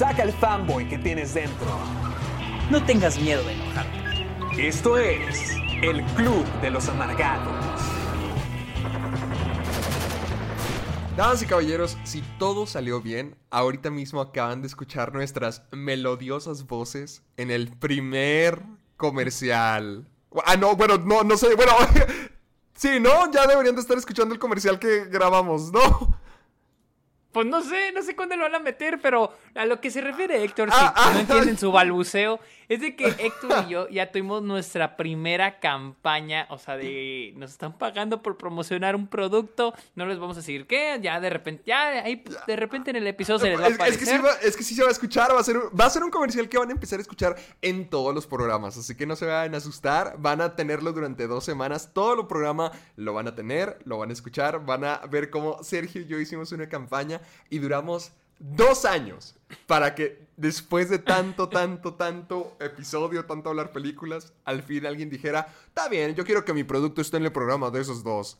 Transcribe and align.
Saca 0.00 0.22
el 0.22 0.32
fanboy 0.32 0.88
que 0.88 0.96
tienes 0.96 1.34
dentro. 1.34 1.66
No 2.70 2.82
tengas 2.86 3.20
miedo 3.20 3.44
de 3.44 3.52
enojarte. 3.52 4.66
Esto 4.66 4.96
es 4.96 5.50
el 5.82 6.02
Club 6.14 6.42
de 6.62 6.70
los 6.70 6.88
Amargados. 6.88 7.52
Damas 11.18 11.42
y 11.42 11.44
caballeros, 11.44 11.98
si 12.04 12.22
todo 12.38 12.64
salió 12.64 13.02
bien, 13.02 13.36
ahorita 13.50 13.90
mismo 13.90 14.22
acaban 14.22 14.62
de 14.62 14.68
escuchar 14.68 15.12
nuestras 15.12 15.64
melodiosas 15.70 16.66
voces 16.66 17.22
en 17.36 17.50
el 17.50 17.68
primer 17.68 18.62
comercial. 18.96 20.08
Ah, 20.46 20.56
no, 20.56 20.76
bueno, 20.76 20.96
no, 20.96 21.24
no 21.24 21.36
sé, 21.36 21.54
bueno, 21.56 21.72
sí, 22.74 22.98
¿no? 23.00 23.30
Ya 23.30 23.46
deberían 23.46 23.74
de 23.74 23.82
estar 23.82 23.98
escuchando 23.98 24.32
el 24.32 24.40
comercial 24.40 24.78
que 24.78 25.04
grabamos, 25.04 25.70
¿no? 25.70 26.18
Pues 27.32 27.46
no 27.46 27.62
sé, 27.62 27.92
no 27.92 28.02
sé 28.02 28.16
cuándo 28.16 28.36
lo 28.36 28.42
van 28.44 28.56
a 28.56 28.58
meter, 28.58 28.98
pero 29.00 29.32
a 29.54 29.64
lo 29.64 29.80
que 29.80 29.90
se 29.90 30.00
refiere 30.00 30.42
Héctor, 30.42 30.70
si 30.70 30.76
Ah, 30.78 30.92
ah, 30.96 31.10
no 31.14 31.20
entienden 31.20 31.58
su 31.58 31.70
balbuceo, 31.70 32.40
es 32.70 32.80
de 32.80 32.96
que 32.96 33.04
Héctor 33.06 33.64
y 33.66 33.70
yo 33.70 33.88
ya 33.88 34.10
tuvimos 34.10 34.42
nuestra 34.42 34.96
primera 34.96 35.60
campaña, 35.60 36.46
o 36.50 36.56
sea, 36.58 36.76
de 36.76 37.34
nos 37.36 37.50
están 37.50 37.76
pagando 37.76 38.22
por 38.22 38.38
promocionar 38.38 38.96
un 38.96 39.06
producto, 39.08 39.74
no 39.96 40.06
les 40.06 40.18
vamos 40.18 40.36
a 40.36 40.40
decir 40.40 40.66
qué, 40.66 40.98
ya 41.02 41.20
de 41.20 41.28
repente, 41.28 41.62
ya 41.66 41.88
ahí 42.04 42.24
de 42.46 42.56
repente 42.56 42.90
en 42.90 42.96
el 42.96 43.06
episodio 43.06 43.40
se 43.40 43.50
les 43.50 43.60
va 43.60 43.64
a 43.64 43.68
Es, 43.68 43.72
es 43.74 43.98
que 43.98 44.06
sí 44.06 44.12
aparecer. 44.12 44.24
va, 44.24 44.48
es 44.48 44.56
que 44.56 44.62
sí 44.62 44.74
se 44.74 44.82
va 44.82 44.88
a 44.88 44.92
escuchar, 44.92 45.34
va 45.34 45.40
a, 45.40 45.44
ser, 45.44 45.56
un- 45.58 45.70
va 45.78 45.84
a 45.86 45.90
ser 45.90 46.04
un 46.04 46.10
comercial 46.10 46.48
que 46.48 46.58
van 46.58 46.68
a 46.68 46.72
empezar 46.72 46.98
a 46.98 47.02
escuchar 47.02 47.36
en 47.60 47.90
todos 47.90 48.14
los 48.14 48.26
programas, 48.26 48.76
así 48.78 48.94
que 48.94 49.04
no 49.04 49.16
se 49.16 49.26
vayan 49.26 49.52
a 49.54 49.58
asustar, 49.58 50.14
van 50.18 50.40
a 50.40 50.54
tenerlo 50.56 50.92
durante 50.92 51.26
dos 51.26 51.44
semanas, 51.44 51.90
todo 51.92 52.20
el 52.20 52.26
programa 52.28 52.70
lo 52.96 53.12
van 53.14 53.26
a 53.26 53.34
tener, 53.34 53.78
lo 53.84 53.98
van 53.98 54.10
a 54.10 54.12
escuchar, 54.12 54.64
van 54.64 54.84
a 54.84 54.98
ver 55.10 55.28
cómo 55.30 55.62
Sergio 55.64 56.02
y 56.02 56.06
yo 56.06 56.18
hicimos 56.20 56.52
una 56.52 56.68
campaña 56.68 57.20
y 57.48 57.58
duramos 57.58 58.12
dos 58.38 58.84
años 58.86 59.34
para 59.66 59.94
que 59.94 60.29
después 60.40 60.88
de 60.88 60.98
tanto, 60.98 61.50
tanto, 61.50 61.94
tanto 61.94 62.56
episodio, 62.60 63.26
tanto 63.26 63.50
hablar 63.50 63.72
películas, 63.72 64.32
al 64.46 64.62
fin 64.62 64.86
alguien 64.86 65.10
dijera, 65.10 65.54
está 65.66 65.88
bien, 65.88 66.14
yo 66.14 66.24
quiero 66.24 66.44
que 66.46 66.54
mi 66.54 66.64
producto 66.64 67.02
esté 67.02 67.18
en 67.18 67.24
el 67.24 67.32
programa 67.32 67.70
de 67.70 67.80
esos 67.80 68.02
dos. 68.02 68.38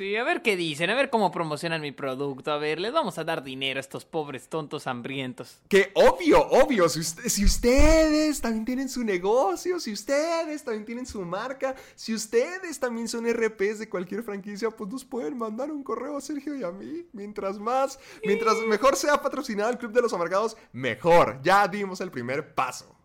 Sí, 0.00 0.16
a 0.16 0.24
ver 0.24 0.40
qué 0.40 0.56
dicen, 0.56 0.88
a 0.88 0.94
ver 0.94 1.10
cómo 1.10 1.30
promocionan 1.30 1.82
mi 1.82 1.92
producto, 1.92 2.50
a 2.52 2.56
ver, 2.56 2.80
les 2.80 2.90
vamos 2.90 3.18
a 3.18 3.24
dar 3.24 3.42
dinero 3.42 3.78
a 3.78 3.82
estos 3.82 4.06
pobres 4.06 4.48
tontos 4.48 4.86
hambrientos. 4.86 5.60
Que 5.68 5.92
obvio, 5.92 6.40
obvio, 6.40 6.88
si, 6.88 7.00
usted- 7.00 7.24
si 7.28 7.44
ustedes 7.44 8.40
también 8.40 8.64
tienen 8.64 8.88
su 8.88 9.04
negocio, 9.04 9.78
si 9.78 9.92
ustedes 9.92 10.64
también 10.64 10.86
tienen 10.86 11.04
su 11.04 11.20
marca, 11.20 11.74
si 11.96 12.14
ustedes 12.14 12.80
también 12.80 13.08
son 13.08 13.26
RPs 13.30 13.78
de 13.78 13.90
cualquier 13.90 14.22
franquicia, 14.22 14.70
pues 14.70 14.88
nos 14.90 15.04
pueden 15.04 15.36
mandar 15.36 15.70
un 15.70 15.82
correo 15.82 16.16
a 16.16 16.22
Sergio 16.22 16.54
y 16.54 16.64
a 16.64 16.70
mí. 16.70 17.04
Mientras 17.12 17.58
más, 17.58 17.98
mientras 18.24 18.56
mejor 18.62 18.96
sea 18.96 19.20
patrocinado 19.20 19.68
el 19.68 19.76
Club 19.76 19.92
de 19.92 20.00
los 20.00 20.14
Amargados, 20.14 20.56
mejor. 20.72 21.40
Ya 21.42 21.68
dimos 21.68 22.00
el 22.00 22.10
primer 22.10 22.54
paso. 22.54 22.96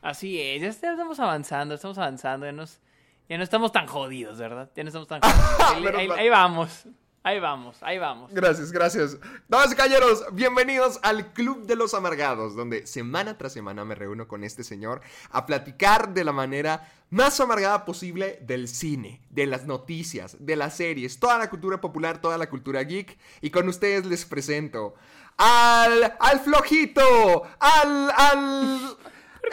Así 0.00 0.40
es, 0.40 0.62
ya 0.62 0.68
estamos 0.68 1.20
avanzando, 1.20 1.74
estamos 1.74 1.98
avanzando, 1.98 2.46
ya, 2.46 2.52
nos, 2.52 2.80
ya 3.28 3.38
no 3.38 3.44
estamos 3.44 3.72
tan 3.72 3.86
jodidos, 3.86 4.38
¿verdad? 4.38 4.70
Ya 4.76 4.82
no 4.82 4.88
estamos 4.88 5.08
tan 5.08 5.20
jodidos. 5.22 6.18
Ahí, 6.18 6.28
vamos, 6.28 6.84
ahí 7.22 7.40
vamos, 7.40 7.76
ahí 7.82 7.98
vamos. 7.98 8.30
Gracias, 8.32 8.70
gracias. 8.70 9.16
Damas 9.48 9.72
y 9.72 9.76
caballeros, 9.76 10.24
bienvenidos 10.32 11.00
al 11.02 11.32
Club 11.32 11.66
de 11.66 11.76
los 11.76 11.94
Amargados, 11.94 12.54
donde 12.54 12.86
semana 12.86 13.38
tras 13.38 13.52
semana 13.52 13.84
me 13.84 13.94
reúno 13.94 14.28
con 14.28 14.44
este 14.44 14.62
señor 14.62 15.00
a 15.30 15.46
platicar 15.46 16.12
de 16.12 16.24
la 16.24 16.32
manera 16.32 16.90
más 17.10 17.40
amargada 17.40 17.84
posible 17.84 18.38
del 18.42 18.68
cine, 18.68 19.22
de 19.30 19.46
las 19.46 19.64
noticias, 19.64 20.36
de 20.38 20.56
las 20.56 20.76
series, 20.76 21.18
toda 21.18 21.38
la 21.38 21.48
cultura 21.48 21.80
popular, 21.80 22.20
toda 22.20 22.36
la 22.36 22.50
cultura 22.50 22.82
geek. 22.82 23.16
Y 23.40 23.50
con 23.50 23.68
ustedes 23.68 24.04
les 24.04 24.26
presento 24.26 24.94
al, 25.38 26.16
al 26.20 26.40
flojito, 26.40 27.44
al, 27.58 28.10
al 28.10 28.96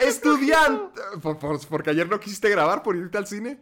estudiante. 0.00 1.00
Por- 1.22 1.38
por- 1.38 1.66
porque 1.68 1.90
ayer 1.90 2.08
no 2.08 2.18
quisiste 2.20 2.48
grabar 2.48 2.82
por 2.82 2.96
irte 2.96 3.18
al 3.18 3.26
cine. 3.26 3.60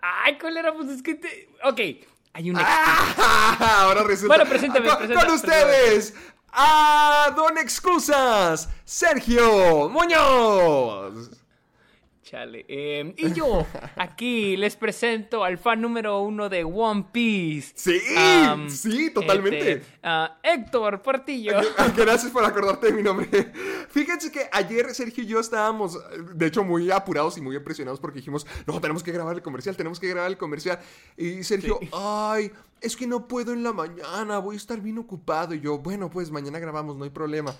Ay, 0.00 0.36
cólera, 0.38 0.74
pues 0.74 0.88
es 0.90 1.02
que 1.02 1.14
te... 1.14 1.48
Ok, 1.64 1.80
hay 2.34 2.50
un... 2.50 2.56
Ah, 2.58 3.78
Ahora 3.84 4.02
resulta. 4.04 4.36
Bueno, 4.36 4.48
preséntame, 4.50 4.88
con 5.14 5.30
ustedes, 5.30 6.14
a 6.52 7.32
Don 7.34 7.56
Excusas, 7.58 8.68
Sergio 8.84 9.88
Muñoz. 9.88 11.30
Chale. 12.24 12.64
eh, 12.68 13.14
y 13.18 13.32
yo, 13.34 13.66
aquí 13.96 14.56
les 14.56 14.76
presento 14.76 15.44
al 15.44 15.58
fan 15.58 15.82
número 15.82 16.20
uno 16.22 16.48
de 16.48 16.64
One 16.64 17.04
Piece. 17.12 17.72
Sí, 17.76 18.00
sí, 18.70 19.10
totalmente. 19.12 19.72
este, 19.72 19.86
ah, 20.02 20.38
Héctor 20.42 21.02
Portillo. 21.02 21.52
Gracias 21.96 22.32
por 22.32 22.42
acordarte 22.44 22.86
de 22.86 22.92
mi 22.94 23.02
nombre. 23.02 23.28
Fíjense 23.90 24.32
que 24.32 24.48
ayer 24.52 24.94
Sergio 24.94 25.22
y 25.22 25.26
yo 25.26 25.38
estábamos, 25.38 25.98
de 26.34 26.46
hecho, 26.46 26.64
muy 26.64 26.90
apurados 26.90 27.36
y 27.36 27.42
muy 27.42 27.56
impresionados 27.56 28.00
porque 28.00 28.20
dijimos, 28.20 28.46
no, 28.66 28.80
tenemos 28.80 29.02
que 29.02 29.12
grabar 29.12 29.36
el 29.36 29.42
comercial, 29.42 29.76
tenemos 29.76 30.00
que 30.00 30.08
grabar 30.08 30.30
el 30.30 30.38
comercial. 30.38 30.78
Y 31.18 31.42
Sergio, 31.44 31.78
Sí. 31.82 31.90
ay, 31.92 32.50
es 32.80 32.96
que 32.96 33.06
no 33.06 33.28
puedo 33.28 33.52
en 33.52 33.62
la 33.62 33.74
mañana, 33.74 34.38
voy 34.38 34.54
a 34.54 34.58
estar 34.58 34.80
bien 34.80 34.96
ocupado. 34.96 35.54
Y 35.54 35.60
yo, 35.60 35.76
bueno, 35.78 36.08
pues 36.08 36.30
mañana 36.30 36.58
grabamos, 36.58 36.96
no 36.96 37.04
hay 37.04 37.10
problema. 37.10 37.54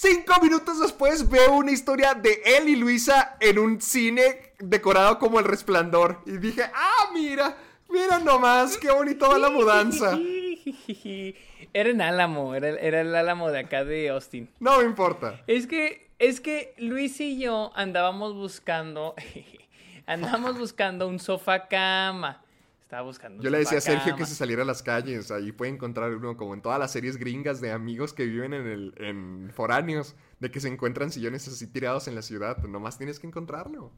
Cinco 0.00 0.34
minutos 0.40 0.78
después 0.78 1.28
veo 1.28 1.54
una 1.54 1.72
historia 1.72 2.14
de 2.14 2.40
él 2.44 2.68
y 2.68 2.76
Luisa 2.76 3.36
en 3.40 3.58
un 3.58 3.80
cine 3.80 4.52
decorado 4.60 5.18
como 5.18 5.40
el 5.40 5.44
resplandor. 5.44 6.20
Y 6.24 6.36
dije, 6.36 6.62
ah, 6.72 7.10
mira, 7.12 7.56
mira 7.88 8.20
nomás, 8.20 8.76
qué 8.76 8.92
bonito 8.92 9.28
va 9.28 9.38
la 9.38 9.50
mudanza. 9.50 10.16
Era 11.72 11.90
en 11.90 12.00
Álamo, 12.00 12.54
era, 12.54 12.68
era 12.68 13.00
el 13.00 13.14
Álamo 13.14 13.50
de 13.50 13.58
acá 13.58 13.84
de 13.84 14.10
Austin. 14.10 14.48
No 14.60 14.78
me 14.78 14.84
importa. 14.84 15.42
Es 15.48 15.66
que, 15.66 16.08
es 16.20 16.40
que 16.40 16.74
Luis 16.78 17.20
y 17.20 17.40
yo 17.40 17.72
andábamos 17.74 18.34
buscando, 18.34 19.16
andábamos 20.06 20.58
buscando 20.58 21.08
un 21.08 21.18
sofá 21.18 21.66
cama. 21.66 22.40
Estaba 22.88 23.02
buscando 23.02 23.42
Yo 23.42 23.50
le 23.50 23.58
decía 23.58 23.76
a 23.76 23.80
Sergio 23.82 24.16
que 24.16 24.24
se 24.24 24.34
saliera 24.34 24.62
a 24.62 24.64
las 24.64 24.82
calles. 24.82 25.30
Ahí 25.30 25.52
puede 25.52 25.70
encontrar 25.70 26.10
uno, 26.14 26.38
como 26.38 26.54
en 26.54 26.62
todas 26.62 26.78
las 26.78 26.90
series 26.90 27.18
gringas 27.18 27.60
de 27.60 27.70
amigos 27.70 28.14
que 28.14 28.24
viven 28.24 28.54
en, 28.54 28.66
el, 28.66 28.94
en 28.96 29.50
foráneos, 29.52 30.14
de 30.40 30.50
que 30.50 30.58
se 30.58 30.68
encuentran 30.68 31.12
sillones 31.12 31.46
así 31.46 31.66
tirados 31.66 32.08
en 32.08 32.14
la 32.14 32.22
ciudad. 32.22 32.56
Nomás 32.64 32.96
tienes 32.96 33.18
que 33.18 33.26
encontrarlo. 33.26 33.92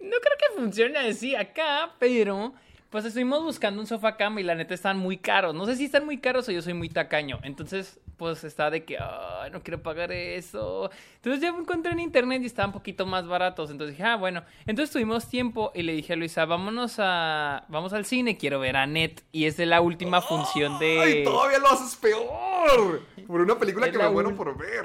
No 0.00 0.16
creo 0.22 0.38
que 0.38 0.58
funcione 0.58 0.96
así 0.96 1.36
acá, 1.36 1.94
pero 1.98 2.54
pues 2.88 3.04
estuvimos 3.04 3.42
buscando 3.42 3.78
un 3.78 3.86
sofá 3.86 4.16
cama 4.16 4.40
y 4.40 4.44
la 4.44 4.54
neta 4.54 4.72
están 4.72 4.96
muy 4.96 5.18
caros. 5.18 5.54
No 5.54 5.66
sé 5.66 5.76
si 5.76 5.84
están 5.84 6.06
muy 6.06 6.16
caros 6.16 6.48
o 6.48 6.52
yo 6.52 6.62
soy 6.62 6.72
muy 6.72 6.88
tacaño. 6.88 7.40
Entonces, 7.42 8.00
pues 8.16 8.44
está 8.44 8.70
de 8.70 8.84
que, 8.84 8.96
"Ay, 8.98 9.50
no 9.50 9.62
quiero 9.62 9.82
pagar 9.82 10.12
eso. 10.12 10.90
Entonces 11.16 11.40
ya 11.42 11.52
me 11.52 11.58
encontré 11.60 11.92
en 11.92 12.00
internet 12.00 12.42
y 12.42 12.46
estaban 12.46 12.70
un 12.70 12.74
poquito 12.74 13.06
más 13.06 13.26
baratos. 13.26 13.70
Entonces 13.70 13.96
dije, 13.96 14.08
ah, 14.08 14.16
bueno. 14.16 14.42
Entonces 14.66 14.92
tuvimos 14.92 15.28
tiempo 15.28 15.72
y 15.74 15.82
le 15.82 15.92
dije 15.94 16.12
a 16.12 16.16
Luisa, 16.16 16.44
vámonos 16.44 16.96
a, 16.98 17.64
vamos 17.68 17.92
al 17.92 18.04
cine, 18.04 18.36
quiero 18.36 18.60
ver 18.60 18.76
a 18.76 18.86
Net. 18.86 19.22
Y 19.32 19.46
es 19.46 19.56
de 19.56 19.66
la 19.66 19.80
última 19.80 20.20
función 20.20 20.78
de... 20.78 21.00
¡Ay, 21.00 21.24
todavía 21.24 21.58
lo 21.58 21.68
haces 21.68 21.96
peor! 21.96 23.02
Por 23.26 23.40
una 23.40 23.58
película 23.58 23.86
Es 23.86 23.92
que 23.92 23.98
me 23.98 24.08
muero 24.10 24.30
ul- 24.30 24.36
por 24.36 24.56
ver. 24.56 24.84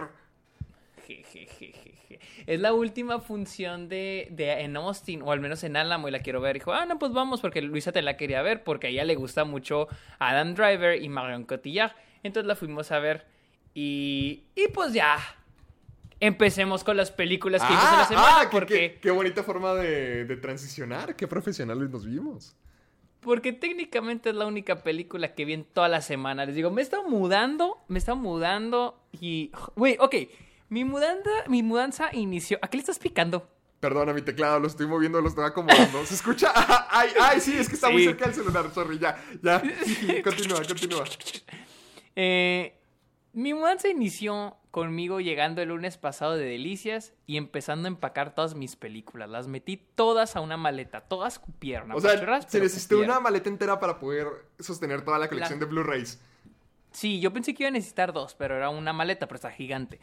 Es 2.48 2.60
la 2.60 2.74
última 2.74 3.20
función 3.20 3.90
de, 3.90 4.28
de 4.31 4.52
en 4.62 4.76
Austin, 4.78 5.22
o 5.22 5.31
al 5.31 5.40
menos 5.40 5.64
en 5.64 5.76
Álamo, 5.76 6.08
y 6.08 6.12
la 6.12 6.20
quiero 6.20 6.42
ver. 6.42 6.56
Dijo, 6.56 6.74
ah, 6.74 6.86
no, 6.86 6.98
pues 6.98 7.12
vamos, 7.14 7.42
porque 7.42 7.62
Luisa 7.62 7.92
te 7.92 8.02
la 8.02 8.18
quería 8.18 8.42
ver, 8.42 8.64
porque 8.64 8.88
a 8.88 8.90
ella 8.90 9.04
le 9.06 9.16
gusta 9.16 9.44
mucho 9.44 9.88
Adam 10.18 10.56
Driver 10.56 11.02
y 11.02 11.10
Marion 11.10 11.44
Cotillard. 11.44 11.92
Entonces 12.24 12.48
la 12.48 12.56
fuimos 12.56 12.92
a 12.92 13.00
ver. 13.00 13.25
Y, 13.74 14.44
y 14.56 14.68
pues 14.69 14.94
ya. 14.94 15.18
Empecemos 16.21 16.83
con 16.83 16.98
las 16.98 17.12
películas 17.12 17.62
que 17.62 17.69
vimos 17.69 17.92
en 17.94 17.98
la 18.00 18.06
semana, 18.06 18.38
qué- 18.42 18.48
porque, 18.51 18.74
qué, 18.95 19.00
qué 19.01 19.12
bonita 19.12 19.42
forma 19.44 19.74
de, 19.75 20.25
de 20.25 20.36
transicionar. 20.36 21.16
Qué 21.16 21.27
profesionales 21.27 21.89
nos 21.89 22.06
vimos. 22.06 22.57
porque 23.21 23.54
técnicamente 23.54 24.30
es 24.31 24.36
la 24.36 24.45
única 24.45 24.83
película 24.83 25.33
que 25.33 25.45
vi 25.45 25.54
en 25.54 25.63
toda 25.63 25.88
la 25.88 26.01
semana. 26.01 26.45
Les 26.45 26.56
digo, 26.56 26.71
me 26.71 26.81
he 26.81 26.83
estado 26.83 27.07
mudando, 27.07 27.77
me 27.88 27.98
he 27.98 28.00
estado 28.00 28.18
mudando 28.18 29.01
y... 29.21 29.51
Güey, 29.77 29.95
ok, 30.00 30.16
mi 30.68 30.83
mudanza, 30.83 31.30
mi 31.48 31.63
mudanza 31.63 32.10
inició... 32.13 32.60
¿A 32.62 32.68
qué 32.69 32.75
le 32.77 32.81
estás 32.81 33.00
picando? 33.00 33.48
Perdona 33.80 34.12
mi 34.12 34.21
teclado, 34.21 34.60
lo 34.60 34.68
estoy 34.68 34.88
moviendo, 34.88 35.21
lo 35.21 35.30
estoy 35.30 35.45
acomodando. 35.45 36.06
¿Se 36.06 36.16
escucha? 36.16 36.51
Ay, 36.89 37.12
ay, 37.21 37.39
sí, 37.39 37.56
es 37.57 37.69
que 37.69 37.75
está 37.75 37.89
muy 37.89 38.04
cerca 38.04 38.25
del 38.25 38.33
celular, 38.36 38.69
sorry, 38.74 39.00
ya, 39.00 39.18
ya. 39.42 39.62
Continúa, 40.24 40.62
continúa. 40.68 41.06
Eh, 42.21 42.77
mi 43.31 43.54
mudanza 43.54 43.88
inició 43.88 44.57
conmigo 44.71 45.21
llegando 45.21 45.62
el 45.62 45.69
lunes 45.69 45.98
pasado 45.98 46.36
de 46.36 46.44
Delicias 46.44 47.13
y 47.25 47.38
empezando 47.38 47.88
a 47.88 47.92
empacar 47.92 48.36
todas 48.36 48.56
mis 48.56 48.75
películas. 48.75 49.30
Las 49.30 49.48
metí 49.48 49.77
todas 49.95 50.36
a 50.36 50.42
una 50.42 50.57
maleta, 50.57 51.00
todas 51.00 51.39
cupieron. 51.39 51.94
O 51.94 52.01
sea, 52.01 52.18
se 52.42 52.60
necesitó 52.60 52.95
cupieron. 52.95 53.16
una 53.16 53.19
maleta 53.21 53.48
entera 53.48 53.80
para 53.80 53.98
poder 54.00 54.27
sostener 54.60 55.06
toda 55.06 55.18
la 55.18 55.30
colección 55.30 55.60
La- 55.62 55.66
de 55.66 55.71
Blu-rays. 55.71 56.19
Sí, 56.92 57.21
yo 57.21 57.31
pensé 57.31 57.54
que 57.54 57.63
iba 57.63 57.69
a 57.69 57.71
necesitar 57.71 58.12
dos, 58.12 58.36
pero 58.36 58.57
era 58.57 58.69
una 58.69 58.92
maleta, 58.92 59.27
pero 59.27 59.36
está 59.38 59.51
gigante. 59.51 60.01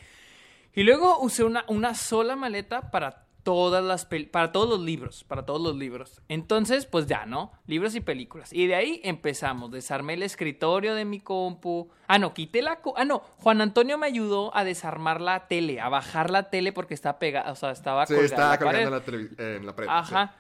Y 0.74 0.84
luego 0.84 1.20
usé 1.20 1.44
una, 1.44 1.66
una 1.68 1.94
sola 1.94 2.34
maleta 2.34 2.90
para 2.90 3.25
todas 3.46 3.84
las 3.84 4.08
para 4.32 4.50
todos 4.50 4.68
los 4.68 4.80
libros, 4.80 5.22
para 5.22 5.46
todos 5.46 5.60
los 5.62 5.76
libros. 5.76 6.20
Entonces, 6.28 6.84
pues 6.84 7.06
ya, 7.06 7.26
¿no? 7.26 7.52
Libros 7.68 7.94
y 7.94 8.00
películas. 8.00 8.52
Y 8.52 8.66
de 8.66 8.74
ahí 8.74 9.00
empezamos. 9.04 9.70
Desarmé 9.70 10.14
el 10.14 10.24
escritorio 10.24 10.96
de 10.96 11.04
mi 11.04 11.20
compu. 11.20 11.88
Ah, 12.08 12.18
no, 12.18 12.34
quité 12.34 12.60
la... 12.60 12.80
co- 12.80 12.94
ah, 12.96 13.04
no, 13.04 13.20
Juan 13.38 13.60
Antonio 13.60 13.98
me 13.98 14.06
ayudó 14.08 14.54
a 14.56 14.64
desarmar 14.64 15.20
la 15.20 15.46
tele, 15.46 15.80
a 15.80 15.88
bajar 15.88 16.30
la 16.30 16.50
tele 16.50 16.72
porque 16.72 16.94
está 16.94 17.20
pegada, 17.20 17.52
o 17.52 17.54
sea, 17.54 17.70
estaba 17.70 18.04
Se 18.06 18.14
colgada 18.16 18.26
en 18.26 18.32
estaba 18.32 18.50
la 18.50 18.58
colgando 18.58 19.04
pared. 19.04 19.18
en 19.20 19.36
la, 19.36 19.56
en 19.58 19.66
la 19.66 19.76
pared. 19.76 19.88
Ajá. 19.92 20.34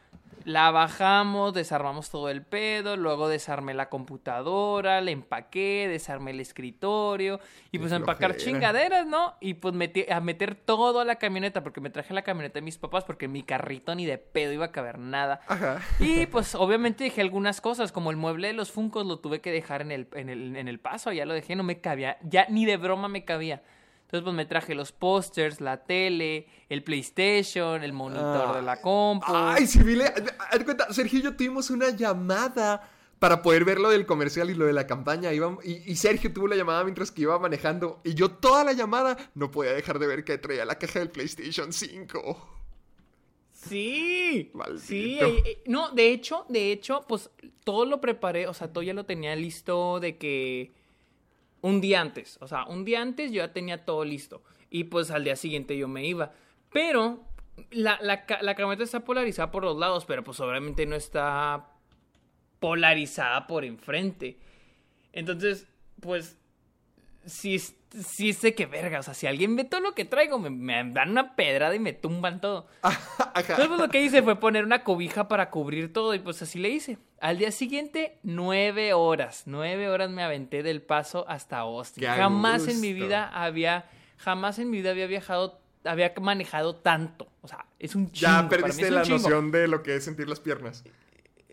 La 0.46 0.70
bajamos, 0.70 1.54
desarmamos 1.54 2.08
todo 2.08 2.28
el 2.28 2.40
pedo, 2.40 2.96
luego 2.96 3.28
desarmé 3.28 3.74
la 3.74 3.88
computadora, 3.88 5.00
la 5.00 5.10
empaqué, 5.10 5.88
desarmé 5.90 6.30
el 6.30 6.38
escritorio 6.38 7.40
y 7.72 7.80
pues 7.80 7.90
a 7.90 7.96
empacar 7.96 8.36
chingaderas, 8.36 9.08
¿no? 9.08 9.34
Y 9.40 9.54
pues 9.54 9.74
metí, 9.74 10.06
a 10.08 10.20
meter 10.20 10.54
todo 10.54 11.00
a 11.00 11.04
la 11.04 11.16
camioneta 11.16 11.64
porque 11.64 11.80
me 11.80 11.90
traje 11.90 12.14
la 12.14 12.22
camioneta 12.22 12.54
de 12.54 12.62
mis 12.62 12.78
papás 12.78 13.02
porque 13.02 13.24
en 13.24 13.32
mi 13.32 13.42
carrito 13.42 13.92
ni 13.96 14.06
de 14.06 14.18
pedo 14.18 14.52
iba 14.52 14.66
a 14.66 14.70
caber 14.70 15.00
nada. 15.00 15.40
Ajá. 15.48 15.82
Y 15.98 16.26
pues 16.26 16.54
obviamente 16.54 17.02
dejé 17.02 17.22
algunas 17.22 17.60
cosas, 17.60 17.90
como 17.90 18.12
el 18.12 18.16
mueble 18.16 18.46
de 18.46 18.54
los 18.54 18.70
Funcos 18.70 19.04
lo 19.04 19.18
tuve 19.18 19.40
que 19.40 19.50
dejar 19.50 19.82
en 19.82 19.90
el, 19.90 20.06
en 20.12 20.28
el, 20.28 20.54
en 20.54 20.68
el 20.68 20.78
paso, 20.78 21.10
ya 21.10 21.26
lo 21.26 21.34
dejé, 21.34 21.56
no 21.56 21.64
me 21.64 21.80
cabía, 21.80 22.18
ya 22.22 22.46
ni 22.48 22.66
de 22.66 22.76
broma 22.76 23.08
me 23.08 23.24
cabía. 23.24 23.62
Entonces 24.06 24.22
pues 24.22 24.36
me 24.36 24.46
traje 24.46 24.76
los 24.76 24.92
pósters, 24.92 25.60
la 25.60 25.82
tele, 25.82 26.46
el 26.68 26.84
PlayStation, 26.84 27.82
el 27.82 27.92
monitor 27.92 28.54
de 28.54 28.62
la 28.62 28.80
compu. 28.80 29.26
Ay, 29.26 29.66
sí, 29.66 29.80
Vile, 29.80 30.04
haz 30.04 30.64
cuenta, 30.64 30.92
Sergio 30.92 31.18
y 31.18 31.22
yo 31.22 31.36
tuvimos 31.36 31.70
una 31.70 31.90
llamada 31.90 32.88
para 33.18 33.42
poder 33.42 33.64
ver 33.64 33.80
lo 33.80 33.90
del 33.90 34.06
comercial 34.06 34.48
y 34.48 34.54
lo 34.54 34.64
de 34.64 34.72
la 34.72 34.86
campaña. 34.86 35.30
Y 35.32 35.96
Sergio 35.96 36.32
tuvo 36.32 36.46
la 36.46 36.54
llamada 36.54 36.84
mientras 36.84 37.10
que 37.10 37.22
iba 37.22 37.36
manejando. 37.40 38.00
Y 38.04 38.14
yo 38.14 38.30
toda 38.30 38.62
la 38.62 38.74
llamada 38.74 39.16
no 39.34 39.50
podía 39.50 39.72
dejar 39.72 39.98
de 39.98 40.06
ver 40.06 40.22
que 40.22 40.38
traía 40.38 40.64
la 40.64 40.78
caja 40.78 41.00
del 41.00 41.10
PlayStation 41.10 41.72
5. 41.72 42.52
Sí, 43.50 44.52
Maldito. 44.54 44.86
sí, 44.86 45.18
eh, 45.20 45.42
eh, 45.44 45.62
no, 45.66 45.90
de 45.90 46.12
hecho, 46.12 46.46
de 46.48 46.70
hecho, 46.70 47.04
pues 47.08 47.30
todo 47.64 47.84
lo 47.86 48.00
preparé, 48.00 48.46
o 48.46 48.54
sea, 48.54 48.72
todo 48.72 48.84
ya 48.84 48.94
lo 48.94 49.04
tenía 49.04 49.34
listo 49.34 49.98
de 49.98 50.16
que 50.16 50.72
un 51.66 51.80
día 51.80 52.00
antes, 52.00 52.38
o 52.40 52.46
sea, 52.46 52.64
un 52.66 52.84
día 52.84 53.02
antes 53.02 53.32
yo 53.32 53.38
ya 53.38 53.52
tenía 53.52 53.84
todo 53.84 54.04
listo 54.04 54.44
y 54.70 54.84
pues 54.84 55.10
al 55.10 55.24
día 55.24 55.34
siguiente 55.34 55.76
yo 55.76 55.88
me 55.88 56.06
iba, 56.06 56.32
pero 56.72 57.24
la, 57.70 57.98
la, 58.00 58.24
la 58.40 58.54
camioneta 58.54 58.84
está 58.84 59.00
polarizada 59.00 59.50
por 59.50 59.64
los 59.64 59.76
lados, 59.76 60.04
pero 60.04 60.22
pues 60.22 60.38
obviamente 60.38 60.86
no 60.86 60.94
está 60.94 61.70
polarizada 62.60 63.48
por 63.48 63.64
enfrente, 63.64 64.38
entonces, 65.12 65.66
pues, 66.00 66.38
sí, 67.26 67.58
sí 67.58 68.32
sé 68.32 68.54
que 68.54 68.66
verga, 68.66 69.00
o 69.00 69.02
sea, 69.02 69.14
si 69.14 69.26
alguien 69.26 69.56
ve 69.56 69.64
todo 69.64 69.80
lo 69.80 69.94
que 69.94 70.04
traigo, 70.04 70.38
me, 70.38 70.50
me 70.50 70.92
dan 70.92 71.10
una 71.10 71.36
pedrada 71.36 71.74
y 71.74 71.78
me 71.78 71.92
tumban 71.92 72.40
todo. 72.40 72.68
Entonces, 73.34 73.68
pues, 73.68 73.80
lo 73.80 73.88
que 73.88 74.02
hice 74.02 74.22
fue 74.22 74.38
poner 74.40 74.64
una 74.64 74.84
cobija 74.84 75.28
para 75.28 75.50
cubrir 75.50 75.92
todo 75.92 76.14
y 76.14 76.18
pues 76.18 76.40
así 76.42 76.58
le 76.58 76.70
hice. 76.70 76.98
Al 77.20 77.38
día 77.38 77.50
siguiente, 77.50 78.18
nueve 78.22 78.92
horas. 78.94 79.42
Nueve 79.46 79.88
horas 79.88 80.10
me 80.10 80.22
aventé 80.22 80.62
del 80.62 80.82
paso 80.82 81.26
hasta 81.28 81.58
Austin. 81.58 82.02
Qué 82.02 82.08
Jamás 82.08 82.68
en 82.68 82.80
mi 82.80 82.92
vida 82.92 83.28
había, 83.28 83.86
jamás 84.18 84.58
en 84.58 84.70
mi 84.70 84.78
vida 84.78 84.90
había 84.90 85.06
viajado, 85.06 85.60
había 85.84 86.12
manejado 86.20 86.76
tanto. 86.76 87.28
O 87.42 87.48
sea, 87.48 87.66
es 87.78 87.94
un 87.94 88.10
chingo. 88.12 88.32
Ya 88.32 88.48
para 88.48 88.62
mí 88.62 88.62
perdiste 88.62 88.82
es 88.84 88.88
un 88.90 88.94
la 88.94 89.02
chingo. 89.02 89.18
noción 89.18 89.50
de 89.50 89.68
lo 89.68 89.82
que 89.82 89.96
es 89.96 90.04
sentir 90.04 90.28
las 90.28 90.40
piernas. 90.40 90.84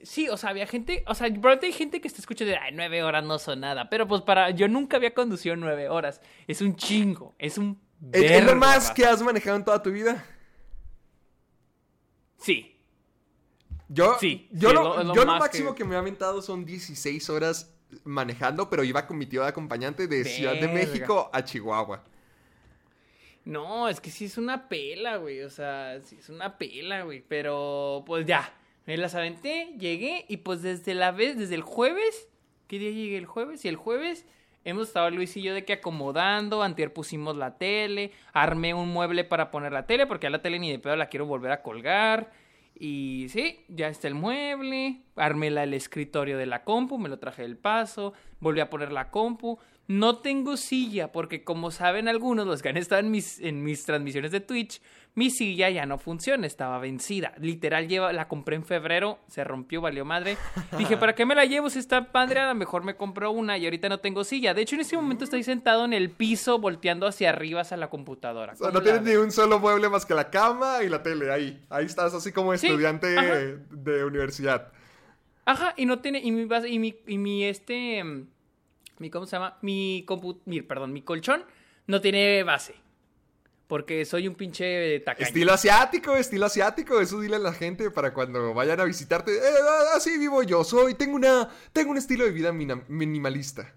Sí, 0.03 0.27
o 0.29 0.37
sea, 0.37 0.49
había 0.51 0.67
gente, 0.67 1.03
o 1.07 1.15
sea, 1.15 1.27
probablemente 1.27 1.67
hay 1.67 1.71
gente 1.73 2.01
que 2.01 2.07
está 2.07 2.19
escuchando 2.19 2.51
de, 2.51 2.57
ay, 2.57 2.71
nueve 2.75 3.01
horas 3.03 3.23
no 3.23 3.39
son 3.39 3.61
nada. 3.61 3.89
Pero 3.89 4.07
pues 4.07 4.21
para, 4.21 4.49
yo 4.51 4.67
nunca 4.67 4.97
había 4.97 5.13
conducido 5.13 5.55
nueve 5.55 5.89
horas. 5.89 6.21
Es 6.47 6.61
un 6.61 6.75
chingo, 6.75 7.33
es 7.39 7.57
un... 7.57 7.81
¿Es, 8.11 8.21
es 8.31 8.45
lo 8.45 8.55
más 8.55 8.91
que 8.91 9.05
has 9.05 9.21
manejado 9.21 9.55
en 9.55 9.63
toda 9.63 9.81
tu 9.81 9.91
vida? 9.91 10.25
Sí. 12.37 12.75
Yo, 13.87 14.17
Sí, 14.19 14.47
yo, 14.51 14.69
sí, 14.69 14.75
lo, 14.75 15.13
yo 15.13 15.25
lo 15.25 15.37
máximo 15.39 15.73
que- 15.75 15.83
que... 15.83 15.89
me 15.89 15.95
he 15.95 15.97
aventado 15.97 16.41
son 16.41 16.65
16 16.65 17.29
horas 17.29 17.73
manejando, 18.03 18.69
pero 18.69 18.83
iba 18.83 19.05
con 19.05 19.17
mi 19.17 19.25
tío 19.25 19.43
de 19.43 19.49
acompañante 19.49 20.07
de 20.07 20.25
Ciudad 20.25 20.53
de. 20.55 20.67
México 20.67 21.29
a 21.31 21.43
Chihuahua. 21.43 22.03
No, 23.45 23.87
es 23.89 23.99
que 24.01 24.09
sí 24.09 24.25
es 24.25 24.37
una 24.37 24.67
pela, 24.67 25.17
güey. 25.17 25.41
O 25.43 25.49
sea, 25.49 25.99
sí 26.01 26.17
es 26.19 26.29
una 26.29 26.57
pela, 26.57 27.03
güey. 27.03 27.21
Pero 27.27 28.03
pues 28.05 28.25
ya. 28.25 28.51
Me 28.85 28.97
las 28.97 29.15
aventé, 29.15 29.73
llegué 29.77 30.25
y 30.27 30.37
pues 30.37 30.61
desde 30.61 30.93
la 30.93 31.11
vez, 31.11 31.37
desde 31.37 31.55
el 31.55 31.61
jueves. 31.61 32.27
¿Qué 32.67 32.79
día 32.79 32.91
llegué 32.91 33.17
el 33.17 33.25
jueves? 33.25 33.63
Y 33.63 33.69
el 33.69 33.77
jueves 33.77 34.25
hemos 34.65 34.87
estado 34.87 35.09
Luis 35.09 35.35
y 35.37 35.41
yo 35.41 35.53
de 35.53 35.63
que 35.63 35.73
acomodando. 35.73 36.63
Antier 36.63 36.91
pusimos 36.91 37.37
la 37.37 37.57
tele. 37.57 38.11
Armé 38.33 38.73
un 38.73 38.89
mueble 38.89 39.23
para 39.23 39.51
poner 39.51 39.71
la 39.71 39.85
tele 39.85 40.05
porque 40.05 40.27
a 40.27 40.29
la 40.29 40.41
tele 40.41 40.59
ni 40.59 40.69
de 40.69 40.79
pedo 40.79 40.97
la 40.97 41.07
quiero 41.07 41.25
volver 41.25 41.51
a 41.51 41.61
colgar. 41.61 42.31
Y 42.77 43.27
sí, 43.29 43.63
ya 43.69 43.87
está 43.87 44.09
el 44.09 44.15
mueble. 44.15 45.01
Armé 45.15 45.47
el 45.47 45.73
escritorio 45.73 46.37
de 46.37 46.45
la 46.45 46.63
compu, 46.65 46.97
me 46.97 47.07
lo 47.07 47.19
traje 47.19 47.43
del 47.43 47.55
paso. 47.55 48.13
Volví 48.41 48.59
a 48.59 48.69
poner 48.69 48.91
la 48.91 49.11
compu. 49.11 49.59
No 49.93 50.17
tengo 50.17 50.57
silla 50.57 51.11
porque 51.11 51.43
como 51.43 51.69
saben 51.69 52.07
algunos, 52.07 52.47
los 52.47 52.63
que 52.63 52.69
han 52.69 52.77
estado 52.77 53.01
en 53.01 53.11
mis, 53.11 53.39
en 53.39 53.63
mis 53.63 53.85
transmisiones 53.85 54.31
de 54.31 54.39
Twitch, 54.39 54.81
mi 55.13 55.29
silla 55.29 55.69
ya 55.69 55.85
no 55.85 55.99
funciona, 55.99 56.47
estaba 56.47 56.79
vencida. 56.79 57.33
Literal, 57.37 57.87
lleva, 57.87 58.11
la 58.11 58.27
compré 58.27 58.55
en 58.55 58.65
febrero, 58.65 59.19
se 59.27 59.43
rompió, 59.43 59.81
valió 59.81 60.03
madre. 60.03 60.35
Dije, 60.79 60.97
¿para 60.97 61.13
qué 61.13 61.27
me 61.27 61.35
la 61.35 61.45
llevo 61.45 61.69
si 61.69 61.77
está 61.77 62.11
padre? 62.11 62.39
A 62.39 62.47
lo 62.47 62.55
mejor 62.55 62.83
me 62.83 62.95
compro 62.95 63.29
una 63.29 63.59
y 63.59 63.65
ahorita 63.65 63.87
no 63.87 63.99
tengo 63.99 64.23
silla. 64.23 64.55
De 64.55 64.63
hecho, 64.63 64.73
en 64.73 64.81
este 64.81 64.95
momento 64.95 65.25
estoy 65.25 65.43
sentado 65.43 65.85
en 65.85 65.93
el 65.93 66.09
piso 66.09 66.57
volteando 66.57 67.05
hacia 67.05 67.29
arriba 67.29 67.61
hacia 67.61 67.77
la 67.77 67.91
computadora. 67.91 68.53
O 68.53 68.55
sea, 68.55 68.67
¿Cómo 68.69 68.79
no 68.79 68.83
tienes 68.83 69.03
ves? 69.03 69.13
ni 69.13 69.21
un 69.21 69.31
solo 69.31 69.59
mueble 69.59 69.89
más 69.89 70.07
que 70.07 70.15
la 70.15 70.31
cama 70.31 70.83
y 70.83 70.89
la 70.89 71.03
tele 71.03 71.31
ahí. 71.31 71.63
Ahí 71.69 71.85
estás 71.85 72.15
así 72.15 72.31
como 72.31 72.51
estudiante 72.51 73.15
ajá. 73.15 73.35
de 73.69 74.05
universidad. 74.05 74.71
Ajá, 75.45 75.75
y 75.77 75.85
no 75.85 75.99
tiene, 75.99 76.19
y 76.19 76.31
mi 76.31 76.47
y 76.67 76.79
mi, 76.79 76.95
y 77.05 77.17
mi 77.17 77.43
este, 77.43 78.25
mi, 78.99 79.09
¿cómo 79.09 79.25
se 79.25 79.35
llama? 79.35 79.57
Mi 79.61 80.03
compu, 80.07 80.41
mi, 80.45 80.61
perdón, 80.61 80.93
mi 80.93 81.01
colchón 81.01 81.43
no 81.87 82.01
tiene 82.01 82.43
base. 82.43 82.75
Porque 83.67 84.05
soy 84.05 84.27
un 84.27 84.35
pinche 84.35 84.99
tacaño. 84.99 85.25
Estilo 85.25 85.53
asiático, 85.53 86.15
estilo 86.15 86.45
asiático. 86.45 86.99
Eso 86.99 87.19
dile 87.19 87.37
a 87.37 87.39
la 87.39 87.53
gente 87.53 87.89
para 87.89 88.13
cuando 88.13 88.53
vayan 88.53 88.79
a 88.79 88.83
visitarte. 88.83 89.35
Eh, 89.35 89.41
ah, 89.41 89.95
así 89.95 90.17
vivo 90.17 90.43
yo. 90.43 90.63
Soy, 90.63 90.93
tengo 90.93 91.15
una, 91.15 91.49
tengo 91.71 91.91
un 91.91 91.97
estilo 91.97 92.25
de 92.25 92.31
vida 92.31 92.51
minimalista. 92.51 93.73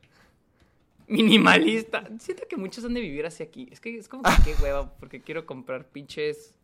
Minimalista. 1.06 2.04
Siento 2.18 2.42
que 2.48 2.56
muchos 2.56 2.84
han 2.84 2.94
de 2.94 3.00
vivir 3.00 3.26
así 3.26 3.42
aquí. 3.42 3.68
Es 3.70 3.80
que 3.80 3.96
es 3.96 4.08
como 4.08 4.24
que 4.24 4.42
qué 4.44 4.62
hueva, 4.62 4.92
porque 4.98 5.20
quiero 5.20 5.46
comprar 5.46 5.86
pinches. 5.86 6.55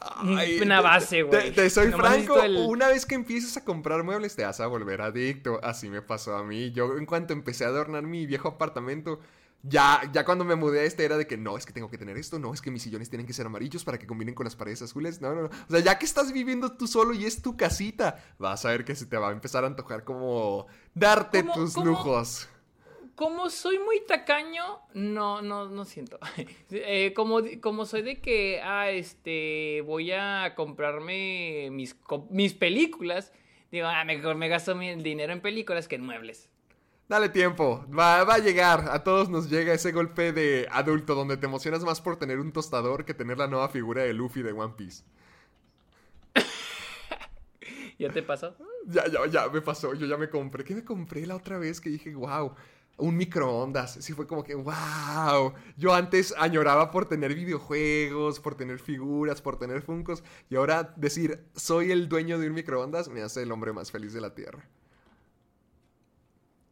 Ay, 0.00 0.58
Una 0.60 0.80
base, 0.80 1.22
güey. 1.22 1.52
Te, 1.54 1.68
soy 1.70 1.90
Nomás 1.90 2.14
franco, 2.14 2.40
el- 2.42 2.56
una 2.56 2.88
vez 2.88 3.04
que 3.06 3.14
empieces 3.14 3.56
a 3.56 3.64
comprar 3.64 4.02
muebles 4.02 4.34
te 4.36 4.44
vas 4.44 4.60
a 4.60 4.66
volver 4.66 5.02
adicto. 5.02 5.60
Así 5.62 5.88
me 5.90 6.02
pasó 6.02 6.36
a 6.36 6.44
mí. 6.44 6.72
Yo 6.72 6.96
en 6.96 7.06
cuanto 7.06 7.32
empecé 7.32 7.64
a 7.64 7.68
adornar 7.68 8.02
mi 8.04 8.26
viejo 8.26 8.48
apartamento, 8.48 9.20
ya, 9.62 10.00
ya 10.12 10.24
cuando 10.24 10.46
me 10.46 10.54
mudé 10.54 10.80
a 10.80 10.84
este 10.84 11.04
era 11.04 11.18
de 11.18 11.26
que 11.26 11.36
no, 11.36 11.58
es 11.58 11.66
que 11.66 11.74
tengo 11.74 11.90
que 11.90 11.98
tener 11.98 12.16
esto, 12.16 12.38
no, 12.38 12.54
es 12.54 12.62
que 12.62 12.70
mis 12.70 12.82
sillones 12.82 13.10
tienen 13.10 13.26
que 13.26 13.34
ser 13.34 13.44
amarillos 13.44 13.84
para 13.84 13.98
que 13.98 14.06
combinen 14.06 14.34
con 14.34 14.44
las 14.44 14.56
paredes 14.56 14.80
azules. 14.80 15.20
No, 15.20 15.34
no, 15.34 15.42
no. 15.42 15.48
O 15.48 15.70
sea, 15.70 15.80
ya 15.80 15.98
que 15.98 16.06
estás 16.06 16.32
viviendo 16.32 16.72
tú 16.72 16.86
solo 16.86 17.12
y 17.12 17.26
es 17.26 17.42
tu 17.42 17.58
casita, 17.58 18.24
vas 18.38 18.64
a 18.64 18.70
ver 18.70 18.86
que 18.86 18.94
se 18.96 19.04
te 19.04 19.18
va 19.18 19.28
a 19.28 19.32
empezar 19.32 19.64
a 19.64 19.66
antojar 19.66 20.04
como 20.04 20.66
darte 20.94 21.42
¿Cómo- 21.42 21.54
tus 21.54 21.74
cómo? 21.74 21.86
lujos. 21.86 22.48
Como 23.20 23.50
soy 23.50 23.78
muy 23.78 24.00
tacaño, 24.06 24.80
no, 24.94 25.42
no, 25.42 25.68
no 25.68 25.84
siento. 25.84 26.18
Eh, 26.70 27.12
como, 27.14 27.42
como 27.60 27.84
soy 27.84 28.00
de 28.00 28.18
que, 28.18 28.62
ah, 28.64 28.88
este, 28.88 29.82
voy 29.84 30.10
a 30.10 30.54
comprarme 30.56 31.68
mis, 31.70 31.94
mis 32.30 32.54
películas, 32.54 33.30
digo, 33.70 33.88
ah, 33.88 34.06
mejor 34.06 34.36
me 34.36 34.48
gasto 34.48 34.74
mi 34.74 34.94
dinero 34.94 35.34
en 35.34 35.42
películas 35.42 35.86
que 35.86 35.96
en 35.96 36.06
muebles. 36.06 36.48
Dale 37.10 37.28
tiempo, 37.28 37.84
va, 37.92 38.24
va 38.24 38.36
a 38.36 38.38
llegar. 38.38 38.88
A 38.90 39.04
todos 39.04 39.28
nos 39.28 39.50
llega 39.50 39.74
ese 39.74 39.92
golpe 39.92 40.32
de 40.32 40.66
adulto 40.70 41.14
donde 41.14 41.36
te 41.36 41.44
emocionas 41.44 41.84
más 41.84 42.00
por 42.00 42.16
tener 42.16 42.40
un 42.40 42.52
tostador 42.52 43.04
que 43.04 43.12
tener 43.12 43.36
la 43.36 43.48
nueva 43.48 43.68
figura 43.68 44.02
de 44.02 44.14
Luffy 44.14 44.40
de 44.40 44.52
One 44.52 44.72
Piece. 44.78 45.04
¿Ya 47.98 48.08
te 48.08 48.22
pasó? 48.22 48.56
Ya, 48.86 49.06
ya, 49.08 49.26
ya 49.26 49.48
me 49.50 49.60
pasó. 49.60 49.92
Yo 49.92 50.06
ya 50.06 50.16
me 50.16 50.30
compré. 50.30 50.64
¿Qué 50.64 50.74
me 50.74 50.86
compré 50.86 51.26
la 51.26 51.36
otra 51.36 51.58
vez 51.58 51.82
que 51.82 51.90
dije, 51.90 52.14
wow? 52.14 52.54
Un 53.00 53.16
microondas. 53.16 53.98
Sí 54.00 54.12
fue 54.12 54.26
como 54.26 54.44
que, 54.44 54.54
wow. 54.54 55.52
Yo 55.76 55.94
antes 55.94 56.34
añoraba 56.38 56.90
por 56.90 57.06
tener 57.06 57.34
videojuegos, 57.34 58.40
por 58.40 58.54
tener 58.54 58.78
figuras, 58.78 59.42
por 59.42 59.58
tener 59.58 59.82
funcos. 59.82 60.22
Y 60.48 60.56
ahora 60.56 60.92
decir, 60.96 61.44
soy 61.54 61.90
el 61.90 62.08
dueño 62.08 62.38
de 62.38 62.48
un 62.48 62.54
microondas, 62.54 63.08
me 63.08 63.22
hace 63.22 63.42
el 63.42 63.52
hombre 63.52 63.72
más 63.72 63.90
feliz 63.90 64.12
de 64.12 64.20
la 64.20 64.34
Tierra. 64.34 64.68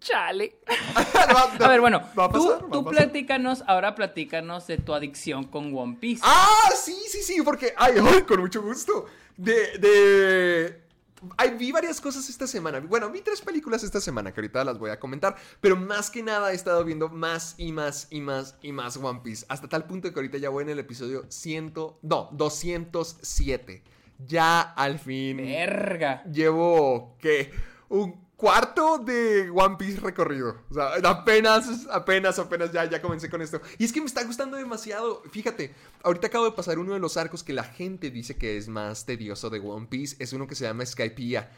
Chale. 0.01 0.61
A 1.61 1.69
ver, 1.69 1.81
bueno, 1.81 1.99
a 1.99 2.29
tú, 2.29 2.49
pasar, 2.49 2.71
tú 2.71 2.85
platícanos, 2.85 3.65
ahora 3.67 3.95
platícanos 3.95 4.67
de 4.67 4.79
tu 4.79 4.95
adicción 4.95 5.45
con 5.45 5.77
One 5.77 5.97
Piece. 6.01 6.23
Ah, 6.25 6.71
sí, 6.75 6.97
sí, 7.09 7.23
sí, 7.23 7.43
porque, 7.43 7.75
ay, 7.77 7.95
ay, 8.01 8.23
con 8.23 8.41
mucho 8.41 8.63
gusto. 8.63 9.07
De, 9.37 9.79
de, 9.79 10.88
ay, 11.37 11.57
vi 11.59 11.73
varias 11.73 12.01
cosas 12.01 12.29
esta 12.29 12.47
semana. 12.47 12.81
Bueno, 12.81 13.11
vi 13.11 13.21
tres 13.21 13.41
películas 13.41 13.83
esta 13.83 14.01
semana 14.01 14.33
que 14.33 14.41
ahorita 14.41 14.65
las 14.65 14.79
voy 14.79 14.91
a 14.91 15.01
comentar, 15.01 15.37
pero 15.61 15.77
más 15.77 16.11
que 16.11 16.23
nada 16.23 16.53
he 16.53 16.55
estado 16.55 16.85
viendo 16.85 17.09
más 17.09 17.55
y 17.59 17.73
más 17.73 18.07
y 18.11 18.21
más 18.21 18.57
y 18.63 18.73
más 18.73 18.97
One 18.97 19.21
Piece, 19.23 19.47
hasta 19.49 19.69
tal 19.69 19.87
punto 19.87 20.13
que 20.13 20.19
ahorita 20.19 20.39
ya 20.39 20.49
voy 20.49 20.65
en 20.65 20.71
el 20.71 20.79
episodio 20.79 21.27
100, 21.29 21.75
no, 22.03 22.29
207. 22.33 23.83
Ya 24.27 24.61
al 24.61 24.99
fin 24.99 25.37
Verga. 25.37 26.25
llevo, 26.25 27.17
¿qué? 27.21 27.53
Un 27.89 28.28
cuarto 28.39 28.99
de 28.99 29.51
One 29.51 29.77
Piece 29.77 30.01
recorrido. 30.01 30.63
O 30.71 30.75
sea, 30.75 30.95
apenas, 31.11 31.87
apenas, 31.91 32.39
apenas 32.39 32.73
ya, 32.73 32.89
ya 32.89 33.03
comencé 33.03 33.29
con 33.29 33.43
esto. 33.43 33.61
Y 33.79 33.85
es 33.85 33.93
que 33.93 34.01
me 34.01 34.07
está 34.07 34.23
gustando 34.23 34.57
demasiado. 34.57 35.23
Fíjate, 35.31 35.75
ahorita 36.05 36.29
acabo 36.29 36.45
de 36.45 36.53
pasar 36.53 36.79
uno 36.79 36.95
de 36.95 37.01
los 37.01 37.17
arcos 37.17 37.43
que 37.43 37.53
la 37.53 37.65
gente 37.65 38.11
dice 38.11 38.37
que 38.37 38.57
es 38.57 38.69
más 38.69 39.05
tedioso 39.05 39.51
de 39.51 39.59
One 39.59 39.89
Piece. 39.91 40.17
Es 40.21 40.33
uno 40.33 40.47
que 40.47 40.55
se 40.55 40.65
llama 40.65 40.87
Skypiea. 40.87 41.51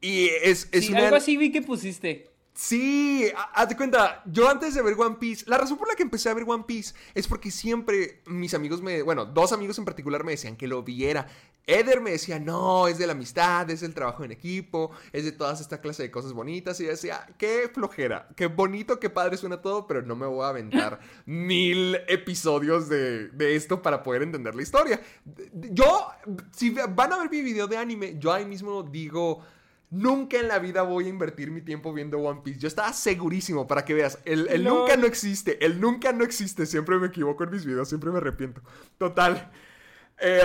Y 0.00 0.26
es, 0.42 0.68
es 0.72 0.86
Sí, 0.86 0.92
una... 0.92 1.04
algo 1.04 1.16
así 1.16 1.36
vi 1.36 1.52
que 1.52 1.62
pusiste. 1.62 2.28
Sí, 2.58 3.30
ha- 3.36 3.50
haz 3.52 3.68
de 3.68 3.76
cuenta, 3.76 4.22
yo 4.24 4.48
antes 4.48 4.74
de 4.74 4.80
ver 4.80 4.94
One 4.98 5.16
Piece, 5.20 5.44
la 5.46 5.58
razón 5.58 5.76
por 5.76 5.88
la 5.88 5.94
que 5.94 6.02
empecé 6.02 6.30
a 6.30 6.34
ver 6.34 6.44
One 6.48 6.64
Piece 6.66 6.94
es 7.14 7.28
porque 7.28 7.50
siempre 7.50 8.22
mis 8.24 8.54
amigos 8.54 8.80
me, 8.80 9.02
bueno, 9.02 9.26
dos 9.26 9.52
amigos 9.52 9.76
en 9.76 9.84
particular 9.84 10.24
me 10.24 10.32
decían 10.32 10.56
que 10.56 10.66
lo 10.66 10.82
viera. 10.82 11.26
Eder 11.66 12.00
me 12.00 12.12
decía, 12.12 12.38
no, 12.38 12.88
es 12.88 12.96
de 12.96 13.06
la 13.06 13.12
amistad, 13.12 13.68
es 13.68 13.80
del 13.82 13.92
trabajo 13.92 14.24
en 14.24 14.30
equipo, 14.32 14.90
es 15.12 15.24
de 15.24 15.32
todas 15.32 15.60
esta 15.60 15.82
clase 15.82 16.04
de 16.04 16.10
cosas 16.10 16.32
bonitas. 16.32 16.80
Y 16.80 16.84
yo 16.84 16.90
decía, 16.90 17.26
qué 17.36 17.68
flojera, 17.74 18.28
qué 18.36 18.46
bonito, 18.46 18.98
qué 18.98 19.10
padre 19.10 19.36
suena 19.36 19.60
todo, 19.60 19.86
pero 19.86 20.00
no 20.00 20.16
me 20.16 20.24
voy 20.26 20.44
a 20.44 20.48
aventar 20.48 20.98
mil 21.26 21.96
episodios 22.08 22.88
de, 22.88 23.28
de 23.28 23.54
esto 23.56 23.82
para 23.82 24.02
poder 24.02 24.22
entender 24.22 24.54
la 24.54 24.62
historia. 24.62 24.98
Yo, 25.52 26.06
si 26.52 26.70
van 26.70 27.12
a 27.12 27.18
ver 27.18 27.30
mi 27.30 27.42
video 27.42 27.66
de 27.66 27.76
anime, 27.76 28.16
yo 28.18 28.32
ahí 28.32 28.46
mismo 28.46 28.82
digo... 28.82 29.44
Nunca 29.90 30.38
en 30.38 30.48
la 30.48 30.58
vida 30.58 30.82
voy 30.82 31.06
a 31.06 31.08
invertir 31.08 31.50
mi 31.50 31.60
tiempo 31.62 31.92
viendo 31.92 32.18
One 32.18 32.40
Piece. 32.42 32.58
Yo 32.58 32.68
estaba 32.68 32.92
segurísimo 32.92 33.66
para 33.66 33.84
que 33.84 33.94
veas. 33.94 34.18
El, 34.24 34.48
el 34.48 34.64
No. 34.64 34.80
nunca 34.80 34.96
no 34.96 35.06
existe. 35.06 35.64
El 35.64 35.80
nunca 35.80 36.12
no 36.12 36.24
existe. 36.24 36.66
Siempre 36.66 36.98
me 36.98 37.06
equivoco 37.06 37.44
en 37.44 37.50
mis 37.50 37.64
videos. 37.64 37.88
Siempre 37.88 38.10
me 38.10 38.18
arrepiento. 38.18 38.60
Total. 38.98 39.50
Eh, 40.18 40.40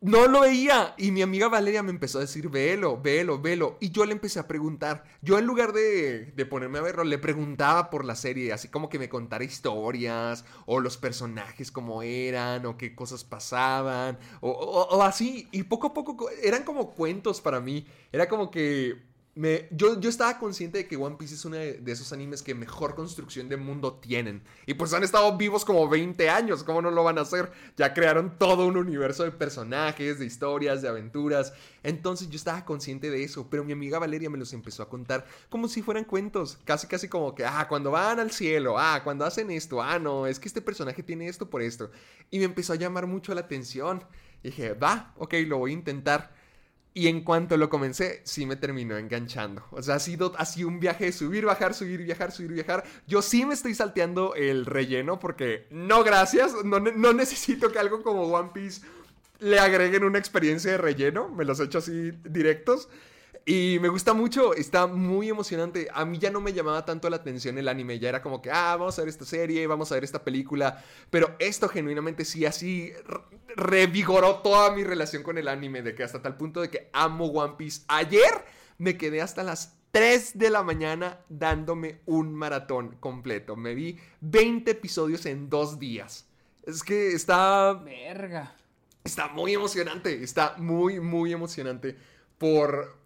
no 0.00 0.26
lo 0.28 0.40
veía. 0.40 0.94
Y 0.98 1.10
mi 1.10 1.22
amiga 1.22 1.48
Valeria 1.48 1.82
me 1.82 1.90
empezó 1.90 2.18
a 2.18 2.22
decir, 2.22 2.48
velo, 2.50 3.00
velo, 3.00 3.40
velo. 3.40 3.76
Y 3.80 3.90
yo 3.90 4.04
le 4.04 4.12
empecé 4.12 4.38
a 4.38 4.46
preguntar. 4.46 5.04
Yo 5.22 5.38
en 5.38 5.46
lugar 5.46 5.72
de, 5.72 6.32
de 6.32 6.46
ponerme 6.46 6.78
a 6.78 6.82
verlo, 6.82 7.04
le 7.04 7.18
preguntaba 7.18 7.90
por 7.90 8.04
la 8.04 8.14
serie. 8.16 8.52
Así 8.52 8.68
como 8.68 8.88
que 8.88 8.98
me 8.98 9.08
contara 9.08 9.44
historias. 9.44 10.44
O 10.66 10.80
los 10.80 10.96
personajes 10.98 11.70
como 11.72 12.02
eran. 12.02 12.66
O 12.66 12.76
qué 12.76 12.94
cosas 12.94 13.24
pasaban. 13.24 14.18
O, 14.40 14.50
o- 14.50 14.96
o 14.98 15.02
así. 15.02 15.48
Y 15.52 15.62
poco 15.64 15.88
a 15.88 15.94
poco 15.94 16.16
co- 16.16 16.30
eran 16.42 16.64
como 16.64 16.90
cuentos 16.94 17.40
para 17.40 17.60
mí. 17.60 17.86
Era 18.12 18.28
como 18.28 18.50
que... 18.50 19.13
Yo, 19.36 19.98
yo 19.98 20.08
estaba 20.08 20.38
consciente 20.38 20.78
de 20.78 20.86
que 20.86 20.96
One 20.96 21.16
Piece 21.16 21.34
es 21.34 21.44
uno 21.44 21.56
de, 21.56 21.74
de 21.74 21.92
esos 21.92 22.12
animes 22.12 22.40
que 22.40 22.54
mejor 22.54 22.94
construcción 22.94 23.48
de 23.48 23.56
mundo 23.56 23.94
tienen. 23.94 24.44
Y 24.64 24.74
pues 24.74 24.94
han 24.94 25.02
estado 25.02 25.36
vivos 25.36 25.64
como 25.64 25.88
20 25.88 26.30
años, 26.30 26.62
¿cómo 26.62 26.80
no 26.80 26.92
lo 26.92 27.02
van 27.02 27.18
a 27.18 27.22
hacer? 27.22 27.50
Ya 27.76 27.92
crearon 27.92 28.38
todo 28.38 28.64
un 28.66 28.76
universo 28.76 29.24
de 29.24 29.32
personajes, 29.32 30.20
de 30.20 30.26
historias, 30.26 30.82
de 30.82 30.88
aventuras. 30.88 31.52
Entonces 31.82 32.30
yo 32.30 32.36
estaba 32.36 32.64
consciente 32.64 33.10
de 33.10 33.24
eso, 33.24 33.48
pero 33.50 33.64
mi 33.64 33.72
amiga 33.72 33.98
Valeria 33.98 34.30
me 34.30 34.38
los 34.38 34.52
empezó 34.52 34.84
a 34.84 34.88
contar 34.88 35.26
como 35.48 35.66
si 35.66 35.82
fueran 35.82 36.04
cuentos. 36.04 36.58
Casi, 36.64 36.86
casi 36.86 37.08
como 37.08 37.34
que, 37.34 37.44
ah, 37.44 37.66
cuando 37.68 37.90
van 37.90 38.20
al 38.20 38.30
cielo, 38.30 38.78
ah, 38.78 39.00
cuando 39.02 39.24
hacen 39.24 39.50
esto, 39.50 39.82
ah, 39.82 39.98
no, 39.98 40.28
es 40.28 40.38
que 40.38 40.46
este 40.46 40.62
personaje 40.62 41.02
tiene 41.02 41.26
esto 41.26 41.50
por 41.50 41.60
esto. 41.60 41.90
Y 42.30 42.38
me 42.38 42.44
empezó 42.44 42.72
a 42.72 42.76
llamar 42.76 43.08
mucho 43.08 43.34
la 43.34 43.40
atención. 43.40 44.04
Y 44.44 44.48
dije, 44.48 44.74
va, 44.74 45.12
ok, 45.16 45.34
lo 45.46 45.58
voy 45.58 45.72
a 45.72 45.74
intentar. 45.74 46.43
Y 46.96 47.08
en 47.08 47.22
cuanto 47.22 47.56
lo 47.56 47.68
comencé, 47.68 48.20
sí 48.22 48.46
me 48.46 48.54
terminó 48.54 48.96
enganchando. 48.96 49.64
O 49.72 49.82
sea, 49.82 49.96
ha 49.96 49.98
sido 49.98 50.32
así 50.38 50.62
un 50.62 50.78
viaje 50.78 51.06
de 51.06 51.12
subir, 51.12 51.44
bajar, 51.44 51.74
subir, 51.74 52.00
viajar, 52.04 52.30
subir, 52.30 52.52
viajar. 52.52 52.84
Yo 53.08 53.20
sí 53.20 53.44
me 53.44 53.54
estoy 53.54 53.74
salteando 53.74 54.36
el 54.36 54.64
relleno 54.64 55.18
porque 55.18 55.66
no, 55.70 56.04
gracias. 56.04 56.54
No, 56.64 56.78
no 56.78 57.12
necesito 57.12 57.72
que 57.72 57.80
algo 57.80 58.04
como 58.04 58.22
One 58.22 58.50
Piece 58.54 58.82
le 59.40 59.58
agreguen 59.58 60.04
una 60.04 60.20
experiencia 60.20 60.70
de 60.70 60.78
relleno. 60.78 61.28
Me 61.28 61.44
los 61.44 61.58
he 61.58 61.64
hecho 61.64 61.78
así 61.78 62.12
directos. 62.22 62.88
Y 63.46 63.78
me 63.80 63.88
gusta 63.88 64.14
mucho, 64.14 64.54
está 64.54 64.86
muy 64.86 65.28
emocionante. 65.28 65.88
A 65.92 66.06
mí 66.06 66.18
ya 66.18 66.30
no 66.30 66.40
me 66.40 66.54
llamaba 66.54 66.86
tanto 66.86 67.10
la 67.10 67.16
atención 67.16 67.58
el 67.58 67.68
anime, 67.68 67.98
ya 67.98 68.08
era 68.08 68.22
como 68.22 68.40
que, 68.40 68.50
ah, 68.50 68.74
vamos 68.76 68.98
a 68.98 69.02
ver 69.02 69.10
esta 69.10 69.26
serie, 69.26 69.66
vamos 69.66 69.92
a 69.92 69.96
ver 69.96 70.04
esta 70.04 70.24
película. 70.24 70.82
Pero 71.10 71.36
esto 71.38 71.68
genuinamente 71.68 72.24
sí, 72.24 72.46
así 72.46 72.92
re- 73.06 73.20
revigoró 73.54 74.36
toda 74.36 74.70
mi 74.74 74.82
relación 74.82 75.22
con 75.22 75.36
el 75.36 75.48
anime, 75.48 75.82
de 75.82 75.94
que 75.94 76.02
hasta 76.04 76.22
tal 76.22 76.38
punto 76.38 76.62
de 76.62 76.70
que 76.70 76.88
amo 76.94 77.26
One 77.26 77.54
Piece. 77.58 77.82
Ayer 77.88 78.46
me 78.78 78.96
quedé 78.96 79.20
hasta 79.20 79.42
las 79.42 79.76
3 79.90 80.38
de 80.38 80.48
la 80.48 80.62
mañana 80.62 81.20
dándome 81.28 82.00
un 82.06 82.34
maratón 82.34 82.96
completo. 82.98 83.56
Me 83.56 83.74
vi 83.74 83.98
20 84.22 84.70
episodios 84.70 85.26
en 85.26 85.50
dos 85.50 85.78
días. 85.78 86.26
Es 86.62 86.82
que 86.82 87.12
está 87.12 87.74
Verga. 87.74 88.56
Está 89.04 89.28
muy 89.28 89.52
emocionante, 89.52 90.22
está 90.24 90.54
muy, 90.56 90.98
muy 90.98 91.30
emocionante 91.34 91.94
por... 92.38 93.03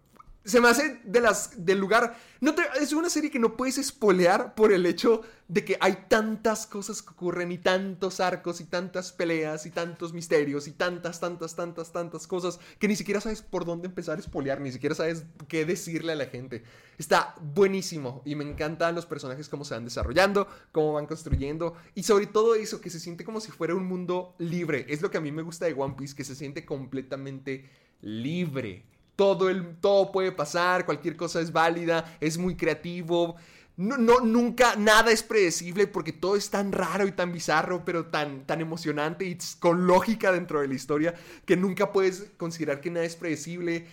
Se 0.49 0.59
me 0.59 0.67
hace 0.67 0.99
de 1.03 1.21
las, 1.21 1.65
del 1.65 1.79
lugar... 1.79 2.15
No 2.41 2.55
es 2.79 2.93
una 2.93 3.09
serie 3.09 3.29
que 3.29 3.37
no 3.37 3.57
puedes 3.57 3.77
espolear 3.77 4.55
por 4.55 4.71
el 4.71 4.85
hecho 4.85 5.23
de 5.49 5.65
que 5.65 5.77
hay 5.81 6.05
tantas 6.07 6.67
cosas 6.67 7.01
que 7.01 7.09
ocurren 7.09 7.51
y 7.51 7.57
tantos 7.57 8.21
arcos 8.21 8.61
y 8.61 8.63
tantas 8.63 9.11
peleas 9.11 9.65
y 9.65 9.71
tantos 9.71 10.13
misterios 10.13 10.65
y 10.67 10.71
tantas, 10.71 11.19
tantas, 11.19 11.55
tantas, 11.57 11.91
tantas 11.91 12.27
cosas 12.27 12.59
que 12.79 12.87
ni 12.87 12.95
siquiera 12.95 13.19
sabes 13.19 13.41
por 13.41 13.65
dónde 13.65 13.87
empezar 13.87 14.17
a 14.17 14.21
espolear, 14.21 14.61
ni 14.61 14.71
siquiera 14.71 14.95
sabes 14.95 15.25
qué 15.49 15.65
decirle 15.65 16.13
a 16.13 16.15
la 16.15 16.27
gente. 16.27 16.63
Está 16.97 17.35
buenísimo 17.41 18.21
y 18.23 18.35
me 18.35 18.49
encantan 18.49 18.95
los 18.95 19.05
personajes, 19.05 19.49
cómo 19.49 19.65
se 19.65 19.73
van 19.73 19.83
desarrollando, 19.83 20.47
cómo 20.71 20.93
van 20.93 21.07
construyendo 21.07 21.75
y 21.93 22.03
sobre 22.03 22.27
todo 22.27 22.55
eso, 22.55 22.79
que 22.79 22.89
se 22.89 23.01
siente 23.01 23.25
como 23.25 23.41
si 23.41 23.51
fuera 23.51 23.75
un 23.75 23.85
mundo 23.85 24.33
libre. 24.37 24.85
Es 24.87 25.01
lo 25.01 25.11
que 25.11 25.17
a 25.17 25.21
mí 25.21 25.33
me 25.33 25.41
gusta 25.41 25.65
de 25.65 25.73
One 25.73 25.95
Piece, 25.97 26.15
que 26.15 26.23
se 26.23 26.35
siente 26.35 26.65
completamente 26.65 27.69
libre. 28.01 28.85
Todo, 29.19 29.49
el, 29.49 29.75
todo 29.81 30.13
puede 30.13 30.31
pasar, 30.31 30.85
cualquier 30.85 31.17
cosa 31.17 31.41
es 31.41 31.51
válida, 31.51 32.15
es 32.21 32.37
muy 32.37 32.55
creativo. 32.55 33.35
No, 33.75 33.97
no, 33.97 34.21
nunca, 34.21 34.77
nada 34.77 35.11
es 35.11 35.23
predecible 35.23 35.87
porque 35.87 36.13
todo 36.13 36.37
es 36.37 36.49
tan 36.49 36.71
raro 36.71 37.05
y 37.05 37.11
tan 37.11 37.33
bizarro, 37.33 37.83
pero 37.83 38.05
tan, 38.05 38.45
tan 38.45 38.61
emocionante 38.61 39.25
y 39.25 39.37
con 39.59 39.87
lógica 39.87 40.31
dentro 40.31 40.61
de 40.61 40.69
la 40.69 40.73
historia 40.73 41.15
que 41.45 41.57
nunca 41.57 41.91
puedes 41.91 42.31
considerar 42.37 42.79
que 42.79 42.91
nada 42.91 43.05
es 43.05 43.17
predecible. 43.17 43.87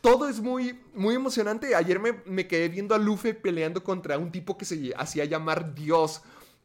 Todo 0.00 0.30
es 0.30 0.40
muy, 0.40 0.80
muy 0.94 1.14
emocionante. 1.14 1.74
Ayer 1.74 2.00
me, 2.00 2.14
me 2.24 2.46
quedé 2.46 2.70
viendo 2.70 2.94
a 2.94 2.98
Luffy 2.98 3.34
peleando 3.34 3.84
contra 3.84 4.16
un 4.16 4.32
tipo 4.32 4.56
que 4.56 4.64
se 4.64 4.94
hacía 4.96 5.26
llamar 5.26 5.74
Dios. 5.74 6.22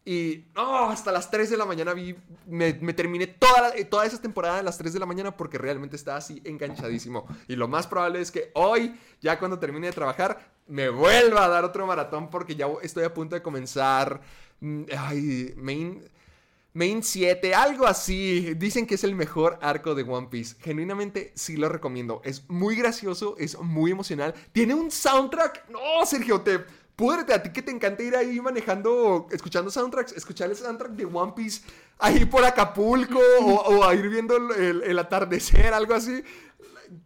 Y 0.08 0.46
oh, 0.56 0.90
hasta 0.92 1.12
las 1.12 1.32
3 1.32 1.50
de 1.50 1.58
la 1.58 1.66
mañana 1.66 1.94
vi, 1.94 2.16
me, 2.46 2.74
terminé 2.94 3.26
toda 3.26 4.06
esa 4.06 4.22
temporada 4.22 4.60
a 4.60 4.64
las 4.64 4.78
3 4.78 4.94
de 4.94 5.00
la 5.00 5.08
mañana 5.08 5.36
porque 5.36 5.58
realmente 5.58 5.96
estaba 5.96 6.18
así 6.18 6.42
enganchadísimo. 6.46 7.26
Y 7.48 7.56
lo 7.56 7.68
más 7.68 7.88
probable 7.88 8.22
es 8.22 8.32
que 8.32 8.52
hoy, 8.54 8.96
ya 9.20 9.40
cuando 9.40 9.58
termine 9.58 9.88
de 9.88 9.94
trabajar, 9.94 10.54
me 10.68 10.90
vuelva 10.90 11.46
a 11.46 11.50
dar 11.50 11.66
otro 11.66 11.88
maratón 11.88 12.30
porque 12.30 12.56
ya 12.56 12.68
estoy 12.84 13.04
a 13.04 13.14
punto 13.14 13.36
de 13.36 13.42
comenzar. 13.42 14.22
mm, 14.60 14.84
Ay, 14.96 15.54
main, 15.58 16.04
Main 16.76 17.04
7, 17.04 17.56
algo 17.56 17.88
así. 17.88 18.54
Dicen 18.56 18.86
que 18.86 18.96
es 18.96 19.06
el 19.06 19.16
mejor 19.16 19.58
arco 19.62 19.96
de 19.96 20.04
One 20.04 20.28
Piece. 20.30 20.58
Genuinamente 20.60 21.32
sí 21.34 21.56
lo 21.56 21.70
recomiendo. 21.70 22.22
Es 22.26 22.50
muy 22.50 22.76
gracioso, 22.76 23.38
es 23.40 23.58
muy 23.60 23.92
emocional. 23.92 24.36
Tiene 24.52 24.74
un 24.74 24.92
soundtrack. 24.92 25.70
No, 25.70 26.06
Sergio, 26.06 26.42
te 26.42 26.66
púdrete 26.96 27.34
a 27.34 27.44
ti 27.44 27.52
que 27.52 27.62
te 27.62 27.72
encanta 27.72 28.04
ir 28.04 28.16
ahí 28.16 28.40
manejando, 28.40 29.28
escuchando 29.32 29.70
soundtracks, 29.70 30.14
escuchar 30.14 30.50
el 30.50 30.56
soundtrack 30.56 30.92
de 30.92 31.06
One 31.06 31.34
Piece 31.36 31.62
ahí 32.00 32.26
por 32.26 32.44
Acapulco 32.46 33.20
o, 33.42 33.94
ir 33.94 34.10
viendo 34.10 34.36
el 34.56 35.00
atardecer, 35.00 35.74
algo 35.74 35.94
así. 35.94 36.24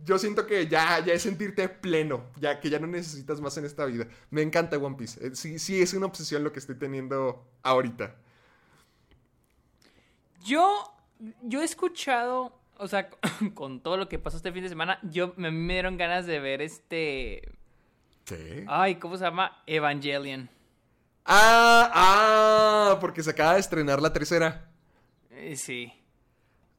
Yo 0.04 0.20
siento 0.20 0.46
que 0.46 0.68
ya, 0.68 1.00
ya 1.00 1.14
es 1.14 1.22
sentirte 1.22 1.68
pleno, 1.70 2.26
ya 2.38 2.60
que 2.60 2.70
ya 2.70 2.80
no 2.80 2.88
necesitas 2.88 3.42
más 3.42 3.58
en 3.58 3.66
esta 3.66 3.86
vida. 3.86 4.08
Me 4.30 4.42
encanta 4.42 4.78
One 4.78 4.96
Piece. 4.96 5.26
Eh, 5.26 5.32
Sí, 5.36 5.60
sí, 5.60 5.82
es 5.82 5.94
una 5.94 6.06
obsesión 6.06 6.44
lo 6.44 6.52
que 6.52 6.60
estoy 6.60 6.76
teniendo 6.76 7.46
ahorita. 7.64 8.16
Yo, 10.44 10.94
yo 11.42 11.62
he 11.62 11.66
escuchado, 11.66 12.60
o 12.78 12.88
sea, 12.88 13.10
con 13.54 13.82
todo 13.82 13.98
lo 13.98 14.10
que 14.10 14.20
pasó 14.20 14.38
este 14.38 14.52
fin 14.52 14.64
de 14.64 14.70
semana, 14.70 15.00
yo 15.04 15.34
me, 15.38 15.52
me 15.52 15.74
dieron 15.74 15.98
ganas 15.98 16.26
de 16.26 16.40
ver 16.40 16.62
este, 16.62 17.50
Ay, 18.68 18.96
¿cómo 18.96 19.18
se 19.18 19.24
llama? 19.24 19.62
Evangelion. 19.66 20.50
Ah, 21.26 21.92
ah, 21.94 22.98
porque 23.00 23.22
se 23.24 23.30
acaba 23.32 23.54
de 23.54 23.60
estrenar 23.60 24.02
la 24.02 24.12
tercera. 24.14 24.70
Eh, 25.32 25.56
sí. 25.56 25.94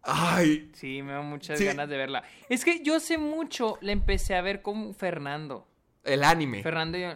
Ay, 0.02 0.70
Sí, 0.74 1.02
me 1.02 1.12
da 1.12 1.20
muchas 1.20 1.58
Sí. 1.58 1.66
ganas 1.66 1.88
de 1.88 1.96
verla. 1.96 2.22
Es 2.48 2.64
que 2.64 2.82
yo 2.82 2.96
hace 2.96 3.18
mucho 3.18 3.76
la 3.80 3.92
empecé 3.92 4.34
a 4.34 4.40
ver 4.40 4.62
con 4.62 4.94
Fernando. 4.94 5.66
el 6.02 6.24
anime. 6.24 6.62
Fernando 6.62 6.96
y 6.96 7.02
yo. 7.02 7.12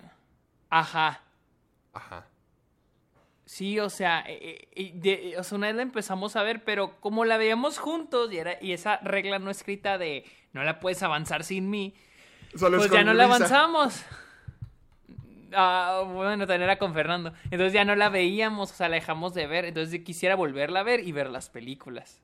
Ajá. 0.71 1.23
Ajá. 1.95 2.27
Sí, 3.47 3.79
o 3.81 3.89
sea, 3.91 4.25
eh, 4.27 4.69
eh, 4.73 4.93
de- 4.95 5.35
o 5.39 5.45
sea, 5.45 5.57
una 5.57 5.69
vez 5.69 5.77
la 5.77 5.83
empezamos 5.83 6.37
a 6.37 6.43
ver, 6.43 6.63
pero 6.65 7.01
como 7.01 7.25
la 7.25 7.37
veíamos 7.39 7.79
juntos 7.79 8.31
y, 8.33 8.39
era, 8.39 8.59
y 8.61 8.73
esa 8.73 8.99
regla 8.99 9.39
no 9.39 9.51
escrita 9.51 9.97
de 9.99 10.25
no 10.53 10.63
la 10.65 10.81
puedes 10.81 11.03
avanzar 11.03 11.45
sin 11.45 11.69
mí, 11.71 11.95
Solo 12.55 12.79
pues 12.79 12.91
ya 12.91 13.03
no 13.05 13.15
la 13.15 13.25
avanzamos. 13.25 14.05
Ah, 15.55 16.03
bueno, 16.07 16.47
también 16.47 16.63
era 16.63 16.79
con 16.79 16.95
Fernando. 16.95 17.33
Entonces 17.45 17.73
ya 17.73 17.85
no 17.85 17.95
la 17.95 18.09
veíamos, 18.09 18.73
o 18.73 18.75
sea, 18.75 18.89
la 18.89 18.97
dejamos 18.97 19.35
de 19.35 19.47
ver. 19.47 19.65
Entonces 19.65 20.03
quisiera 20.03 20.37
volverla 20.37 20.81
a 20.81 20.85
ver 20.85 21.01
y 21.01 21.13
ver 21.13 21.31
las 21.31 21.51
películas. 21.51 22.21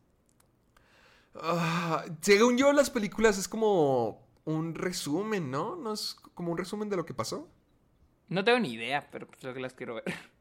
Ah, 1.34 2.04
según 2.20 2.56
yo, 2.58 2.72
las 2.72 2.90
películas 2.90 3.38
es 3.38 3.48
como 3.48 4.26
un 4.44 4.74
resumen, 4.74 5.50
¿no? 5.50 5.76
¿No 5.76 5.92
es 5.92 6.16
como 6.34 6.52
un 6.52 6.58
resumen 6.58 6.88
de 6.88 6.96
lo 6.96 7.06
que 7.06 7.14
pasó? 7.14 7.48
No 8.28 8.44
tengo 8.44 8.58
ni 8.60 8.72
idea, 8.72 9.08
pero 9.10 9.26
pues 9.26 9.42
lo 9.42 9.52
que 9.54 9.60
las 9.60 9.74
quiero 9.74 9.96
ver. 9.96 10.04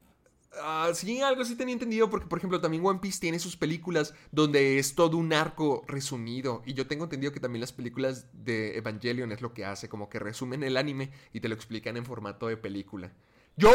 Ah, 0.62 0.90
sí, 0.96 1.22
algo 1.22 1.44
así 1.44 1.56
tenía 1.56 1.74
entendido, 1.74 2.10
porque 2.10 2.26
por 2.26 2.40
ejemplo 2.40 2.60
también 2.60 2.84
One 2.86 3.00
Piece 3.00 3.20
tiene 3.20 3.38
sus 3.38 3.56
películas 3.56 4.16
donde 4.32 4.80
es 4.80 4.96
todo 4.96 5.16
un 5.18 5.32
arco 5.32 5.84
resumido. 5.88 6.64
Y 6.66 6.74
yo 6.74 6.88
tengo 6.88 7.04
entendido 7.04 7.32
que 7.32 7.40
también 7.40 7.62
las 7.62 7.72
películas 7.72 8.26
de 8.34 8.76
Evangelion 8.78 9.32
es 9.32 9.42
lo 9.42 9.54
que 9.54 9.64
hace, 9.66 9.90
como 9.90 10.10
que 10.10 10.18
resumen 10.20 10.64
el 10.64 10.76
anime 10.78 11.12
y 11.34 11.40
te 11.40 11.50
lo 11.50 11.56
explican 11.56 11.98
en 11.98 12.06
formato 12.06 12.48
de 12.48 12.58
película. 12.58 13.14
Yo, 13.58 13.72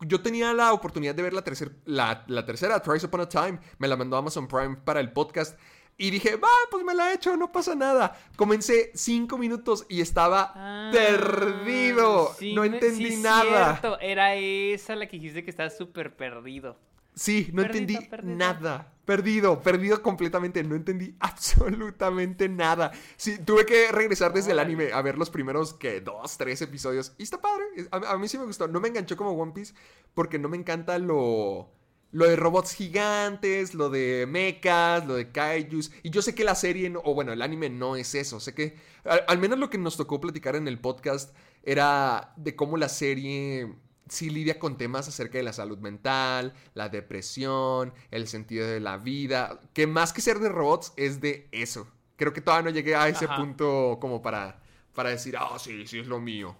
yo 0.00 0.22
tenía 0.22 0.54
la 0.54 0.72
oportunidad 0.72 1.14
de 1.14 1.22
ver 1.22 1.34
la, 1.34 1.44
tercer- 1.44 1.76
la, 1.84 2.24
la 2.28 2.46
tercera, 2.46 2.80
Thrice 2.80 3.06
Upon 3.06 3.20
a 3.20 3.28
Time, 3.28 3.60
me 3.78 3.86
la 3.86 3.96
mandó 3.96 4.16
Amazon 4.16 4.48
Prime 4.48 4.76
para 4.76 5.00
el 5.00 5.12
podcast. 5.12 5.58
Y 5.98 6.10
dije, 6.10 6.36
va, 6.36 6.48
pues 6.70 6.84
me 6.84 6.94
la 6.94 7.10
he 7.10 7.14
hecho, 7.14 7.36
no 7.36 7.52
pasa 7.52 7.74
nada. 7.74 8.18
Comencé 8.36 8.90
cinco 8.94 9.38
minutos 9.38 9.86
y 9.88 10.00
estaba 10.00 10.52
Ah, 10.56 10.90
perdido. 10.92 12.34
sí, 12.38 12.54
no 12.54 12.64
entendí 12.64 13.10
sí, 13.12 13.22
nada. 13.22 13.78
cierto, 13.78 14.00
Era 14.00 14.34
esa 14.34 14.96
la 14.96 15.06
que 15.06 15.18
dijiste 15.18 15.44
que 15.44 15.50
estás 15.50 15.76
súper 15.76 16.16
perdido. 16.16 16.76
Sí, 17.14 17.50
no 17.52 17.62
Perdido, 17.62 17.80
entendí 17.82 18.08
perdido. 18.08 18.36
nada. 18.36 18.88
Perdido, 19.04 19.60
perdido 19.60 20.02
completamente. 20.02 20.64
No 20.64 20.74
entendí 20.74 21.14
absolutamente 21.20 22.48
nada. 22.48 22.90
Sí, 23.16 23.38
tuve 23.44 23.66
que 23.66 23.92
regresar 23.92 24.32
desde 24.32 24.52
el 24.52 24.58
anime 24.58 24.92
a 24.92 25.02
ver 25.02 25.18
los 25.18 25.28
primeros, 25.28 25.74
que 25.74 26.00
dos, 26.00 26.38
tres 26.38 26.62
episodios. 26.62 27.12
Y 27.18 27.24
está 27.24 27.38
padre. 27.40 27.64
A, 27.90 28.12
a 28.12 28.18
mí 28.18 28.28
sí 28.28 28.38
me 28.38 28.46
gustó. 28.46 28.66
No 28.66 28.80
me 28.80 28.88
enganchó 28.88 29.16
como 29.16 29.32
One 29.32 29.52
Piece 29.52 29.74
porque 30.14 30.38
no 30.38 30.48
me 30.48 30.56
encanta 30.56 30.98
lo... 30.98 31.70
Lo 32.12 32.26
de 32.26 32.36
robots 32.36 32.74
gigantes, 32.74 33.74
lo 33.74 33.88
de 33.90 34.26
mechas, 34.28 35.06
lo 35.06 35.14
de 35.14 35.30
kaijus. 35.32 35.90
Y 36.02 36.10
yo 36.10 36.20
sé 36.22 36.34
que 36.34 36.44
la 36.44 36.54
serie, 36.54 36.90
no- 36.90 37.00
o 37.04 37.14
bueno, 37.14 37.32
el 37.32 37.40
anime 37.42 37.70
no 37.70 37.96
es 37.96 38.14
eso. 38.14 38.38
Sé 38.38 38.54
que 38.54 38.76
al, 39.04 39.24
al 39.26 39.38
menos 39.38 39.58
lo 39.58 39.70
que 39.70 39.78
nos 39.78 39.96
tocó 39.96 40.20
platicar 40.20 40.54
en 40.56 40.68
el 40.68 40.78
podcast 40.78 41.34
era 41.62 42.34
de 42.36 42.54
cómo 42.54 42.76
la 42.76 42.88
serie 42.90 43.74
sí 44.08 44.28
lidia 44.28 44.58
con 44.58 44.76
temas 44.76 45.08
acerca 45.08 45.38
de 45.38 45.44
la 45.44 45.54
salud 45.54 45.78
mental, 45.78 46.52
la 46.74 46.90
depresión, 46.90 47.94
el 48.10 48.28
sentido 48.28 48.66
de 48.66 48.80
la 48.80 48.98
vida. 48.98 49.58
Que 49.72 49.86
más 49.86 50.12
que 50.12 50.20
ser 50.20 50.38
de 50.38 50.50
robots 50.50 50.92
es 50.96 51.22
de 51.22 51.48
eso. 51.50 51.88
Creo 52.16 52.34
que 52.34 52.42
todavía 52.42 52.70
no 52.70 52.76
llegué 52.76 52.94
a 52.94 53.08
ese 53.08 53.24
Ajá. 53.24 53.36
punto 53.36 53.96
como 54.02 54.20
para, 54.20 54.60
para 54.94 55.08
decir, 55.08 55.34
ah, 55.38 55.58
sí, 55.58 55.86
sí 55.86 55.98
es 56.00 56.06
lo 56.08 56.20
mío. 56.20 56.54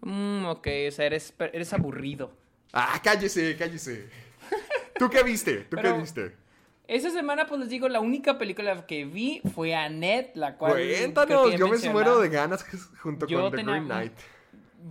Mm, 0.00 0.44
ok, 0.46 0.66
o 0.88 0.90
sea, 0.90 1.06
eres, 1.06 1.32
eres 1.52 1.72
aburrido. 1.72 2.32
Ah, 2.76 3.00
cállese, 3.02 3.56
cállese. 3.56 4.08
¿Tú 4.98 5.08
qué 5.08 5.22
viste? 5.22 5.58
¿Tú 5.58 5.76
Pero- 5.76 5.94
qué 5.94 6.00
viste? 6.00 6.44
Esa 6.86 7.08
semana, 7.10 7.46
pues 7.46 7.60
les 7.60 7.70
digo, 7.70 7.88
la 7.88 8.00
única 8.00 8.36
película 8.36 8.84
que 8.86 9.06
vi 9.06 9.40
fue 9.54 9.74
Annette, 9.74 10.36
la 10.36 10.56
cual. 10.58 10.72
Cuéntanos, 10.74 11.54
yo 11.56 11.68
me 11.68 11.78
muero 11.90 12.18
de 12.18 12.28
ganas 12.28 12.62
junto 13.02 13.26
Yo 13.26 13.42
con 13.42 13.56
The 13.56 13.62
Green 13.62 13.84
Knight. 13.86 14.12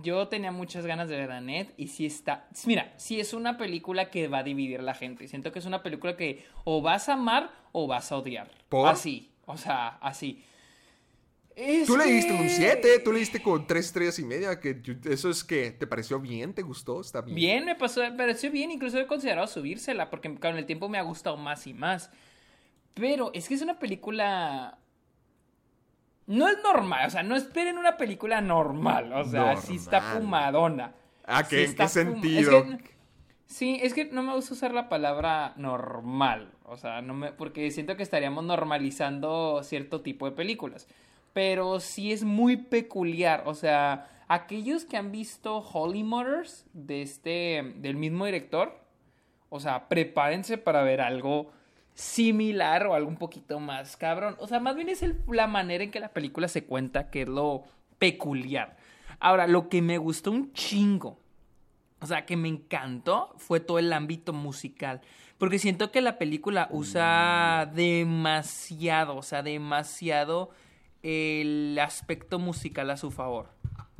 Yo 0.02 0.26
tenía 0.26 0.50
muchas 0.50 0.86
ganas 0.86 1.08
de 1.08 1.16
ver 1.16 1.30
Annette 1.30 1.72
y 1.76 1.86
sí 1.86 2.04
está. 2.04 2.48
Mira, 2.66 2.92
sí 2.96 3.20
es 3.20 3.32
una 3.32 3.56
película 3.56 4.10
que 4.10 4.26
va 4.26 4.38
a 4.38 4.42
dividir 4.42 4.82
la 4.82 4.94
gente. 4.94 5.28
Siento 5.28 5.52
que 5.52 5.60
es 5.60 5.66
una 5.66 5.84
película 5.84 6.16
que 6.16 6.44
o 6.64 6.82
vas 6.82 7.08
a 7.08 7.12
amar 7.12 7.52
o 7.70 7.86
vas 7.86 8.10
a 8.10 8.16
odiar. 8.16 8.50
¿Por? 8.68 8.88
Así, 8.88 9.30
o 9.46 9.56
sea, 9.56 9.98
así. 10.00 10.42
Es 11.56 11.86
Tú 11.86 11.96
le 11.96 12.04
diste 12.06 12.32
un 12.32 12.42
que- 12.42 12.48
7, 12.48 12.98
tú 12.98 13.12
le 13.12 13.20
diste 13.20 13.40
con 13.40 13.64
3 13.66 13.86
estrellas 13.86 14.18
y 14.18 14.24
media, 14.24 14.58
que 14.58 14.80
eso 15.08 15.30
es 15.30 15.44
que 15.44 15.70
te 15.70 15.86
pareció 15.86 16.18
bien, 16.18 16.52
te 16.52 16.62
gustó, 16.62 17.00
está 17.00 17.20
bien. 17.20 17.36
Bien, 17.36 17.64
me 17.64 17.76
pasó, 17.76 18.00
me 18.00 18.10
pareció 18.12 18.50
bien, 18.50 18.72
incluso 18.72 18.98
he 18.98 19.06
considerado 19.06 19.46
subírsela, 19.46 20.10
porque 20.10 20.34
con 20.34 20.56
el 20.56 20.66
tiempo 20.66 20.88
me 20.88 20.98
ha 20.98 21.02
gustado 21.02 21.36
más 21.36 21.66
y 21.68 21.74
más. 21.74 22.10
Pero 22.94 23.30
es 23.34 23.46
que 23.48 23.54
es 23.54 23.62
una 23.62 23.78
película. 23.78 24.78
No 26.26 26.48
es 26.48 26.56
normal, 26.62 27.06
o 27.06 27.10
sea, 27.10 27.22
no 27.22 27.36
esperen 27.36 27.76
una 27.78 27.96
película 27.98 28.40
normal. 28.40 29.12
O 29.12 29.24
sea, 29.24 29.56
sí 29.56 29.76
está 29.76 30.00
Normal. 30.00 30.22
fumadona. 30.22 30.94
¿A 31.26 31.44
Sí 31.44 31.50
qué, 31.50 31.64
¿En 31.64 31.70
está 31.70 31.84
qué 31.84 31.88
sentido? 31.90 32.58
es 32.58 32.64
que- 32.82 32.94
sí, 33.46 33.78
es 33.82 33.94
que 33.94 34.06
no 34.06 34.22
me 34.22 34.34
gusta 34.34 34.54
usar 34.54 34.72
la 34.72 34.88
palabra 34.88 35.52
normal. 35.56 36.50
O 36.64 36.76
sea, 36.78 37.02
no 37.02 37.14
me, 37.14 37.30
porque 37.32 37.70
siento 37.70 37.96
que 37.96 38.02
estaríamos 38.02 38.42
normalizando 38.44 39.60
cierto 39.62 40.00
tipo 40.00 40.24
de 40.28 40.32
películas. 40.32 40.88
Pero 41.34 41.80
sí 41.80 42.12
es 42.12 42.24
muy 42.24 42.56
peculiar. 42.56 43.42
O 43.44 43.52
sea, 43.52 44.08
aquellos 44.28 44.86
que 44.86 44.96
han 44.96 45.12
visto 45.12 45.58
Holy 45.58 46.02
Motors 46.02 46.64
de 46.72 47.02
este, 47.02 47.74
del 47.76 47.96
mismo 47.96 48.24
director, 48.24 48.80
o 49.50 49.60
sea, 49.60 49.88
prepárense 49.88 50.56
para 50.56 50.82
ver 50.82 51.02
algo 51.02 51.52
similar 51.94 52.86
o 52.86 52.94
algo 52.94 53.08
un 53.08 53.16
poquito 53.16 53.60
más 53.60 53.96
cabrón. 53.96 54.36
O 54.38 54.48
sea, 54.48 54.60
más 54.60 54.76
bien 54.76 54.88
es 54.88 55.04
la 55.28 55.46
manera 55.46 55.84
en 55.84 55.90
que 55.90 56.00
la 56.00 56.12
película 56.12 56.48
se 56.48 56.64
cuenta 56.64 57.10
que 57.10 57.22
es 57.22 57.28
lo 57.28 57.64
peculiar. 57.98 58.76
Ahora, 59.20 59.46
lo 59.46 59.68
que 59.68 59.80
me 59.80 59.98
gustó 59.98 60.30
un 60.30 60.52
chingo, 60.52 61.18
o 62.00 62.06
sea, 62.06 62.26
que 62.26 62.36
me 62.36 62.48
encantó, 62.48 63.32
fue 63.38 63.60
todo 63.60 63.78
el 63.78 63.92
ámbito 63.92 64.32
musical. 64.32 65.00
Porque 65.38 65.58
siento 65.58 65.90
que 65.90 66.00
la 66.00 66.18
película 66.18 66.68
usa 66.70 67.70
demasiado, 67.74 69.16
o 69.16 69.22
sea, 69.22 69.42
demasiado 69.42 70.50
el 71.04 71.78
aspecto 71.78 72.38
musical 72.38 72.90
a 72.90 72.96
su 72.96 73.10
favor. 73.10 73.48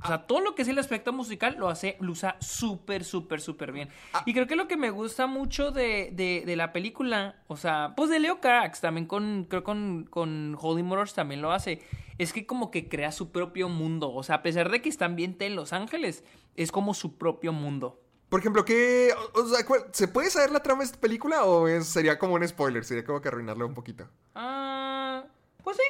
O 0.03 0.07
sea, 0.07 0.27
todo 0.27 0.40
lo 0.40 0.55
que 0.55 0.62
es 0.62 0.69
el 0.69 0.79
aspecto 0.79 1.14
musical 1.14 1.57
lo 1.59 1.69
hace, 1.71 1.97
lo 2.01 2.12
usa 2.12 2.37
súper, 2.38 3.05
súper, 3.05 3.40
súper 3.40 3.73
bien. 3.73 3.88
Y 4.27 4.35
creo 4.35 4.47
que 4.47 4.55
lo 4.57 4.69
que 4.69 4.77
me 4.77 4.90
gusta 4.90 5.27
mucho 5.27 5.71
de, 5.71 6.11
de- 6.12 6.43
de 6.45 6.57
la 6.57 6.73
película, 6.73 7.37
o 7.47 7.57
sea, 7.57 7.95
pues 7.97 8.11
de 8.11 8.19
Leo 8.19 8.38
Carax, 8.40 8.83
también 8.83 9.07
con, 9.07 9.47
creo 9.49 9.64
con, 9.64 10.05
con 10.11 10.59
Holy 10.61 10.83
Motors 10.83 11.14
también 11.14 11.40
lo 11.40 11.53
hace, 11.53 11.81
es 12.19 12.35
que 12.35 12.45
como 12.47 12.71
que 12.71 12.87
crea 12.88 13.12
su 13.12 13.33
propio 13.33 13.71
mundo. 13.71 14.12
O 14.12 14.23
sea, 14.23 14.37
a 14.37 14.43
pesar 14.43 14.71
de 14.71 14.83
que 14.83 14.90
está 14.90 15.07
ambiente 15.07 15.47
en 15.47 15.57
Los 15.57 15.73
Ángeles, 15.73 16.23
es 16.55 16.71
como 16.71 16.93
su 16.93 17.17
propio 17.17 17.55
mundo. 17.55 17.99
Por 18.29 18.40
ejemplo, 18.40 18.64
¿qué, 18.67 19.11
o, 19.35 19.47
sea, 19.47 19.64
¿se 19.93 20.09
puede 20.09 20.29
saber 20.29 20.51
la 20.51 20.61
trama 20.62 20.81
de 20.81 20.87
esta 20.87 21.01
película 21.01 21.45
o 21.45 21.67
es- 21.67 21.87
sería 21.87 22.19
como 22.19 22.35
un 22.35 22.47
spoiler? 22.47 22.85
Sería 22.85 23.05
como 23.05 23.23
que 23.23 23.29
arruinarla 23.29 23.64
un 23.64 23.75
poquito. 23.75 24.07
Ah, 24.35 25.25
pues 25.62 25.79
sí. 25.79 25.83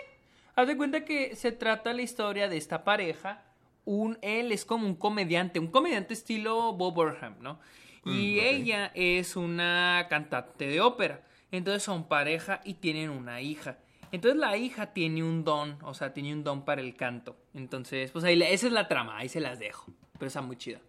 Haz 0.57 0.67
de 0.69 0.77
cuenta 0.77 1.05
que 1.05 1.35
se 1.37 1.53
trata 1.53 1.93
la 1.93 2.03
historia 2.03 2.49
de 2.49 2.57
esta 2.57 2.85
pareja. 2.85 3.43
Un, 3.85 4.19
él 4.23 4.53
es 4.53 4.65
como 4.65 4.87
un 4.87 4.95
comediante, 4.95 5.59
un 5.59 5.67
comediante 5.69 6.15
estilo 6.15 6.73
Bob 6.73 6.95
Burnham, 6.95 7.37
¿no? 7.41 7.59
Y 8.07 8.37
Mm, 8.37 8.39
ok. 8.39 8.43
ella 8.45 8.93
es 8.95 9.37
una 9.37 10.07
cantante 10.09 10.67
de 10.67 10.81
ópera. 10.81 11.23
Entonces 11.51 11.83
son 11.83 12.09
pareja 12.09 12.61
y 12.65 12.75
tienen 12.75 13.11
una 13.11 13.41
hija. 13.41 13.79
Entonces 14.13 14.39
la 14.39 14.57
hija 14.57 14.93
tiene 14.93 15.23
un 15.25 15.45
don, 15.45 15.77
o 15.83 15.93
sea, 15.95 16.13
tiene 16.13 16.33
un 16.33 16.45
don 16.45 16.65
para 16.65 16.81
el 16.81 16.95
canto. 16.97 17.37
Entonces, 17.53 18.11
pues 18.13 18.25
ahí, 18.25 18.41
esa 18.43 18.67
es 18.67 18.73
la 18.73 18.87
trama, 18.89 19.19
ahí 19.19 19.29
se 19.29 19.41
las 19.41 19.59
dejo. 19.59 19.93
Pero 20.15 20.27
está 20.29 20.41
muy 20.41 20.57
chida. 20.57 20.81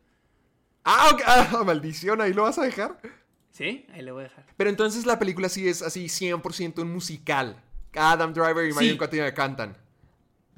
Ah, 0.83 1.09
ok, 1.13 1.21
ah, 1.25 1.63
maldición, 1.65 2.21
ahí 2.21 2.33
lo 2.33 2.43
vas 2.43 2.59
a 2.59 2.63
dejar. 2.63 2.99
¿Sí? 3.51 3.85
Ahí 3.93 4.01
le 4.03 4.11
voy 4.11 4.21
a 4.21 4.27
dejar. 4.27 4.45
Pero 4.57 4.69
entonces 4.69 5.05
la 5.05 5.17
película 5.17 5.49
sí 5.49 5.67
es 5.67 5.81
así 5.81 6.05
100% 6.05 6.79
un 6.81 6.91
musical. 6.93 7.61
Adam 7.95 8.33
Driver 8.33 8.65
y 8.65 8.71
Sí. 8.71 8.75
Marion 8.75 8.97
Cotillard 8.97 9.33
cantan. 9.33 9.77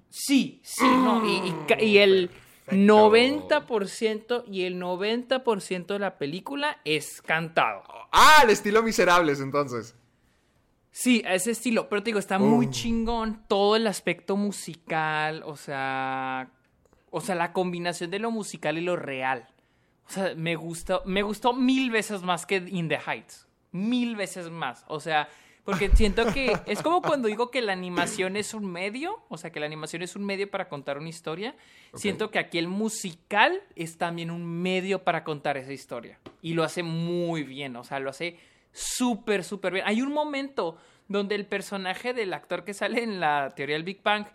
Sí, 0.10 0.60
sí, 0.64 0.86
no, 0.86 1.26
y, 1.26 1.50
y 1.50 1.56
ca- 1.68 1.82
y 1.82 1.98
el 1.98 2.32
90% 2.68 4.44
y 4.48 4.64
el 4.64 4.80
90% 4.80 5.94
de 5.94 6.00
la 6.00 6.18
película 6.18 6.80
es 6.86 7.22
cantado. 7.22 7.84
Ah, 8.12 8.42
el 8.44 8.50
estilo 8.50 8.84
Miserables, 8.84 9.40
entonces. 9.40 9.96
Sí, 10.92 11.22
a 11.28 11.36
ese 11.36 11.52
estilo, 11.52 11.90
pero 11.90 12.02
te 12.02 12.08
digo, 12.10 12.20
está 12.20 12.40
muy 12.40 12.68
Oh. 12.68 12.72
chingón 12.72 13.44
todo 13.48 13.76
el 13.76 13.86
aspecto 13.86 14.36
musical, 14.36 15.44
o 15.46 15.56
sea, 15.56 16.50
o 17.12 17.22
sea, 17.22 17.36
la 17.36 17.54
combinación 17.54 18.10
de 18.10 18.20
lo 18.20 18.32
musical 18.32 18.78
y 18.78 18.82
lo 18.82 18.96
real. 18.96 19.48
O 20.08 20.10
sea, 20.12 20.34
me 20.36 20.56
gustó, 20.56 21.04
me 21.06 21.22
gustó 21.22 21.54
mil 21.54 21.92
veces 21.92 22.24
más 22.24 22.46
que 22.46 22.56
In 22.68 22.88
the 22.90 22.98
Heights, 23.06 23.46
mil 23.72 24.16
veces 24.16 24.50
más. 24.50 24.86
O 24.88 25.00
sea, 25.00 25.30
Porque 25.68 25.90
siento 25.94 26.32
que 26.34 26.58
es 26.66 26.82
como 26.82 27.02
cuando 27.02 27.28
digo 27.28 27.52
que 27.52 27.62
la 27.62 27.74
animación 27.74 28.38
es 28.38 28.54
un 28.54 28.72
medio, 28.72 29.22
o 29.28 29.38
sea, 29.38 29.52
que 29.52 29.60
la 29.60 29.66
animación 29.66 30.02
es 30.02 30.16
un 30.16 30.24
medio 30.26 30.50
para 30.50 30.70
contar 30.70 30.98
una 30.98 31.10
historia. 31.10 31.58
Siento 31.94 32.32
que 32.32 32.40
aquí 32.40 32.58
el 32.58 32.70
musical 32.70 33.62
es 33.76 33.98
también 33.98 34.32
un 34.32 34.46
medio 34.46 35.04
para 35.04 35.26
contar 35.26 35.58
esa 35.58 35.74
historia. 35.74 36.20
Y 36.42 36.54
lo 36.54 36.64
hace 36.64 36.84
muy 36.84 37.44
bien, 37.44 37.76
o 37.76 37.84
sea, 37.84 38.00
lo 38.00 38.12
hace 38.12 38.40
súper, 38.72 39.44
súper 39.44 39.74
bien. 39.74 39.86
Hay 39.86 40.02
un 40.02 40.14
momento 40.14 40.78
donde 41.10 41.36
el 41.36 41.46
personaje 41.46 42.14
del 42.14 42.34
actor 42.34 42.64
que 42.64 42.74
sale 42.74 43.04
en 43.04 43.20
la 43.20 43.54
teoría 43.54 43.76
del 43.76 43.84
Big 43.84 44.02
Bang 44.02 44.26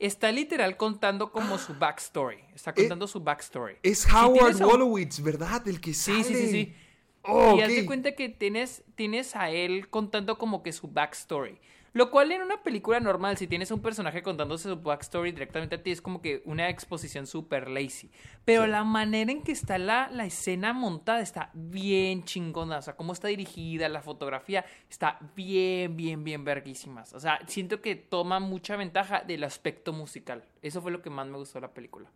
está 0.00 0.32
literal 0.32 0.76
contando 0.76 1.30
como 1.30 1.58
su 1.58 1.74
backstory. 1.74 2.40
Está 2.56 2.70
Eh, 2.72 2.74
contando 2.74 3.06
su 3.06 3.20
backstory. 3.20 3.76
Es 3.84 4.00
Si 4.00 4.10
Howard 4.12 4.56
Wolowitz, 4.58 5.20
¿verdad? 5.22 5.68
El 5.68 5.80
que 5.80 5.94
sale. 5.94 6.24
Sí, 6.24 6.34
sí, 6.34 6.40
sí, 6.40 6.50
sí. 6.50 6.74
Oh, 7.24 7.56
y 7.56 7.60
haz 7.60 7.68
de 7.68 7.86
cuenta 7.86 8.12
que 8.12 8.28
tienes, 8.28 8.84
tienes 8.94 9.36
a 9.36 9.50
él 9.50 9.88
contando 9.88 10.38
como 10.38 10.62
que 10.62 10.72
su 10.72 10.88
backstory. 10.88 11.60
Lo 11.94 12.10
cual 12.10 12.32
en 12.32 12.40
una 12.40 12.62
película 12.62 13.00
normal, 13.00 13.36
si 13.36 13.46
tienes 13.46 13.70
a 13.70 13.74
un 13.74 13.82
personaje 13.82 14.22
contándose 14.22 14.70
su 14.70 14.80
backstory 14.80 15.32
directamente 15.32 15.74
a 15.74 15.82
ti, 15.82 15.90
es 15.90 16.00
como 16.00 16.22
que 16.22 16.42
una 16.46 16.70
exposición 16.70 17.26
súper 17.26 17.68
lazy. 17.68 18.10
Pero 18.46 18.66
la 18.66 18.82
manera 18.82 19.30
en 19.30 19.42
que 19.42 19.52
está 19.52 19.76
la, 19.76 20.08
la 20.10 20.24
escena 20.24 20.72
montada 20.72 21.20
está 21.20 21.50
bien 21.52 22.24
chingona. 22.24 22.78
O 22.78 22.82
sea, 22.82 22.96
cómo 22.96 23.12
está 23.12 23.28
dirigida, 23.28 23.90
la 23.90 24.00
fotografía 24.00 24.64
está 24.88 25.18
bien, 25.36 25.94
bien, 25.94 26.24
bien 26.24 26.44
verguísimas. 26.44 27.12
O 27.12 27.20
sea, 27.20 27.40
siento 27.46 27.82
que 27.82 27.94
toma 27.94 28.40
mucha 28.40 28.76
ventaja 28.76 29.20
del 29.20 29.44
aspecto 29.44 29.92
musical. 29.92 30.44
Eso 30.62 30.80
fue 30.80 30.92
lo 30.92 31.02
que 31.02 31.10
más 31.10 31.26
me 31.26 31.36
gustó 31.36 31.58
de 31.58 31.66
la 31.66 31.74
película. 31.74 32.10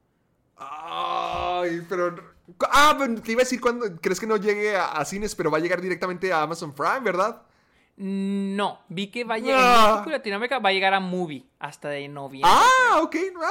Ay, 0.57 1.85
pero. 1.89 2.15
Ah, 2.71 2.95
pero 2.99 3.21
te 3.21 3.33
iba 3.33 3.43
a 3.43 3.45
decir 3.45 3.61
cuando. 3.61 3.87
¿Crees 4.01 4.21
que 4.21 4.27
no 4.27 4.37
llegue 4.37 4.77
a, 4.77 4.93
a 4.93 5.05
cines, 5.05 5.35
pero 5.35 5.51
va 5.51 5.59
a 5.59 5.61
llegar 5.61 5.81
directamente 5.81 6.33
a 6.33 6.43
Amazon 6.43 6.75
Prime, 6.75 7.01
verdad? 7.01 7.43
No, 7.99 8.81
vi 8.89 9.11
que 9.11 9.25
va 9.25 9.35
a 9.37 9.39
llegar, 9.39 9.59
Ah. 9.61 9.85
en 9.87 9.91
México 9.93 10.09
y 10.11 10.13
Latinoamérica 10.13 10.59
va 10.59 10.69
a 10.69 10.73
llegar 10.73 10.93
a 10.95 11.01
Movie 11.01 11.47
hasta 11.59 11.89
de 11.89 12.09
noviembre. 12.09 12.51
Ah, 12.53 13.01
ok. 13.03 13.17
Ah, 13.43 13.51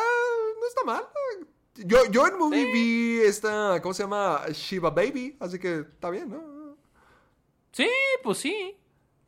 no 0.61 0.67
está 0.67 0.83
mal. 0.85 1.03
Yo, 1.77 2.05
yo 2.09 2.25
en 2.27 2.37
movie 2.37 2.71
vi 2.71 3.19
esta. 3.21 3.81
¿Cómo 3.81 3.93
se 3.93 4.03
llama? 4.03 4.41
Shiva 4.53 4.91
Baby. 4.91 5.35
Así 5.39 5.59
que 5.59 5.79
está 5.79 6.09
bien, 6.09 6.29
¿no? 6.29 6.77
Sí, 7.71 7.89
pues 8.23 8.37
sí. 8.37 8.77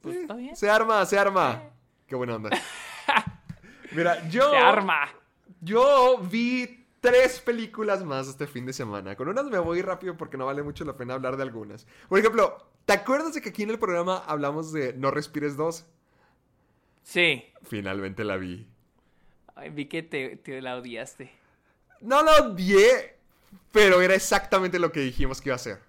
Pues 0.02 0.18
está 0.18 0.36
bien. 0.36 0.56
Se 0.56 0.70
arma, 0.70 1.06
se 1.06 1.18
arma. 1.20 1.64
Qué 2.08 2.16
buena 2.16 2.36
onda. 2.36 2.50
Mira, 3.92 4.28
yo. 4.30 4.50
Se 4.52 4.58
arma. 4.58 5.10
Yo 5.60 6.20
vi 6.20 6.77
tres 7.00 7.40
películas 7.40 8.04
más 8.04 8.28
este 8.28 8.48
fin 8.48 8.66
de 8.66 8.74
semana. 8.74 9.16
Con 9.16 9.28
unas 9.28 9.46
me 9.46 9.60
voy 9.60 9.82
rápido 9.82 10.18
porque 10.18 10.38
no 10.38 10.46
vale 10.46 10.64
mucho 10.64 10.86
la 10.86 10.98
pena 10.98 11.14
hablar 11.14 11.38
de 11.38 11.44
algunas. 11.44 11.88
Por 12.10 12.20
ejemplo, 12.20 12.58
¿te 12.86 12.94
acuerdas 12.94 13.34
de 13.34 13.42
que 13.42 13.50
aquí 13.50 13.64
en 13.64 13.70
el 13.70 13.80
programa 13.80 14.24
hablamos 14.26 14.72
de 14.72 14.94
No 14.94 15.12
Respires 15.12 15.56
2? 15.58 15.86
Sí. 17.04 17.46
Finalmente 17.64 18.24
la 18.24 18.38
vi. 18.38 18.68
Ay, 19.56 19.70
vi 19.70 19.86
que 19.86 20.04
te, 20.04 20.38
te 20.38 20.62
la 20.62 20.78
odiaste. 20.78 21.32
No 22.02 22.22
la 22.22 22.44
odié, 22.44 23.18
pero 23.72 24.02
era 24.02 24.14
exactamente 24.14 24.78
lo 24.78 24.92
que 24.92 25.00
dijimos 25.00 25.42
que 25.42 25.50
iba 25.50 25.56
a 25.56 25.60
ser. 25.60 25.87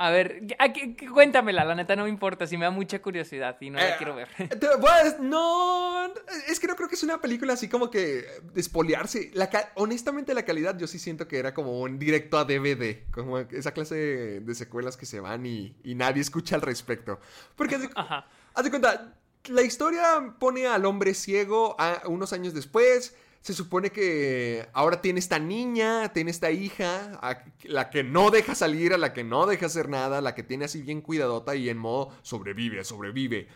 A 0.00 0.10
ver, 0.10 0.46
¿a 0.60 0.72
qué- 0.72 0.94
qué- 0.94 1.08
cuéntamela, 1.08 1.64
la 1.64 1.74
neta 1.74 1.96
no 1.96 2.04
me 2.04 2.08
importa, 2.08 2.46
si 2.46 2.56
me 2.56 2.64
da 2.64 2.70
mucha 2.70 3.02
curiosidad 3.02 3.56
y 3.60 3.68
no 3.70 3.78
la 3.78 3.88
Eh, 3.90 3.94
quiero 3.98 4.14
ver. 4.14 4.28
te- 4.60 4.68
Pues, 4.80 5.18
no, 5.20 6.06
es 6.46 6.60
que 6.60 6.68
no 6.68 6.76
creo 6.76 6.88
que 6.88 6.94
es 6.94 7.02
una 7.02 7.20
película 7.20 7.54
así 7.54 7.68
como 7.68 7.90
que 7.90 8.24
despolearse. 8.54 9.30
La 9.34 9.50
honestamente, 9.74 10.34
la 10.34 10.44
calidad 10.44 10.78
yo 10.78 10.86
sí 10.86 10.98
siento 11.00 11.26
que 11.26 11.38
era 11.38 11.52
como 11.52 11.80
un 11.80 11.98
directo 11.98 12.38
a 12.38 12.44
DVD, 12.44 13.10
como 13.10 13.38
esa 13.38 13.72
clase 13.72 14.40
de, 14.40 14.54
secuelas 14.54 14.96
que 14.96 15.04
se 15.04 15.18
van 15.18 15.44
y, 15.44 15.76
y 15.82 15.94
nadie 15.96 16.22
escucha 16.22 16.54
al 16.54 16.62
respecto. 16.62 17.18
Porque 17.56 17.74
haz 17.74 18.64
de 18.64 18.70
cuenta, 18.70 19.14
la 19.48 19.62
historia 19.62 20.34
pone 20.38 20.66
al 20.68 20.84
hombre 20.84 21.12
ciego 21.14 21.74
a 21.80 22.02
unos 22.06 22.32
años 22.32 22.54
después. 22.54 23.16
Se 23.48 23.54
supone 23.54 23.88
que 23.88 24.68
ahora 24.74 25.00
tiene 25.00 25.20
esta 25.20 25.38
niña, 25.38 26.12
tiene 26.12 26.30
esta 26.30 26.50
hija, 26.50 27.18
a 27.22 27.44
la 27.64 27.88
que 27.88 28.04
no 28.04 28.30
deja 28.30 28.54
salir, 28.54 28.92
a 28.92 28.98
la 28.98 29.14
que 29.14 29.24
no 29.24 29.46
deja 29.46 29.64
hacer 29.64 29.88
nada, 29.88 30.20
la 30.20 30.34
que 30.34 30.42
tiene 30.42 30.66
así 30.66 30.82
bien 30.82 31.00
cuidadota 31.00 31.56
y 31.56 31.70
en 31.70 31.78
modo 31.78 32.12
sobrevive, 32.20 32.84
sobrevive. 32.84 33.48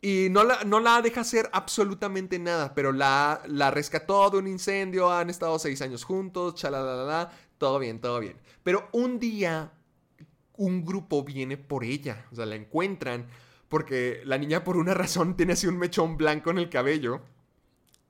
Y 0.00 0.28
no 0.30 0.44
la, 0.44 0.64
no 0.64 0.80
la 0.80 1.02
deja 1.02 1.20
hacer 1.20 1.50
absolutamente 1.52 2.38
nada, 2.38 2.72
pero 2.74 2.90
la, 2.90 3.42
la 3.46 3.70
rescató 3.70 4.30
de 4.30 4.38
un 4.38 4.46
incendio, 4.46 5.12
han 5.12 5.28
estado 5.28 5.58
seis 5.58 5.82
años 5.82 6.04
juntos, 6.04 6.54
chalalala, 6.54 7.30
todo 7.58 7.78
bien, 7.78 8.00
todo 8.00 8.20
bien. 8.20 8.38
Pero 8.62 8.88
un 8.92 9.18
día 9.18 9.72
un 10.56 10.86
grupo 10.86 11.22
viene 11.22 11.58
por 11.58 11.84
ella, 11.84 12.24
o 12.32 12.34
sea, 12.34 12.46
la 12.46 12.54
encuentran 12.54 13.26
porque 13.68 14.22
la 14.24 14.38
niña 14.38 14.64
por 14.64 14.78
una 14.78 14.94
razón 14.94 15.36
tiene 15.36 15.52
así 15.52 15.66
un 15.66 15.76
mechón 15.76 16.16
blanco 16.16 16.50
en 16.50 16.56
el 16.56 16.70
cabello, 16.70 17.20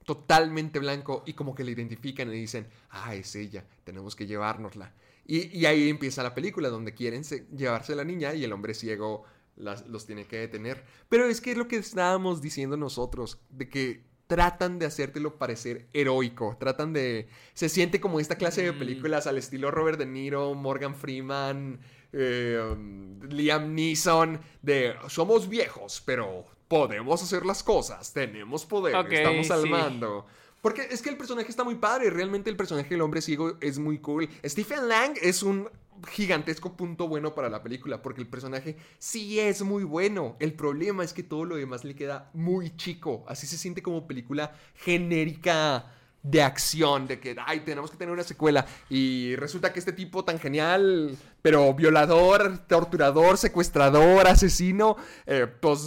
totalmente 0.05 0.79
blanco, 0.79 1.23
y 1.27 1.33
como 1.35 1.55
que 1.55 1.65
la 1.65 1.71
identifican 1.71 2.29
y 2.29 2.33
dicen, 2.33 2.67
ah, 2.91 3.15
es 3.15 3.35
ella, 3.37 3.65
tenemos 3.85 4.15
que 4.17 4.27
llevárnosla. 4.27 4.93
Y, 5.27 5.57
y 5.59 5.67
ahí 5.67 5.89
empieza 5.89 6.23
la 6.23 6.35
película, 6.35 6.69
donde 6.69 6.95
quieren 6.95 7.25
se- 7.25 7.47
llevarse 7.57 7.95
a 7.95 7.97
la 7.97 8.05
niña 8.05 8.35
y 8.35 8.45
el 8.45 8.53
hombre 8.53 8.75
ciego 8.75 9.25
las- 9.57 9.87
los 9.89 10.07
tiene 10.07 10.27
que 10.27 10.37
detener. 10.39 10.85
Pero 11.09 11.27
es 11.27 11.41
que 11.41 11.53
es 11.53 11.57
lo 11.57 11.69
que 11.69 11.77
estábamos 11.77 12.43
diciendo 12.43 12.77
nosotros, 12.77 13.41
de 13.51 13.69
que 13.69 14.05
tratan 14.27 14.79
de 14.79 14.87
hacértelo 14.87 15.37
parecer 15.39 15.87
heroico, 15.93 16.57
tratan 16.59 16.93
de... 16.93 17.29
Se 17.53 17.69
siente 17.69 18.01
como 18.01 18.21
esta 18.21 18.37
clase 18.37 18.63
de 18.63 18.73
películas 18.73 19.27
al 19.27 19.37
estilo 19.39 19.71
Robert 19.71 19.99
De 19.99 20.07
Niro, 20.07 20.55
Morgan 20.55 20.95
Freeman, 20.95 21.79
eh, 22.13 22.59
um, 22.73 23.21
Liam 23.29 23.75
Neeson, 23.75 24.41
de 24.63 24.95
somos 25.09 25.49
viejos, 25.49 26.03
pero 26.07 26.47
podemos 26.69 27.23
hacer 27.23 27.45
las 27.45 27.63
cosas, 27.63 28.13
tenemos 28.13 28.65
poder, 28.67 28.95
estamos 29.13 29.51
al 29.51 29.63
sí. 29.63 29.69
mando. 29.69 30.27
Porque 30.61 30.89
es 30.91 31.03
que 31.03 31.11
el 31.11 31.19
personaje 31.19 31.51
está 31.51 31.63
muy 31.63 31.75
padre, 31.75 32.09
realmente 32.09 32.49
el 32.49 32.57
personaje 32.57 32.89
del 32.89 33.03
hombre 33.03 33.21
ciego 33.21 33.59
es 33.61 33.79
muy 33.79 33.99
cool. 33.99 34.29
Stephen 34.45 34.89
Lang 34.89 35.15
es 35.21 35.43
un 35.43 35.69
gigantesco 36.11 36.77
punto 36.77 37.07
bueno 37.07 37.35
para 37.35 37.49
la 37.49 37.63
película, 37.63 38.01
porque 38.01 38.21
el 38.21 38.29
personaje 38.29 38.77
sí 38.99 39.39
es 39.39 39.63
muy 39.63 39.85
bueno. 39.85 40.37
El 40.41 40.55
problema 40.55 41.05
es 41.05 41.13
que 41.13 41.23
todo 41.23 41.45
lo 41.45 41.57
demás 41.57 41.85
le 41.85 41.95
queda 41.95 42.31
muy 42.33 42.75
chico, 42.77 43.25
así 43.29 43.47
se 43.47 43.59
siente 43.59 43.83
como 43.83 44.07
película 44.07 44.57
genérica 44.75 45.93
de 46.25 46.43
acción, 46.43 47.07
de 47.07 47.21
que, 47.21 47.37
ay, 47.47 47.61
tenemos 47.61 47.91
que 47.91 47.97
tener 47.97 48.13
una 48.13 48.25
secuela. 48.25 48.67
Y 48.89 49.37
resulta 49.37 49.73
que 49.73 49.79
este 49.79 49.93
tipo 49.93 50.25
tan 50.25 50.41
genial, 50.41 51.17
pero 51.43 51.73
violador, 51.75 52.59
torturador, 52.67 53.37
secuestrador, 53.37 54.27
asesino, 54.27 54.97
eh, 55.27 55.47
pues 55.61 55.81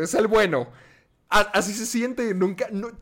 es 0.00 0.14
el 0.14 0.28
bueno. 0.28 0.68
Así 1.34 1.72
se 1.72 1.84
siente, 1.84 2.32
nunca, 2.32 2.68
no, 2.70 2.92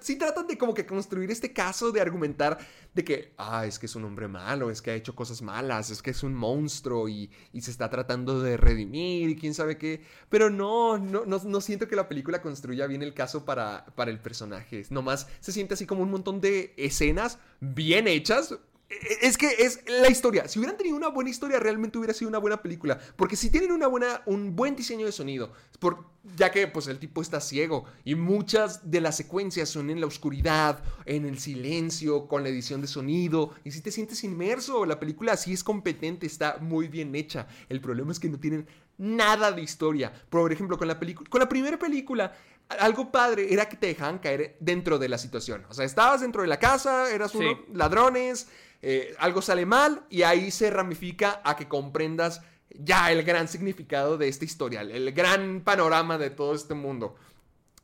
sí 0.00 0.16
tratan 0.16 0.48
de 0.48 0.58
como 0.58 0.74
que 0.74 0.84
construir 0.84 1.30
este 1.30 1.52
caso 1.52 1.92
de 1.92 2.00
argumentar 2.00 2.58
de 2.92 3.04
que, 3.04 3.34
ah, 3.38 3.66
es 3.66 3.78
que 3.78 3.86
es 3.86 3.94
un 3.94 4.02
hombre 4.02 4.26
malo, 4.26 4.68
es 4.68 4.82
que 4.82 4.90
ha 4.90 4.94
hecho 4.96 5.14
cosas 5.14 5.42
malas, 5.42 5.90
es 5.90 6.02
que 6.02 6.10
es 6.10 6.24
un 6.24 6.34
monstruo 6.34 7.08
y, 7.08 7.30
se 7.60 7.70
está 7.70 7.88
tratando 7.88 8.40
de 8.42 8.56
redimir 8.56 9.28
y 9.30 9.36
quién 9.36 9.54
sabe 9.54 9.78
qué, 9.78 10.02
pero 10.28 10.50
no, 10.50 10.98
no, 10.98 11.60
siento 11.60 11.86
que 11.86 11.94
la 11.94 12.08
película 12.08 12.42
construya 12.42 12.88
bien 12.88 13.02
el 13.02 13.14
caso 13.14 13.44
para, 13.44 13.86
para 13.94 14.10
el 14.10 14.18
personaje, 14.18 14.84
nomás 14.90 15.28
se 15.38 15.52
siente 15.52 15.74
así 15.74 15.86
como 15.86 16.02
un 16.02 16.10
montón 16.10 16.40
de 16.40 16.74
escenas 16.76 17.38
bien 17.60 18.08
hechas, 18.08 18.58
es 18.88 19.36
que 19.36 19.48
es 19.58 19.80
la 19.86 20.08
historia. 20.08 20.48
Si 20.48 20.58
hubieran 20.58 20.76
tenido 20.76 20.96
una 20.96 21.08
buena 21.08 21.28
historia, 21.28 21.58
realmente 21.58 21.98
hubiera 21.98 22.14
sido 22.14 22.28
una 22.28 22.38
buena 22.38 22.62
película. 22.62 22.98
Porque 23.16 23.36
si 23.36 23.50
tienen 23.50 23.70
una 23.70 23.86
buena, 23.86 24.22
un 24.24 24.56
buen 24.56 24.76
diseño 24.76 25.04
de 25.04 25.12
sonido, 25.12 25.52
por, 25.78 26.06
ya 26.36 26.50
que 26.50 26.66
pues 26.68 26.86
el 26.88 26.98
tipo 26.98 27.20
está 27.20 27.40
ciego 27.40 27.84
y 28.04 28.14
muchas 28.14 28.90
de 28.90 29.00
las 29.00 29.16
secuencias 29.16 29.68
son 29.68 29.90
en 29.90 30.00
la 30.00 30.06
oscuridad, 30.06 30.82
en 31.04 31.26
el 31.26 31.38
silencio, 31.38 32.26
con 32.28 32.42
la 32.42 32.48
edición 32.48 32.80
de 32.80 32.86
sonido, 32.86 33.52
y 33.62 33.72
si 33.72 33.82
te 33.82 33.90
sientes 33.90 34.24
inmerso, 34.24 34.86
la 34.86 34.98
película 34.98 35.36
sí 35.36 35.52
es 35.52 35.62
competente, 35.62 36.26
está 36.26 36.56
muy 36.60 36.88
bien 36.88 37.14
hecha. 37.14 37.46
El 37.68 37.80
problema 37.80 38.12
es 38.12 38.18
que 38.18 38.30
no 38.30 38.38
tienen 38.40 38.66
nada 38.96 39.52
de 39.52 39.62
historia. 39.62 40.12
Por 40.30 40.50
ejemplo, 40.50 40.78
con 40.78 40.88
la 40.88 40.98
película, 40.98 41.28
con 41.28 41.40
la 41.40 41.48
primera 41.48 41.78
película, 41.78 42.34
algo 42.80 43.10
padre 43.10 43.52
era 43.52 43.68
que 43.68 43.76
te 43.76 43.86
dejaban 43.86 44.18
caer 44.18 44.56
dentro 44.60 44.98
de 44.98 45.08
la 45.08 45.18
situación. 45.18 45.64
O 45.68 45.74
sea, 45.74 45.84
estabas 45.84 46.20
dentro 46.20 46.42
de 46.42 46.48
la 46.48 46.58
casa, 46.58 47.10
eras 47.10 47.32
Sí. 47.32 47.38
uno, 47.38 47.60
ladrones, 47.72 48.48
eh, 48.82 49.14
algo 49.18 49.42
sale 49.42 49.66
mal 49.66 50.02
y 50.10 50.22
ahí 50.22 50.50
se 50.50 50.70
ramifica 50.70 51.40
a 51.44 51.56
que 51.56 51.68
comprendas 51.68 52.42
ya 52.70 53.10
el 53.10 53.22
gran 53.22 53.48
significado 53.48 54.18
de 54.18 54.28
esta 54.28 54.44
historia, 54.44 54.82
el, 54.82 55.12
gran 55.12 55.62
panorama 55.62 56.18
de 56.18 56.30
todo 56.30 56.54
este 56.54 56.74
mundo. 56.74 57.16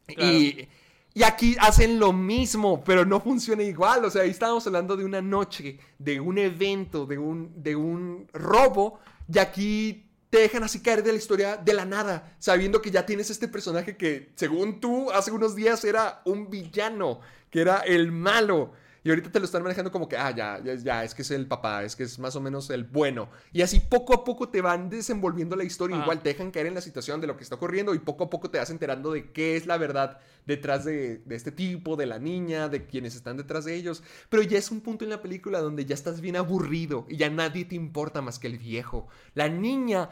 Y, 0.08 0.68
y 1.14 1.22
aquí 1.22 1.56
hacen 1.60 2.00
lo 2.00 2.12
mismo, 2.12 2.82
pero 2.84 3.04
no 3.06 3.20
funciona 3.20 3.62
igual. 3.62 4.04
O 4.04 4.10
sea, 4.10 4.22
ahí 4.22 4.30
estábamos 4.30 4.66
hablando 4.66 4.96
de 4.96 5.04
una 5.04 5.22
noche, 5.22 5.78
de 5.96 6.18
un 6.18 6.38
evento, 6.38 7.06
de 7.06 7.18
un, 7.18 7.62
de 7.62 7.76
un 7.76 8.28
robo, 8.32 8.98
y 9.32 9.38
aquí 9.38 10.04
te 10.28 10.38
dejan 10.38 10.64
así 10.64 10.80
caer 10.80 11.04
de 11.04 11.12
la 11.12 11.18
historia 11.18 11.56
de 11.56 11.72
la 11.72 11.84
nada, 11.84 12.34
sabiendo 12.40 12.82
que 12.82 12.90
ya 12.90 13.06
tienes 13.06 13.30
este 13.30 13.46
personaje 13.46 13.96
que, 13.96 14.32
según 14.34 14.80
tú, 14.80 15.12
hace 15.12 15.30
unos 15.30 15.54
días 15.54 15.84
era 15.84 16.20
un 16.24 16.50
villano, 16.50 17.20
que 17.48 17.60
era 17.60 17.78
el 17.78 18.10
malo. 18.10 18.72
Y 19.04 19.10
ahorita 19.10 19.30
te 19.30 19.38
lo 19.38 19.44
están 19.44 19.62
manejando 19.62 19.92
como 19.92 20.08
que, 20.08 20.16
ah, 20.16 20.30
ya, 20.34 20.58
ya, 20.64 20.74
ya, 20.76 21.04
es 21.04 21.14
que 21.14 21.20
es 21.20 21.30
el 21.30 21.46
papá, 21.46 21.84
es 21.84 21.94
que 21.94 22.04
es 22.04 22.18
más 22.18 22.34
o 22.36 22.40
menos 22.40 22.70
el 22.70 22.84
bueno. 22.84 23.28
Y 23.52 23.60
así 23.60 23.78
poco 23.78 24.14
a 24.14 24.24
poco 24.24 24.48
te 24.48 24.62
van 24.62 24.88
desenvolviendo 24.88 25.56
la 25.56 25.64
historia. 25.64 25.96
Ajá. 25.96 26.04
Igual 26.06 26.22
te 26.22 26.30
dejan 26.30 26.50
caer 26.50 26.66
en 26.66 26.74
la 26.74 26.80
situación 26.80 27.20
de 27.20 27.26
lo 27.26 27.36
que 27.36 27.42
está 27.42 27.56
ocurriendo 27.56 27.94
y 27.94 27.98
poco 27.98 28.24
a 28.24 28.30
poco 28.30 28.48
te 28.48 28.56
vas 28.56 28.70
enterando 28.70 29.12
de 29.12 29.30
qué 29.30 29.56
es 29.56 29.66
la 29.66 29.76
verdad 29.76 30.20
detrás 30.46 30.86
de, 30.86 31.18
de 31.18 31.36
este 31.36 31.52
tipo, 31.52 31.96
de 31.96 32.06
la 32.06 32.18
niña, 32.18 32.70
de 32.70 32.86
quienes 32.86 33.14
están 33.14 33.36
detrás 33.36 33.66
de 33.66 33.74
ellos. 33.74 34.02
Pero 34.30 34.42
ya 34.42 34.56
es 34.56 34.70
un 34.70 34.80
punto 34.80 35.04
en 35.04 35.10
la 35.10 35.20
película 35.20 35.60
donde 35.60 35.84
ya 35.84 35.94
estás 35.94 36.22
bien 36.22 36.36
aburrido 36.36 37.04
y 37.06 37.18
ya 37.18 37.28
nadie 37.28 37.66
te 37.66 37.74
importa 37.74 38.22
más 38.22 38.38
que 38.38 38.46
el 38.46 38.56
viejo. 38.56 39.06
La 39.34 39.50
niña 39.50 40.08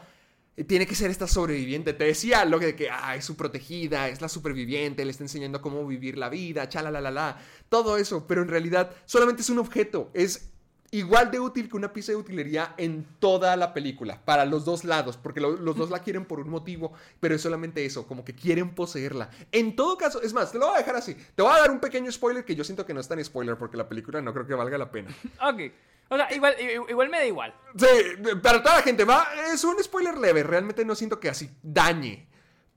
tiene 0.67 0.85
que 0.85 0.95
ser 0.95 1.09
esta 1.11 1.27
sobreviviente. 1.27 1.93
Te 1.93 2.05
decía 2.05 2.45
lo 2.45 2.59
de 2.59 2.75
que 2.75 2.89
ah, 2.89 3.15
es 3.15 3.25
su 3.25 3.35
protegida, 3.35 4.07
es 4.09 4.21
la 4.21 4.29
superviviente, 4.29 5.03
le 5.05 5.11
está 5.11 5.23
enseñando 5.23 5.61
cómo 5.61 5.85
vivir 5.87 6.17
la 6.17 6.29
vida, 6.29 6.69
chala 6.69 6.91
la 6.91 7.01
la 7.01 7.11
la, 7.11 7.37
todo 7.69 7.97
eso, 7.97 8.27
pero 8.27 8.41
en 8.41 8.47
realidad 8.49 8.91
solamente 9.05 9.41
es 9.41 9.49
un 9.49 9.59
objeto, 9.59 10.11
es 10.13 10.49
igual 10.91 11.31
de 11.31 11.39
útil 11.39 11.67
que 11.69 11.75
una 11.75 11.91
pieza 11.91 12.11
de 12.11 12.17
utilería 12.17 12.75
en 12.77 13.03
toda 13.19 13.55
la 13.57 13.73
película, 13.73 14.23
para 14.25 14.45
los 14.45 14.63
dos 14.63 14.83
lados, 14.83 15.17
porque 15.17 15.41
lo- 15.41 15.57
los 15.57 15.75
dos 15.75 15.89
la 15.89 15.99
quieren 16.03 16.25
por 16.25 16.39
un 16.39 16.49
motivo, 16.51 16.93
pero 17.19 17.33
es 17.33 17.41
solamente 17.41 17.83
eso, 17.83 18.05
como 18.05 18.23
que 18.23 18.35
quieren 18.35 18.75
poseerla. 18.75 19.31
En 19.51 19.75
todo 19.75 19.97
caso, 19.97 20.21
es 20.21 20.33
más, 20.33 20.51
te 20.51 20.59
lo 20.59 20.67
voy 20.67 20.75
a 20.75 20.79
dejar 20.79 20.95
así. 20.97 21.15
Te 21.35 21.41
voy 21.41 21.51
a 21.51 21.61
dar 21.61 21.71
un 21.71 21.79
pequeño 21.79 22.11
spoiler 22.11 22.45
que 22.45 22.55
yo 22.55 22.63
siento 22.63 22.85
que 22.85 22.93
no 22.93 22.99
es 22.99 23.07
tan 23.07 23.23
spoiler, 23.25 23.57
porque 23.57 23.75
la 23.75 23.89
película 23.89 24.21
no 24.21 24.33
creo 24.33 24.45
que 24.45 24.53
valga 24.53 24.77
la 24.77 24.91
pena. 24.91 25.09
Ok. 25.41 25.71
O 26.13 26.15
sea, 26.15 26.31
igual, 26.31 27.09
me 27.09 27.17
da 27.17 27.25
igual. 27.25 27.55
Sí, 27.75 27.87
para 28.43 28.61
toda 28.61 28.75
la 28.75 28.83
gente, 28.83 29.03
va, 29.03 29.27
es 29.51 29.63
un 29.63 29.83
spoiler 29.83 30.15
leve, 30.15 30.43
realmente 30.43 30.85
no 30.85 30.93
siento 30.93 31.19
que 31.19 31.27
así 31.27 31.49
dañe. 31.63 32.29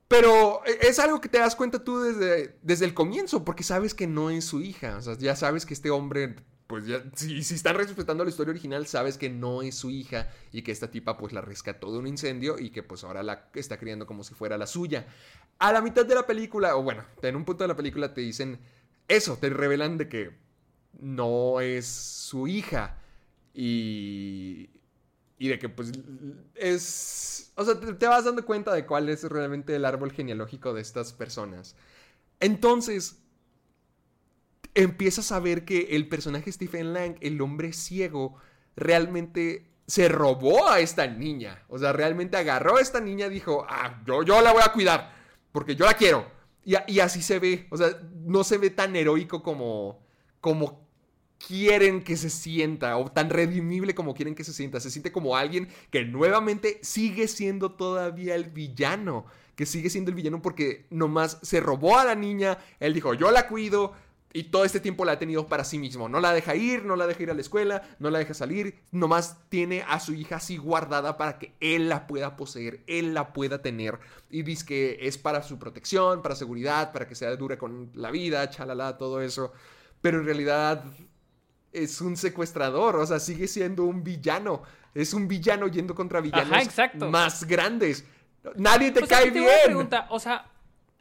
Pero 0.07 0.63
es 0.65 0.97
algo 0.97 1.21
que 1.21 1.29
te 1.29 1.37
das 1.37 1.55
cuenta 1.55 1.83
tú 1.83 1.99
desde, 1.99 2.57
desde 2.63 2.85
el 2.85 2.95
comienzo, 2.95 3.45
porque 3.45 3.61
sabes 3.61 3.93
que 3.93 4.07
no 4.07 4.31
es 4.31 4.45
su 4.45 4.61
hija. 4.61 4.97
O 4.97 5.01
sea, 5.03 5.15
ya 5.19 5.35
sabes 5.35 5.67
que 5.67 5.75
este 5.75 5.91
hombre, 5.91 6.37
pues 6.65 6.87
ya, 6.87 7.03
si, 7.13 7.43
si 7.43 7.53
están 7.53 7.75
respetando 7.75 8.23
la 8.23 8.31
historia 8.31 8.49
original, 8.49 8.87
sabes 8.87 9.19
que 9.19 9.29
no 9.29 9.61
es 9.61 9.75
su 9.75 9.91
hija 9.91 10.29
y 10.51 10.63
que 10.63 10.71
esta 10.71 10.89
tipa 10.89 11.15
pues 11.19 11.31
la 11.31 11.41
rescató 11.41 11.91
de 11.91 11.99
un 11.99 12.07
incendio 12.07 12.57
y 12.57 12.71
que 12.71 12.81
pues 12.81 13.03
ahora 13.03 13.21
la 13.21 13.49
está 13.53 13.77
criando 13.77 14.07
como 14.07 14.23
si 14.23 14.33
fuera 14.33 14.57
la 14.57 14.65
suya. 14.65 15.05
A 15.59 15.71
la 15.71 15.81
mitad 15.81 16.07
de 16.07 16.15
la 16.15 16.25
película, 16.25 16.75
o 16.75 16.81
bueno, 16.81 17.05
en 17.21 17.35
un 17.35 17.45
punto 17.45 17.65
de 17.65 17.67
la 17.67 17.75
película 17.75 18.15
te 18.15 18.21
dicen 18.21 18.59
eso, 19.07 19.37
te 19.37 19.51
revelan 19.51 19.99
de 19.99 20.09
que 20.09 20.31
no 20.99 21.61
es 21.61 21.85
su 21.85 22.47
hija 22.47 22.97
y, 23.59 24.69
y 25.39 25.47
de 25.47 25.57
que 25.57 25.67
pues 25.67 25.91
es... 26.53 27.51
O 27.55 27.65
sea, 27.65 27.79
te, 27.79 28.07
vas 28.07 28.25
dando 28.25 28.45
cuenta 28.45 28.71
de 28.71 28.85
cuál 28.85 29.09
es 29.09 29.23
realmente 29.23 29.75
el 29.75 29.83
árbol 29.83 30.11
genealógico 30.11 30.75
de 30.75 30.81
estas 30.81 31.11
personas. 31.11 31.75
Entonces, 32.39 33.17
empiezas 34.75 35.31
a 35.31 35.39
ver 35.39 35.65
que 35.65 35.95
el 35.95 36.07
personaje 36.07 36.51
Stephen 36.51 36.93
Lang, 36.93 37.15
el 37.19 37.41
hombre 37.41 37.73
ciego, 37.73 38.35
realmente 38.75 39.65
se 39.87 40.07
robó 40.07 40.69
a 40.69 40.79
esta 40.79 41.07
niña. 41.07 41.63
O 41.67 41.79
sea, 41.79 41.93
realmente 41.93 42.37
agarró 42.37 42.77
a 42.77 42.81
esta 42.81 42.99
niña 42.99 43.25
y 43.25 43.31
dijo, 43.31 43.65
ah, 43.67 44.03
yo, 44.05 44.21
yo 44.21 44.39
la 44.41 44.53
voy 44.53 44.61
a 44.63 44.71
cuidar, 44.71 45.15
porque 45.51 45.75
yo 45.75 45.85
la 45.85 45.95
quiero. 45.95 46.27
Y, 46.63 46.75
y 46.85 46.99
así 46.99 47.23
se 47.23 47.39
ve. 47.39 47.65
O 47.71 47.77
sea, 47.77 47.87
no 48.23 48.43
se 48.43 48.59
ve 48.59 48.69
tan 48.69 48.95
heroico 48.95 49.41
como, 49.41 50.05
como 50.41 50.86
quieren 51.45 52.03
que 52.03 52.17
se 52.17 52.29
sienta 52.29 52.97
o 52.97 53.11
tan 53.11 53.29
redimible 53.29 53.95
como 53.95 54.13
quieren 54.13 54.35
que 54.35 54.43
se 54.43 54.53
sienta. 54.53 54.79
Se 54.79 54.91
siente 54.91 55.11
como 55.11 55.35
alguien 55.35 55.67
que 55.89 56.05
nuevamente 56.05 56.79
sigue 56.81 57.27
siendo 57.27 57.71
todavía 57.71 58.35
el 58.35 58.45
villano. 58.45 59.25
Que 59.55 59.65
sigue 59.65 59.89
siendo 59.89 60.09
el 60.09 60.15
villano 60.15 60.41
porque 60.41 60.85
nomás 60.89 61.39
se 61.41 61.59
robó 61.59 61.97
a 61.97 62.05
la 62.05 62.15
niña. 62.15 62.57
Él 62.79 62.93
dijo, 62.93 63.13
yo 63.13 63.31
la 63.31 63.47
cuido. 63.47 63.93
Y 64.33 64.43
todo 64.43 64.65
este 64.65 64.79
tiempo 64.81 65.05
la 65.05 65.13
ha 65.13 65.19
tenido 65.19 65.47
para 65.47 65.63
sí 65.63 65.79
mismo. 65.79 66.09
No 66.09 66.19
la 66.19 66.33
deja 66.33 66.53
ir, 66.55 66.83
no 66.85 66.95
la 66.95 67.07
deja 67.07 67.23
ir 67.23 67.31
a 67.31 67.33
la 67.33 67.41
escuela, 67.41 67.81
no 67.97 68.11
la 68.11 68.19
deja 68.19 68.33
salir. 68.33 68.77
Nomás 68.91 69.37
tiene 69.49 69.83
a 69.87 69.99
su 69.99 70.13
hija 70.13 70.35
así 70.35 70.57
guardada 70.57 71.17
para 71.17 71.39
que 71.39 71.53
él 71.59 71.89
la 71.89 72.05
pueda 72.05 72.35
poseer, 72.35 72.83
él 72.85 73.13
la 73.15 73.33
pueda 73.33 73.61
tener. 73.61 73.97
Y 74.29 74.43
dice 74.43 74.65
que 74.65 74.97
es 75.01 75.17
para 75.17 75.41
su 75.41 75.57
protección, 75.57 76.21
para 76.21 76.35
seguridad, 76.35 76.91
para 76.91 77.07
que 77.07 77.15
sea 77.15 77.35
dura 77.35 77.57
con 77.57 77.89
la 77.95 78.11
vida, 78.11 78.47
chalala, 78.49 78.97
todo 78.97 79.21
eso. 79.21 79.53
Pero 80.01 80.19
en 80.19 80.25
realidad 80.25 80.83
es 81.71 82.01
un 82.01 82.17
secuestrador, 82.17 82.95
o 82.95 83.05
sea, 83.05 83.19
sigue 83.19 83.47
siendo 83.47 83.83
un 83.83 84.03
villano. 84.03 84.63
Es 84.93 85.13
un 85.13 85.27
villano 85.27 85.67
yendo 85.67 85.93
contra 85.93 86.21
villanos 86.21 86.51
Ajá, 86.51 86.61
exacto. 86.61 87.09
más 87.09 87.43
grandes. 87.45 88.05
Nadie 88.55 88.91
te 88.91 89.03
o 89.03 89.05
sea, 89.05 89.19
cae 89.19 89.31
tengo 89.31 89.45
una 89.45 89.55
bien. 89.55 89.65
pregunta, 89.65 90.07
o 90.09 90.19
sea, 90.19 90.49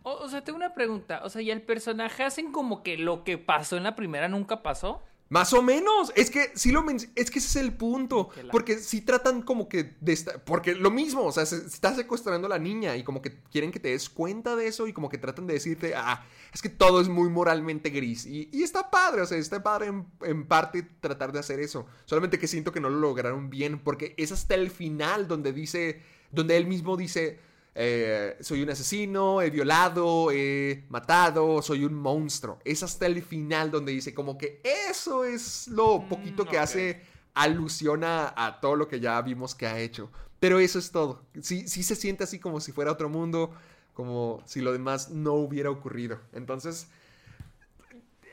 o, 0.03 0.13
o 0.13 0.29
sea, 0.29 0.43
tengo 0.45 0.57
una 0.57 0.75
pregunta. 0.75 1.21
O 1.25 1.31
sea, 1.31 1.41
¿y 1.43 1.51
el 1.51 1.63
personaje 1.63 2.23
hacen 2.25 2.53
como 2.53 2.83
que 2.83 2.99
lo 2.99 3.25
que 3.25 3.39
pasó 3.39 3.77
en 3.77 3.85
la 3.85 3.97
primera 3.97 4.29
nunca 4.29 4.63
pasó? 4.63 5.03
Más 5.29 5.53
o 5.53 5.61
menos. 5.61 6.13
Es 6.15 6.31
que 6.31 6.53
sí 6.55 6.71
lo 6.71 6.85
es 6.89 7.31
que 7.31 7.39
ese 7.41 7.49
es 7.49 7.57
el 7.57 7.73
punto. 7.73 8.29
Porque 8.53 8.79
sí 8.79 9.01
tratan 9.01 9.43
como 9.43 9.69
que 9.69 9.95
de 10.01 10.13
esta- 10.13 10.39
porque 10.45 10.75
lo 10.75 10.91
mismo, 10.91 11.25
o 11.25 11.33
sea, 11.33 11.45
se, 11.47 11.61
se 11.61 11.67
está 11.67 11.95
secuestrando 11.97 12.47
a 12.47 12.51
la 12.51 12.59
niña 12.59 12.97
y 12.97 13.03
como 13.03 13.21
que 13.23 13.41
quieren 13.51 13.73
que 13.73 13.81
te 13.81 13.89
des 13.89 14.09
cuenta 14.09 14.55
de 14.55 14.69
eso 14.69 14.87
y 14.87 14.93
como 14.93 15.09
que 15.09 15.19
tratan 15.19 15.47
de 15.49 15.55
decirte, 15.55 15.95
ah, 15.97 16.25
es 16.55 16.63
que 16.63 16.69
todo 16.69 17.01
es 17.01 17.09
muy 17.09 17.29
moralmente 17.29 17.91
gris. 17.91 18.25
Y, 18.25 18.49
y 18.53 18.63
está 18.63 18.89
padre, 18.91 19.23
o 19.23 19.27
sea, 19.27 19.37
está 19.37 19.63
padre 19.63 19.89
en, 19.89 20.07
en 20.23 20.47
parte 20.47 20.83
tratar 21.01 21.33
de 21.33 21.41
hacer 21.41 21.59
eso. 21.59 21.87
Solamente 22.05 22.39
que 22.39 22.47
siento 22.47 22.71
que 22.71 22.81
no 22.81 22.89
lo 22.89 23.01
lograron 23.01 23.51
bien 23.51 23.81
porque 23.81 24.15
es 24.19 24.31
hasta 24.31 24.55
el 24.55 24.71
final 24.71 25.27
donde 25.27 25.53
dice, 25.53 26.03
donde 26.31 26.57
él 26.57 26.67
mismo 26.67 26.97
dice, 26.97 27.41
eh, 27.79 28.39
soy 28.41 28.63
un 28.63 28.71
asesino, 28.71 29.43
he 29.43 29.51
violado, 29.51 30.31
he 30.33 30.85
matado, 30.89 31.61
soy 31.61 31.85
un 31.85 31.93
monstruo. 31.93 32.59
Es 32.65 32.83
hasta 32.83 33.05
el 33.05 33.23
final 33.23 33.71
donde 33.71 33.93
dice 33.93 34.15
como 34.15 34.39
que 34.39 34.63
eso 34.65 35.25
es 35.27 35.69
lo 35.69 36.09
poquito 36.09 36.47
que 36.47 36.59
hace 36.59 37.03
alusión 37.35 38.03
a, 38.03 38.33
a 38.35 38.61
todo 38.61 38.77
lo 38.77 38.89
que 38.89 38.99
ya 38.99 39.21
vimos 39.21 39.55
que 39.55 39.67
ha 39.67 39.79
hecho. 39.79 40.11
Pero 40.41 40.59
eso 40.59 40.79
es 40.79 40.91
todo. 40.91 41.23
Sí, 41.43 41.69
sí 41.69 41.83
se 41.83 41.97
siente 41.97 42.25
así 42.25 42.39
como 42.39 42.61
si 42.61 42.73
fuera 42.73 42.93
otro 42.93 43.11
mundo, 43.11 43.53
como 43.93 44.43
si 44.47 44.63
lo 44.63 44.73
demás 44.73 45.11
no 45.11 45.35
hubiera 45.35 45.69
ocurrido. 45.71 46.19
Entonces, 46.33 46.87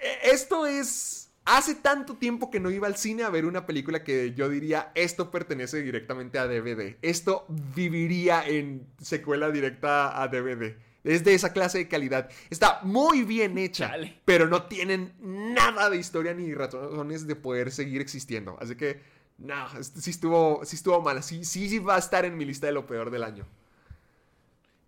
e- 0.01 0.31
esto 0.31 0.65
es... 0.65 1.22
Hace 1.45 1.75
tanto 1.75 2.15
tiempo 2.15 2.49
que 2.49 2.61
no 2.61 2.71
iba 2.71 2.87
al 2.87 2.95
cine 2.95 3.23
a 3.23 3.29
ver 3.29 3.45
una 3.45 3.65
película 3.65 4.03
que 4.03 4.33
yo 4.33 4.47
diría, 4.47 4.93
esto 4.95 5.29
pertenece 5.29 5.81
directamente 5.81 6.39
a 6.39 6.47
DVD. 6.47 6.95
Esto 7.01 7.45
viviría 7.75 8.47
en 8.47 8.87
secuela 9.01 9.51
directa 9.51 10.21
a 10.21 10.29
DVD. 10.29 10.77
Es 11.03 11.25
de 11.25 11.33
esa 11.33 11.51
clase 11.51 11.79
de 11.79 11.87
calidad. 11.89 12.29
Está 12.49 12.79
muy 12.83 13.23
bien 13.23 13.57
hecha, 13.57 13.91
pero 14.23 14.47
no 14.47 14.63
tienen 14.63 15.13
nada 15.19 15.89
de 15.89 15.97
historia 15.97 16.33
ni 16.33 16.53
razones 16.53 17.27
de 17.27 17.35
poder 17.35 17.71
seguir 17.71 17.99
existiendo. 17.99 18.57
Así 18.61 18.75
que, 18.75 19.01
no, 19.37 19.67
sí 19.81 20.11
estuvo, 20.11 20.63
sí 20.63 20.77
estuvo 20.77 21.01
mala. 21.01 21.21
Sí, 21.21 21.43
sí, 21.43 21.77
va 21.79 21.97
a 21.97 21.99
estar 21.99 22.23
en 22.23 22.37
mi 22.37 22.45
lista 22.45 22.67
de 22.67 22.73
lo 22.73 22.87
peor 22.87 23.11
del 23.11 23.25
año. 23.25 23.45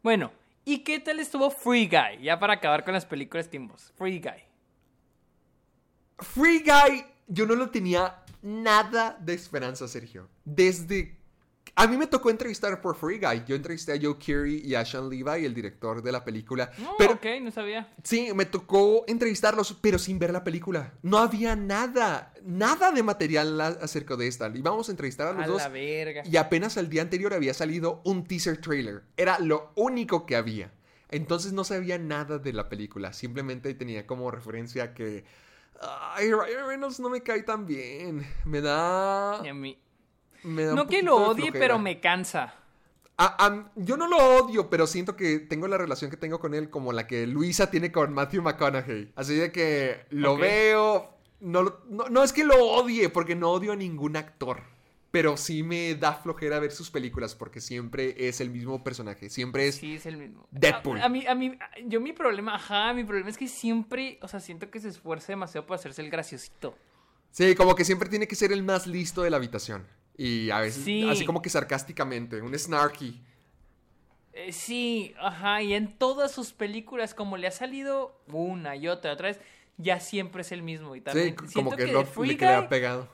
Bueno, 0.02 0.32
¿y 0.64 0.86
qué 0.86 1.02
tal 1.02 1.20
estuvo 1.20 1.50
Free 1.50 1.90
Guy? 1.90 2.24
Ya 2.24 2.40
para 2.40 2.54
acabar 2.54 2.86
con 2.86 2.94
las 2.94 3.06
películas 3.06 3.50
tiempos. 3.50 3.92
Free 3.98 4.20
Guy. 4.20 4.45
Free 6.20 6.60
Guy, 6.60 7.06
yo 7.28 7.46
no 7.46 7.56
lo 7.56 7.70
tenía 7.70 8.24
nada 8.42 9.18
de 9.20 9.34
esperanza, 9.34 9.88
Sergio. 9.88 10.28
Desde... 10.44 11.18
A 11.78 11.88
mí 11.88 11.98
me 11.98 12.08
tocó 12.08 12.30
entrevistar 12.30 12.80
por 12.80 12.96
Free 12.96 13.20
Guy. 13.20 13.44
Yo 13.46 13.54
entrevisté 13.54 13.92
a 13.92 14.00
Joe 14.02 14.18
Keery 14.18 14.62
y 14.64 14.76
a 14.76 14.86
Sean 14.86 15.10
Levi, 15.10 15.44
el 15.44 15.54
director 15.54 16.02
de 16.02 16.10
la 16.10 16.24
película. 16.24 16.72
No, 16.78 16.94
pero 16.98 17.16
ok, 17.16 17.26
no 17.42 17.52
sabía. 17.52 17.94
sí, 18.02 18.30
me 18.34 18.46
tocó 18.46 19.04
entrevistarlos, 19.08 19.76
pero 19.82 20.00
sin 20.00 20.18
ver 20.18 20.32
la 20.32 20.46
película. 20.46 20.94
No 21.02 21.18
había 21.18 21.58
nada, 21.58 22.34
nada 22.46 22.92
de 22.94 23.04
material 23.04 23.60
acerca 23.60 24.16
de 24.16 24.28
esta. 24.28 24.50
Íbamos 24.56 24.88
a 24.88 24.92
entrevistar 24.92 25.28
a 25.28 25.34
los 25.34 25.44
A 25.44 25.48
dos. 25.48 25.58
la 25.64 25.68
verga. 25.68 26.24
Y 26.26 26.38
apenas 26.38 26.78
el 26.78 26.90
día 26.90 27.02
anterior 27.02 27.34
había 27.34 27.54
salido 27.54 28.02
un 28.06 28.24
teaser 28.24 28.62
trailer. 28.62 29.04
Era 29.18 29.40
lo 29.40 29.74
único 29.76 30.26
que 30.26 30.38
había. 30.38 30.72
Entonces 31.10 31.52
no 31.52 31.66
sabía 31.66 31.98
nada 31.98 32.38
de 32.38 32.54
la 32.54 32.70
película. 32.70 33.12
Simplemente 33.12 33.74
tenía 33.74 34.08
como 34.08 34.32
referencia 34.32 34.94
que. 34.94 35.26
Ay, 35.82 36.32
Ryan 36.32 36.68
Reynolds 36.68 37.00
no 37.00 37.10
me 37.10 37.22
cae 37.22 37.44
tan 37.44 37.66
bien. 37.66 38.26
Me 38.46 38.62
da. 38.62 39.42
Y 39.44 39.48
a 39.48 39.54
mí- 39.54 39.78
me 40.44 40.64
da 40.64 40.70
un 40.72 40.76
No 40.76 40.88
que 40.88 41.02
lo 41.02 41.16
odie, 41.18 41.52
pero 41.52 41.80
me 41.80 42.00
cansa. 42.00 42.54
A- 43.18 43.46
a- 43.46 43.72
yo 43.76 43.96
no 43.98 44.08
lo 44.08 44.18
odio, 44.18 44.70
pero 44.70 44.88
siento 44.88 45.16
que 45.16 45.40
tengo 45.40 45.68
la 45.68 45.78
relación 45.78 46.12
que 46.12 46.18
tengo 46.18 46.40
con 46.40 46.54
él 46.54 46.70
como 46.70 46.92
la 46.92 47.08
que 47.08 47.26
Luisa 47.28 47.72
tiene 47.72 47.92
con 47.92 48.14
Matthew 48.14 48.42
McConaughey. 48.42 49.12
Así 49.16 49.36
de 49.36 49.52
que 49.52 50.06
lo 50.10 50.36
veo. 50.38 51.12
No, 51.40 51.64
no, 51.90 52.10
no 52.10 52.24
es 52.24 52.34
que 52.34 52.44
lo 52.44 52.56
odie, 52.64 53.10
porque 53.10 53.36
no 53.36 53.52
odio 53.52 53.72
a 53.74 53.76
ningún 53.76 54.18
actor. 54.18 54.62
Pero 55.16 55.38
sí 55.38 55.64
me 55.64 55.96
da 55.96 56.14
flojera 56.14 56.60
ver 56.60 56.72
sus 56.72 56.92
películas 56.92 57.36
porque 57.36 57.62
siempre 57.62 58.16
es 58.28 58.42
el 58.42 58.50
mismo 58.50 58.84
personaje. 58.84 59.30
Siempre 59.30 59.68
es. 59.70 59.76
Sí, 59.76 59.96
es 59.96 60.06
el 60.06 60.18
mismo. 60.18 60.46
Deadpool. 60.52 61.00
A, 61.00 61.06
a 61.06 61.10
mí, 61.10 61.26
a 61.26 61.34
mí, 61.34 61.58
yo 61.86 62.02
mi 62.02 62.12
problema, 62.12 62.56
ajá, 62.56 62.92
mi 62.94 63.06
problema 63.06 63.30
es 63.30 63.38
que 63.38 63.48
siempre, 63.48 64.20
o 64.22 64.28
sea, 64.28 64.42
siento 64.42 64.70
que 64.70 64.80
se 64.82 64.90
esfuerza 64.90 65.28
demasiado 65.32 65.66
por 65.66 65.76
hacerse 65.76 66.02
el 66.02 66.10
graciosito. 66.10 66.78
Sí, 67.32 67.56
como 67.56 67.76
que 67.76 67.86
siempre 67.86 68.10
tiene 68.10 68.28
que 68.28 68.36
ser 68.36 68.52
el 68.52 68.62
más 68.62 68.88
listo 68.88 69.22
de 69.22 69.30
la 69.30 69.38
habitación. 69.38 69.88
Y 70.18 70.50
a 70.50 70.60
veces, 70.60 70.84
Sí. 70.84 71.08
así 71.10 71.26
como 71.26 71.42
que 71.42 71.50
sarcásticamente, 71.50 72.42
un 72.42 72.54
snarky. 72.58 73.22
Eh, 74.34 74.52
sí, 74.52 75.14
ajá, 75.18 75.62
y 75.62 75.76
en 75.76 75.98
todas 75.98 76.34
sus 76.34 76.52
películas, 76.52 77.14
como 77.14 77.38
le 77.38 77.48
ha 77.48 77.52
salido 77.52 78.22
una 78.28 78.76
y 78.76 78.90
otra, 78.90 79.14
otra 79.14 79.30
vez, 79.30 79.40
ya 79.78 80.02
siempre 80.02 80.42
es 80.42 80.52
el 80.52 80.62
mismo. 80.62 80.94
Y 80.94 81.00
Sí, 81.00 81.06
también 81.06 81.36
como 81.36 81.50
siento 81.50 81.76
que, 81.78 81.86
que, 81.86 81.92
lo, 81.94 82.06
Free 82.06 82.36
le 82.36 82.60
Guy, 82.60 82.68
pegado. 82.68 83.10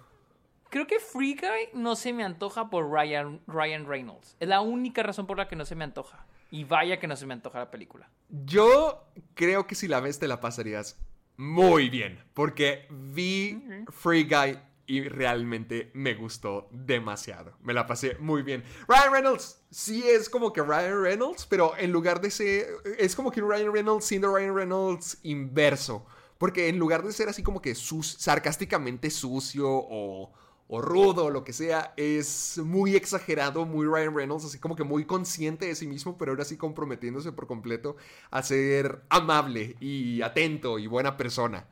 Creo 0.71 0.87
que 0.87 0.99
Free 0.99 1.35
Guy 1.35 1.79
no 1.79 1.95
se 1.95 2.11
me 2.13 2.23
antoja 2.23 2.69
por 2.71 2.89
Ryan, 2.91 3.39
Ryan 3.45 3.85
Reynolds. 3.85 4.35
Es 4.39 4.47
la 4.47 4.61
única 4.61 5.03
razón 5.03 5.27
por 5.27 5.37
la 5.37 5.47
que 5.47 5.55
no 5.55 5.65
se 5.65 5.75
me 5.75 5.83
antoja. 5.83 6.25
Y 6.49 6.63
vaya 6.63 6.99
que 6.99 7.07
no 7.07 7.15
se 7.15 7.25
me 7.27 7.33
antoja 7.35 7.59
la 7.59 7.69
película. 7.71 8.09
Yo 8.29 9.05
creo 9.35 9.67
que 9.67 9.75
si 9.75 9.87
la 9.87 9.99
ves 9.99 10.17
te 10.17 10.27
la 10.27 10.41
pasarías 10.41 10.97
muy 11.37 11.89
bien. 11.89 12.19
Porque 12.33 12.87
vi 12.89 13.63
Free 13.91 14.23
Guy 14.23 14.57
y 14.87 15.07
realmente 15.07 15.91
me 15.93 16.15
gustó 16.15 16.67
demasiado. 16.71 17.53
Me 17.61 17.73
la 17.73 17.87
pasé 17.87 18.17
muy 18.19 18.41
bien. 18.41 18.63
Ryan 18.87 19.13
Reynolds 19.13 19.61
sí 19.69 20.03
es 20.05 20.29
como 20.29 20.51
que 20.51 20.61
Ryan 20.61 21.01
Reynolds, 21.01 21.45
pero 21.45 21.77
en 21.77 21.91
lugar 21.91 22.19
de 22.19 22.29
ser. 22.31 22.67
Es 22.97 23.15
como 23.15 23.31
que 23.31 23.39
Ryan 23.39 23.71
Reynolds 23.71 24.03
siendo 24.05 24.35
Ryan 24.35 24.55
Reynolds 24.55 25.19
inverso. 25.23 26.05
Porque 26.37 26.67
en 26.67 26.77
lugar 26.79 27.03
de 27.03 27.13
ser 27.13 27.29
así 27.29 27.43
como 27.43 27.61
que 27.61 27.75
sus- 27.75 28.13
sarcásticamente 28.17 29.09
sucio 29.11 29.67
o, 29.69 30.33
o 30.73 30.81
rudo 30.81 31.25
o 31.25 31.29
lo 31.29 31.43
que 31.43 31.51
sea, 31.51 31.93
es 31.97 32.57
muy 32.63 32.95
exagerado, 32.95 33.65
muy 33.65 33.85
Ryan 33.85 34.15
Reynolds, 34.15 34.45
así 34.45 34.57
como 34.57 34.77
que 34.77 34.85
muy 34.85 35.03
consciente 35.03 35.65
de 35.65 35.75
sí 35.75 35.85
mismo, 35.85 36.17
pero 36.17 36.31
ahora 36.31 36.45
sí 36.45 36.55
comprometiéndose 36.55 37.33
por 37.33 37.45
completo 37.45 37.97
a 38.29 38.41
ser 38.41 39.03
amable 39.09 39.75
y 39.81 40.21
atento 40.21 40.79
y 40.79 40.87
buena 40.87 41.17
persona. 41.17 41.67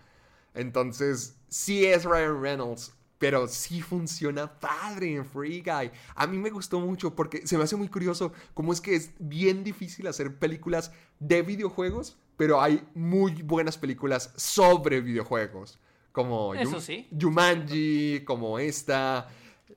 Entonces, 0.54 1.38
sí 1.48 1.86
es 1.86 2.04
Ryan 2.04 2.42
Reynolds, 2.42 2.94
pero 3.20 3.48
sí 3.48 3.82
funciona 3.82 4.60
padre 4.60 5.16
en 5.16 5.26
Free 5.26 5.62
Guy. 5.62 5.92
A 6.14 6.28
mí 6.28 6.38
me 6.38 6.50
gustó 6.50 6.82
mucho 6.82 7.16
porque 7.16 7.48
se 7.48 7.58
me 7.58 7.64
hace 7.64 7.78
muy 7.78 7.88
curioso 7.88 8.34
cómo 8.54 8.74
es 8.74 8.82
que 8.82 8.96
es 8.96 9.12
bien 9.18 9.64
difícil 9.64 10.08
hacer 10.08 10.40
películas 10.40 10.92
de 11.20 11.42
videojuegos, 11.42 12.18
pero 12.36 12.62
hay 12.62 12.86
muy 12.96 13.44
buenas 13.44 13.78
películas 13.78 14.34
sobre 14.36 15.00
videojuegos. 15.00 15.80
Como 16.20 16.54
Eso 16.54 16.78
Yum- 16.78 16.82
sí. 16.82 17.08
Jumanji, 17.18 18.24
como 18.26 18.60
esta. 18.60 19.30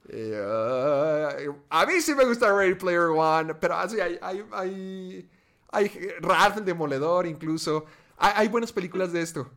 eh, 0.08 1.48
a 1.70 1.86
mí 1.86 2.00
sí 2.00 2.14
me 2.16 2.24
gusta 2.24 2.52
Ready 2.52 2.74
Player 2.74 3.10
One, 3.14 3.54
pero 3.54 3.76
así 3.76 4.00
hay, 4.00 4.18
hay, 4.20 4.42
hay, 4.52 5.28
hay 5.70 6.08
Ralph 6.20 6.56
el 6.56 6.64
Demoledor 6.64 7.26
incluso. 7.28 7.84
Hay, 8.16 8.32
hay 8.34 8.48
buenas 8.48 8.72
películas 8.72 9.12
de 9.12 9.22
esto. 9.22 9.48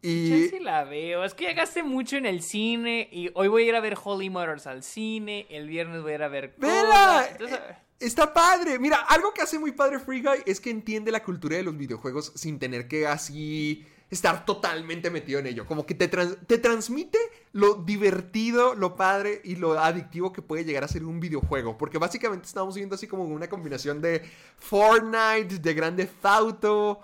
Y 0.00 0.48
sí 0.50 0.58
la 0.60 0.84
veo. 0.84 1.22
Es 1.24 1.34
que 1.34 1.44
ya 1.44 1.52
gasté 1.52 1.82
mucho 1.82 2.16
en 2.16 2.26
el 2.26 2.40
cine. 2.42 3.08
Y 3.12 3.30
hoy 3.34 3.48
voy 3.48 3.64
a 3.64 3.68
ir 3.68 3.74
a 3.74 3.80
ver 3.80 3.96
Holy 4.02 4.30
Motors 4.30 4.66
al 4.66 4.82
cine. 4.82 5.46
El 5.50 5.68
viernes 5.68 6.00
voy 6.02 6.12
a 6.12 6.14
ir 6.14 6.22
a 6.22 6.28
ver. 6.28 6.54
¡Vela! 6.58 7.26
Entonces, 7.30 7.58
Eh, 7.58 7.76
Está 7.98 8.32
padre. 8.32 8.78
Mira, 8.78 8.98
algo 9.08 9.32
que 9.34 9.40
hace 9.42 9.58
muy 9.58 9.72
padre 9.72 9.98
Free 9.98 10.20
Guy 10.22 10.42
es 10.46 10.60
que 10.60 10.70
entiende 10.70 11.10
la 11.10 11.22
cultura 11.22 11.56
de 11.56 11.62
los 11.62 11.76
videojuegos 11.76 12.30
sin 12.36 12.58
tener 12.58 12.88
que 12.88 13.06
así 13.06 13.86
estar 14.10 14.44
totalmente 14.44 15.10
metido 15.10 15.40
en 15.40 15.46
ello. 15.46 15.66
Como 15.66 15.84
que 15.84 15.94
te, 15.94 16.08
te 16.08 16.58
transmite 16.58 17.18
lo 17.52 17.74
divertido, 17.74 18.74
lo 18.74 18.96
padre 18.96 19.40
y 19.44 19.56
lo 19.56 19.78
adictivo 19.78 20.32
que 20.32 20.42
puede 20.42 20.64
llegar 20.64 20.84
a 20.84 20.88
ser 20.88 21.04
un 21.04 21.20
videojuego. 21.20 21.76
Porque 21.76 21.98
básicamente 21.98 22.46
estamos 22.46 22.74
viendo 22.76 22.94
así 22.94 23.06
como 23.06 23.24
una 23.24 23.48
combinación 23.48 24.00
de 24.00 24.22
Fortnite, 24.58 25.58
de 25.58 25.74
Grande 25.74 26.04
Theft 26.04 26.24
Auto 26.26 27.00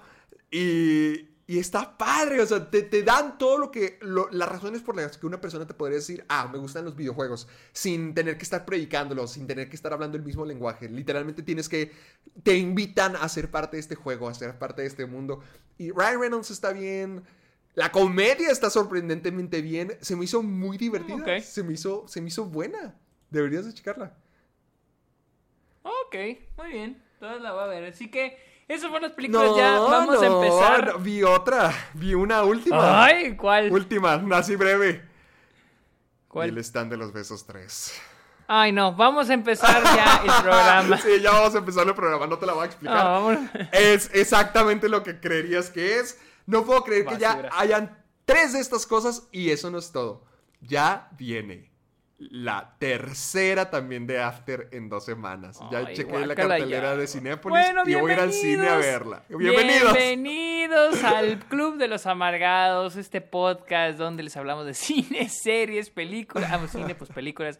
y, 0.50 1.31
y 1.52 1.58
está 1.58 1.98
padre. 1.98 2.40
O 2.40 2.46
sea, 2.46 2.70
te, 2.70 2.82
te 2.82 3.02
dan 3.02 3.36
todo 3.36 3.58
lo 3.58 3.70
que... 3.70 3.98
lo- 4.00 4.28
las 4.30 4.48
razones 4.48 4.80
por 4.80 4.96
las 4.96 5.18
que 5.18 5.26
una 5.26 5.40
persona 5.40 5.66
te 5.66 5.74
podría 5.74 5.98
decir, 5.98 6.24
ah, 6.28 6.48
me 6.50 6.58
gustan 6.58 6.84
los 6.84 6.96
videojuegos, 6.96 7.46
sin 7.72 8.14
tener 8.14 8.38
que 8.38 8.44
estar 8.44 8.64
predicándolos, 8.64 9.32
sin 9.32 9.46
tener 9.46 9.68
que 9.68 9.76
estar 9.76 9.92
hablando 9.92 10.16
el 10.16 10.22
mismo 10.22 10.44
lenguaje. 10.46 10.88
Literalmente 10.88 11.42
tienes 11.42 11.68
que... 11.68 11.92
Te 12.42 12.56
invitan 12.56 13.16
a 13.16 13.28
ser 13.28 13.50
parte 13.50 13.76
de 13.76 13.80
este 13.80 13.94
juego, 13.96 14.28
a 14.28 14.34
ser 14.34 14.58
parte 14.58 14.80
de 14.82 14.88
este 14.88 15.04
mundo. 15.04 15.42
Y 15.76 15.90
Ryan 15.90 16.20
Reynolds 16.20 16.50
está 16.50 16.72
bien. 16.72 17.22
La 17.74 17.92
comedia 17.92 18.50
está 18.50 18.70
sorprendentemente 18.70 19.60
bien. 19.62 19.96
Se 20.00 20.16
me 20.16 20.24
hizo 20.24 20.42
muy 20.42 20.78
divertida. 20.78 21.40
Se, 21.40 21.62
me 21.62 21.74
hizo, 21.74 22.06
se 22.08 22.20
me 22.22 22.28
hizo 22.28 22.46
buena. 22.46 22.94
Deberías 23.30 23.66
de 23.66 23.74
checarla. 23.74 24.16
ok, 25.82 26.14
muy 26.58 26.72
bien. 26.72 27.02
Entonces 27.14 27.42
la 27.42 27.52
voy 27.52 27.62
a 27.64 27.66
ver. 27.66 27.84
Así 27.84 28.10
que 28.10 28.38
esas 28.74 28.88
fueron 28.90 29.02
las 29.02 29.12
películas. 29.12 29.50
ya 29.56 29.78
vamos 29.78 30.22
a 30.22 30.26
empezar. 30.26 30.92
no, 30.94 30.98
vi 30.98 31.22
otra. 31.22 31.72
Vi 31.94 32.14
una 32.14 32.42
última. 32.44 33.04
Ay, 33.04 33.36
¿cuál? 33.36 33.70
Última, 33.72 34.14
así 34.32 34.56
breve. 34.56 35.02
¿Cuál? 36.28 36.48
Y 36.48 36.52
el 36.52 36.58
stand 36.58 36.90
de 36.90 36.96
los 36.96 37.12
besos 37.12 37.46
3. 37.46 38.00
Ay, 38.48 38.72
no, 38.72 38.94
vamos 38.94 39.30
a 39.30 39.34
empezar 39.34 39.82
ya 39.82 40.22
el 40.24 40.30
programa. 40.42 40.98
sí, 40.98 41.20
ya 41.20 41.30
vamos 41.30 41.54
a 41.54 41.58
empezar 41.58 41.86
el 41.86 41.94
programa, 41.94 42.26
no 42.26 42.38
te 42.38 42.46
la 42.46 42.52
voy 42.52 42.62
a 42.62 42.66
explicar. 42.66 43.04
No, 43.04 43.30
Es 43.72 44.10
exactamente 44.12 44.88
lo 44.88 45.02
que 45.02 45.20
creerías 45.20 45.70
que 45.70 45.98
es. 45.98 46.18
No 46.46 46.64
puedo 46.64 46.82
creer 46.84 47.06
que 47.06 47.18
ya 47.18 47.48
hayan 47.52 48.02
tres 48.24 48.52
de 48.52 48.60
estas 48.60 48.86
cosas 48.86 49.28
y 49.32 49.50
eso 49.50 49.70
no 49.70 49.78
es 49.78 49.92
todo. 49.92 50.24
Ya 50.60 51.08
viene 51.12 51.71
la 52.30 52.74
tercera 52.78 53.70
también 53.70 54.06
de 54.06 54.20
After 54.20 54.68
en 54.72 54.88
dos 54.88 55.04
semanas. 55.04 55.58
Ya 55.70 55.92
chequé 55.92 56.26
la 56.26 56.34
cartelera 56.34 56.92
ya. 56.92 56.96
de 56.96 57.06
Cinépolis 57.06 57.58
Bueno, 57.58 57.82
y 57.86 57.94
voy 57.94 58.10
a 58.10 58.14
ir 58.14 58.20
al 58.20 58.32
cine 58.32 58.68
a 58.68 58.76
verla. 58.76 59.22
Bienvenidos. 59.28 59.92
Bienvenidos 59.92 61.02
al 61.04 61.38
Club 61.40 61.78
de 61.78 61.88
los 61.88 62.06
Amargados, 62.06 62.96
este 62.96 63.20
podcast 63.20 63.98
donde 63.98 64.22
les 64.22 64.36
hablamos 64.36 64.66
de 64.66 64.74
cine, 64.74 65.28
series, 65.28 65.90
películas. 65.90 66.50
Ah, 66.52 66.58
pues 66.58 66.72
cine, 66.72 66.94
pues 66.94 67.10
películas. 67.10 67.58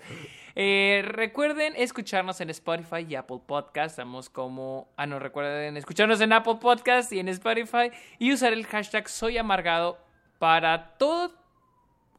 Eh, 0.54 1.02
recuerden 1.06 1.74
escucharnos 1.76 2.40
en 2.40 2.50
Spotify 2.50 3.06
y 3.08 3.16
Apple 3.16 3.40
Podcast. 3.46 3.92
Estamos 3.92 4.30
como. 4.30 4.92
Ah, 4.96 5.06
no, 5.06 5.18
recuerden 5.18 5.76
escucharnos 5.76 6.20
en 6.20 6.32
Apple 6.32 6.58
Podcast 6.60 7.12
y 7.12 7.18
en 7.18 7.28
Spotify. 7.28 7.90
Y 8.18 8.32
usar 8.32 8.52
el 8.52 8.66
hashtag 8.66 9.08
Soy 9.08 9.38
Amargado 9.38 9.98
para 10.38 10.96
todo. 10.98 11.32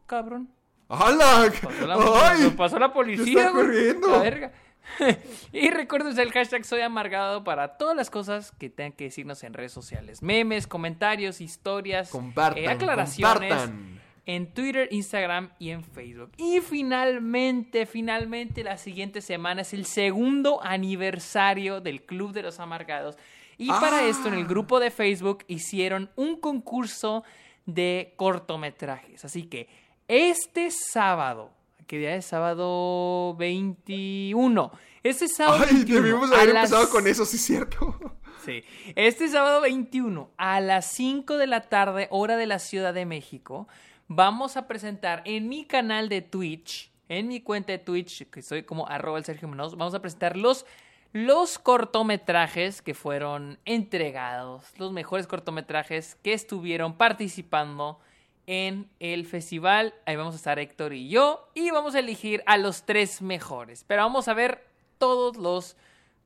Cabrón. 0.07 0.49
¡Hala! 0.95 1.51
Pasó 1.61 1.87
la, 1.87 1.95
¡Ay! 2.29 2.41
nos 2.43 2.53
pasó 2.53 2.79
la 2.79 2.91
policía. 2.93 3.47
está 3.47 3.51
güey. 3.51 3.99
La 4.01 4.17
verga. 4.19 4.51
y 5.53 5.69
recuerden 5.69 6.17
el 6.19 6.31
hashtag 6.31 6.65
Soy 6.65 6.81
Amargado 6.81 7.43
para 7.43 7.77
todas 7.77 7.95
las 7.95 8.09
cosas 8.09 8.51
que 8.51 8.69
tengan 8.69 8.91
que 8.91 9.05
decirnos 9.05 9.43
en 9.43 9.53
redes 9.53 9.71
sociales. 9.71 10.21
Memes, 10.21 10.67
comentarios, 10.67 11.39
historias, 11.41 12.09
Compartan, 12.09 12.63
eh, 12.63 12.67
aclaraciones. 12.67 13.49
compartan. 13.49 14.01
En 14.25 14.53
Twitter, 14.53 14.87
Instagram 14.91 15.51
y 15.59 15.71
en 15.71 15.83
Facebook. 15.83 16.31
Y 16.37 16.61
finalmente, 16.61 17.85
finalmente, 17.85 18.63
la 18.63 18.77
siguiente 18.77 19.21
semana 19.21 19.61
es 19.63 19.73
el 19.73 19.85
segundo 19.85 20.63
aniversario 20.63 21.81
del 21.81 22.03
Club 22.05 22.31
de 22.31 22.43
los 22.43 22.59
Amargados. 22.59 23.17
Y 23.57 23.67
para 23.67 23.97
Ah. 23.99 24.03
esto, 24.05 24.29
en 24.29 24.35
el 24.35 24.45
grupo 24.45 24.79
de 24.79 24.91
Facebook 24.91 25.43
hicieron 25.47 26.09
un 26.15 26.39
concurso 26.39 27.23
de 27.65 28.13
cortometrajes. 28.15 29.25
Así 29.25 29.43
que 29.43 29.67
este 30.07 30.69
sábado, 30.71 31.51
¿qué 31.87 31.97
día 31.99 32.15
es? 32.15 32.25
Sábado 32.25 33.35
21. 33.37 34.71
Este 35.03 35.27
sábado 35.27 35.65
Ay, 35.67 35.75
21, 35.75 36.01
debimos 36.01 36.31
haber 36.31 36.53
las- 36.53 36.65
empezado 36.71 36.89
con 36.89 37.07
eso, 37.07 37.25
sí 37.25 37.35
es 37.37 37.43
cierto. 37.43 37.97
Sí. 38.45 38.63
Este 38.95 39.27
sábado 39.29 39.61
21 39.61 40.29
a 40.37 40.59
las 40.59 40.87
5 40.91 41.37
de 41.37 41.47
la 41.47 41.61
tarde, 41.61 42.07
hora 42.11 42.35
de 42.37 42.45
la 42.45 42.59
Ciudad 42.59 42.93
de 42.93 43.05
México, 43.05 43.67
vamos 44.09 44.57
a 44.57 44.67
presentar 44.67 45.21
en 45.25 45.47
mi 45.47 45.65
canal 45.65 46.09
de 46.09 46.21
Twitch, 46.21 46.91
en 47.07 47.29
mi 47.29 47.39
cuenta 47.41 47.71
de 47.71 47.79
Twitch, 47.79 48.29
que 48.29 48.41
soy 48.41 48.63
como 48.63 48.87
arroba 48.89 49.17
el 49.17 49.23
Sergio 49.25 49.47
Munoz, 49.47 49.77
vamos 49.77 49.93
a 49.93 50.01
presentar 50.01 50.35
los, 50.35 50.65
los 51.13 51.57
cortometrajes 51.57 52.81
que 52.81 52.93
fueron 52.93 53.59
entregados, 53.63 54.65
los 54.77 54.91
mejores 54.91 55.25
cortometrajes 55.27 56.15
que 56.15 56.33
estuvieron 56.33 56.97
participando 56.97 57.99
en 58.47 58.89
el 58.99 59.25
festival. 59.25 59.93
Ahí 60.05 60.15
vamos 60.15 60.33
a 60.33 60.37
estar 60.37 60.59
Héctor 60.59 60.93
y 60.93 61.09
yo 61.09 61.49
y 61.53 61.71
vamos 61.71 61.95
a 61.95 61.99
elegir 61.99 62.43
a 62.45 62.57
los 62.57 62.83
tres 62.85 63.21
mejores. 63.21 63.83
Pero 63.87 64.03
vamos 64.03 64.27
a 64.27 64.33
ver 64.33 64.65
todos 64.97 65.37
los, 65.37 65.75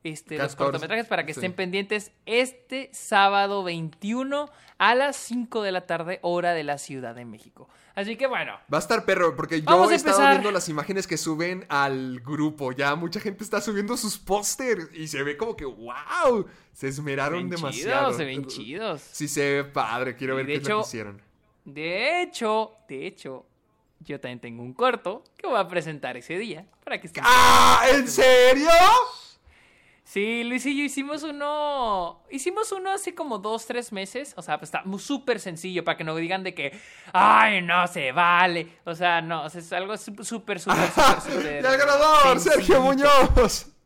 este, 0.03 0.37
los 0.37 0.55
14, 0.55 0.57
cortometrajes 0.57 1.07
para 1.07 1.25
que 1.25 1.33
sí. 1.33 1.39
estén 1.39 1.53
pendientes 1.53 2.11
este 2.25 2.89
sábado 2.93 3.63
21 3.63 4.49
a 4.79 4.95
las 4.95 5.15
5 5.15 5.63
de 5.63 5.71
la 5.71 5.81
tarde, 5.87 6.19
hora 6.21 6.53
de 6.53 6.63
la 6.63 6.77
Ciudad 6.77 7.15
de 7.15 7.25
México. 7.25 7.67
Así 7.95 8.15
que 8.15 8.27
bueno, 8.27 8.53
Va 8.71 8.77
a 8.77 8.81
estar 8.81 9.05
perro, 9.05 9.35
porque 9.35 9.63
yo 9.63 9.89
he 9.91 9.95
estado 9.95 10.29
viendo 10.29 10.51
las 10.51 10.69
imágenes 10.69 11.07
que 11.07 11.17
suben 11.17 11.65
al 11.67 12.19
grupo. 12.19 12.71
Ya 12.71 12.93
mucha 12.93 13.19
gente 13.19 13.43
está 13.43 13.59
subiendo 13.59 13.97
sus 13.97 14.19
pósters 14.19 14.87
y 14.93 15.07
se 15.07 15.23
ve 15.23 15.35
como 15.35 15.55
que, 15.55 15.65
wow, 15.65 16.45
se 16.73 16.81
se 16.81 16.87
esmeraron 16.89 17.39
ven 17.39 17.49
demasiado. 17.49 18.01
chidos, 18.11 18.17
se 18.17 18.25
ven 18.25 18.45
chidos. 18.45 19.01
Sí, 19.01 19.27
se 19.27 19.41
ve 19.51 19.63
padre. 19.63 20.15
Quiero 20.15 20.35
Y 20.35 20.37
ver 20.37 20.45
de 20.45 20.51
qué 20.53 20.57
es 20.59 20.63
lo 20.63 20.67
hecho- 20.75 20.81
que 20.83 20.87
hicieron. 20.87 21.21
De 21.67 22.21
hecho, 22.21 22.71
de 22.87 23.05
hecho, 23.05 23.45
yo 23.99 24.21
también 24.21 24.39
tengo 24.39 24.63
un 24.63 24.73
corto 24.73 25.23
que 25.37 25.47
voy 25.47 25.57
a 25.59 25.67
presentar 25.67 26.15
ese 26.15 26.37
día 26.37 26.65
para 26.85 26.97
que 27.01 27.07
estén 27.07 27.23
¡Ah! 27.27 27.81
¿En 27.91 28.07
serio? 28.07 28.69
Sí, 30.05 30.45
Luis 30.45 30.65
y 30.65 30.77
yo 30.77 30.85
hicimos 30.85 31.23
uno. 31.23 32.23
Hicimos 32.31 32.71
uno 32.71 32.93
hace 32.93 33.13
como 33.13 33.39
dos, 33.39 33.65
tres 33.65 33.91
meses. 33.91 34.33
O 34.37 34.41
sea, 34.41 34.57
pues 34.57 34.69
está 34.69 34.81
súper 34.97 35.41
sencillo 35.41 35.83
para 35.83 35.97
que 35.97 36.05
no 36.05 36.15
digan 36.15 36.45
de 36.45 36.55
que. 36.55 36.71
¡Ay, 37.11 37.61
no 37.61 37.85
se 37.87 38.13
vale! 38.13 38.69
O 38.85 38.95
sea, 38.95 39.21
no, 39.21 39.43
o 39.43 39.49
sea, 39.49 39.59
es 39.59 39.73
algo 39.73 39.97
súper, 39.97 40.23
súper, 40.25 40.59
súper, 40.61 40.89
súper, 40.89 41.21
súper. 41.21 41.53
¡Y 41.61 41.67
el 41.67 41.77
ganador, 41.77 42.39
Sergio. 42.39 42.81
Muñoz! 42.81 43.67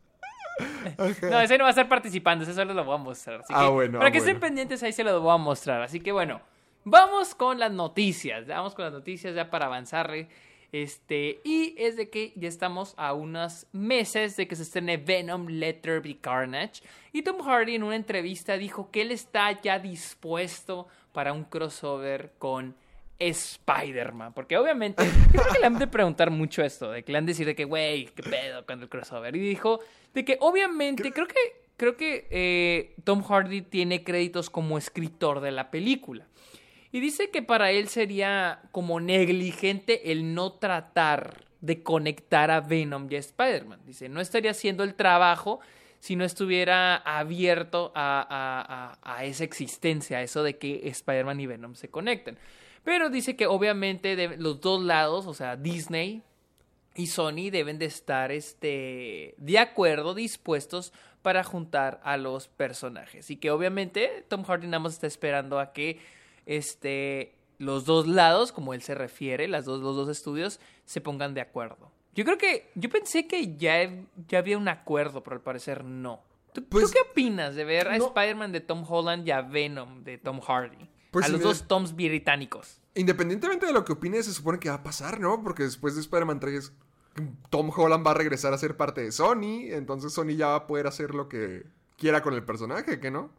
No, 1.22 1.40
ese 1.40 1.56
no 1.58 1.64
va 1.64 1.68
a 1.68 1.70
estar 1.70 1.88
participando, 1.88 2.44
ese 2.44 2.54
solo 2.54 2.74
lo 2.74 2.84
voy 2.84 2.94
a 2.94 2.98
mostrar. 2.98 3.40
Así 3.40 3.52
Ah, 3.56 3.64
que, 3.64 3.70
bueno, 3.70 3.98
Para 3.98 4.08
ah, 4.08 4.12
que 4.12 4.18
estén 4.18 4.34
bueno. 4.34 4.46
pendientes, 4.46 4.82
ahí 4.82 4.92
se 4.92 5.02
lo 5.02 5.20
voy 5.20 5.34
a 5.34 5.38
mostrar. 5.38 5.82
Así 5.82 5.98
que 5.98 6.12
bueno, 6.12 6.40
vamos 6.84 7.34
con 7.34 7.58
las 7.58 7.72
noticias. 7.72 8.46
Vamos 8.46 8.74
con 8.74 8.84
las 8.84 8.92
noticias 8.94 9.34
ya 9.34 9.50
para 9.50 9.66
avanzarle. 9.66 10.28
Este, 10.72 11.40
y 11.44 11.74
es 11.76 11.96
de 11.96 12.08
que 12.08 12.32
ya 12.34 12.48
estamos 12.48 12.94
a 12.96 13.12
unos 13.12 13.66
meses 13.72 14.36
de 14.36 14.48
que 14.48 14.56
se 14.56 14.62
estrene 14.62 14.96
Venom 14.96 15.46
Letter 15.46 16.00
Be 16.00 16.16
Carnage. 16.16 16.82
Y 17.12 17.22
Tom 17.22 17.42
Hardy 17.42 17.74
en 17.74 17.82
una 17.82 17.96
entrevista 17.96 18.56
dijo 18.56 18.90
que 18.90 19.02
él 19.02 19.10
está 19.10 19.60
ya 19.60 19.78
dispuesto 19.78 20.88
para 21.12 21.34
un 21.34 21.44
crossover 21.44 22.32
con 22.38 22.74
Spider-Man. 23.18 24.32
Porque 24.32 24.56
obviamente, 24.56 25.04
creo 25.30 25.44
que 25.52 25.58
le 25.58 25.66
han 25.66 25.78
de 25.78 25.86
preguntar 25.86 26.30
mucho 26.30 26.62
esto, 26.62 26.90
de 26.90 27.02
que 27.02 27.12
le 27.12 27.18
han 27.18 27.26
de 27.26 27.32
decir 27.32 27.46
de 27.46 27.54
que, 27.54 27.64
güey, 27.64 28.06
qué 28.06 28.22
pedo 28.22 28.64
con 28.64 28.80
el 28.80 28.88
crossover. 28.88 29.36
Y 29.36 29.40
dijo 29.40 29.80
de 30.14 30.24
que 30.24 30.38
obviamente, 30.40 31.12
creo 31.12 31.26
que, 31.26 31.66
creo 31.76 31.96
que 31.98 32.26
eh, 32.30 32.94
Tom 33.04 33.22
Hardy 33.22 33.60
tiene 33.60 34.02
créditos 34.02 34.48
como 34.48 34.78
escritor 34.78 35.40
de 35.40 35.52
la 35.52 35.70
película. 35.70 36.26
Y 36.92 37.00
dice 37.00 37.30
que 37.30 37.42
para 37.42 37.70
él 37.70 37.88
sería 37.88 38.60
como 38.70 39.00
negligente 39.00 40.12
el 40.12 40.34
no 40.34 40.52
tratar 40.52 41.46
de 41.62 41.82
conectar 41.82 42.50
a 42.50 42.60
Venom 42.60 43.06
y 43.10 43.16
a 43.16 43.18
Spider-Man. 43.18 43.80
Dice, 43.86 44.10
no 44.10 44.20
estaría 44.20 44.50
haciendo 44.50 44.84
el 44.84 44.94
trabajo 44.94 45.60
si 46.00 46.16
no 46.16 46.24
estuviera 46.24 46.96
abierto 46.96 47.92
a, 47.94 48.98
esa 49.22 49.44
existencia, 49.44 50.18
a 50.18 50.22
eso 50.22 50.42
de 50.42 50.58
que 50.58 50.88
Spider-Man 50.88 51.40
y 51.40 51.46
Venom 51.46 51.74
se 51.76 51.88
conecten. 51.88 52.36
Pero 52.84 53.08
dice 53.08 53.36
que 53.36 53.46
obviamente 53.46 54.16
de 54.16 54.36
los 54.36 54.60
dos 54.60 54.82
lados, 54.82 55.26
o 55.26 55.34
sea, 55.34 55.56
Disney 55.56 56.22
y 56.96 57.06
Sony 57.06 57.50
deben 57.50 57.78
de 57.78 57.86
estar 57.86 58.32
este, 58.32 59.34
de 59.38 59.58
acuerdo, 59.58 60.14
dispuestos 60.14 60.92
para 61.22 61.44
juntar 61.44 62.00
a 62.02 62.16
los 62.16 62.48
personajes. 62.48 63.30
Y 63.30 63.36
que 63.36 63.52
obviamente 63.52 64.26
Tom 64.28 64.42
Hardy 64.42 64.66
nada 64.66 64.80
más 64.80 64.94
está 64.94 65.06
esperando 65.06 65.60
a 65.60 65.72
que 65.72 66.00
este, 66.46 67.34
los 67.58 67.84
dos 67.84 68.06
lados, 68.06 68.52
como 68.52 68.74
él 68.74 68.82
se 68.82 68.94
refiere, 68.94 69.48
las 69.48 69.64
dos, 69.64 69.80
los 69.80 69.96
dos 69.96 70.08
estudios, 70.08 70.60
se 70.84 71.00
pongan 71.00 71.34
de 71.34 71.40
acuerdo. 71.40 71.90
Yo 72.14 72.24
creo 72.24 72.38
que, 72.38 72.70
yo 72.74 72.90
pensé 72.90 73.26
que 73.26 73.56
ya, 73.56 73.90
ya 74.28 74.38
había 74.38 74.58
un 74.58 74.68
acuerdo, 74.68 75.22
pero 75.22 75.36
al 75.36 75.42
parecer 75.42 75.84
no. 75.84 76.20
¿Tú, 76.52 76.62
pues 76.64 76.92
qué 76.92 76.98
opinas 77.10 77.54
de 77.54 77.64
ver 77.64 77.88
a 77.88 77.96
Spider-Man 77.96 78.52
de 78.52 78.60
Tom 78.60 78.84
Holland 78.86 79.26
y 79.26 79.30
a 79.30 79.40
Venom 79.40 80.04
de 80.04 80.18
Tom 80.18 80.40
Hardy? 80.40 80.90
Pues 81.10 81.26
a 81.26 81.28
los 81.28 81.40
dos 81.40 81.68
Toms 81.68 81.94
británicos. 81.94 82.80
Independientemente 82.94 83.66
de 83.66 83.72
lo 83.72 83.84
que 83.84 83.92
opines, 83.92 84.26
se 84.26 84.32
supone 84.32 84.58
que 84.58 84.68
va 84.68 84.76
a 84.76 84.82
pasar, 84.82 85.20
¿no? 85.20 85.42
Porque 85.42 85.62
después 85.62 85.94
de 85.94 86.02
Spider-Man 86.02 86.40
3, 86.40 86.72
Tom 87.50 87.70
Holland 87.74 88.06
va 88.06 88.10
a 88.12 88.14
regresar 88.14 88.52
a 88.52 88.58
ser 88.58 88.76
parte 88.76 89.02
de 89.02 89.12
Sony. 89.12 89.68
Entonces 89.70 90.12
Sony 90.12 90.36
ya 90.36 90.48
va 90.48 90.56
a 90.56 90.66
poder 90.66 90.86
hacer 90.86 91.14
lo 91.14 91.28
que 91.28 91.64
quiera 91.96 92.22
con 92.22 92.34
el 92.34 92.44
personaje, 92.44 93.00
¿qué 93.00 93.10
no? 93.10 93.30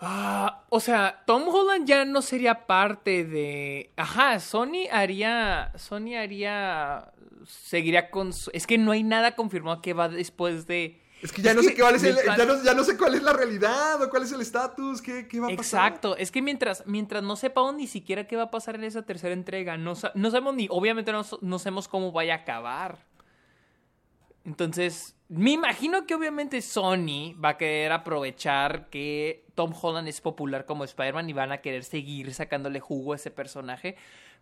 Ah, 0.00 0.62
o 0.68 0.78
sea, 0.78 1.22
Tom 1.26 1.48
Holland 1.48 1.86
ya 1.86 2.04
no 2.04 2.22
sería 2.22 2.66
parte 2.66 3.24
de. 3.24 3.90
Ajá, 3.96 4.38
Sony 4.38 4.86
haría. 4.92 5.72
Sony 5.76 6.16
haría. 6.16 7.12
Seguiría 7.46 8.10
con. 8.10 8.30
Es 8.52 8.66
que 8.66 8.78
no 8.78 8.92
hay 8.92 9.02
nada 9.02 9.34
confirmado 9.34 9.82
que 9.82 9.94
va 9.94 10.08
después 10.08 10.66
de. 10.66 11.00
Es 11.20 11.32
que 11.32 11.42
ya 11.42 11.52
no 11.52 11.62
sé 11.62 11.74
ya, 11.74 12.74
no, 12.74 12.84
sé 12.84 12.96
cuál 12.96 13.16
es 13.16 13.22
la 13.24 13.32
realidad 13.32 14.00
o 14.00 14.08
cuál 14.08 14.22
es 14.22 14.30
el 14.30 14.40
estatus, 14.40 15.02
qué, 15.02 15.26
qué, 15.26 15.40
va 15.40 15.48
a 15.48 15.56
pasar. 15.56 15.88
Exacto, 15.88 16.16
es 16.16 16.30
que 16.30 16.42
mientras, 16.42 16.84
mientras 16.86 17.24
no 17.24 17.34
sepamos 17.34 17.74
ni 17.74 17.88
siquiera 17.88 18.28
qué 18.28 18.36
va 18.36 18.44
a 18.44 18.50
pasar 18.52 18.76
en 18.76 18.84
esa 18.84 19.02
tercera 19.02 19.34
entrega, 19.34 19.76
no, 19.76 19.94
no 20.14 20.30
sabemos 20.30 20.54
ni, 20.54 20.68
obviamente 20.70 21.10
no, 21.10 21.26
no 21.40 21.58
sabemos 21.58 21.88
cómo 21.88 22.12
vaya 22.12 22.34
a 22.34 22.36
acabar. 22.38 23.04
Entonces, 24.44 25.16
me 25.28 25.52
imagino 25.52 26.06
que 26.06 26.14
obviamente 26.14 26.62
Sony 26.62 27.34
va 27.42 27.50
a 27.50 27.56
querer 27.58 27.92
aprovechar 27.92 28.88
que 28.88 29.44
Tom 29.54 29.74
Holland 29.80 30.08
es 30.08 30.20
popular 30.20 30.64
como 30.64 30.84
Spider-Man 30.84 31.28
y 31.28 31.34
van 31.34 31.52
a 31.52 31.58
querer 31.58 31.84
seguir 31.84 32.32
sacándole 32.32 32.80
jugo 32.80 33.12
a 33.12 33.16
ese 33.16 33.30
personaje, 33.30 33.96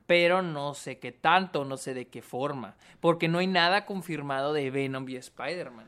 pero 0.06 0.42
no 0.42 0.74
sé 0.74 0.98
qué 0.98 1.10
tanto, 1.10 1.64
no 1.64 1.76
sé 1.76 1.92
de 1.92 2.06
qué 2.06 2.22
forma, 2.22 2.76
porque 3.00 3.26
no 3.26 3.38
hay 3.38 3.48
nada 3.48 3.84
confirmado 3.84 4.52
de 4.52 4.70
Venom 4.70 5.08
y 5.08 5.16
Spider-Man. 5.16 5.86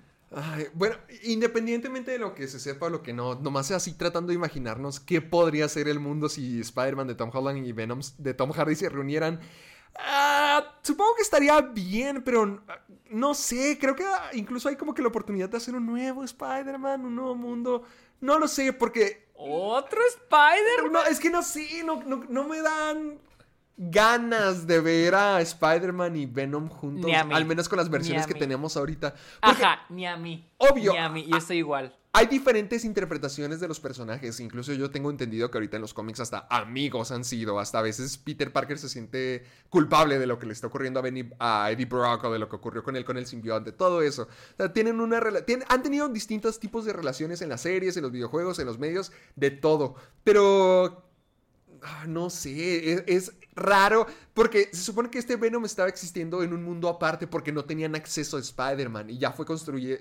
bueno, 0.75 0.97
independientemente 1.23 2.11
de 2.11 2.19
lo 2.19 2.35
que 2.35 2.49
se 2.49 2.59
sepa 2.59 2.87
o 2.87 2.91
lo 2.91 3.03
que 3.03 3.13
no, 3.13 3.37
nomás 3.37 3.71
así 3.71 3.97
tratando 3.97 4.31
de 4.31 4.35
imaginarnos 4.35 4.99
qué 4.99 5.23
podría 5.23 5.69
ser 5.69 5.87
el 5.87 6.01
mundo 6.01 6.29
si 6.29 6.59
Spider-Man 6.61 7.07
de 7.07 7.15
Tom 7.15 7.31
Holland 7.33 7.65
y 7.65 7.73
Venom 7.73 8.01
de 8.19 8.35
Tom 8.35 8.51
Hardy 8.51 8.75
se 8.75 8.89
reunieran. 8.89 9.41
Ah, 9.97 10.77
supongo 10.83 11.17
que 11.17 11.23
estaría 11.23 11.61
bien, 11.61 12.23
pero 12.23 12.63
no 13.11 13.35
sé, 13.35 13.79
creo 13.81 13.97
que 13.97 14.05
incluso 14.33 14.69
hay 14.69 14.77
como 14.77 14.95
que 14.95 15.03
la 15.03 15.09
oportunidad 15.09 15.49
de 15.49 15.57
hacer 15.57 15.75
un 15.75 15.87
nuevo 15.87 16.25
Spider-Man, 16.25 17.05
un 17.05 17.17
nuevo 17.17 17.35
mundo. 17.35 17.83
No 18.21 18.39
lo 18.39 18.49
sé, 18.49 18.73
porque... 18.73 19.29
¿Otro 19.35 20.01
Spider-Man? 20.09 20.93
No, 20.93 21.05
es 21.05 21.21
que 21.21 21.31
no 21.31 21.43
sé, 21.43 21.83
no, 21.85 22.03
no, 22.05 22.45
me 22.45 22.61
dan 22.61 23.19
ganas 23.77 24.67
de 24.67 24.81
ver 24.81 25.15
a 25.15 25.41
Spider-Man 25.41 26.17
y 26.17 26.27
Venom 26.27 26.69
juntos. 26.69 27.11
Al 27.13 27.45
menos 27.45 27.69
con 27.69 27.79
las 27.79 27.89
versiones 27.89 28.27
que 28.27 28.35
tenemos 28.35 28.77
ahorita. 28.77 29.15
Ajá, 29.41 29.87
ni 29.89 30.07
a 30.07 30.17
mí. 30.17 30.49
Obvio. 30.59 30.93
Ni 30.93 30.99
a 30.99 31.09
mí, 31.09 31.27
yo 31.27 31.37
estoy 31.37 31.59
igual 31.59 31.98
hay 32.13 32.27
diferentes 32.27 32.85
interpretaciones 32.85 33.61
de 33.61 33.69
los 33.69 33.81
personajes. 33.81 34.41
Incluso 34.41 34.73
yo 34.73 34.91
tengo 34.91 35.11
entendido 35.11 35.51
que 35.51 35.59
ahorita 35.59 35.77
en 35.77 35.83
los 35.83 35.95
cómics 35.95 36.21
hasta 36.21 36.47
amigos 36.51 37.11
han 37.13 37.25
sido. 37.25 37.59
Hasta 37.59 37.79
a 37.79 37.83
veces 37.83 38.17
Peter 38.19 38.53
Parker 38.53 38.79
se 38.79 38.89
siente 38.89 39.45
culpable 39.69 40.19
de 40.19 40.27
lo 40.27 40.39
que 40.39 40.47
le 40.47 40.53
está 40.53 40.67
ocurriendo 40.67 41.01
a, 41.01 41.65
a 41.65 41.71
Eddie 41.71 41.87
Brock 41.87 42.25
o 42.25 42.33
de 42.33 42.39
lo 42.39 42.49
que 42.49 42.57
ocurrió 42.57 42.83
con 42.83 42.97
él 42.97 43.05
con 43.05 43.19
el 43.19 43.27
simbionte. 43.27 43.73
Todo 43.73 44.03
eso. 44.03 44.29
tienen 44.73 45.01
una 45.01 45.21
han 45.69 45.83
tenido 45.83 46.09
distintos 46.09 46.59
tipos 46.59 46.85
de 46.85 46.93
relaciones 46.93 47.43
en 47.43 47.51
las 47.51 47.61
series, 47.61 47.97
en 47.97 48.03
los 48.03 48.13
videojuegos, 48.13 48.59
en 48.59 48.67
los 48.67 48.79
medios, 48.79 49.13
de 49.37 49.51
todo. 49.51 49.97
Pero 50.25 51.08
Ah, 51.83 52.05
no 52.07 52.31
sé, 52.31 53.05
es, 53.07 53.33
raro 53.55 54.07
porque 54.35 54.69
se 54.73 54.83
supone 54.83 55.11
que 55.11 55.19
este 55.19 55.35
Venom 55.35 55.65
estaba 55.65 55.89
existiendo 55.89 56.45
en 56.45 56.53
un 56.53 56.63
mundo 56.63 56.89
aparte 56.89 57.27
porque 57.27 57.51
no 57.51 57.65
tenían 57.65 57.97
acceso 57.97 58.37
a 58.37 58.41
Spider-Man 58.41 59.11
y 59.11 59.19
ya 59.19 59.33
fue, 59.33 59.45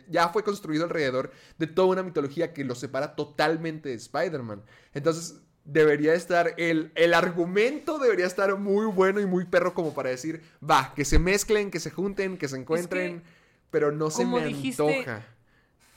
ya 0.07 0.29
fue 0.29 0.43
construido 0.43 0.83
alrededor 0.83 1.31
de 1.57 1.65
toda 1.65 1.87
una 1.87 2.03
mitología 2.03 2.53
que 2.53 2.63
lo 2.63 2.75
separa 2.75 3.15
totalmente 3.15 3.89
de 3.89 3.95
Spider-Man. 3.95 4.61
Entonces 4.93 5.41
debería 5.63 6.13
estar, 6.13 6.53
el, 6.57 6.91
el 6.95 7.13
argumento 7.13 7.97
debería 7.97 8.27
estar 8.27 8.55
muy 8.57 8.85
bueno 8.85 9.19
y 9.19 9.25
muy 9.25 9.45
perro 9.45 9.73
como 9.73 9.93
para 9.93 10.09
decir, 10.09 10.41
va, 10.67 10.93
que 10.95 11.03
se 11.03 11.19
mezclen, 11.19 11.71
que 11.71 11.79
se 11.79 11.89
junten, 11.89 12.37
que 12.37 12.47
se 12.47 12.57
encuentren, 12.57 13.23
pero 13.71 13.91
no 13.91 14.09
se 14.11 14.25
me 14.25 14.43
antoja. 14.43 15.25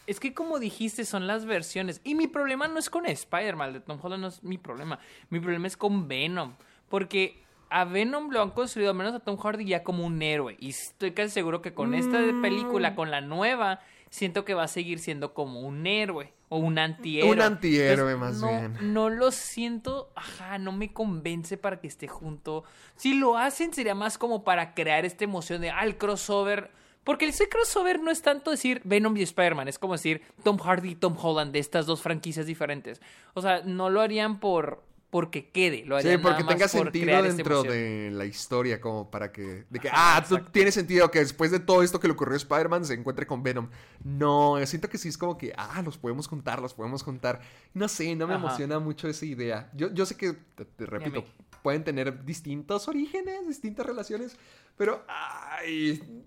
Es 0.07 0.19
que 0.19 0.35
como 0.35 0.59
dijiste, 0.59 1.05
son 1.05 1.27
las 1.27 1.45
versiones. 1.45 2.01
Y 2.05 2.15
mi 2.15 2.27
problema 2.27 2.69
no 2.69 2.79
es 2.79 2.91
con 2.91 3.07
Spider-Man, 3.07 3.73
de 3.73 3.81
Tom 3.81 3.99
Holland 4.03 4.23
no 4.23 4.29
es 4.29 4.43
mi 4.43 4.59
problema. 4.59 4.99
Mi 5.29 5.41
problema 5.41 5.67
es 5.67 5.77
con 5.77 6.09
Venom. 6.09 6.55
Porque 6.89 7.43
a 7.71 7.85
Venom 7.85 8.31
lo 8.31 8.43
han 8.43 8.51
construido, 8.51 8.91
al 8.91 8.97
menos 8.97 9.15
a 9.15 9.21
Tom 9.21 9.37
Hardy, 9.37 9.65
ya 9.65 9.85
como 9.85 10.05
un 10.05 10.21
héroe. 10.21 10.57
Y 10.59 10.71
estoy 10.71 11.13
casi 11.13 11.31
seguro 11.31 11.63
que 11.63 11.73
con 11.73 11.95
esta 11.95 12.19
mm. 12.19 12.43
película, 12.43 12.95
con 12.95 13.11
la 13.11 13.21
nueva, 13.21 13.81
siento 14.11 14.45
que 14.45 14.55
va 14.55 14.65
a 14.65 14.69
seguir 14.69 14.99
siendo 14.99 15.33
como 15.33 15.61
un 15.61 15.87
héroe. 15.87 16.33
O 16.53 16.59
un 16.59 16.81
antihéroe. 16.81 17.31
Un 17.31 17.41
antihéroe, 17.41 18.17
más 18.17 18.43
bien. 18.43 18.93
No 18.93 19.09
lo 19.09 19.31
siento, 19.31 20.11
ajá, 20.17 20.59
no 20.59 20.73
me 20.73 20.93
convence 20.93 21.57
para 21.57 21.81
que 21.81 21.87
esté 21.87 22.09
junto. 22.09 22.65
Si 22.97 23.15
lo 23.15 23.39
hacen, 23.39 23.73
sería 23.73 23.95
más 23.95 24.19
como 24.19 24.43
para 24.43 24.75
crear 24.75 25.05
esta 25.05 25.23
emoción 25.23 25.61
de, 25.61 25.71
ah, 25.71 25.85
el 25.85 25.97
crossover 25.97 26.73
porque 27.11 27.25
el 27.25 27.35
crossover 27.49 28.01
no 28.01 28.13
es 28.13 28.23
tanto 28.23 28.53
decir 28.53 28.83
Venom 28.85 29.17
y 29.17 29.23
Spider-Man, 29.23 29.67
es 29.67 29.81
como 29.81 29.95
decir 29.95 30.23
Tom 30.45 30.59
Hardy 30.59 30.91
y 30.91 30.95
Tom 30.95 31.17
Holland 31.21 31.53
de 31.53 31.59
estas 31.59 31.85
dos 31.85 32.03
franquicias 32.03 32.47
diferentes. 32.47 33.01
O 33.35 33.43
sea, 33.43 33.63
no 33.65 33.91
lo 33.91 34.01
harían 34.01 34.39
por 34.39 34.85
porque 35.11 35.51
quede, 35.51 35.85
lo 35.85 35.97
harían 35.97 36.19
Sí, 36.19 36.23
porque 36.23 36.45
tenga 36.45 36.69
sentido 36.69 37.21
dentro 37.21 37.65
de 37.65 38.13
la 38.13 38.27
historia, 38.27 38.81
como 38.81 39.11
para 39.11 39.33
que. 39.33 39.65
De 39.69 39.81
que, 39.81 39.89
ah, 39.91 40.25
tiene 40.53 40.71
sentido 40.71 41.11
que 41.11 41.19
después 41.19 41.51
de 41.51 41.59
todo 41.59 41.83
esto 41.83 41.99
que 41.99 42.07
le 42.07 42.13
ocurrió 42.13 42.35
a 42.35 42.37
Spider-Man 42.37 42.85
se 42.85 42.95
encuentre 42.95 43.27
con 43.27 43.43
Venom. 43.43 43.71
No, 44.05 44.65
siento 44.65 44.89
que 44.89 44.97
sí 44.97 45.09
es 45.09 45.19
como 45.19 45.37
que, 45.37 45.53
ah, 45.57 45.83
los 45.85 45.99
podemos 45.99 46.29
juntar, 46.29 46.63
los 46.63 46.75
podemos 46.75 47.03
juntar. 47.03 47.41
No 47.75 47.89
sé, 47.89 48.15
no 48.15 48.29
me 48.29 48.35
emociona 48.35 48.79
mucho 48.79 49.09
esa 49.09 49.27
idea. 49.27 49.69
Yo, 49.75 49.93
yo 49.93 50.07
sé 50.07 50.17
que, 50.17 50.37
te 50.77 50.87
repito, 50.87 51.25
pueden 51.65 51.83
tener 51.83 52.25
distintos 52.25 52.87
orígenes, 52.87 53.49
distintas 53.49 53.85
relaciones, 53.85 54.37
pero 54.77 55.05
ay, 55.09 56.25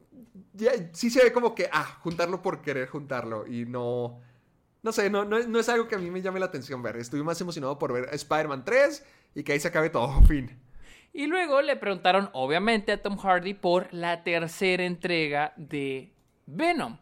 sí 0.94 1.10
se 1.10 1.24
ve 1.24 1.32
como 1.32 1.56
que, 1.56 1.70
ah, 1.72 1.98
juntarlo 2.02 2.42
por 2.42 2.62
querer 2.62 2.88
juntarlo 2.88 3.48
y 3.48 3.66
no... 3.66 4.22
No 4.82 4.92
sé, 4.92 5.10
no, 5.10 5.24
no, 5.24 5.38
es 5.38 5.70
algo 5.70 5.88
que 5.88 5.96
a 5.96 5.98
mí 5.98 6.12
me 6.12 6.22
llame 6.22 6.42
la 6.42 6.48
atención 6.48 6.84
ver. 6.84 6.98
Estoy 6.98 7.24
más 7.24 7.40
emocionado 7.40 7.80
por 7.80 7.94
ver 7.94 8.10
Spider-Man 8.12 8.66
3 8.66 9.06
y 9.34 9.44
que 9.44 9.54
ahí 9.54 9.60
se 9.60 9.70
acabe 9.70 9.90
todo, 9.90 10.22
fin. 10.28 10.60
Y 11.14 11.28
luego 11.28 11.62
le 11.62 11.78
preguntaron, 11.78 12.30
obviamente, 12.34 12.92
a 12.92 13.02
Tom 13.02 13.18
Hardy 13.18 13.54
por 13.54 13.94
la 13.94 14.24
tercera 14.24 14.84
entrega 14.84 15.54
de 15.56 16.12
Venom. 16.48 16.98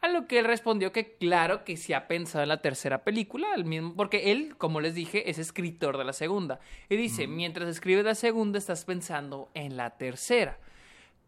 A 0.00 0.08
lo 0.08 0.26
que 0.26 0.40
él 0.40 0.46
respondió 0.46 0.90
que 0.90 1.16
claro 1.16 1.62
que 1.62 1.76
sí 1.76 1.92
ha 1.92 2.08
pensado 2.08 2.42
en 2.42 2.48
la 2.48 2.60
tercera 2.60 3.04
película, 3.04 3.56
mismo, 3.58 3.94
porque 3.94 4.32
él, 4.32 4.56
como 4.58 4.80
les 4.80 4.96
dije, 4.96 5.30
es 5.30 5.38
escritor 5.38 5.96
de 5.96 6.04
la 6.04 6.12
segunda. 6.12 6.58
Y 6.88 6.96
dice, 6.96 7.28
mientras 7.28 7.68
escribes 7.68 8.04
la 8.04 8.16
segunda, 8.16 8.58
estás 8.58 8.84
pensando 8.84 9.48
en 9.54 9.76
la 9.76 9.90
tercera. 9.90 10.58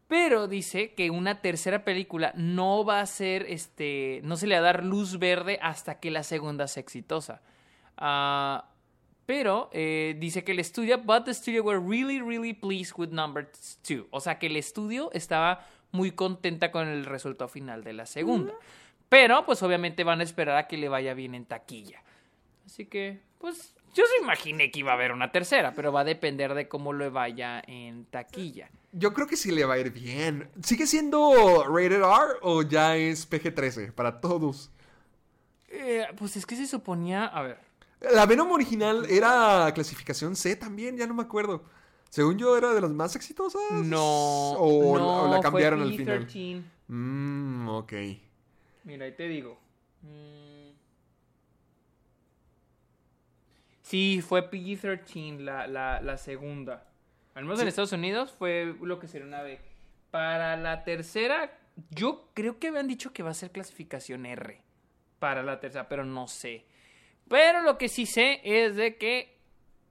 Pero 0.09 0.49
dice 0.49 0.93
que 0.95 1.11
una 1.11 1.41
tercera 1.41 1.85
película 1.85 2.33
no 2.37 2.85
va 2.85 3.01
a 3.01 3.07
ser, 3.07 3.47
este, 3.49 4.21
no 4.25 4.37
se 4.37 4.47
le 4.47 4.55
va 4.55 4.61
a 4.61 4.73
dar 4.73 4.85
luz 4.85 5.19
verde 5.19 5.59
hasta 5.63 5.99
que 5.99 6.11
la 6.11 6.23
segunda 6.23 6.69
sea 6.69 6.83
exitosa. 6.83 7.43
Ah, 7.97 8.69
Pero 9.27 9.71
eh, 9.73 10.17
dice 10.19 10.45
que 10.45 10.53
el 10.53 10.61
estudio, 10.61 10.99
but 10.99 11.25
the 11.25 11.33
studio 11.33 11.63
were 11.63 11.81
really, 11.81 12.21
really 12.21 12.53
pleased 12.53 12.95
with 12.99 13.09
number 13.09 13.51
two. 13.83 14.07
O 14.11 14.21
sea 14.21 14.39
que 14.39 14.47
el 14.47 14.57
estudio 14.57 15.11
estaba 15.13 15.67
muy 15.93 16.11
contenta 16.11 16.71
con 16.71 16.89
el 16.89 17.07
resultado 17.07 17.49
final 17.49 17.85
de 17.85 17.95
la 17.95 18.05
segunda. 18.05 18.53
Pero 19.09 19.47
pues 19.47 19.63
obviamente 19.63 20.05
van 20.05 20.21
a 20.21 20.25
esperar 20.25 20.57
a 20.57 20.67
que 20.67 20.77
le 20.77 20.89
vaya 20.89 21.15
bien 21.15 21.35
en 21.35 21.47
taquilla. 21.47 22.03
Así 22.67 22.87
que, 22.87 23.21
pues 23.39 23.75
yo 23.95 24.05
se 24.07 24.23
imaginé 24.23 24.71
que 24.71 24.81
iba 24.81 24.93
a 24.93 24.95
haber 24.95 25.13
una 25.13 25.33
tercera, 25.33 25.73
pero 25.75 25.93
va 25.93 26.01
a 26.01 26.05
depender 26.05 26.55
de 26.55 26.69
cómo 26.69 26.93
le 26.93 27.09
vaya 27.09 27.63
en 27.67 28.05
taquilla. 28.07 28.69
Yo 28.93 29.13
creo 29.15 29.27
que 29.27 29.37
sí 29.37 29.51
le 29.51 29.65
va 29.65 29.75
a 29.75 29.79
ir 29.79 29.91
bien. 29.91 30.49
¿Sigue 30.63 30.87
siendo 30.87 31.65
rated 31.65 32.03
R 32.03 32.39
o 32.43 32.63
ya 32.63 32.97
es 32.97 33.29
PG-13 33.29 33.93
para 33.93 34.21
todos? 34.21 34.71
Eh, 35.69 36.07
pues 36.17 36.37
es 36.37 36.47
que 36.47 36.55
se 36.57 36.67
suponía, 36.67 37.25
a 37.27 37.43
ver, 37.43 37.59
La 38.13 38.27
Venom 38.27 38.51
original 38.53 39.07
era 39.11 39.71
clasificación 39.75 40.37
C 40.37 40.55
también, 40.57 40.97
ya 40.97 41.07
no 41.07 41.15
me 41.15 41.23
acuerdo. 41.23 41.65
Según 42.11 42.39
yo 42.39 42.57
era 42.57 42.73
de 42.73 42.81
las 42.81 42.93
más 42.93 43.17
exitosas. 43.17 43.61
no, 43.73 44.53
O, 44.53 44.97
no, 44.99 45.23
o 45.23 45.27
la 45.27 45.33
fue 45.37 45.41
cambiaron 45.43 45.83
al 45.83 45.97
final. 45.97 46.27
PG-13. 46.29 46.63
Mmm, 46.89 47.69
ok. 47.71 47.93
Mira, 48.85 49.07
ahí 49.07 49.13
te 49.17 49.27
digo. 49.27 49.59
Mm. 50.03 50.64
Sí, 53.95 54.23
fue 54.23 54.51
PG-13 54.51 55.39
la, 55.39 55.69
la, 55.69 56.01
la 56.01 56.19
segunda. 56.19 56.85
Al 57.33 57.45
menos 57.45 57.61
en. 57.61 57.69
Estados 57.69 57.93
Unidos 57.93 58.35
fue 58.37 58.75
lo 58.83 58.99
que 58.99 59.07
sería 59.07 59.25
una 59.25 59.43
B. 59.43 59.61
Para 60.11 60.57
la 60.57 60.83
tercera, 60.83 61.57
yo 61.91 62.29
creo 62.35 62.59
que 62.59 62.67
habían 62.67 62.89
dicho 62.89 63.13
que 63.13 63.23
va 63.23 63.31
a 63.31 63.35
ser 63.35 63.53
clasificación 63.53 64.27
R. 64.27 64.61
Para 65.21 65.45
la 65.45 65.61
tercera, 65.61 65.89
pero 65.89 66.05
no 66.05 66.27
sé. 66.27 66.65
Pero 67.29 67.63
lo 67.63 67.79
que 67.79 67.89
sí 67.89 68.05
sé 68.05 68.41
es 68.43 68.75
de 68.75 68.97
que 68.97 69.34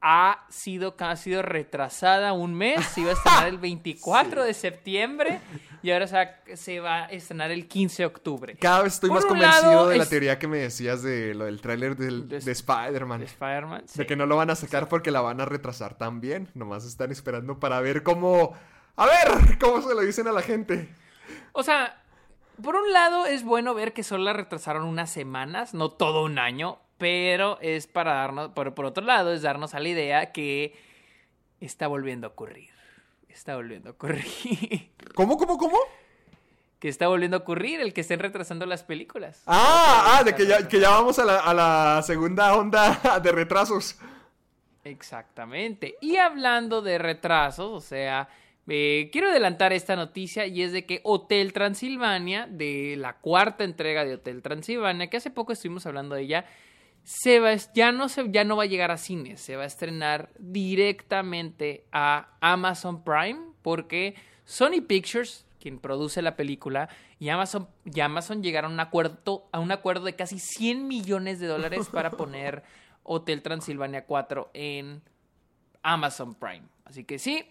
ha 0.06 0.46
sido, 0.50 0.96
ha 1.00 1.16
sido 1.16 1.42
retrasada 1.42 2.34
un 2.34 2.54
mes. 2.54 2.86
Se 2.88 3.02
iba 3.02 3.12
a 3.12 3.14
estrenar 3.14 3.48
el 3.48 3.58
24 3.60 4.44
de 4.44 4.54
septiembre 4.54 5.40
y 5.82 5.92
ahora 5.92 6.08
se 6.08 6.16
va, 6.18 6.56
se 6.58 6.80
va 6.82 6.96
a 7.06 7.06
estrenar 7.06 7.52
el 7.52 7.68
15 7.70 8.04
de 8.04 8.08
octubre. 8.08 8.56
Cada 8.58 8.84
vez 8.84 8.96
estoy 8.96 9.10
Por 9.10 9.18
más 9.20 9.26
convencido 9.26 9.72
lado, 9.72 9.88
de 9.90 9.98
la 9.98 10.04
es- 10.04 10.10
teoría 10.10 10.38
que 10.40 10.48
me 10.50 10.58
decías 10.58 11.02
de 11.04 11.34
lo 11.34 11.46
del 11.46 11.62
tráiler 11.62 11.96
De- 11.96 12.40
de, 12.40 12.52
Spider-Man. 12.52 13.22
de 13.22 13.26
Spider-Man. 13.28 13.84
sí. 13.88 14.00
De 14.00 14.06
que 14.06 14.18
no 14.18 14.26
lo 14.26 14.36
van 14.36 14.50
a 14.50 14.56
sacar 14.56 14.90
porque 14.90 15.10
la 15.10 15.22
van 15.22 15.40
a 15.40 15.46
retrasar 15.46 15.98
también. 15.98 16.50
Nomás 16.54 16.84
están 16.86 17.12
esperando 17.12 17.60
para 17.60 17.80
ver 17.80 18.04
cómo... 18.04 18.54
A 18.98 19.06
ver, 19.06 19.58
cómo 19.58 19.82
se 19.82 19.96
lo 19.96 20.02
dicen 20.02 20.28
a 20.28 20.32
la 20.34 20.42
gente. 20.42 20.94
O 21.54 21.64
sea, 21.64 22.04
por 22.62 22.76
un 22.76 22.92
lado 22.92 23.26
es 23.26 23.44
bueno 23.44 23.74
ver 23.74 23.94
que 23.94 24.04
solo 24.04 24.26
la 24.26 24.34
retrasaron 24.34 24.84
unas 24.86 25.10
semanas, 25.10 25.74
no 25.74 25.90
todo 25.90 26.24
un 26.26 26.38
año, 26.40 26.78
pero 27.04 27.60
es 27.60 27.86
para 27.86 28.14
darnos, 28.14 28.52
por, 28.52 28.74
por 28.74 28.86
otro 28.86 29.04
lado 29.04 29.34
es 29.34 29.42
darnos 29.42 29.74
a 29.74 29.82
la 29.82 29.90
idea 29.90 30.32
que 30.32 30.74
está 31.60 31.88
volviendo 31.88 32.28
a 32.28 32.30
ocurrir. 32.30 32.70
Está 33.28 33.58
volviendo 33.58 33.90
a 33.90 33.92
ocurrir. 33.92 34.90
¿Cómo, 35.14 35.36
cómo, 35.36 35.58
cómo? 35.58 35.78
que 36.80 36.88
está 36.88 37.10
volviendo 37.10 37.36
a 37.36 37.42
ocurrir 37.42 37.82
el 37.82 37.94
que 37.94 38.00
estén 38.00 38.22
retrasando 38.22 38.66
las 38.66 38.84
películas. 38.84 39.44
Ah, 39.48 40.16
ah, 40.18 40.24
de 40.24 40.34
que 40.34 40.46
ya, 40.46 40.66
que 40.66 40.80
ya 40.80 40.92
vamos 40.92 41.20
a 41.20 41.26
la, 41.26 41.40
a 41.40 41.54
la 41.54 42.02
segunda 42.04 42.56
onda 42.56 43.20
de 43.22 43.32
retrasos. 43.34 43.98
Exactamente. 44.86 45.98
Y 46.00 46.16
hablando 46.16 46.82
de 46.82 47.00
retrasos, 47.00 47.70
o 47.70 47.82
sea, 47.82 48.30
eh, 48.70 49.10
quiero 49.12 49.30
adelantar 49.30 49.74
esta 49.74 49.98
noticia 49.98 50.46
y 50.46 50.62
es 50.62 50.72
de 50.72 50.86
que 50.86 51.02
Hotel 51.04 51.52
Transilvania, 51.52 52.48
de 52.50 52.96
la 52.98 53.18
cuarta 53.18 53.66
entrega 53.66 54.06
de 54.06 54.14
Hotel 54.14 54.42
Transilvania, 54.42 55.10
que 55.10 55.18
hace 55.18 55.32
poco 55.32 55.52
estuvimos 55.52 55.86
hablando 55.86 56.16
de 56.16 56.22
ella, 56.22 56.46
se 57.04 57.40
va, 57.40 57.54
ya, 57.74 57.92
no 57.92 58.10
se, 58.10 58.32
ya 58.32 58.44
no 58.44 58.56
va 58.56 58.64
a 58.64 58.68
llegar 58.68 58.92
a 58.92 58.98
cines, 58.98 59.42
se 59.42 59.56
va 59.56 59.64
a 59.64 59.68
estrenar 59.68 60.30
directamente 60.40 61.86
a 61.92 62.30
Amazon 62.40 63.04
Prime 63.04 63.40
porque 63.62 64.16
Sony 64.46 64.82
Pictures, 64.88 65.46
quien 65.60 65.80
produce 65.80 66.22
la 66.22 66.36
película, 66.36 66.90
y 67.20 67.30
Amazon, 67.30 67.68
y 67.86 68.00
Amazon 68.00 68.44
llegaron 68.44 68.72
a 68.72 68.74
un, 68.74 68.80
acuerdo, 68.80 69.48
a 69.52 69.60
un 69.60 69.72
acuerdo 69.72 70.06
de 70.06 70.16
casi 70.16 70.40
100 70.40 70.88
millones 70.88 71.40
de 71.40 71.48
dólares 71.48 71.88
para 71.92 72.12
poner 72.18 72.64
Hotel 73.04 73.42
Transilvania 73.42 74.06
4 74.06 74.52
en 74.54 75.02
Amazon 75.82 76.36
Prime. 76.36 76.64
Así 76.86 77.04
que 77.04 77.20
sí, 77.20 77.46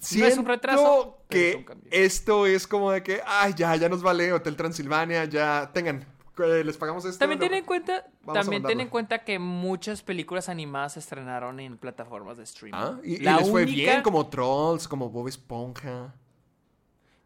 Siento 0.00 0.28
es 0.28 0.38
un 0.38 0.46
retraso, 0.46 1.18
es 1.28 1.36
que 1.36 1.66
un 1.68 1.82
esto 1.90 2.46
es 2.46 2.66
como 2.66 2.92
de 2.92 3.02
que, 3.02 3.20
ay, 3.26 3.52
ya, 3.56 3.74
ya 3.76 3.88
nos 3.88 4.02
vale 4.02 4.32
Hotel 4.32 4.56
Transilvania, 4.56 5.24
ya, 5.24 5.70
tengan, 5.72 6.04
les 6.46 6.76
pagamos 6.76 7.04
esto. 7.04 7.18
También 7.18 7.38
ten 7.40 7.54
en 7.54 7.64
cuenta, 7.64 8.06
también 8.32 8.62
ten 8.62 8.80
en 8.80 8.88
cuenta 8.88 9.24
que 9.24 9.38
muchas 9.38 10.02
películas 10.02 10.48
animadas 10.48 10.94
se 10.94 11.00
estrenaron 11.00 11.58
en 11.60 11.78
plataformas 11.78 12.36
de 12.38 12.44
streaming. 12.44 12.78
Ah, 12.80 12.98
y, 13.02 13.14
y 13.14 13.18
La 13.18 13.38
les 13.38 13.48
fue 13.50 13.62
única- 13.64 13.76
bien, 13.76 14.02
como 14.02 14.28
Trolls, 14.28 14.86
como 14.88 15.10
Bob 15.10 15.28
Esponja. 15.28 16.14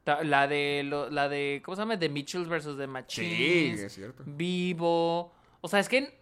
La 0.04 0.48
de, 0.48 0.82
lo- 0.84 1.10
la 1.10 1.28
de, 1.28 1.62
¿cómo 1.64 1.76
se 1.76 1.82
llama? 1.82 1.96
The 1.98 2.08
Mitchells 2.08 2.48
vs. 2.48 2.76
The 2.76 2.82
Sí, 2.84 2.86
Machines. 2.88 3.80
es 3.80 3.92
cierto. 3.94 4.24
Vivo. 4.26 5.32
O 5.60 5.68
sea, 5.68 5.78
es 5.78 5.88
que 5.88 6.20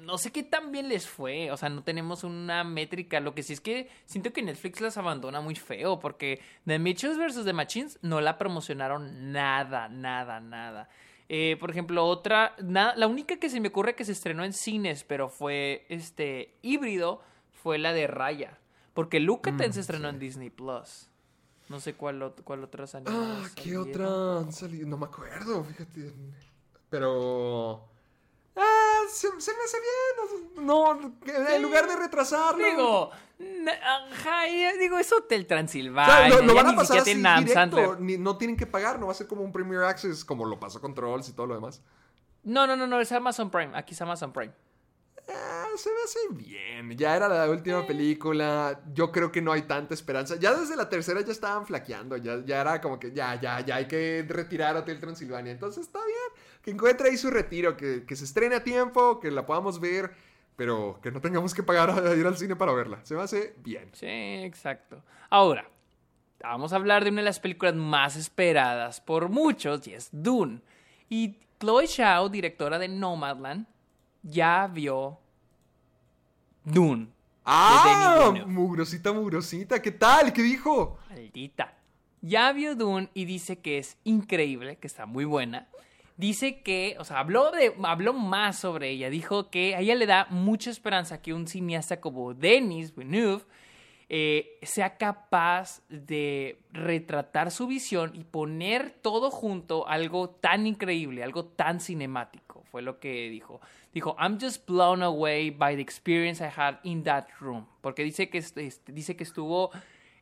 no 0.00 0.18
sé 0.18 0.32
qué 0.32 0.42
tan 0.42 0.72
bien 0.72 0.88
les 0.88 1.06
fue. 1.06 1.52
O 1.52 1.56
sea, 1.56 1.68
no 1.68 1.84
tenemos 1.84 2.24
una 2.24 2.64
métrica. 2.64 3.20
Lo 3.20 3.32
que 3.32 3.44
sí 3.44 3.52
es 3.52 3.60
que 3.60 3.88
siento 4.06 4.32
que 4.32 4.42
Netflix 4.42 4.80
las 4.80 4.96
abandona 4.96 5.40
muy 5.40 5.54
feo. 5.54 6.00
Porque 6.00 6.40
The 6.64 6.80
Mitchells 6.80 7.16
vs. 7.16 7.44
The 7.44 7.52
Machines 7.52 7.98
no 8.02 8.20
la 8.20 8.38
promocionaron 8.38 9.30
nada, 9.30 9.88
nada, 9.88 10.40
nada. 10.40 10.88
Eh, 11.28 11.56
por 11.58 11.70
ejemplo, 11.70 12.04
otra. 12.06 12.54
na- 12.62 12.94
la 12.96 13.06
única 13.06 13.36
que 13.38 13.50
se 13.50 13.60
me 13.60 13.68
ocurre 13.68 13.94
que 13.96 14.04
se 14.04 14.12
estrenó 14.12 14.44
en 14.44 14.52
cines, 14.52 15.02
pero 15.04 15.28
fue 15.28 15.84
este 15.88 16.54
híbrido, 16.62 17.20
fue 17.52 17.78
la 17.78 17.92
de 17.92 18.06
Raya. 18.06 18.58
Porque 18.94 19.18
Lucaten 19.20 19.70
Mm, 19.70 19.72
se 19.72 19.80
estrenó 19.80 20.08
en 20.08 20.18
Disney 20.18 20.50
Plus. 20.50 21.08
No 21.68 21.80
sé 21.80 21.94
cuál, 21.94 22.32
cuál 22.44 22.62
otras 22.62 22.94
Ah, 22.94 23.44
¿qué 23.56 23.76
otra 23.76 24.38
han 24.38 24.52
salido? 24.52 24.86
No 24.86 24.96
me 24.96 25.06
acuerdo, 25.06 25.64
fíjate. 25.64 26.12
Pero... 26.88 27.88
Ah, 28.56 29.00
se, 29.10 29.28
se 29.40 29.52
me 29.52 29.58
hace 29.64 29.76
bien. 29.80 30.66
No, 30.66 30.92
en 31.54 31.62
lugar 31.62 31.86
de 31.86 31.96
retrasarlo. 31.96 32.64
Digo, 32.64 33.10
ajá, 33.82 34.48
y- 34.48 34.78
digo, 34.78 34.98
es 34.98 35.12
Hotel 35.12 35.46
Transilvania. 35.46 36.28
lo, 36.30 36.40
lo 36.42 36.54
ya 36.54 36.62
van 36.62 36.72
a 36.72 36.76
pasar 36.76 36.98
así 36.98 37.14
directo. 37.14 37.96
Ni- 38.00 38.16
no 38.18 38.38
tienen 38.38 38.56
que 38.56 38.66
pagar, 38.66 38.98
no 38.98 39.06
va 39.06 39.12
a 39.12 39.14
ser 39.14 39.26
como 39.26 39.42
un 39.42 39.52
Premier 39.52 39.82
Access 39.82 40.24
como 40.24 40.44
lo 40.46 40.58
pasó 40.58 40.80
con 40.80 40.94
Trolls 40.94 41.28
y 41.28 41.32
todo 41.34 41.46
lo 41.46 41.54
demás. 41.54 41.82
No, 42.44 42.66
no, 42.66 42.76
no, 42.76 42.86
no, 42.86 43.00
es 43.00 43.12
Amazon 43.12 43.50
Prime. 43.50 43.72
Aquí 43.76 43.92
es 43.94 44.00
Amazon 44.00 44.32
Prime. 44.32 44.52
Ah, 45.28 45.66
se 45.76 45.90
me 45.90 45.96
hace 46.04 46.18
bien. 46.30 46.96
Ya 46.96 47.16
era 47.16 47.28
la 47.28 47.50
última 47.50 47.84
película. 47.84 48.80
Yo 48.94 49.10
creo 49.10 49.32
que 49.32 49.42
no 49.42 49.50
hay 49.50 49.62
tanta 49.62 49.92
esperanza. 49.92 50.36
Ya 50.36 50.54
desde 50.54 50.76
la 50.76 50.88
tercera 50.88 51.20
ya 51.22 51.32
estaban 51.32 51.66
flaqueando. 51.66 52.16
Ya, 52.16 52.40
ya 52.44 52.60
era 52.60 52.80
como 52.80 53.00
que 53.00 53.10
ya, 53.12 53.34
ya, 53.40 53.58
ya 53.60 53.74
hay 53.76 53.88
que 53.88 54.24
retirar 54.28 54.76
Hotel 54.76 55.00
Transilvania. 55.00 55.50
Entonces 55.50 55.84
está 55.84 55.98
bien. 56.06 56.42
Que 56.66 56.72
encuentre 56.72 57.08
ahí 57.08 57.16
su 57.16 57.30
retiro. 57.30 57.76
Que, 57.76 58.04
que 58.04 58.16
se 58.16 58.24
estrene 58.24 58.56
a 58.56 58.64
tiempo. 58.64 59.20
Que 59.20 59.30
la 59.30 59.46
podamos 59.46 59.78
ver. 59.78 60.10
Pero 60.56 60.98
que 61.00 61.12
no 61.12 61.20
tengamos 61.20 61.54
que 61.54 61.62
pagar 61.62 61.90
a 61.90 62.14
ir 62.16 62.26
al 62.26 62.36
cine 62.36 62.56
para 62.56 62.72
verla. 62.72 62.98
Se 63.04 63.14
me 63.14 63.22
hace 63.22 63.54
bien. 63.58 63.90
Sí, 63.92 64.06
exacto. 64.08 65.00
Ahora, 65.30 65.70
vamos 66.40 66.72
a 66.72 66.76
hablar 66.76 67.04
de 67.04 67.10
una 67.10 67.20
de 67.20 67.26
las 67.26 67.38
películas 67.38 67.76
más 67.76 68.16
esperadas 68.16 69.00
por 69.00 69.28
muchos 69.28 69.86
y 69.86 69.94
es 69.94 70.08
Dune. 70.10 70.60
Y 71.08 71.38
Chloe 71.60 71.86
Zhao, 71.86 72.28
directora 72.28 72.80
de 72.80 72.88
Nomadland, 72.88 73.66
ya 74.22 74.66
vio 74.66 75.20
Dune. 76.64 77.08
¡Ah! 77.44 78.34
Mugrosita, 78.44 79.12
mugrosita. 79.12 79.80
¿Qué 79.80 79.92
tal? 79.92 80.32
¿Qué 80.32 80.42
dijo? 80.42 80.98
Maldita. 81.10 81.74
Ya 82.22 82.50
vio 82.52 82.74
Dune 82.74 83.08
y 83.14 83.24
dice 83.24 83.60
que 83.60 83.78
es 83.78 83.98
increíble, 84.02 84.78
que 84.78 84.88
está 84.88 85.06
muy 85.06 85.24
buena. 85.24 85.68
Dice 86.16 86.62
que, 86.62 86.96
o 86.98 87.04
sea, 87.04 87.18
habló, 87.18 87.50
de, 87.50 87.74
habló 87.82 88.14
más 88.14 88.58
sobre 88.58 88.90
ella. 88.90 89.10
Dijo 89.10 89.50
que 89.50 89.74
a 89.74 89.80
ella 89.80 89.94
le 89.94 90.06
da 90.06 90.26
mucha 90.30 90.70
esperanza 90.70 91.20
que 91.20 91.34
un 91.34 91.46
cineasta 91.46 92.00
como 92.00 92.32
Denis 92.32 92.94
Villeneuve 92.94 93.44
eh, 94.08 94.58
sea 94.62 94.96
capaz 94.96 95.82
de 95.88 96.60
retratar 96.70 97.50
su 97.50 97.66
visión 97.66 98.12
y 98.14 98.22
poner 98.22 98.90
todo 98.90 99.32
junto 99.32 99.88
algo 99.88 100.30
tan 100.30 100.66
increíble, 100.66 101.24
algo 101.24 101.44
tan 101.44 101.80
cinemático. 101.80 102.62
Fue 102.70 102.82
lo 102.82 103.00
que 103.00 103.28
dijo. 103.28 103.60
Dijo, 103.92 104.16
I'm 104.18 104.38
just 104.40 104.66
blown 104.66 105.02
away 105.02 105.50
by 105.50 105.74
the 105.74 105.82
experience 105.82 106.42
I 106.42 106.50
had 106.54 106.76
in 106.84 107.02
that 107.02 107.26
room. 107.40 107.66
Porque 107.80 108.04
dice 108.04 108.30
que, 108.30 108.44
dice 108.86 109.16
que 109.16 109.24
estuvo 109.24 109.70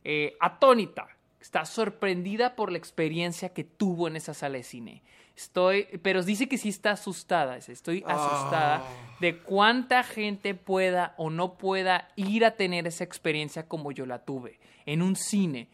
eh, 0.03 0.35
atónita. 0.39 1.07
Está 1.39 1.63
sorprendida 1.65 2.55
por 2.55 2.71
la 2.71 2.79
experiencia 2.79 3.53
que 3.53 3.63
tuvo 3.63 4.07
en 4.07 4.15
esa 4.15 4.33
sala 4.33 4.57
de 4.57 4.63
cine. 4.63 5.03
Estoy, 5.35 5.83
pero 6.01 6.23
dice 6.23 6.47
que 6.47 6.57
sí 6.57 6.69
está 6.69 6.91
asustada. 6.91 7.57
Estoy 7.57 8.03
asustada 8.07 8.77
Ah. 8.77 9.17
de 9.19 9.37
cuánta 9.39 10.03
gente 10.03 10.55
pueda 10.55 11.13
o 11.17 11.29
no 11.29 11.57
pueda 11.57 12.07
ir 12.15 12.45
a 12.45 12.51
tener 12.51 12.87
esa 12.87 13.03
experiencia 13.03 13.67
como 13.67 13.91
yo 13.91 14.05
la 14.05 14.19
tuve 14.23 14.59
en 14.85 15.01
un 15.01 15.15
cine. 15.17 15.67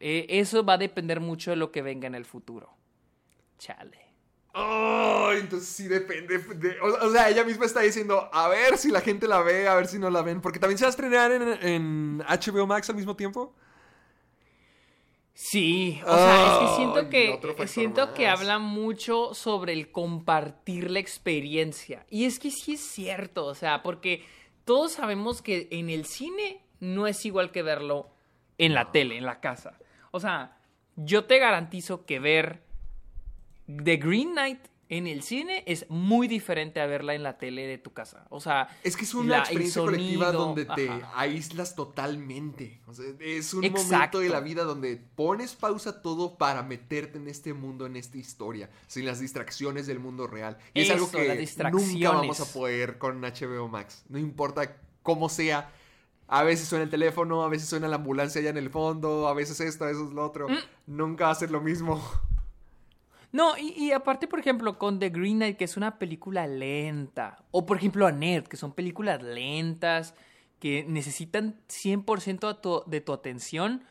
Eh, 0.00 0.26
eso 0.28 0.64
va 0.64 0.74
a 0.74 0.78
depender 0.78 1.18
mucho 1.20 1.50
de 1.50 1.56
lo 1.56 1.72
que 1.72 1.80
venga 1.82 2.06
en 2.06 2.14
el 2.14 2.24
futuro. 2.26 2.68
Chale. 3.58 3.98
Oh, 4.52 5.30
entonces 5.32 5.68
sí 5.68 5.86
depende. 5.88 6.38
de- 6.38 6.80
o, 6.80 7.06
o 7.06 7.10
sea, 7.10 7.28
ella 7.28 7.44
misma 7.44 7.66
está 7.66 7.80
diciendo, 7.80 8.28
a 8.32 8.48
ver 8.48 8.76
si 8.78 8.90
la 8.90 9.00
gente 9.00 9.28
la 9.28 9.40
ve, 9.42 9.68
a 9.68 9.74
ver 9.76 9.86
si 9.86 9.98
no 9.98 10.10
la 10.10 10.22
ven. 10.22 10.40
Porque 10.40 10.58
también 10.58 10.76
se 10.78 10.84
va 10.84 10.88
a 10.88 10.90
estrenar 10.90 11.30
en, 11.32 11.42
en 11.66 12.18
HBO 12.26 12.66
Max 12.66 12.90
al 12.90 12.96
mismo 12.96 13.14
tiempo. 13.16 13.54
Sí, 15.42 15.98
o 16.06 16.14
sea, 16.14 16.52
es 16.52 16.58
que 16.58 16.76
siento 16.76 17.08
que 17.08 17.66
siento 17.66 18.12
que 18.12 18.28
habla 18.28 18.58
mucho 18.58 19.32
sobre 19.32 19.72
el 19.72 19.90
compartir 19.90 20.90
la 20.90 20.98
experiencia. 20.98 22.04
Y 22.10 22.26
es 22.26 22.38
que 22.38 22.50
sí 22.50 22.74
es 22.74 22.80
cierto, 22.82 23.46
o 23.46 23.54
sea, 23.54 23.82
porque 23.82 24.22
todos 24.66 24.92
sabemos 24.92 25.40
que 25.40 25.66
en 25.70 25.88
el 25.88 26.04
cine 26.04 26.60
no 26.78 27.06
es 27.06 27.24
igual 27.24 27.52
que 27.52 27.62
verlo 27.62 28.10
en 28.58 28.74
la 28.74 28.92
tele, 28.92 29.16
en 29.16 29.24
la 29.24 29.40
casa. 29.40 29.78
O 30.10 30.20
sea, 30.20 30.58
yo 30.96 31.24
te 31.24 31.38
garantizo 31.38 32.04
que 32.04 32.20
ver 32.20 32.62
The 33.66 33.96
Green 33.96 34.32
Knight 34.32 34.60
en 34.90 35.06
el 35.06 35.22
cine 35.22 35.62
es 35.66 35.86
muy 35.88 36.26
diferente 36.28 36.80
a 36.80 36.86
verla 36.86 37.14
en 37.14 37.22
la 37.22 37.38
tele 37.38 37.66
de 37.66 37.78
tu 37.78 37.92
casa. 37.92 38.26
O 38.28 38.40
sea, 38.40 38.68
Es 38.82 38.96
que 38.96 39.04
es 39.04 39.14
una 39.14 39.36
la- 39.36 39.38
experiencia 39.38 39.80
colectiva 39.80 40.32
donde 40.32 40.64
te 40.66 40.88
ajá. 40.90 41.12
aíslas 41.18 41.74
totalmente. 41.76 42.80
O 42.86 42.92
sea, 42.92 43.06
es 43.20 43.54
un 43.54 43.62
momento 43.70 44.18
de 44.18 44.28
la 44.28 44.40
vida 44.40 44.64
donde 44.64 44.96
pones 44.96 45.54
pausa 45.54 46.02
todo 46.02 46.36
para 46.36 46.62
meterte 46.64 47.18
en 47.18 47.28
este 47.28 47.54
mundo, 47.54 47.86
en 47.86 47.96
esta 47.96 48.18
historia, 48.18 48.68
sin 48.88 49.06
las 49.06 49.20
distracciones 49.20 49.86
del 49.86 50.00
mundo 50.00 50.26
real. 50.26 50.58
Y 50.74 50.82
es 50.82 50.90
algo 50.90 51.06
Eso, 51.06 51.16
que 51.18 51.46
nunca 51.70 52.10
vamos 52.10 52.40
a 52.40 52.52
poder 52.52 52.98
con 52.98 53.20
HBO 53.22 53.68
Max. 53.68 54.04
No 54.08 54.18
importa 54.18 54.76
cómo 55.02 55.28
sea. 55.28 55.70
A 56.32 56.44
veces 56.44 56.68
suena 56.68 56.84
el 56.84 56.90
teléfono, 56.90 57.42
a 57.42 57.48
veces 57.48 57.68
suena 57.68 57.88
la 57.88 57.96
ambulancia 57.96 58.40
allá 58.40 58.50
en 58.50 58.56
el 58.56 58.70
fondo, 58.70 59.26
a 59.26 59.34
veces 59.34 59.58
esto, 59.60 59.84
a 59.84 59.88
veces 59.88 60.10
lo 60.12 60.24
otro. 60.24 60.48
Mm. 60.48 60.56
Nunca 60.86 61.24
va 61.26 61.30
a 61.32 61.34
ser 61.34 61.50
lo 61.50 61.60
mismo. 61.60 62.00
No, 63.32 63.56
y, 63.56 63.72
y 63.76 63.92
aparte, 63.92 64.26
por 64.26 64.40
ejemplo, 64.40 64.78
con 64.78 64.98
The 64.98 65.10
Green 65.10 65.36
Knight, 65.36 65.56
que 65.56 65.64
es 65.64 65.76
una 65.76 65.98
película 65.98 66.46
lenta. 66.46 67.44
O, 67.52 67.64
por 67.64 67.76
ejemplo, 67.76 68.06
Annette, 68.06 68.48
que 68.48 68.56
son 68.56 68.72
películas 68.72 69.22
lentas, 69.22 70.14
que 70.58 70.84
necesitan 70.88 71.60
100% 71.68 72.48
a 72.48 72.60
tu- 72.60 72.82
de 72.86 73.00
tu 73.00 73.12
atención. 73.12 73.84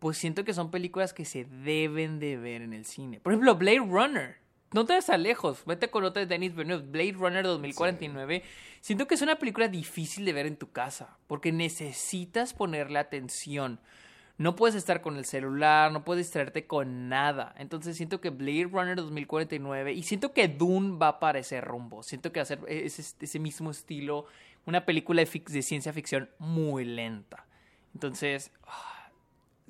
Pues 0.00 0.16
siento 0.18 0.44
que 0.44 0.54
son 0.54 0.70
películas 0.70 1.12
que 1.12 1.24
se 1.24 1.44
deben 1.44 2.18
de 2.18 2.36
ver 2.36 2.62
en 2.62 2.72
el 2.72 2.84
cine. 2.84 3.20
Por 3.20 3.32
ejemplo, 3.32 3.54
Blade 3.54 3.78
Runner. 3.80 4.36
No 4.72 4.86
te 4.86 4.94
vas 4.94 5.06
tan 5.06 5.22
lejos. 5.22 5.64
Vete 5.66 5.88
con 5.90 6.04
otra 6.04 6.20
de 6.20 6.26
Denis 6.26 6.54
Villeneuve. 6.54 6.86
Blade 6.86 7.12
Runner 7.12 7.44
2049. 7.44 8.42
Siento 8.80 9.06
que 9.06 9.14
es 9.14 9.22
una 9.22 9.36
película 9.36 9.68
difícil 9.68 10.24
de 10.24 10.32
ver 10.32 10.46
en 10.46 10.56
tu 10.56 10.70
casa. 10.72 11.18
Porque 11.26 11.52
necesitas 11.52 12.54
ponerle 12.54 12.98
atención. 12.98 13.78
No 14.40 14.56
puedes 14.56 14.74
estar 14.74 15.02
con 15.02 15.18
el 15.18 15.26
celular, 15.26 15.92
no 15.92 16.02
puedes 16.02 16.24
distraerte 16.24 16.66
con 16.66 17.10
nada. 17.10 17.54
Entonces 17.58 17.94
siento 17.94 18.22
que 18.22 18.30
Blade 18.30 18.70
Runner 18.72 18.96
2049 18.96 19.92
y 19.92 20.02
siento 20.02 20.32
que 20.32 20.48
Dune 20.48 20.96
va 20.96 21.20
para 21.20 21.40
ese 21.40 21.60
rumbo. 21.60 22.02
Siento 22.02 22.32
que 22.32 22.40
va 22.40 22.44
a 22.44 22.46
ser 22.46 22.58
ese, 22.66 23.02
ese 23.20 23.38
mismo 23.38 23.70
estilo, 23.70 24.24
una 24.64 24.86
película 24.86 25.22
de, 25.22 25.62
ciencia 25.62 25.92
ficción 25.92 26.30
muy 26.38 26.86
lenta. 26.86 27.44
Entonces, 27.92 28.50
ah, 28.66 29.10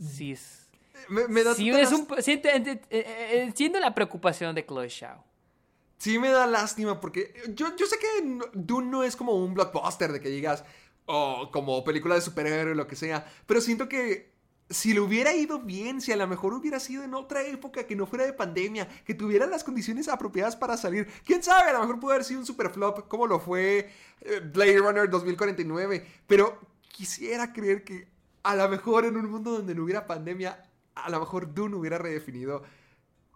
sí 0.01 0.31
es... 0.31 0.69
Me, 1.09 1.27
me 1.27 1.43
da 1.43 1.53
Sí, 1.55 1.69
es 1.71 1.91
un, 1.91 2.07
siento, 2.21 2.49
eh, 2.49 2.81
eh, 2.91 3.43
entiendo 3.43 3.81
la 3.81 3.93
preocupación 3.93 4.55
de 4.55 4.65
Chloe 4.65 4.89
Zhao. 4.89 5.25
Sí 5.99 6.21
me 6.21 6.29
da 6.29 6.47
lástima 6.47 7.01
porque 7.01 7.35
yo, 7.57 7.75
yo 7.75 7.87
sé 7.87 7.97
que 7.99 8.39
Dune 8.55 8.87
no 8.89 9.03
es 9.03 9.17
como 9.17 9.35
un 9.35 9.53
blockbuster 9.53 10.13
de 10.13 10.21
que 10.21 10.29
digas, 10.29 10.63
o 11.07 11.51
como 11.51 11.83
película 11.83 12.15
de 12.15 12.21
superhéroe 12.21 12.71
o 12.71 12.77
lo 12.77 12.87
que 12.87 12.95
sea, 12.95 13.27
pero 13.47 13.61
siento 13.61 13.89
que 13.89 14.30
si 14.71 14.95
le 14.95 15.01
hubiera 15.01 15.35
ido 15.35 15.59
bien, 15.59 16.01
si 16.01 16.13
a 16.13 16.17
lo 16.17 16.27
mejor 16.29 16.55
hubiera 16.55 16.79
sido 16.79 17.03
en 17.03 17.13
otra 17.15 17.45
época 17.45 17.85
que 17.85 17.97
no 17.97 18.07
fuera 18.07 18.25
de 18.25 18.33
pandemia, 18.33 18.89
que 19.05 19.15
tuviera 19.15 19.47
las 19.47 19.65
condiciones 19.65 20.09
apropiadas 20.09 20.57
para 20.57 20.77
salir, 20.77 21.09
quién 21.25 21.43
sabe, 21.43 21.71
a 21.71 21.73
lo 21.73 21.81
mejor 21.81 21.99
pudo 21.99 22.13
haber 22.13 22.25
sido 22.25 22.41
un 22.41 22.47
super 22.47 22.71
flop 22.71 23.09
como 23.09 23.27
lo 23.27 23.41
fue 23.41 23.91
eh, 24.21 24.41
Blade 24.41 24.79
Runner 24.79 25.11
2049, 25.11 26.07
pero 26.27 26.59
quisiera 26.89 27.53
creer 27.53 27.83
que 27.85 28.09
a 28.45 28.55
lo 28.55 28.69
mejor 28.69 29.05
en 29.05 29.17
un 29.17 29.29
mundo 29.29 29.51
donde 29.51 29.75
no 29.75 29.83
hubiera 29.83 30.07
pandemia, 30.07 30.63
a 30.95 31.11
lo 31.11 31.21
mejor 31.21 31.53
Dune 31.53 31.77
hubiera 31.77 31.99
redefinido 31.99 32.63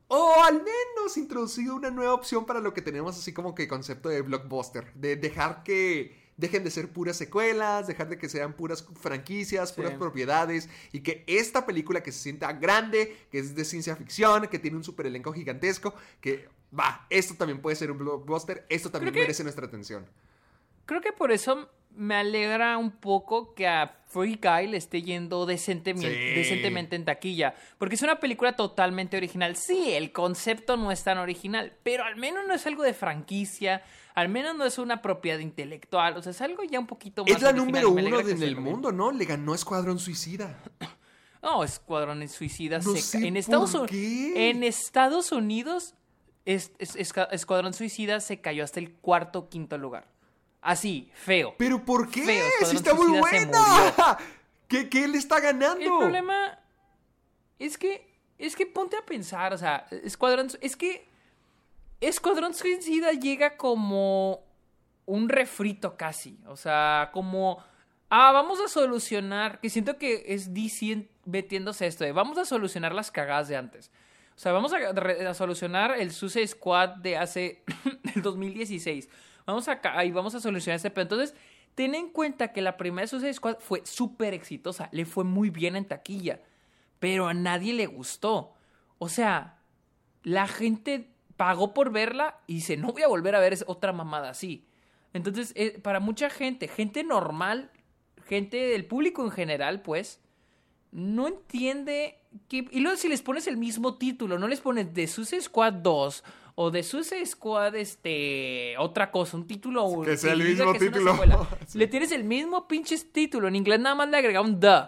o 0.09 0.43
al 0.45 0.55
menos 0.55 1.17
introducido 1.17 1.75
una 1.75 1.91
nueva 1.91 2.15
opción 2.15 2.45
para 2.45 2.61
lo 2.61 2.75
que 2.75 2.83
tenemos 2.83 3.19
así 3.19 3.33
como 3.33 3.55
que 3.55 3.67
concepto 3.67 4.09
de 4.09 4.23
blockbuster. 4.23 4.93
De 4.95 5.17
dejar 5.17 5.63
que 5.63 6.24
dejen 6.37 6.65
de 6.65 6.71
ser 6.71 6.89
puras 6.89 7.17
secuelas, 7.17 7.87
dejar 7.87 8.09
de 8.09 8.19
que 8.19 8.29
sean 8.29 8.53
puras 8.55 8.85
franquicias, 9.01 9.69
Sí. 9.71 9.77
puras 9.77 9.93
propiedades. 9.95 10.69
Y 10.93 11.01
que 11.01 11.25
esta 11.27 11.65
película 11.67 12.03
que 12.03 12.13
se 12.13 12.19
sienta 12.19 12.53
grande, 12.53 13.17
que 13.31 13.39
es 13.39 13.55
de 13.55 13.65
ciencia 13.65 13.95
ficción, 13.97 14.49
que 14.49 14.59
tiene 14.59 14.77
un 14.77 14.85
super 14.85 15.07
elenco 15.07 15.33
gigantesco, 15.33 15.95
que 16.21 16.49
va, 16.77 17.07
esto 17.11 17.35
también 17.35 17.61
puede 17.63 17.77
ser 17.77 17.91
un 17.91 17.99
blockbuster, 17.99 18.67
esto 18.69 18.91
también 18.91 19.13
Creo 19.13 19.23
que- 19.23 19.27
merece 19.29 19.43
nuestra 19.45 19.67
atención. 19.67 20.07
Creo 20.87 21.01
que 21.01 21.13
por 21.13 21.31
eso 21.33 21.71
me 21.97 22.15
alegra 22.17 22.77
un 22.79 22.91
poco 22.91 23.55
que 23.55 23.67
a 23.69 23.97
Free 24.07 24.39
Guy 24.43 24.69
le 24.69 24.77
esté 24.77 25.03
yendo 25.03 25.47
decentemente, 25.47 26.09
Sí. 26.13 26.35
decentemente 26.35 26.97
en 26.97 27.05
taquilla. 27.05 27.55
Porque 27.79 27.95
es 27.97 28.03
una 28.03 28.21
película 28.21 28.55
totalmente 28.57 29.17
original. 29.17 29.57
Sí, 29.57 29.93
el 29.93 30.13
concepto 30.13 30.77
no 30.77 30.91
es 30.93 31.03
tan 31.05 31.19
original, 31.19 31.73
pero 31.83 32.05
al 32.05 32.17
menos 32.17 32.47
no 32.47 32.55
es 32.55 32.67
algo 32.67 32.83
de 32.83 32.95
franquicia, 32.95 33.83
al 34.15 34.29
menos 34.29 34.55
no 34.57 34.65
es 34.65 34.79
una 34.79 35.03
propiedad 35.03 35.39
intelectual. 35.41 36.17
O 36.17 36.23
sea, 36.23 36.31
es 36.31 36.41
algo 36.41 36.63
ya 36.65 36.79
un 36.79 36.87
poquito 36.87 37.25
más. 37.25 37.33
Es 37.35 37.43
la 37.43 37.49
original, 37.51 37.67
número 37.83 37.91
uno 37.91 38.21
en 38.29 38.43
el 38.43 38.57
mundo, 38.57 38.93
¿no? 38.93 39.11
Le 39.13 39.25
ganó 39.25 39.55
Escuadrón 39.55 39.99
Suicida. 39.99 40.59
No, 41.43 41.63
Escuadrón 41.63 42.27
Suicida 42.27 42.79
No 42.79 42.93
se 42.95 43.03
sé 43.03 43.19
en 43.19 43.35
por 43.35 43.39
Estados 43.39 43.75
Unidos. 43.75 43.91
qué. 43.91 44.49
En 44.49 44.63
Estados 44.65 45.31
Unidos, 45.31 45.95
es- 46.47 46.73
es- 46.79 46.97
Esca- 46.97 47.29
Escuadrón 47.33 47.75
Suicida 47.75 48.21
se 48.21 48.41
cayó 48.41 48.65
hasta 48.65 48.81
el 48.81 48.95
cuarto 48.95 49.41
o 49.41 49.49
quinto 49.51 49.77
lugar. 49.77 50.09
Así, 50.65 51.11
feo. 51.13 51.55
¿Pero 51.59 51.85
por 51.85 52.11
qué? 52.11 52.25
Feo, 52.25 52.45
¡Sí 52.65 52.77
Escuadrón 52.77 52.77
está 52.77 52.95
muy 52.95 53.19
buena! 53.19 54.19
¿Qué, 54.69 54.89
¿Qué 54.89 55.07
le 55.07 55.19
está 55.19 55.39
ganando? 55.39 55.81
El 55.81 55.89
problema 55.89 56.59
es 57.59 57.77
que 57.77 58.11
es 58.39 58.57
que 58.57 58.65
ponte 58.67 58.97
a 58.97 59.03
pensar, 59.03 59.53
o 59.53 59.59
sea, 59.59 59.87
Escuadrón 59.91 60.49
es 60.63 60.75
que 60.75 61.07
Escuadrón 62.01 62.55
Suicida 62.55 63.13
llega 63.13 63.59
como 63.59 64.43
un 65.05 65.29
refrito 65.29 65.99
casi, 65.99 66.41
o 66.47 66.57
sea, 66.57 67.11
como 67.13 67.63
ah, 68.09 68.33
vamos 68.33 68.59
a 68.61 68.69
solucionar, 68.69 69.61
que 69.61 69.69
siento 69.69 69.99
que 69.99 70.25
es 70.29 70.55
DC 70.55 71.07
metiéndose 71.27 71.87
esto 71.87 72.05
de 72.05 72.13
vamos 72.13 72.39
a 72.39 72.47
solucionar 72.47 72.95
las 72.95 73.11
cagadas 73.11 73.49
de 73.49 73.57
antes. 73.57 73.91
O 74.35 74.39
sea, 74.39 74.53
vamos 74.53 74.73
a, 74.73 75.35
solucionar 75.35 75.93
el 76.01 76.11
Suicide 76.11 76.49
Squad 76.49 76.97
de 76.97 77.17
hace 77.17 77.63
del 78.15 78.23
2016. 78.23 79.09
Vamos 79.47 79.69
a 79.69 79.81
ca- 79.81 80.05
y 80.05 80.11
vamos 80.11 80.35
a 80.35 80.41
solucionar 80.41 80.77
este 80.77 80.91
pero 80.91 81.03
Entonces, 81.03 81.35
ten 81.75 81.95
en 81.95 82.09
cuenta 82.11 82.53
que 82.53 82.63
la 82.63 82.77
primera 82.77 83.07
Suicide 83.07 83.35
Squad 83.35 83.59
fue 83.61 83.83
súper 83.85 84.35
exitosa, 84.35 84.89
le 84.93 85.05
fue 85.05 85.25
muy 85.25 85.51
bien 85.51 85.77
en 85.77 85.87
taquilla, 85.87 86.41
pero 86.99 87.27
a 87.27 87.35
nadie 87.35 87.75
le 87.75 87.87
gustó. 87.87 88.55
O 88.99 89.09
sea, 89.09 89.59
la 90.23 90.47
gente 90.47 91.11
pagó 91.37 91.75
por 91.75 91.91
verla 91.91 92.39
y 92.47 92.55
dice, 92.55 92.77
no 92.77 92.93
voy 92.93 93.03
a 93.03 93.09
volver 93.09 93.35
a 93.35 93.41
ver 93.41 93.57
otra 93.67 93.93
mamada 93.93 94.31
así. 94.31 94.67
Entonces, 95.13 95.53
eh, 95.57 95.79
para 95.81 96.01
mucha 96.01 96.31
gente, 96.31 96.69
gente 96.69 97.05
normal, 97.05 97.71
gente 98.27 98.57
del 98.57 98.87
público 98.87 99.23
en 99.25 99.31
general, 99.31 99.83
pues, 99.83 100.21
no 100.93 101.27
entiende 101.29 102.19
que... 102.49 102.69
Y 102.71 102.81
luego 102.81 102.97
si 102.97 103.09
les 103.09 103.21
pones 103.23 103.47
el 103.47 103.57
mismo 103.57 103.97
título, 103.99 104.39
no 104.39 104.49
les 104.49 104.61
pones 104.61 104.93
The 104.93 105.07
Suicide 105.09 105.43
Squad 105.43 105.75
2 105.75 106.25
o 106.57 106.71
The 106.71 106.83
Suicide 106.83 107.27
Squad, 107.27 107.75
este, 107.75 108.77
otra 108.79 109.11
cosa, 109.11 109.37
un 109.37 109.47
título... 109.47 110.03
Que 110.03 110.17
sea 110.17 110.33
el 110.35 110.45
mismo 110.45 110.73
que 110.73 110.79
título. 110.79 111.49
Sí. 111.67 111.79
Le 111.79 111.87
tienes 111.87 112.13
el 112.13 112.25
mismo 112.25 112.69
pinche 112.69 112.97
título, 112.99 113.49
en 113.49 113.57
inglés 113.57 113.81
nada 113.81 113.95
más 113.95 114.09
le 114.09 114.17
agrega 114.17 114.41
un 114.41 114.61
The. 114.61 114.83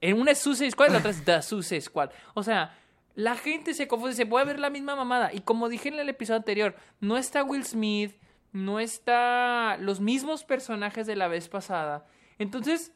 En 0.00 0.20
una 0.20 0.32
es 0.32 0.38
Suicide 0.38 0.70
Squad 0.70 0.88
y 0.88 0.92
la 0.92 0.98
otra 0.98 1.10
es 1.10 1.24
The 1.24 1.42
Suicide 1.42 1.80
Squad. 1.80 2.10
O 2.34 2.42
sea, 2.42 2.76
la 3.14 3.36
gente 3.36 3.74
se 3.74 3.88
confunde, 3.88 4.14
se 4.14 4.26
puede 4.26 4.44
ver 4.44 4.58
la 4.58 4.70
misma 4.70 4.96
mamada. 4.96 5.32
Y 5.32 5.40
como 5.40 5.68
dije 5.68 5.88
en 5.88 5.98
el 5.98 6.08
episodio 6.08 6.38
anterior, 6.38 6.76
no 7.00 7.16
está 7.16 7.42
Will 7.42 7.64
Smith, 7.64 8.14
no 8.52 8.78
está 8.78 9.76
los 9.78 10.00
mismos 10.00 10.44
personajes 10.44 11.06
de 11.06 11.16
la 11.16 11.28
vez 11.28 11.48
pasada. 11.48 12.06
Entonces, 12.38 12.92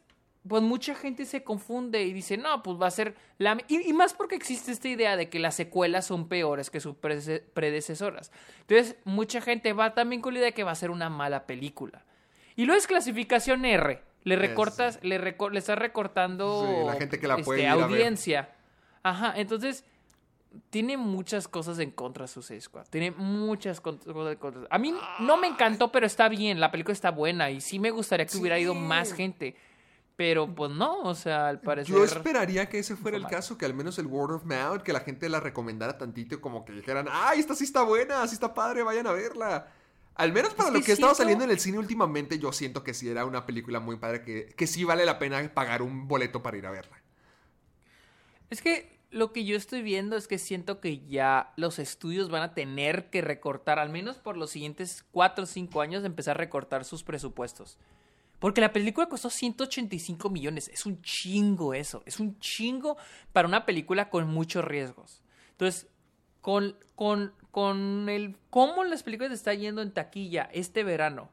pues 0.48 0.62
mucha 0.62 0.94
gente 0.94 1.24
se 1.24 1.42
confunde 1.42 2.02
y 2.04 2.12
dice, 2.12 2.36
no, 2.36 2.62
pues 2.62 2.80
va 2.80 2.86
a 2.86 2.90
ser 2.90 3.14
la... 3.38 3.58
Y, 3.68 3.88
y 3.88 3.92
más 3.92 4.14
porque 4.14 4.34
existe 4.36 4.70
esta 4.72 4.88
idea 4.88 5.16
de 5.16 5.28
que 5.28 5.38
las 5.38 5.54
secuelas 5.54 6.06
son 6.06 6.28
peores 6.28 6.70
que 6.70 6.80
sus 6.80 6.94
predecesoras. 6.96 8.30
Entonces, 8.60 8.96
mucha 9.04 9.40
gente 9.40 9.72
va 9.72 9.94
también 9.94 10.20
con 10.20 10.34
la 10.34 10.38
idea 10.40 10.46
de 10.50 10.54
que 10.54 10.64
va 10.64 10.72
a 10.72 10.76
ser 10.76 10.90
una 10.90 11.10
mala 11.10 11.46
película. 11.46 12.04
Y 12.54 12.64
luego 12.64 12.78
es 12.78 12.86
clasificación 12.86 13.64
R. 13.64 14.02
Le 14.24 14.36
recortas, 14.36 14.98
le, 15.02 15.20
recor- 15.20 15.52
le 15.52 15.58
estás 15.60 15.78
recortando 15.78 16.66
Sí, 16.66 16.86
la 16.86 16.94
gente 16.94 17.20
que 17.20 17.28
la 17.28 17.34
este, 17.34 17.44
puede 17.44 17.66
a 17.68 17.76
ver. 17.76 17.84
audiencia. 17.84 18.50
Ajá, 19.04 19.32
entonces 19.36 19.84
tiene 20.70 20.96
muchas 20.96 21.46
cosas 21.48 21.78
en 21.78 21.90
contra 21.92 22.26
Suicide 22.26 22.60
Squad. 22.60 22.86
Tiene 22.90 23.12
muchas 23.12 23.80
cosas 23.80 24.06
en 24.06 24.36
contra. 24.36 24.62
A 24.70 24.78
mí 24.78 24.92
no 25.20 25.36
me 25.36 25.46
encantó, 25.46 25.92
pero 25.92 26.06
está 26.06 26.28
bien. 26.28 26.58
La 26.60 26.70
película 26.72 26.92
está 26.92 27.10
buena 27.12 27.50
y 27.50 27.60
sí 27.60 27.78
me 27.78 27.90
gustaría 27.90 28.26
que 28.26 28.36
hubiera 28.36 28.58
ido 28.58 28.74
más 28.74 29.12
gente. 29.12 29.54
Pero 30.16 30.54
pues 30.54 30.70
no, 30.70 31.02
o 31.02 31.14
sea, 31.14 31.48
al 31.48 31.60
parecer. 31.60 31.94
Yo 31.94 32.02
esperaría 32.02 32.68
que 32.68 32.78
ese 32.78 32.96
fuera 32.96 33.18
el 33.18 33.26
caso, 33.26 33.58
que 33.58 33.66
al 33.66 33.74
menos 33.74 33.98
el 33.98 34.06
word 34.06 34.34
of 34.34 34.44
mouth, 34.44 34.80
que 34.82 34.94
la 34.94 35.00
gente 35.00 35.28
la 35.28 35.40
recomendara 35.40 35.98
tantito, 35.98 36.40
como 36.40 36.64
que 36.64 36.72
dijeran, 36.72 37.06
¡ay, 37.10 37.40
esta 37.40 37.54
sí 37.54 37.64
está 37.64 37.82
buena, 37.82 38.26
sí 38.26 38.34
está 38.34 38.54
padre, 38.54 38.82
vayan 38.82 39.06
a 39.06 39.12
verla! 39.12 39.68
Al 40.14 40.32
menos 40.32 40.54
para 40.54 40.70
Es 40.70 40.74
lo 40.74 40.80
que 40.80 40.86
que 40.86 40.92
ha 40.92 40.94
estado 40.94 41.14
saliendo 41.14 41.44
en 41.44 41.50
el 41.50 41.60
cine 41.60 41.78
últimamente, 41.78 42.38
yo 42.38 42.50
siento 42.50 42.82
que 42.82 42.94
sí 42.94 43.06
era 43.06 43.26
una 43.26 43.44
película 43.44 43.78
muy 43.78 43.96
padre, 43.96 44.22
que, 44.22 44.46
que 44.56 44.66
sí 44.66 44.84
vale 44.84 45.04
la 45.04 45.18
pena 45.18 45.52
pagar 45.52 45.82
un 45.82 46.08
boleto 46.08 46.42
para 46.42 46.56
ir 46.56 46.64
a 46.64 46.70
verla. 46.70 46.96
Es 48.48 48.62
que 48.62 48.96
lo 49.10 49.32
que 49.32 49.44
yo 49.44 49.56
estoy 49.56 49.82
viendo 49.82 50.16
es 50.16 50.26
que 50.26 50.38
siento 50.38 50.80
que 50.80 51.06
ya 51.06 51.52
los 51.56 51.78
estudios 51.78 52.30
van 52.30 52.42
a 52.42 52.54
tener 52.54 53.10
que 53.10 53.20
recortar, 53.20 53.78
al 53.78 53.90
menos 53.90 54.16
por 54.16 54.38
los 54.38 54.50
siguientes 54.50 55.04
4 55.12 55.44
o 55.44 55.46
5 55.46 55.80
años, 55.82 56.04
empezar 56.04 56.36
a 56.36 56.38
recortar 56.38 56.86
sus 56.86 57.02
presupuestos. 57.02 57.78
Porque 58.38 58.60
la 58.60 58.72
película 58.72 59.08
costó 59.08 59.30
185 59.30 60.28
millones. 60.30 60.68
Es 60.68 60.86
un 60.86 61.00
chingo 61.02 61.74
eso. 61.74 62.02
Es 62.06 62.20
un 62.20 62.38
chingo 62.38 62.96
para 63.32 63.48
una 63.48 63.64
película 63.64 64.10
con 64.10 64.28
muchos 64.28 64.64
riesgos. 64.64 65.22
Entonces, 65.52 65.88
con, 66.40 66.76
con, 66.94 67.32
con 67.50 68.08
el 68.08 68.36
cómo 68.50 68.84
las 68.84 69.02
películas 69.02 69.32
está 69.32 69.54
yendo 69.54 69.82
en 69.82 69.92
taquilla 69.92 70.48
este 70.52 70.84
verano, 70.84 71.30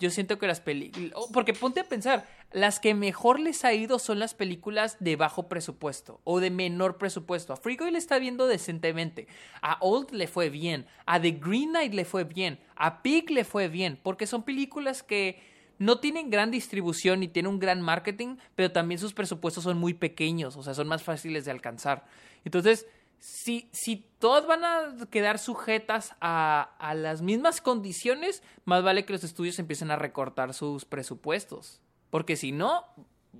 yo 0.00 0.08
siento 0.08 0.38
que 0.38 0.46
las 0.46 0.60
películas... 0.60 1.12
Porque 1.30 1.52
ponte 1.52 1.80
a 1.80 1.84
pensar, 1.84 2.26
las 2.52 2.80
que 2.80 2.94
mejor 2.94 3.38
les 3.38 3.66
ha 3.66 3.74
ido 3.74 3.98
son 3.98 4.18
las 4.18 4.32
películas 4.32 4.96
de 4.98 5.14
bajo 5.16 5.46
presupuesto 5.46 6.22
o 6.24 6.40
de 6.40 6.50
menor 6.50 6.96
presupuesto. 6.96 7.52
A 7.52 7.56
Freakoy 7.56 7.90
le 7.90 7.98
está 7.98 8.18
viendo 8.18 8.46
decentemente. 8.46 9.28
A 9.60 9.76
Old 9.82 10.12
le 10.12 10.26
fue 10.26 10.48
bien. 10.48 10.86
A 11.04 11.20
The 11.20 11.32
Green 11.32 11.68
Knight 11.68 11.92
le 11.92 12.06
fue 12.06 12.24
bien. 12.24 12.58
A 12.76 13.02
Pig 13.02 13.30
le 13.30 13.44
fue 13.44 13.68
bien. 13.68 14.00
Porque 14.02 14.26
son 14.26 14.42
películas 14.42 15.02
que 15.02 15.49
no 15.80 15.98
tienen 15.98 16.28
gran 16.28 16.50
distribución 16.50 17.20
ni 17.20 17.28
tienen 17.28 17.50
un 17.50 17.58
gran 17.58 17.80
marketing, 17.80 18.36
pero 18.54 18.70
también 18.70 19.00
sus 19.00 19.14
presupuestos 19.14 19.64
son 19.64 19.78
muy 19.78 19.94
pequeños. 19.94 20.54
O 20.56 20.62
sea, 20.62 20.74
son 20.74 20.86
más 20.86 21.02
fáciles 21.02 21.46
de 21.46 21.50
alcanzar. 21.50 22.04
Entonces, 22.44 22.86
si, 23.18 23.70
si 23.72 24.06
todas 24.18 24.46
van 24.46 24.62
a 24.62 25.06
quedar 25.10 25.38
sujetas 25.38 26.14
a, 26.20 26.74
a 26.78 26.94
las 26.94 27.22
mismas 27.22 27.62
condiciones, 27.62 28.42
más 28.66 28.82
vale 28.82 29.06
que 29.06 29.14
los 29.14 29.24
estudios 29.24 29.58
empiecen 29.58 29.90
a 29.90 29.96
recortar 29.96 30.52
sus 30.52 30.84
presupuestos. 30.84 31.80
Porque 32.10 32.36
si 32.36 32.52
no, 32.52 32.84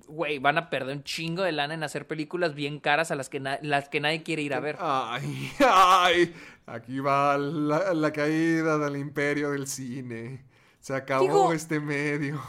güey, 0.07 0.39
van 0.39 0.57
a 0.57 0.71
perder 0.71 0.97
un 0.97 1.03
chingo 1.03 1.43
de 1.43 1.51
lana 1.51 1.75
en 1.75 1.83
hacer 1.83 2.07
películas 2.07 2.55
bien 2.55 2.79
caras 2.79 3.11
a 3.11 3.15
las 3.15 3.29
que, 3.29 3.39
las 3.39 3.87
que 3.87 3.99
nadie 3.99 4.23
quiere 4.23 4.41
ir 4.41 4.55
a 4.55 4.59
ver. 4.59 4.77
¡Ay, 4.79 5.51
ay! 5.59 6.33
Aquí 6.65 6.99
va 7.01 7.37
la 7.37 8.11
caída 8.11 8.79
del 8.79 8.97
imperio 8.97 9.51
del 9.51 9.67
cine. 9.67 10.49
Se 10.81 10.95
acabó 10.95 11.23
Digo- 11.23 11.53
este 11.53 11.79
medio. 11.79 12.41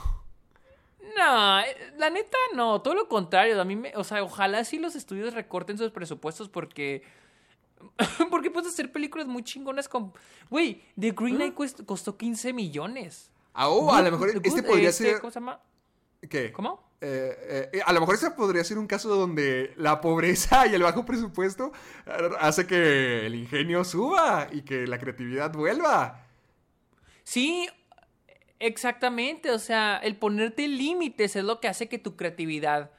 No, 1.17 1.61
eh, 1.61 1.93
la 1.99 2.09
neta 2.11 2.39
no, 2.55 2.81
todo 2.81 2.95
lo 2.95 3.07
contrario. 3.09 3.61
A 3.61 3.65
mí 3.65 3.77
me, 3.77 3.93
o 3.95 4.03
sea, 4.03 4.23
ojalá 4.25 4.65
sí 4.65 4.79
los 4.79 4.97
estudios 4.97 5.35
recorten 5.35 5.79
sus 5.79 5.91
presupuestos 5.91 6.49
porque. 6.49 7.03
porque 8.31 8.51
puedes 8.51 8.73
hacer 8.73 8.91
películas 8.91 9.27
muy 9.27 9.45
chingonas 9.45 9.89
con. 9.89 10.13
Güey, 10.49 10.83
The 10.99 11.11
Green 11.11 11.37
Knight 11.37 11.55
cuest- 11.55 11.85
costó 11.85 12.17
15 12.17 12.53
millones. 12.53 13.31
Ah, 13.53 13.69
oh, 13.69 13.93
a 13.93 14.01
lo 14.01 14.11
mejor 14.11 14.33
Good, 14.33 14.47
este 14.47 14.63
podría 14.63 14.89
este, 14.89 15.11
ser... 15.11 15.21
¿Cómo 15.21 15.31
se 15.31 15.39
llama? 15.41 15.61
¿Qué? 16.29 16.53
¿Cómo? 16.53 16.83
Eh, 17.03 17.69
eh, 17.73 17.81
a 17.85 17.93
lo 17.93 18.01
mejor 18.01 18.15
ese 18.15 18.31
podría 18.31 18.65
ser 18.65 18.79
un 18.79 18.87
caso 18.87 19.09
donde 19.15 19.75
la 19.77 20.01
pobreza 20.01 20.67
y 20.69 20.75
el 20.75 20.83
bajo 20.83 21.05
presupuesto 21.05 21.73
eh, 22.07 22.31
hace 22.41 22.67
que 22.67 23.27
el 23.27 23.35
ingenio 23.35 23.85
suba 23.85 24.47
y 24.51 24.63
que 24.63 24.87
la 24.87 24.99
creatividad 24.99 25.53
vuelva. 25.53 26.25
Sí, 27.25 27.69
exactamente. 28.63 29.51
O 29.51 29.59
sea, 29.59 29.99
el 30.03 30.17
ponerte 30.17 30.67
límites 30.69 31.37
es 31.37 31.45
lo 31.45 31.61
que 31.61 31.69
hace 31.69 31.89
que 31.89 31.99
tu 31.99 32.17
creatividad 32.17 32.91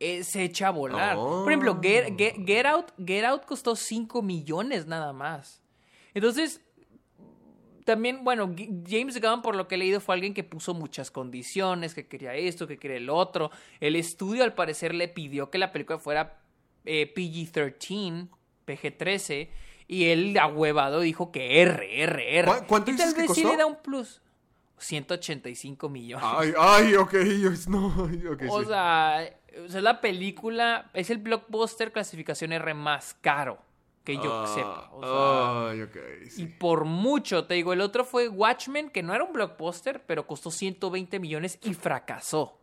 eh, 0.00 0.24
se 0.24 0.44
eche 0.44 0.64
a 0.64 0.70
volar. 0.70 1.16
Oh. 1.18 1.42
Por 1.44 1.52
ejemplo, 1.52 1.78
Get, 1.82 2.16
Get- 2.18 2.44
Get 2.46 2.66
Out, 2.66 2.92
Get 3.04 3.24
Out 3.24 3.44
costó 3.44 3.76
5 3.76 4.22
millones 4.22 4.86
nada 4.86 5.12
más. 5.12 5.60
Entonces, 6.14 6.60
también, 7.84 8.22
bueno, 8.24 8.54
James 8.88 9.20
Gunn, 9.20 9.42
por 9.42 9.56
lo 9.56 9.66
que 9.66 9.74
he 9.74 9.78
leído, 9.78 10.00
fue 10.00 10.14
alguien 10.14 10.34
que 10.34 10.44
puso 10.44 10.74
muchas 10.74 11.10
condiciones, 11.10 11.94
que 11.94 12.06
quería 12.06 12.34
esto, 12.34 12.66
que 12.66 12.78
quería 12.78 12.98
el 12.98 13.10
otro. 13.10 13.50
El 13.80 13.96
estudio, 13.96 14.44
al 14.44 14.54
parecer, 14.54 14.94
le 14.94 15.08
pidió 15.08 15.50
que 15.50 15.58
la 15.58 15.72
película 15.72 15.98
fuera 15.98 16.40
eh, 16.84 17.12
PG-13, 17.14 18.28
PG-13, 18.66 19.48
y 19.88 20.04
él, 20.06 20.38
ahuevado, 20.38 21.00
dijo 21.00 21.32
que 21.32 21.60
R, 21.62 22.02
R, 22.04 22.38
R. 22.38 22.48
¿Cu- 22.48 22.66
cuánto 22.68 22.90
y 22.92 22.96
tal 22.96 23.06
dices 23.08 23.14
que 23.14 23.22
vez 23.22 23.30
sí 23.34 23.42
costó? 23.42 23.50
le 23.50 23.56
da 23.58 23.66
un 23.66 23.76
plus. 23.82 24.20
185 24.80 25.88
millones. 25.88 26.26
Ay, 26.28 26.52
ay, 26.58 26.94
ok, 26.96 27.14
no, 27.68 27.94
ay, 28.10 28.26
ok, 28.26 28.42
o 28.48 28.60
sí. 28.60 28.66
sea, 28.66 29.30
o 29.64 29.68
sea, 29.68 29.80
la 29.80 30.00
película 30.00 30.90
es 30.94 31.10
el 31.10 31.18
blockbuster 31.18 31.92
clasificación 31.92 32.52
R 32.52 32.74
más 32.74 33.14
caro 33.20 33.58
que 34.04 34.14
yo 34.16 34.32
Ah, 34.32 34.46
sepa. 34.46 34.90
O 34.92 35.02
sea, 35.02 35.70
ay, 35.70 35.82
ok, 35.82 35.96
y 36.38 36.46
por 36.46 36.84
mucho, 36.86 37.44
te 37.46 37.54
digo, 37.54 37.72
el 37.72 37.80
otro 37.82 38.04
fue 38.04 38.28
Watchmen, 38.28 38.90
que 38.90 39.02
no 39.02 39.14
era 39.14 39.24
un 39.24 39.32
blockbuster, 39.32 40.02
pero 40.06 40.26
costó 40.26 40.50
120 40.50 41.18
millones 41.20 41.58
y 41.62 41.74
fracasó. 41.74 42.56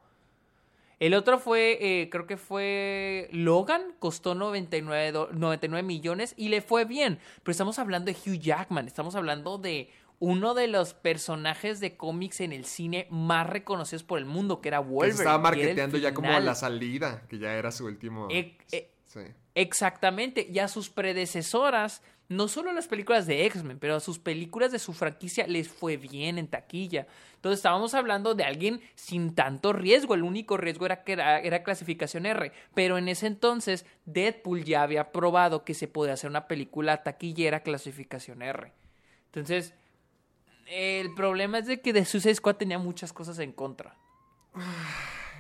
El 1.00 1.14
otro 1.14 1.38
fue, 1.38 1.78
eh, 1.80 2.10
creo 2.10 2.26
que 2.26 2.38
fue 2.38 3.30
Logan, 3.32 3.94
costó 4.00 4.34
99, 4.34 5.12
do- 5.12 5.30
99 5.32 5.84
millones 5.86 6.34
y 6.38 6.48
le 6.50 6.62
fue 6.62 6.86
bien. 6.86 7.20
Pero 7.44 7.52
estamos 7.52 7.78
hablando 7.78 8.12
de 8.12 8.18
Hugh 8.18 8.40
Jackman, 8.40 8.88
estamos 8.88 9.16
hablando 9.16 9.60
de 9.60 9.92
uno 10.20 10.54
de 10.54 10.68
los 10.68 10.94
personajes 10.94 11.80
de 11.80 11.96
cómics 11.96 12.42
en 12.42 12.52
el 12.52 12.66
cine 12.66 13.08
más 13.10 13.48
reconocidos 13.48 14.04
por 14.04 14.18
el 14.20 14.26
mundo, 14.26 14.62
que 14.62 14.70
era 14.70 14.80
Que 14.80 14.86
Wolverine. 14.88 15.16
se 15.18 15.24
estaba 15.24 15.52
que 15.52 15.60
el 15.60 15.66
marketeando 15.68 15.98
ya 15.98 16.14
como 16.14 16.40
la 16.40 16.56
salida, 16.56 17.24
que 17.30 17.38
ya 17.38 17.54
era 17.54 17.72
su 17.72 17.86
último. 17.86 18.28
E- 18.32 18.58
e- 18.72 18.90
sí. 19.06 19.20
Exactamente, 19.54 20.48
y 20.52 20.60
a 20.60 20.68
sus 20.68 20.90
predecesoras, 20.90 22.02
no 22.30 22.48
solo 22.48 22.74
las 22.74 22.88
películas 22.88 23.26
de 23.26 23.46
X-Men, 23.46 23.80
pero 23.80 23.96
a 23.96 24.00
sus 24.00 24.20
películas 24.20 24.72
de 24.72 24.80
su 24.80 24.94
franquicia 24.94 25.48
les 25.48 25.68
fue 25.70 25.98
bien 25.98 26.38
en 26.38 26.48
taquilla. 26.48 27.08
Entonces 27.36 27.60
estábamos 27.60 27.94
hablando 27.94 28.36
de 28.36 28.44
alguien 28.44 28.82
sin 28.96 29.34
tanto 29.34 29.72
riesgo, 29.72 30.14
el 30.14 30.24
único 30.24 30.58
riesgo 30.58 30.86
era 30.86 31.04
que 31.04 31.14
era, 31.14 31.40
era 31.40 31.64
clasificación 31.64 32.26
R, 32.26 32.52
pero 32.74 32.98
en 32.98 33.08
ese 33.08 33.28
entonces 33.28 33.86
Deadpool 34.06 34.64
ya 34.64 34.82
había 34.84 35.12
probado 35.12 35.64
que 35.64 35.74
se 35.74 35.88
podía 35.88 36.14
hacer 36.14 36.30
una 36.30 36.48
película 36.48 37.04
taquillera 37.04 37.62
clasificación 37.62 38.42
R. 38.42 38.74
Entonces, 39.28 39.74
el 40.70 41.14
problema 41.14 41.60
es 41.60 41.68
de 41.68 41.82
que 41.82 41.94
The 41.94 42.06
Suicide 42.06 42.36
Squad 42.36 42.56
tenía 42.56 42.80
muchas 42.80 43.14
cosas 43.14 43.40
en 43.40 43.52
contra. 43.52 43.96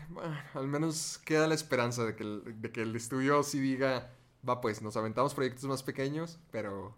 Bueno, 0.10 0.38
al 0.54 0.68
menos 0.70 1.18
queda 1.26 1.48
la 1.48 1.54
esperanza 1.54 2.06
de 2.06 2.16
que, 2.16 2.24
el, 2.24 2.62
de 2.62 2.72
que 2.72 2.82
el 2.84 2.96
estudio 2.96 3.44
sí 3.44 3.60
diga, 3.60 4.10
va 4.48 4.62
pues, 4.62 4.82
nos 4.82 4.96
aventamos 4.96 5.34
proyectos 5.34 5.66
más 5.66 5.84
pequeños, 5.84 6.40
pero 6.50 6.96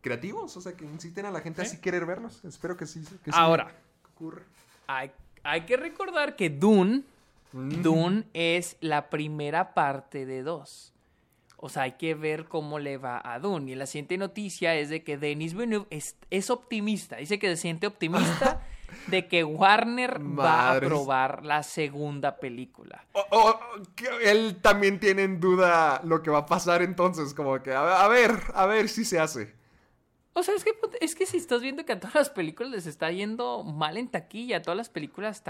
creativos, 0.00 0.56
o 0.56 0.60
sea, 0.62 0.72
que 0.72 0.86
inciten 0.86 1.26
a 1.26 1.30
la 1.30 1.42
gente 1.42 1.60
a 1.60 1.64
Sí. 1.66 1.72
así 1.72 1.80
querer 1.82 2.06
verlos. 2.06 2.42
Espero 2.44 2.74
que 2.78 2.86
sí. 2.86 3.00
Que 3.22 3.30
sí 3.32 3.38
Ahora, 3.38 3.70
ocurra. 4.14 4.40
hay, 4.86 5.12
hay 5.42 5.66
que 5.66 5.76
recordar 5.76 6.34
que 6.36 6.48
Dune 6.50 7.02
Mm. 7.54 7.82
Dune 7.82 8.24
es 8.32 8.78
la 8.80 9.10
primera 9.10 9.74
parte 9.74 10.24
de 10.24 10.42
dos. 10.42 10.91
O 11.64 11.68
sea, 11.68 11.84
hay 11.84 11.92
que 11.92 12.16
ver 12.16 12.46
cómo 12.46 12.80
le 12.80 12.96
va 12.98 13.22
a 13.24 13.38
Dune. 13.38 13.70
Y 13.70 13.74
la 13.76 13.86
siguiente 13.86 14.18
noticia 14.18 14.74
es 14.74 14.88
de 14.90 15.04
que 15.04 15.16
Denis 15.16 15.54
Villeneuve 15.54 15.86
es, 15.90 16.16
es 16.28 16.50
optimista. 16.50 17.16
Dice 17.18 17.38
que 17.38 17.46
se 17.50 17.56
siente 17.56 17.86
optimista 17.86 18.66
de 19.06 19.28
que 19.28 19.44
Warner 19.44 20.20
va 20.20 20.70
a 20.70 20.76
aprobar 20.76 21.44
la 21.44 21.62
segunda 21.62 22.38
película. 22.40 23.04
O- 23.30 23.60
él 24.24 24.56
también 24.60 24.98
tiene 24.98 25.22
en 25.22 25.38
duda 25.38 26.00
lo 26.04 26.20
que 26.20 26.30
va 26.30 26.38
a 26.38 26.46
pasar 26.46 26.82
entonces, 26.82 27.32
como 27.32 27.62
que, 27.62 27.72
a, 27.72 28.04
a 28.04 28.08
ver, 28.08 28.32
a 28.54 28.66
ver 28.66 28.88
si 28.88 29.04
se 29.04 29.20
hace. 29.20 29.54
O 30.32 30.42
sea, 30.42 30.54
es 30.56 30.64
que, 30.64 30.72
es 31.00 31.14
que 31.14 31.26
si 31.26 31.36
estás 31.36 31.60
viendo 31.62 31.84
que 31.84 31.92
a 31.92 32.00
todas 32.00 32.14
las 32.16 32.30
películas 32.30 32.72
les 32.72 32.86
está 32.86 33.10
yendo 33.12 33.62
mal 33.62 33.98
en 33.98 34.08
taquilla, 34.08 34.56
a 34.56 34.62
todas 34.62 34.76
las 34.78 34.88
películas 34.88 35.44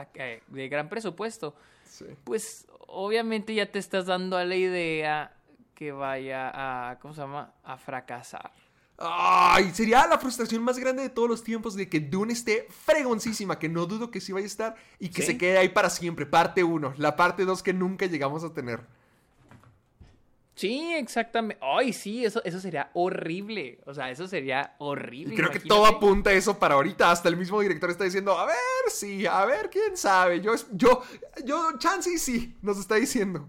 de 0.49 0.69
gran 0.69 0.89
presupuesto, 0.91 1.55
Sí. 1.85 2.05
pues 2.25 2.67
obviamente 2.87 3.55
ya 3.55 3.71
te 3.71 3.79
estás 3.79 4.07
dando 4.07 4.37
a 4.37 4.45
la 4.45 4.57
idea 4.57 5.35
que 5.83 5.91
vaya 5.91 6.53
a, 6.55 6.99
¿cómo 7.01 7.13
se 7.13 7.23
llama? 7.23 7.53
A 7.65 7.77
fracasar. 7.77 8.53
Ay, 8.97 9.73
sería 9.75 10.07
la 10.07 10.17
frustración 10.17 10.63
más 10.63 10.79
grande 10.79 11.03
de 11.03 11.09
todos 11.09 11.29
los 11.29 11.43
tiempos 11.43 11.75
de 11.75 11.89
que 11.89 11.99
Dune 11.99 12.33
esté 12.33 12.69
fregoncísima, 12.71 13.59
que 13.59 13.69
no 13.69 13.87
dudo 13.87 14.13
que 14.13 14.21
sí 14.21 14.31
vaya 14.33 14.45
a 14.45 14.47
estar 14.47 14.77
y 15.01 15.09
que 15.09 15.23
¿Sí? 15.23 15.33
se 15.33 15.39
quede 15.39 15.59
ahí 15.59 15.71
para 15.71 15.91
siempre. 15.91 16.25
Parte 16.25 16.63
1, 16.63 16.95
la 16.99 17.17
parte 17.17 17.45
2 17.45 17.65
que 17.65 17.73
nunca 17.73 18.07
llegamos 18.07 18.45
a 18.45 18.53
tener. 18.55 18.87
Sí, 20.55 20.93
exactamente. 20.95 21.61
Ay, 21.65 21.93
sí, 21.93 22.25
eso, 22.25 22.41
eso 22.45 22.61
sería 22.61 22.91
horrible. 22.95 23.81
O 23.87 23.93
sea, 23.95 24.09
eso 24.11 24.29
sería 24.29 24.77
Y 24.79 24.79
horrible. 24.79 25.35
creo 25.35 25.51
que 25.51 25.59
todo 25.59 25.87
apunta 25.87 26.31
a 26.31 26.35
eso 26.35 26.57
para 26.61 26.77
ahorita. 26.77 27.11
Hasta 27.11 27.29
el 27.29 27.37
mismo 27.37 27.61
director 27.61 27.91
está 27.91 28.05
diciendo, 28.05 28.39
a 28.39 28.47
ver, 28.47 28.55
sí, 28.89 29.27
a 29.27 29.45
ver, 29.47 29.69
quién 29.69 29.97
sabe. 29.97 30.41
Yo, 30.41 30.53
yo, 30.71 31.03
yo, 31.45 31.77
chance 31.79 32.09
y 32.09 32.19
sí, 32.19 32.57
nos 32.63 32.79
está 32.79 32.95
diciendo. 32.95 33.49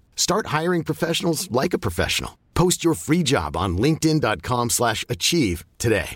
Start 0.15 0.47
hiring 0.47 0.83
professionals 0.83 1.49
like 1.51 1.73
a 1.73 1.79
professional. 1.79 2.37
Post 2.53 2.85
your 2.85 2.93
free 2.93 3.23
job 3.23 3.57
on 3.57 3.77
linkedin.com/achieve 3.77 4.69
slash 4.69 5.05
achieve 5.09 5.65
today. 5.77 6.15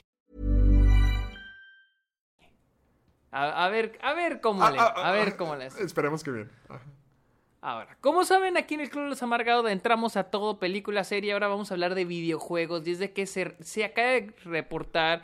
A, 3.31 3.65
a 3.65 3.69
ver, 3.69 3.97
a 4.01 4.13
ver 4.13 4.39
cómo 4.39 4.63
Ah, 4.63 4.71
le, 4.71 4.79
ah, 4.79 4.93
a 4.95 5.11
ver 5.11 5.29
ah, 5.29 5.37
cómo 5.37 5.55
les. 5.57 5.75
Esperemos 5.77 6.23
que 6.23 6.31
bien. 6.31 6.49
Ahora, 7.59 7.97
como 7.99 8.23
saben, 8.23 8.57
aquí 8.57 8.75
en 8.75 8.81
el 8.81 8.89
Club 8.89 9.05
de 9.05 9.09
los 9.09 9.23
Amargados 9.23 9.69
entramos 9.69 10.15
a 10.17 10.25
todo, 10.25 10.59
película, 10.59 11.03
serie, 11.03 11.33
ahora 11.33 11.47
vamos 11.47 11.71
a 11.71 11.73
hablar 11.73 11.95
de 11.95 12.05
videojuegos. 12.05 12.87
Y 12.87 12.91
es 12.91 12.99
de 12.99 13.11
que 13.11 13.25
se, 13.25 13.57
se 13.59 13.83
acaba 13.83 14.07
de 14.09 14.33
reportar 14.45 15.23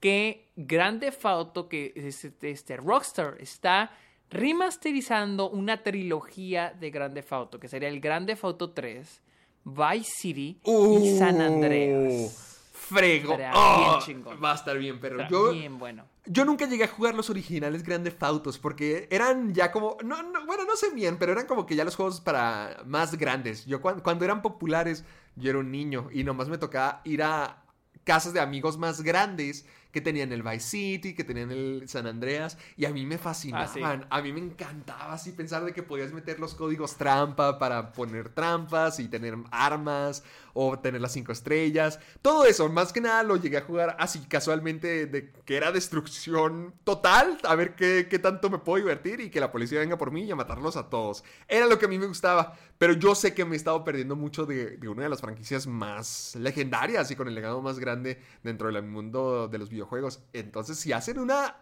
que 0.00 0.48
Grande 0.56 1.12
Auto, 1.22 1.68
que 1.68 1.92
es 1.94 2.24
este, 2.24 2.50
este 2.50 2.78
Rockstar, 2.78 3.36
está 3.40 3.92
remasterizando 4.32 5.50
una 5.50 5.82
trilogía 5.82 6.72
de 6.78 6.90
Grande 6.90 7.24
Auto, 7.30 7.60
que 7.60 7.68
sería 7.68 7.88
el 7.88 8.00
Grande 8.00 8.36
Auto 8.40 8.70
3, 8.70 9.20
Vice 9.64 10.12
City 10.16 10.58
y 10.64 11.18
San 11.18 11.40
Andreas. 11.40 12.48
Frego. 12.72 13.34
Oh, 13.54 13.78
bien 13.78 13.98
chingón. 14.04 14.42
va 14.42 14.52
a 14.52 14.54
estar 14.56 14.76
bien, 14.76 14.98
pero 15.00 15.20
Está 15.20 15.30
yo, 15.30 15.52
bien 15.52 15.78
bueno. 15.78 16.04
yo 16.26 16.44
nunca 16.44 16.66
llegué 16.66 16.84
a 16.84 16.88
jugar 16.88 17.14
los 17.14 17.30
originales 17.30 17.82
Grande 17.84 18.14
Autos 18.20 18.58
porque 18.58 19.06
eran 19.10 19.54
ya 19.54 19.70
como, 19.70 19.96
no, 20.04 20.22
no, 20.22 20.44
bueno, 20.46 20.64
no 20.64 20.76
sé 20.76 20.90
bien, 20.90 21.16
pero 21.16 21.32
eran 21.32 21.46
como 21.46 21.64
que 21.64 21.76
ya 21.76 21.84
los 21.84 21.96
juegos 21.96 22.20
para 22.20 22.82
más 22.84 23.16
grandes. 23.16 23.66
Yo 23.66 23.80
cuando, 23.80 24.02
cuando 24.02 24.24
eran 24.24 24.42
populares, 24.42 25.04
yo 25.36 25.50
era 25.50 25.58
un 25.60 25.70
niño 25.70 26.08
y 26.12 26.24
nomás 26.24 26.48
me 26.48 26.58
tocaba 26.58 27.00
ir 27.04 27.22
a 27.22 27.62
casas 28.04 28.32
de 28.32 28.40
amigos 28.40 28.76
más 28.78 29.02
grandes 29.02 29.64
que 29.92 30.00
tenían 30.00 30.32
el 30.32 30.42
Vice 30.42 30.60
City, 30.60 31.14
que 31.14 31.22
tenían 31.22 31.50
el 31.50 31.84
San 31.86 32.06
Andreas, 32.06 32.58
y 32.76 32.86
a 32.86 32.90
mí 32.90 33.04
me 33.06 33.18
fascinaban. 33.18 34.06
A 34.08 34.22
mí 34.22 34.32
me 34.32 34.40
encantaba 34.40 35.12
así 35.12 35.32
pensar 35.32 35.64
de 35.64 35.72
que 35.72 35.82
podías 35.82 36.12
meter 36.12 36.40
los 36.40 36.54
códigos 36.54 36.96
trampa 36.96 37.58
para 37.58 37.92
poner 37.92 38.30
trampas 38.30 38.98
y 38.98 39.08
tener 39.08 39.36
armas 39.50 40.24
o 40.54 40.78
tener 40.78 41.00
las 41.00 41.12
cinco 41.12 41.32
estrellas. 41.32 41.98
Todo 42.20 42.44
eso, 42.44 42.68
más 42.68 42.92
que 42.92 43.00
nada 43.00 43.22
lo 43.22 43.36
llegué 43.36 43.58
a 43.58 43.62
jugar 43.62 43.96
así 43.98 44.20
casualmente 44.20 45.06
de 45.06 45.30
que 45.44 45.56
era 45.56 45.72
destrucción 45.72 46.74
total, 46.84 47.38
a 47.44 47.54
ver 47.54 47.74
qué, 47.74 48.06
qué 48.08 48.18
tanto 48.18 48.50
me 48.50 48.58
puedo 48.58 48.78
divertir 48.78 49.20
y 49.20 49.30
que 49.30 49.40
la 49.40 49.52
policía 49.52 49.80
venga 49.80 49.98
por 49.98 50.10
mí 50.10 50.24
y 50.24 50.30
a 50.30 50.36
matarlos 50.36 50.76
a 50.76 50.88
todos. 50.90 51.24
Era 51.48 51.66
lo 51.66 51.78
que 51.78 51.86
a 51.86 51.88
mí 51.88 51.98
me 51.98 52.06
gustaba, 52.06 52.56
pero 52.78 52.92
yo 52.92 53.14
sé 53.14 53.34
que 53.34 53.44
me 53.44 53.54
he 53.54 53.56
estado 53.56 53.84
perdiendo 53.84 54.16
mucho 54.16 54.46
de, 54.46 54.76
de 54.76 54.88
una 54.88 55.04
de 55.04 55.08
las 55.08 55.20
franquicias 55.20 55.66
más 55.66 56.34
legendarias 56.36 57.10
y 57.10 57.16
con 57.16 57.28
el 57.28 57.34
legado 57.34 57.62
más 57.62 57.78
grande 57.78 58.20
dentro 58.42 58.70
del 58.70 58.82
mundo 58.82 59.48
de 59.48 59.58
los 59.58 59.70
videojuegos. 59.70 60.22
Entonces, 60.32 60.78
si 60.78 60.92
hacen 60.92 61.18
una 61.18 61.56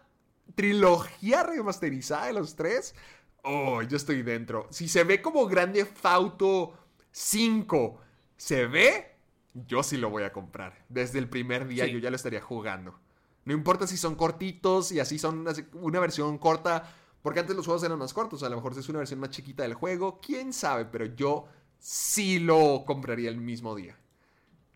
trilogía 0.55 1.43
remasterizada 1.43 2.27
de 2.27 2.33
los 2.33 2.55
tres, 2.55 2.95
oh, 3.43 3.81
yo 3.81 3.97
estoy 3.97 4.21
dentro. 4.23 4.67
Si 4.71 4.87
se 4.87 5.03
ve 5.03 5.21
como 5.21 5.47
Grande 5.47 5.85
Fauto 5.85 6.73
5, 7.11 7.99
se 8.41 8.65
ve, 8.65 9.05
yo 9.53 9.83
sí 9.83 9.97
lo 9.97 10.09
voy 10.09 10.23
a 10.23 10.33
comprar. 10.33 10.83
Desde 10.89 11.19
el 11.19 11.29
primer 11.29 11.67
día 11.67 11.85
Sí. 11.85 11.91
yo 11.91 11.99
ya 11.99 12.09
lo 12.09 12.15
estaría 12.15 12.41
jugando. 12.41 12.99
No 13.45 13.53
importa 13.53 13.85
si 13.85 13.97
son 13.97 14.15
cortitos 14.15 14.91
y 14.91 14.99
así 14.99 15.19
son 15.19 15.45
una 15.73 15.99
versión 15.99 16.39
corta, 16.39 16.91
porque 17.21 17.39
antes 17.39 17.55
los 17.55 17.67
juegos 17.67 17.83
eran 17.83 17.99
más 17.99 18.15
cortos, 18.15 18.41
a 18.41 18.49
lo 18.49 18.55
mejor 18.55 18.73
es 18.75 18.89
una 18.89 18.97
versión 18.97 19.19
más 19.19 19.29
chiquita 19.29 19.61
del 19.61 19.75
juego, 19.75 20.19
quién 20.19 20.53
sabe, 20.53 20.85
pero 20.85 21.05
yo 21.05 21.45
sí 21.77 22.39
lo 22.39 22.83
compraría 22.83 23.29
el 23.29 23.37
mismo 23.37 23.75
día. 23.75 23.95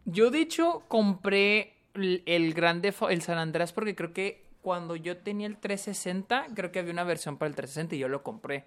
Yo, 0.05 0.29
de 0.29 0.41
hecho, 0.41 0.83
compré 0.87 1.73
el, 1.95 2.21
el 2.27 2.53
Grande 2.53 2.93
el 3.09 3.21
San 3.23 3.39
Andreas 3.39 3.73
porque 3.73 3.95
creo 3.95 4.13
que 4.13 4.45
cuando 4.61 4.95
yo 4.95 5.17
tenía 5.17 5.47
el 5.47 5.57
360, 5.57 6.49
creo 6.53 6.71
que 6.71 6.77
había 6.77 6.93
una 6.93 7.03
versión 7.03 7.37
para 7.37 7.49
el 7.49 7.55
360 7.55 7.95
y 7.95 7.97
yo 7.97 8.09
lo 8.09 8.21
compré. 8.21 8.65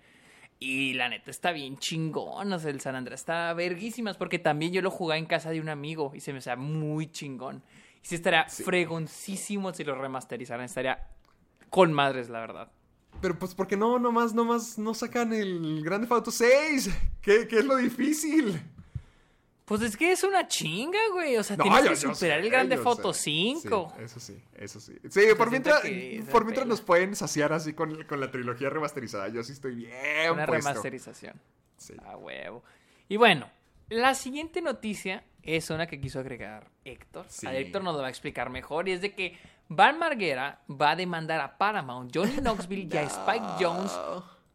Y 0.60 0.94
la 0.94 1.08
neta 1.08 1.30
está 1.30 1.52
bien 1.52 1.78
chingón, 1.78 2.52
o 2.52 2.58
sea, 2.58 2.70
el 2.70 2.80
San 2.80 2.96
Andreas 2.96 3.20
está 3.20 3.52
verguísimas 3.54 4.16
porque 4.16 4.40
también 4.40 4.72
yo 4.72 4.82
lo 4.82 4.90
jugué 4.90 5.16
en 5.16 5.26
casa 5.26 5.50
de 5.50 5.60
un 5.60 5.68
amigo 5.68 6.12
y 6.14 6.20
se 6.20 6.32
me 6.32 6.38
hacía 6.38 6.56
muy 6.56 7.12
chingón. 7.12 7.62
Y 8.02 8.06
sí 8.06 8.16
estaría 8.16 8.48
fregoncísimo 8.48 9.72
si 9.72 9.84
lo 9.84 9.94
remasterizaran, 9.94 10.64
estaría 10.64 11.06
con 11.70 11.92
madres, 11.92 12.28
la 12.28 12.40
verdad. 12.40 12.72
Pero 13.20 13.38
pues, 13.38 13.54
¿por 13.54 13.66
qué 13.66 13.76
no? 13.76 13.98
Nomás, 13.98 14.34
nomás 14.34 14.78
no 14.78 14.94
sacan 14.94 15.32
el 15.32 15.82
Grande 15.84 16.06
Auto 16.10 16.30
6. 16.30 16.90
¿Qué, 17.20 17.46
qué 17.48 17.58
es 17.58 17.64
lo 17.64 17.76
difícil? 17.76 18.60
Pues 19.68 19.82
es 19.82 19.96
que 19.98 20.10
es 20.12 20.24
una 20.24 20.48
chinga, 20.48 20.98
güey. 21.12 21.36
O 21.36 21.42
sea, 21.44 21.56
No, 21.58 21.64
tienes 21.64 21.84
yo- 21.84 21.90
que 21.90 21.96
superar 22.14 22.40
el 22.40 22.48
Grande 22.50 22.78
Foto 22.78 23.12
sé. 23.12 23.20
5. 23.24 23.92
Sí, 23.96 24.02
eso 24.02 24.18
sí, 24.20 24.42
eso 24.56 24.80
sí. 24.80 24.94
Sí, 25.10 25.20
por 25.36 25.50
mientras, 25.50 25.82
por 26.32 26.44
mientras 26.44 26.66
nos 26.66 26.80
pueden 26.80 27.14
saciar 27.14 27.52
así 27.52 27.74
con, 27.74 28.02
con 28.04 28.18
la 28.18 28.30
trilogía 28.30 28.70
remasterizada. 28.70 29.28
Yo 29.28 29.42
sí 29.44 29.52
estoy 29.52 29.74
bien 29.74 29.92
Una 30.32 30.46
puesto. 30.46 30.68
remasterización. 30.68 31.34
Sí. 31.76 31.94
A 32.06 32.16
huevo. 32.16 32.64
Y 33.08 33.16
bueno, 33.18 33.48
la 33.90 34.14
siguiente 34.14 34.62
noticia 34.62 35.22
es 35.42 35.68
una 35.70 35.86
que 35.86 36.00
quiso 36.00 36.18
agregar 36.18 36.68
Héctor. 36.84 37.26
Sí. 37.28 37.46
A 37.46 37.54
Héctor 37.54 37.84
nos 37.84 37.94
lo 37.94 38.00
va 38.00 38.06
a 38.08 38.10
explicar 38.10 38.48
mejor. 38.50 38.88
Y 38.88 38.92
es 38.92 39.00
de 39.02 39.14
que 39.14 39.38
Van 39.68 39.98
Marguera 39.98 40.62
va 40.68 40.92
a 40.92 40.96
demandar 40.96 41.40
a 41.40 41.58
Paramount, 41.58 42.10
Johnny 42.16 42.36
Knoxville 42.40 42.88
y 42.90 42.96
a 42.96 43.02
Spike 43.02 43.44
Jones 43.60 43.92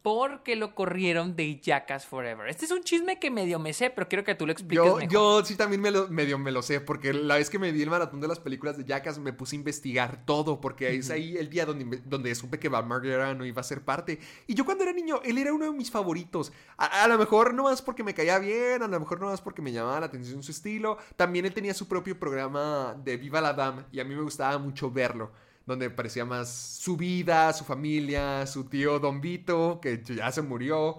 porque 0.03 0.57
lo 0.57 0.75
corrieron 0.75 1.37
de 1.37 1.59
Jackass 1.61 2.05
Forever. 2.05 2.49
Este 2.49 2.65
es 2.65 2.71
un 2.71 2.83
chisme 2.83 3.19
que 3.19 3.31
medio 3.31 3.57
me 3.57 3.71
sé, 3.71 3.89
pero 3.89 4.09
quiero 4.09 4.25
que 4.25 4.35
tú 4.35 4.45
lo 4.45 4.51
expliques 4.51 4.85
Yo, 4.85 4.97
mejor. 4.97 5.09
yo 5.11 5.45
sí 5.45 5.55
también 5.55 5.81
me 5.81 5.91
lo, 5.91 6.09
medio 6.09 6.37
me 6.37 6.51
lo 6.51 6.61
sé, 6.61 6.81
porque 6.81 7.13
la 7.13 7.37
vez 7.37 7.49
que 7.49 7.57
me 7.57 7.71
di 7.71 7.81
el 7.81 7.89
maratón 7.89 8.19
de 8.19 8.27
las 8.27 8.41
películas 8.41 8.77
de 8.77 8.83
Jackass 8.83 9.17
me 9.17 9.31
puse 9.31 9.55
a 9.55 9.59
investigar 9.59 10.25
todo, 10.25 10.59
porque 10.59 10.93
es 10.93 11.09
ahí 11.09 11.37
el 11.37 11.49
día 11.49 11.65
donde, 11.65 12.01
donde 12.05 12.35
supe 12.35 12.59
que 12.59 12.67
Van 12.67 12.85
Margera 12.85 13.33
no 13.33 13.45
iba 13.45 13.61
a 13.61 13.63
ser 13.63 13.81
parte. 13.85 14.19
Y 14.45 14.55
yo 14.55 14.65
cuando 14.65 14.83
era 14.83 14.91
niño, 14.91 15.21
él 15.23 15.37
era 15.37 15.53
uno 15.53 15.65
de 15.65 15.71
mis 15.71 15.89
favoritos. 15.89 16.51
A, 16.75 17.03
a 17.03 17.07
lo 17.07 17.17
mejor 17.17 17.53
no 17.53 17.63
más 17.63 17.81
porque 17.81 18.03
me 18.03 18.13
caía 18.13 18.39
bien, 18.39 18.83
a 18.83 18.87
lo 18.89 18.99
mejor 18.99 19.21
no 19.21 19.27
más 19.27 19.39
porque 19.39 19.61
me 19.61 19.71
llamaba 19.71 20.01
la 20.01 20.07
atención 20.07 20.43
su 20.43 20.51
estilo. 20.51 20.97
También 21.15 21.45
él 21.45 21.53
tenía 21.53 21.73
su 21.73 21.87
propio 21.87 22.19
programa 22.19 22.93
de 23.05 23.15
Viva 23.15 23.39
la 23.39 23.53
Dame, 23.53 23.85
y 23.93 24.01
a 24.01 24.03
mí 24.03 24.13
me 24.13 24.21
gustaba 24.21 24.57
mucho 24.57 24.91
verlo. 24.91 25.31
Donde 25.65 25.89
parecía 25.89 26.25
más 26.25 26.49
su 26.49 26.97
vida, 26.97 27.53
su 27.53 27.63
familia, 27.63 28.45
su 28.45 28.65
tío 28.65 28.99
Don 28.99 29.21
Vito, 29.21 29.79
que 29.81 30.03
ya 30.03 30.31
se 30.31 30.41
murió. 30.41 30.97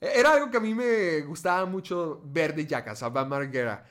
Era 0.00 0.34
algo 0.34 0.50
que 0.50 0.58
a 0.58 0.60
mí 0.60 0.74
me 0.74 1.20
gustaba 1.22 1.66
mucho 1.66 2.20
ver 2.24 2.54
de 2.54 2.66
Jackass, 2.66 3.02
a 3.02 3.08
Van 3.08 3.28
Margera. 3.28 3.86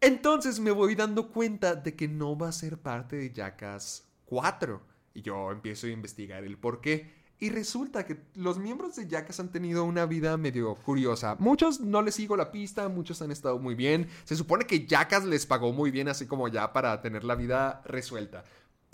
Entonces 0.00 0.60
me 0.60 0.70
voy 0.70 0.94
dando 0.94 1.28
cuenta 1.30 1.74
de 1.74 1.96
que 1.96 2.06
no 2.06 2.38
va 2.38 2.48
a 2.48 2.52
ser 2.52 2.78
parte 2.78 3.16
de 3.16 3.32
Jackass 3.32 4.04
4. 4.26 4.80
Y 5.14 5.22
yo 5.22 5.50
empiezo 5.50 5.88
a 5.88 5.90
investigar 5.90 6.44
el 6.44 6.56
por 6.56 6.80
qué. 6.80 7.18
Y 7.40 7.50
resulta 7.50 8.04
que 8.04 8.20
los 8.34 8.58
miembros 8.58 8.96
de 8.96 9.06
Jackass 9.06 9.38
han 9.40 9.50
tenido 9.50 9.84
una 9.84 10.06
vida 10.06 10.36
medio 10.36 10.74
curiosa. 10.74 11.36
Muchos 11.38 11.80
no 11.80 12.02
les 12.02 12.16
sigo 12.16 12.36
la 12.36 12.50
pista, 12.50 12.88
muchos 12.88 13.22
han 13.22 13.30
estado 13.30 13.58
muy 13.58 13.74
bien. 13.74 14.08
Se 14.24 14.34
supone 14.34 14.64
que 14.64 14.86
Jackass 14.86 15.24
les 15.24 15.46
pagó 15.46 15.72
muy 15.72 15.90
bien, 15.90 16.08
así 16.08 16.26
como 16.26 16.48
ya 16.48 16.72
para 16.72 17.00
tener 17.00 17.22
la 17.22 17.36
vida 17.36 17.82
resuelta. 17.84 18.44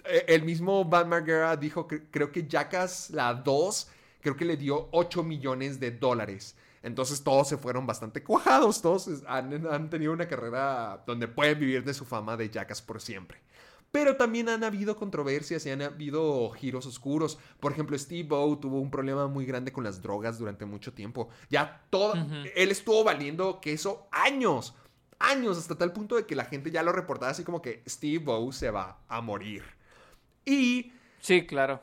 Eh, 0.04 0.24
El 0.28 0.42
mismo 0.44 0.84
Van 0.84 1.08
Margera 1.08 1.56
dijo 1.56 1.86
que 1.86 2.04
creo 2.10 2.30
que 2.30 2.46
Jackass, 2.46 3.10
la 3.10 3.34
2, 3.34 3.88
creo 4.20 4.36
que 4.36 4.44
le 4.44 4.56
dio 4.56 4.88
8 4.92 5.22
millones 5.22 5.80
de 5.80 5.90
dólares. 5.90 6.56
Entonces 6.82 7.22
todos 7.22 7.48
se 7.48 7.56
fueron 7.56 7.86
bastante 7.86 8.22
cuajados, 8.22 8.82
todos 8.82 9.08
han, 9.26 9.66
han 9.66 9.88
tenido 9.88 10.12
una 10.12 10.28
carrera 10.28 11.02
donde 11.06 11.28
pueden 11.28 11.58
vivir 11.58 11.82
de 11.82 11.94
su 11.94 12.04
fama 12.04 12.36
de 12.36 12.50
Jackass 12.50 12.82
por 12.82 13.00
siempre. 13.00 13.40
Pero 13.94 14.16
también 14.16 14.48
han 14.48 14.64
habido 14.64 14.96
controversias 14.96 15.64
y 15.64 15.70
han 15.70 15.80
habido 15.80 16.50
giros 16.50 16.84
oscuros. 16.84 17.38
Por 17.60 17.70
ejemplo, 17.70 17.96
Steve 17.96 18.28
O 18.32 18.58
tuvo 18.58 18.80
un 18.80 18.90
problema 18.90 19.28
muy 19.28 19.46
grande 19.46 19.72
con 19.72 19.84
las 19.84 20.02
drogas 20.02 20.36
durante 20.36 20.64
mucho 20.64 20.92
tiempo. 20.92 21.28
Ya 21.48 21.86
todo, 21.90 22.14
él 22.56 22.72
estuvo 22.72 23.04
valiendo 23.04 23.60
queso 23.60 24.08
años, 24.10 24.74
años, 25.20 25.58
hasta 25.58 25.78
tal 25.78 25.92
punto 25.92 26.16
de 26.16 26.26
que 26.26 26.34
la 26.34 26.44
gente 26.44 26.72
ya 26.72 26.82
lo 26.82 26.90
reportaba 26.90 27.30
así 27.30 27.44
como 27.44 27.62
que 27.62 27.84
Steve 27.88 28.24
O 28.26 28.50
se 28.50 28.70
va 28.70 28.98
a 29.06 29.20
morir. 29.20 29.62
Y 30.44 30.92
Sí, 31.20 31.46
claro. 31.46 31.82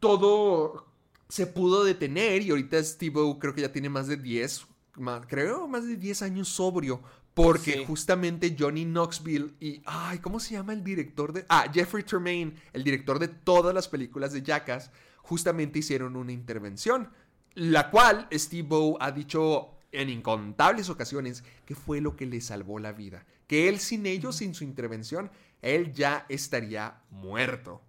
todo 0.00 0.86
se 1.28 1.46
pudo 1.46 1.84
detener 1.84 2.42
y 2.42 2.50
ahorita 2.50 2.82
Steve 2.82 3.20
O 3.20 3.38
creo 3.38 3.54
que 3.54 3.62
ya 3.62 3.72
tiene 3.72 3.88
más 3.88 4.06
de 4.06 4.16
10, 4.16 4.66
más- 4.96 5.26
creo 5.26 5.66
más 5.68 5.86
de 5.86 5.96
10 5.96 6.22
años 6.22 6.48
sobrio. 6.48 7.00
Porque 7.34 7.72
Sí. 7.78 7.84
justamente 7.86 8.54
Johnny 8.58 8.84
Knoxville 8.84 9.54
y, 9.58 9.80
ay, 9.86 10.18
¿cómo 10.18 10.38
se 10.38 10.52
llama 10.52 10.74
el 10.74 10.84
director 10.84 11.32
de... 11.32 11.46
Ah, 11.48 11.64
Jeffrey 11.72 12.04
Tremaine, 12.04 12.54
el 12.74 12.84
director 12.84 13.18
de 13.18 13.28
todas 13.28 13.74
las 13.74 13.88
películas 13.88 14.34
de 14.34 14.42
Jackass, 14.42 14.90
justamente 15.22 15.78
hicieron 15.78 16.14
una 16.16 16.32
intervención. 16.32 17.08
La 17.54 17.90
cual 17.90 18.28
Steve 18.32 18.68
O 18.72 18.98
ha 19.00 19.12
dicho 19.12 19.70
en 19.92 20.10
incontables 20.10 20.90
ocasiones 20.90 21.42
que 21.64 21.74
fue 21.74 22.02
lo 22.02 22.16
que 22.16 22.26
le 22.26 22.42
salvó 22.42 22.78
la 22.78 22.92
vida. 22.92 23.24
Que 23.46 23.70
él 23.70 23.78
sin 23.78 24.04
ellos, 24.04 24.36
sin 24.36 24.54
su 24.54 24.64
intervención, 24.64 25.30
él 25.62 25.92
ya 25.92 26.26
estaría 26.28 27.00
muerto. 27.10 27.80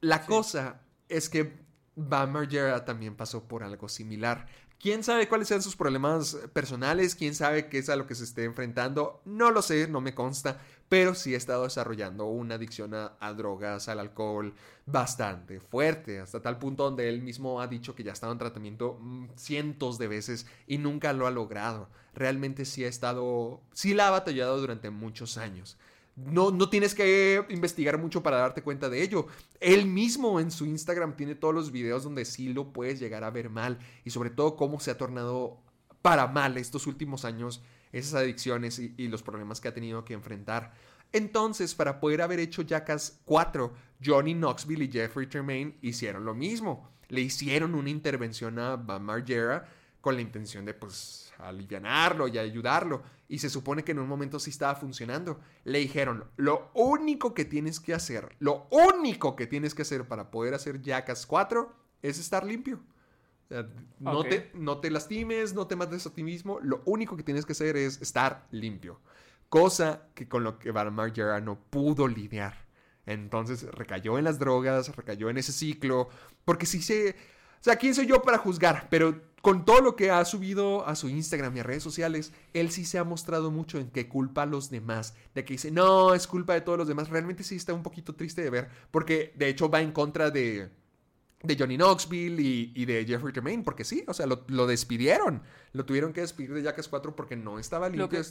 La 0.00 0.26
cosa 0.26 0.82
es 1.08 1.28
que 1.28 1.64
Margera 1.96 2.84
también 2.84 3.16
pasó 3.16 3.48
por 3.48 3.62
algo 3.62 3.88
similar. 3.88 4.46
¿Quién 4.78 5.02
sabe 5.02 5.26
cuáles 5.26 5.48
sean 5.48 5.62
sus 5.62 5.74
problemas 5.74 6.36
personales? 6.52 7.14
¿Quién 7.14 7.34
sabe 7.34 7.68
qué 7.68 7.78
es 7.78 7.88
a 7.88 7.96
lo 7.96 8.06
que 8.06 8.14
se 8.14 8.24
esté 8.24 8.44
enfrentando? 8.44 9.22
No 9.24 9.50
lo 9.50 9.62
sé, 9.62 9.88
no 9.88 10.02
me 10.02 10.14
consta, 10.14 10.60
pero 10.90 11.14
sí 11.14 11.32
ha 11.32 11.38
estado 11.38 11.64
desarrollando 11.64 12.26
una 12.26 12.56
adicción 12.56 12.92
a, 12.92 13.16
a, 13.18 13.32
drogas, 13.32 13.88
al 13.88 14.00
alcohol, 14.00 14.54
bastante 14.84 15.60
fuerte, 15.60 16.20
hasta 16.20 16.42
tal 16.42 16.58
punto 16.58 16.84
donde 16.84 17.08
él 17.08 17.22
mismo 17.22 17.62
ha 17.62 17.68
dicho 17.68 17.94
que 17.94 18.04
ya 18.04 18.10
ha 18.10 18.12
estado 18.12 18.32
en 18.32 18.38
tratamiento 18.38 18.98
mm, 19.00 19.28
cientos 19.36 19.96
de 19.96 20.08
veces 20.08 20.46
y 20.66 20.76
nunca 20.76 21.14
lo 21.14 21.26
ha 21.26 21.30
logrado. 21.30 21.88
Realmente 22.14 22.66
sí 22.66 22.84
ha 22.84 22.88
estado, 22.88 23.62
sí 23.72 23.94
la 23.94 24.08
ha 24.08 24.10
batallado 24.10 24.60
durante 24.60 24.90
muchos 24.90 25.38
años. 25.38 25.78
No, 26.16 26.50
no 26.50 26.70
tienes 26.70 26.94
que 26.94 27.44
investigar 27.50 27.98
mucho 27.98 28.22
para 28.22 28.38
darte 28.38 28.62
cuenta 28.62 28.88
de 28.88 29.02
ello. 29.02 29.26
Él 29.60 29.86
mismo 29.86 30.40
en 30.40 30.50
su 30.50 30.64
Instagram 30.64 31.14
tiene 31.16 31.34
todos 31.34 31.54
los 31.54 31.70
videos 31.70 32.04
donde 32.04 32.24
sí 32.24 32.52
lo 32.52 32.72
puedes 32.72 32.98
llegar 32.98 33.22
a 33.22 33.30
ver 33.30 33.50
mal 33.50 33.78
y 34.02 34.10
sobre 34.10 34.30
todo 34.30 34.56
cómo 34.56 34.80
se 34.80 34.90
ha 34.90 34.96
tornado 34.96 35.58
para 36.00 36.26
mal 36.26 36.56
estos 36.56 36.86
últimos 36.86 37.24
años 37.24 37.62
esas 37.92 38.14
adicciones 38.14 38.78
y, 38.78 39.08
los 39.08 39.22
problemas 39.22 39.60
que 39.60 39.68
ha 39.68 39.74
tenido 39.74 40.04
que 40.04 40.14
enfrentar. 40.14 40.72
Entonces, 41.12 41.74
para 41.74 42.00
poder 42.00 42.22
haber 42.22 42.40
hecho 42.40 42.62
Jackass 42.62 43.20
4, 43.24 43.72
Johnny 44.04 44.34
Knoxville 44.34 44.84
y 44.84 44.90
Jeffrey 44.90 45.26
Tremaine 45.26 45.76
hicieron 45.82 46.24
lo 46.24 46.34
mismo. 46.34 46.90
Le 47.08 47.20
hicieron 47.20 47.74
una 47.74 47.90
intervención 47.90 48.58
a 48.58 48.76
Bam 48.76 49.02
Margera 49.04 49.66
con 50.06 50.14
la 50.14 50.22
intención 50.22 50.64
de, 50.64 50.72
pues, 50.72 51.32
alivianarlo 51.36 52.28
y 52.28 52.38
ayudarlo. 52.38 53.02
Y 53.26 53.40
se 53.40 53.50
supone 53.50 53.82
que 53.82 53.90
en 53.90 53.98
un 53.98 54.06
momento 54.06 54.38
sí 54.38 54.50
estaba 54.50 54.76
funcionando. 54.76 55.40
Le 55.64 55.80
dijeron, 55.80 56.22
lo 56.36 56.70
único 56.74 57.34
que 57.34 57.44
tienes 57.44 57.80
que 57.80 57.92
hacer, 57.92 58.36
lo 58.38 58.68
único 58.70 59.34
que 59.34 59.48
tienes 59.48 59.74
que 59.74 59.82
hacer 59.82 60.06
para 60.06 60.30
poder 60.30 60.54
hacer 60.54 60.80
Jackass 60.80 61.26
4 61.26 61.74
es 62.02 62.20
estar 62.20 62.46
limpio. 62.46 62.76
O 62.76 63.48
sea, 63.48 63.68
no, 63.98 64.22
te, 64.22 64.52
no 64.54 64.78
te 64.78 64.92
lastimes, 64.92 65.54
no 65.54 65.66
te 65.66 65.74
mates 65.74 66.06
a 66.06 66.14
ti 66.14 66.22
mismo. 66.22 66.60
Lo 66.60 66.82
único 66.84 67.16
que 67.16 67.24
tienes 67.24 67.44
que 67.44 67.50
hacer 67.50 67.76
es 67.76 68.00
estar 68.00 68.46
limpio. 68.52 69.00
Cosa 69.48 70.06
que 70.14 70.28
con 70.28 70.44
lo 70.44 70.60
que 70.60 70.70
Van 70.70 70.94
Margera 70.94 71.40
no 71.40 71.58
pudo 71.58 72.06
lidiar. 72.06 72.64
Entonces 73.06 73.64
recayó 73.72 74.18
en 74.18 74.24
las 74.24 74.38
drogas, 74.38 74.94
recayó 74.94 75.30
en 75.30 75.38
ese 75.38 75.50
ciclo. 75.50 76.08
Porque 76.44 76.64
sí 76.64 76.80
se... 76.80 77.16
O 77.66 77.70
sea, 77.70 77.76
¿quién 77.76 77.94
soy 77.96 78.06
yo 78.06 78.22
para 78.22 78.38
juzgar? 78.38 78.86
Pero 78.90 79.20
con 79.42 79.64
todo 79.64 79.80
lo 79.80 79.96
que 79.96 80.10
ha 80.12 80.24
subido 80.24 80.86
a 80.86 80.94
su 80.94 81.08
Instagram 81.08 81.56
y 81.56 81.60
a 81.60 81.62
redes 81.64 81.82
sociales, 81.82 82.32
él 82.52 82.70
sí 82.70 82.84
se 82.84 82.96
ha 82.98 83.02
mostrado 83.04 83.50
mucho 83.50 83.78
en 83.78 83.90
que 83.90 84.08
culpa 84.08 84.42
a 84.42 84.46
los 84.46 84.70
demás. 84.70 85.14
De 85.34 85.44
que 85.44 85.54
dice, 85.54 85.70
no, 85.72 86.14
es 86.14 86.26
culpa 86.28 86.54
de 86.54 86.60
todos 86.60 86.78
los 86.78 86.86
demás. 86.86 87.08
Realmente 87.10 87.42
sí 87.42 87.56
está 87.56 87.72
un 87.74 87.82
poquito 87.82 88.14
triste 88.14 88.42
de 88.42 88.50
ver. 88.50 88.68
Porque 88.92 89.32
de 89.34 89.48
hecho 89.48 89.68
va 89.68 89.80
en 89.82 89.90
contra 89.90 90.30
de, 90.30 90.68
de 91.42 91.56
Johnny 91.58 91.76
Knoxville 91.76 92.40
y, 92.40 92.72
y 92.74 92.84
de 92.84 93.04
Jeffrey 93.04 93.32
Tremaine. 93.32 93.64
Porque 93.64 93.82
sí, 93.84 94.04
o 94.06 94.14
sea, 94.14 94.26
lo, 94.26 94.44
lo 94.46 94.66
despidieron. 94.68 95.42
Lo 95.72 95.84
tuvieron 95.84 96.12
que 96.12 96.20
despedir 96.20 96.54
de 96.54 96.62
Jackass 96.62 96.86
4 96.88 97.16
porque 97.16 97.34
no 97.36 97.58
estaba 97.58 97.88
limpio. 97.88 98.08
que- 98.08 98.22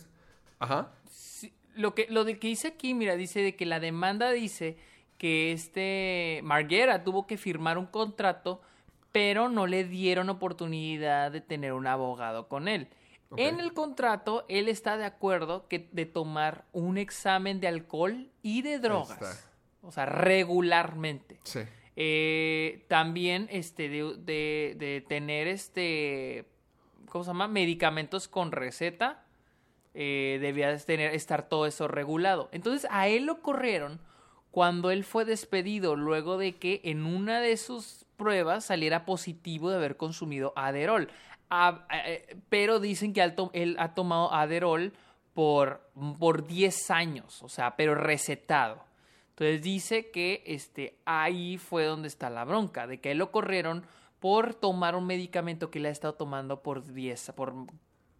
Ajá. 0.59 0.93
Sí, 1.11 1.53
lo 1.75 1.93
que 1.93 2.07
lo 2.09 2.23
de 2.23 2.39
que 2.39 2.47
dice 2.47 2.69
aquí, 2.69 2.93
mira, 2.93 3.17
dice 3.17 3.41
de 3.41 3.55
que 3.57 3.65
la 3.65 3.81
demanda 3.81 4.31
dice 4.31 4.77
que 5.17 5.51
este 5.51 6.39
Marguera 6.43 7.03
tuvo 7.03 7.27
que 7.27 7.37
firmar 7.37 7.77
un 7.77 7.85
contrato, 7.87 8.61
pero 9.15 9.47
no 9.47 9.65
le 9.65 9.85
dieron 9.85 10.29
oportunidad 10.29 11.31
de 11.31 11.39
tener 11.39 11.71
un 11.71 11.87
abogado 11.87 12.49
con 12.49 12.67
él. 12.67 12.89
En 13.37 13.61
el 13.61 13.73
contrato, 13.73 14.43
él 14.49 14.67
está 14.67 14.97
de 14.97 15.05
acuerdo 15.05 15.69
que 15.69 15.87
de 15.93 16.05
tomar 16.05 16.65
un 16.73 16.97
examen 16.97 17.61
de 17.61 17.69
alcohol 17.69 18.29
y 18.43 18.61
de 18.61 18.77
drogas. 18.79 19.47
O 19.81 19.89
sea, 19.91 20.05
regularmente. 20.05 21.39
Sí. 21.43 21.61
Eh, 21.95 22.83
también 22.89 23.47
este 23.51 23.87
de, 23.87 24.15
de- 24.17 24.75
de 24.77 25.05
tener 25.07 25.47
este 25.47 26.45
¿cómo 27.09 27.23
se 27.23 27.29
llama? 27.29 27.47
medicamentos 27.47 28.27
con 28.27 28.51
receta 28.51 29.23
eh, 29.93 30.37
debía 30.41 30.71
de 30.71 30.79
tener 30.79 31.13
estar 31.13 31.47
todo 31.47 31.65
eso 31.67 31.87
regulado 31.87 32.49
entonces 32.51 32.85
a 32.91 33.07
él 33.07 33.25
lo 33.25 33.41
corrieron 33.41 34.01
cuando 34.51 34.91
él 34.91 35.05
fue 35.05 35.23
despedido 35.23 35.95
luego 35.95 36.37
de 36.37 36.57
que 36.57 36.81
en 36.83 37.05
una 37.05 37.39
de 37.39 37.55
sus 37.55 38.04
pruebas 38.15 38.65
saliera 38.65 39.05
positivo 39.05 39.69
de 39.69 39.77
haber 39.77 39.97
consumido 39.97 40.53
Aderol 40.55 41.09
Ah, 41.51 41.85
eh, 41.91 42.37
pero 42.49 42.79
dicen 42.79 43.13
que 43.13 43.21
él, 43.53 43.75
ha 43.77 43.93
tomado 43.93 44.33
Aderol 44.33 44.93
por, 45.35 45.91
por 46.17 46.47
10 46.47 46.89
años 46.89 47.43
o 47.43 47.49
sea 47.49 47.75
pero 47.75 47.93
recetado 47.93 48.83
entonces 49.35 49.61
dice 49.61 50.11
que 50.11 50.43
este, 50.45 50.97
ahí 51.03 51.57
fue 51.57 51.83
donde 51.83 52.07
está 52.07 52.29
la 52.29 52.45
bronca, 52.45 52.87
de 52.87 53.01
que 53.01 53.11
él 53.11 53.17
lo 53.17 53.33
corrieron 53.33 53.85
por 54.21 54.53
tomar 54.55 54.95
un 54.95 55.05
medicamento 55.05 55.69
que 55.69 55.79
él 55.79 55.87
ha 55.87 55.89
estado 55.89 56.13
tomando 56.13 56.63
por 56.63 56.93
10, 56.93 57.33
por 57.35 57.53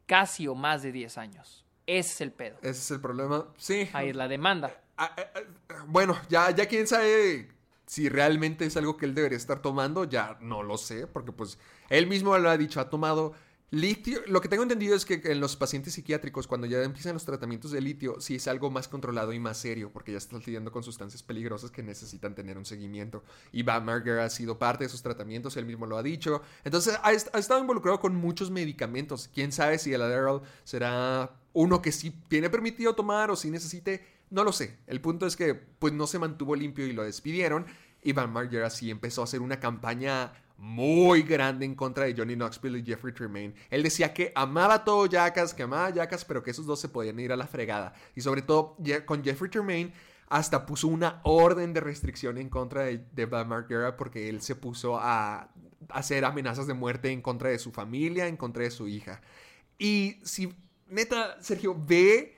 casi 0.08 0.46
o 0.50 0.56
más 0.56 0.84
de 0.84 0.92
10 0.92 1.18
años. 1.18 1.66
Ese 1.88 2.12
es 2.12 2.22
el 2.22 2.34
pedo. 2.34 2.58
Ese 2.58 2.72
es 2.72 2.92
el 2.92 3.00
problema. 3.00 3.46
Sí. 3.56 3.90
Ahí 3.94 4.10
es 4.10 4.16
la 4.18 4.28
demanda. 4.28 4.78
Ah, 4.98 5.16
ah, 5.18 5.40
ah, 5.70 5.86
bueno, 5.88 6.18
ya, 6.28 6.52
ya 6.52 6.68
quién 6.68 6.86
sabe 6.86 7.48
si 7.86 8.10
realmente 8.10 8.66
es 8.66 8.78
algo 8.78 8.98
que 8.98 9.06
él 9.06 9.16
debería 9.16 9.38
estar 9.38 9.62
tomando, 9.62 10.06
ya 10.06 10.38
no 10.42 10.64
lo 10.64 10.78
sé, 10.78 11.08
porque 11.08 11.32
pues 11.32 11.58
él 11.90 12.08
mismo 12.08 12.38
lo 12.38 12.50
ha 12.50 12.58
dicho, 12.58 12.80
ha 12.80 12.90
tomado 12.90 13.34
litio. 13.72 14.22
Lo 14.28 14.42
que 14.42 14.48
tengo 14.48 14.64
entendido 14.64 14.96
es 14.96 15.06
que 15.06 15.22
en 15.26 15.40
los 15.40 15.56
pacientes 15.56 15.94
psiquiátricos, 15.94 16.48
cuando 16.48 16.68
ya 16.68 16.82
empiezan 16.84 17.14
los 17.14 17.26
tratamientos 17.26 17.72
de 17.72 17.82
litio, 17.82 18.20
sí 18.20 18.36
es 18.36 18.48
algo 18.48 18.72
más 18.72 18.88
controlado 18.88 19.34
y 19.34 19.40
más 19.40 19.58
serio, 19.58 19.92
porque 19.92 20.12
ya 20.12 20.18
están 20.18 20.42
lidiando 20.46 20.72
con 20.72 20.84
sustancias 20.84 21.24
peligrosas 21.24 21.72
que 21.72 21.84
necesitan 21.84 22.36
tener 22.36 22.58
un 22.58 22.66
seguimiento. 22.66 23.24
Y 23.52 23.64
Van 23.64 23.86
Marger 23.86 24.20
ha 24.20 24.30
sido 24.30 24.58
parte 24.58 24.84
de 24.84 24.88
esos 24.88 25.02
tratamientos, 25.02 25.58
él 25.58 25.66
mismo 25.66 25.86
lo 25.86 25.98
ha 25.98 26.04
dicho. 26.04 26.42
Entonces 26.64 26.96
ha, 27.02 27.10
ha 27.10 27.40
estado 27.40 27.60
involucrado 27.60 28.00
con 28.00 28.16
muchos 28.16 28.50
medicamentos. 28.50 29.30
Quién 29.34 29.52
sabe 29.52 29.78
si 29.78 29.94
el 29.94 30.02
Adderall 30.02 30.42
será 30.64 31.32
uno 31.54 31.82
que 31.82 31.92
sí 31.92 32.14
tiene 32.28 32.50
permitido 32.50 32.96
tomar 32.96 33.32
o 33.32 33.36
si 33.36 33.50
necesite. 33.50 34.15
No 34.30 34.44
lo 34.44 34.52
sé. 34.52 34.78
El 34.88 35.02
punto 35.02 35.26
es 35.26 35.36
que 35.36 35.54
pues 35.54 35.94
no 35.94 36.08
se 36.08 36.20
mantuvo 36.20 36.56
limpio 36.56 36.86
y 36.86 36.94
lo 36.94 37.04
despidieron. 37.04 37.66
Y 38.02 38.14
Van 38.14 38.32
Margera 38.32 38.70
sí 38.70 38.92
empezó 38.92 39.22
a 39.22 39.24
hacer 39.26 39.42
una 39.42 39.60
campaña 39.60 40.34
muy 40.58 41.24
grande 41.24 41.66
en 41.66 41.76
contra 41.76 42.06
de 42.06 42.16
Johnny 42.16 42.36
Knoxville 42.36 42.80
y 42.80 42.86
Jeffrey 42.86 43.14
Tremaine. 43.14 43.54
Él 43.70 43.84
decía 43.84 44.14
que 44.14 44.32
amaba 44.36 44.84
todo 44.84 45.06
Jackass, 45.06 45.54
que 45.54 45.64
amaba 45.64 45.90
Jackass, 45.90 46.24
pero 46.24 46.44
que 46.44 46.52
esos 46.52 46.66
dos 46.66 46.80
se 46.80 46.90
podían 46.90 47.20
ir 47.20 47.32
a 47.32 47.36
la 47.36 47.48
fregada. 47.48 47.94
Y 48.16 48.22
sobre 48.22 48.42
todo 48.42 48.78
con 49.06 49.24
Jeffrey 49.24 49.50
Tremaine 49.50 49.94
hasta 50.28 50.66
puso 50.66 50.88
una 50.88 51.22
orden 51.24 51.74
de 51.74 51.82
restricción 51.82 52.38
en 52.38 52.50
contra 52.50 52.84
de, 52.84 53.06
de 53.12 53.26
Van 53.26 53.48
Margera 53.48 53.96
porque 53.96 54.30
él 54.30 54.42
se 54.42 54.56
puso 54.56 54.98
a 55.00 55.50
hacer 55.90 56.26
amenazas 56.26 56.68
de 56.68 56.74
muerte 56.74 57.12
en 57.12 57.22
contra 57.22 57.50
de 57.50 57.60
su 57.60 57.72
familia, 57.72 58.28
en 58.28 58.38
contra 58.38 58.64
de 58.64 58.72
su 58.72 58.88
hija. 58.88 59.22
Y 59.78 60.20
si, 60.24 60.54
neta, 60.88 61.42
Sergio, 61.42 61.76
ve 61.78 62.35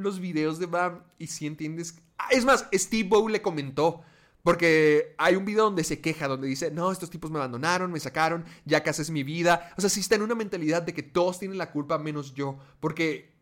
los 0.00 0.20
videos 0.20 0.58
de 0.58 0.66
Bam 0.66 1.02
y 1.18 1.26
si 1.28 1.46
entiendes... 1.46 2.00
Ah, 2.18 2.28
Es 2.30 2.44
más, 2.44 2.66
Steve 2.72 3.08
Bow 3.08 3.28
le 3.28 3.42
comentó, 3.42 4.02
porque 4.42 5.14
hay 5.18 5.36
un 5.36 5.44
video 5.44 5.64
donde 5.64 5.84
se 5.84 6.00
queja, 6.00 6.28
donde 6.28 6.48
dice, 6.48 6.70
no, 6.70 6.90
estos 6.90 7.10
tipos 7.10 7.30
me 7.30 7.38
abandonaron, 7.38 7.92
me 7.92 8.00
sacaron, 8.00 8.44
ya 8.64 8.82
casi 8.82 9.02
es 9.02 9.10
mi 9.10 9.22
vida. 9.22 9.72
O 9.76 9.80
sea, 9.80 9.90
sí 9.90 10.00
está 10.00 10.14
en 10.14 10.22
una 10.22 10.34
mentalidad 10.34 10.82
de 10.82 10.94
que 10.94 11.02
todos 11.02 11.38
tienen 11.38 11.58
la 11.58 11.70
culpa 11.70 11.98
menos 11.98 12.34
yo, 12.34 12.58
porque 12.80 13.34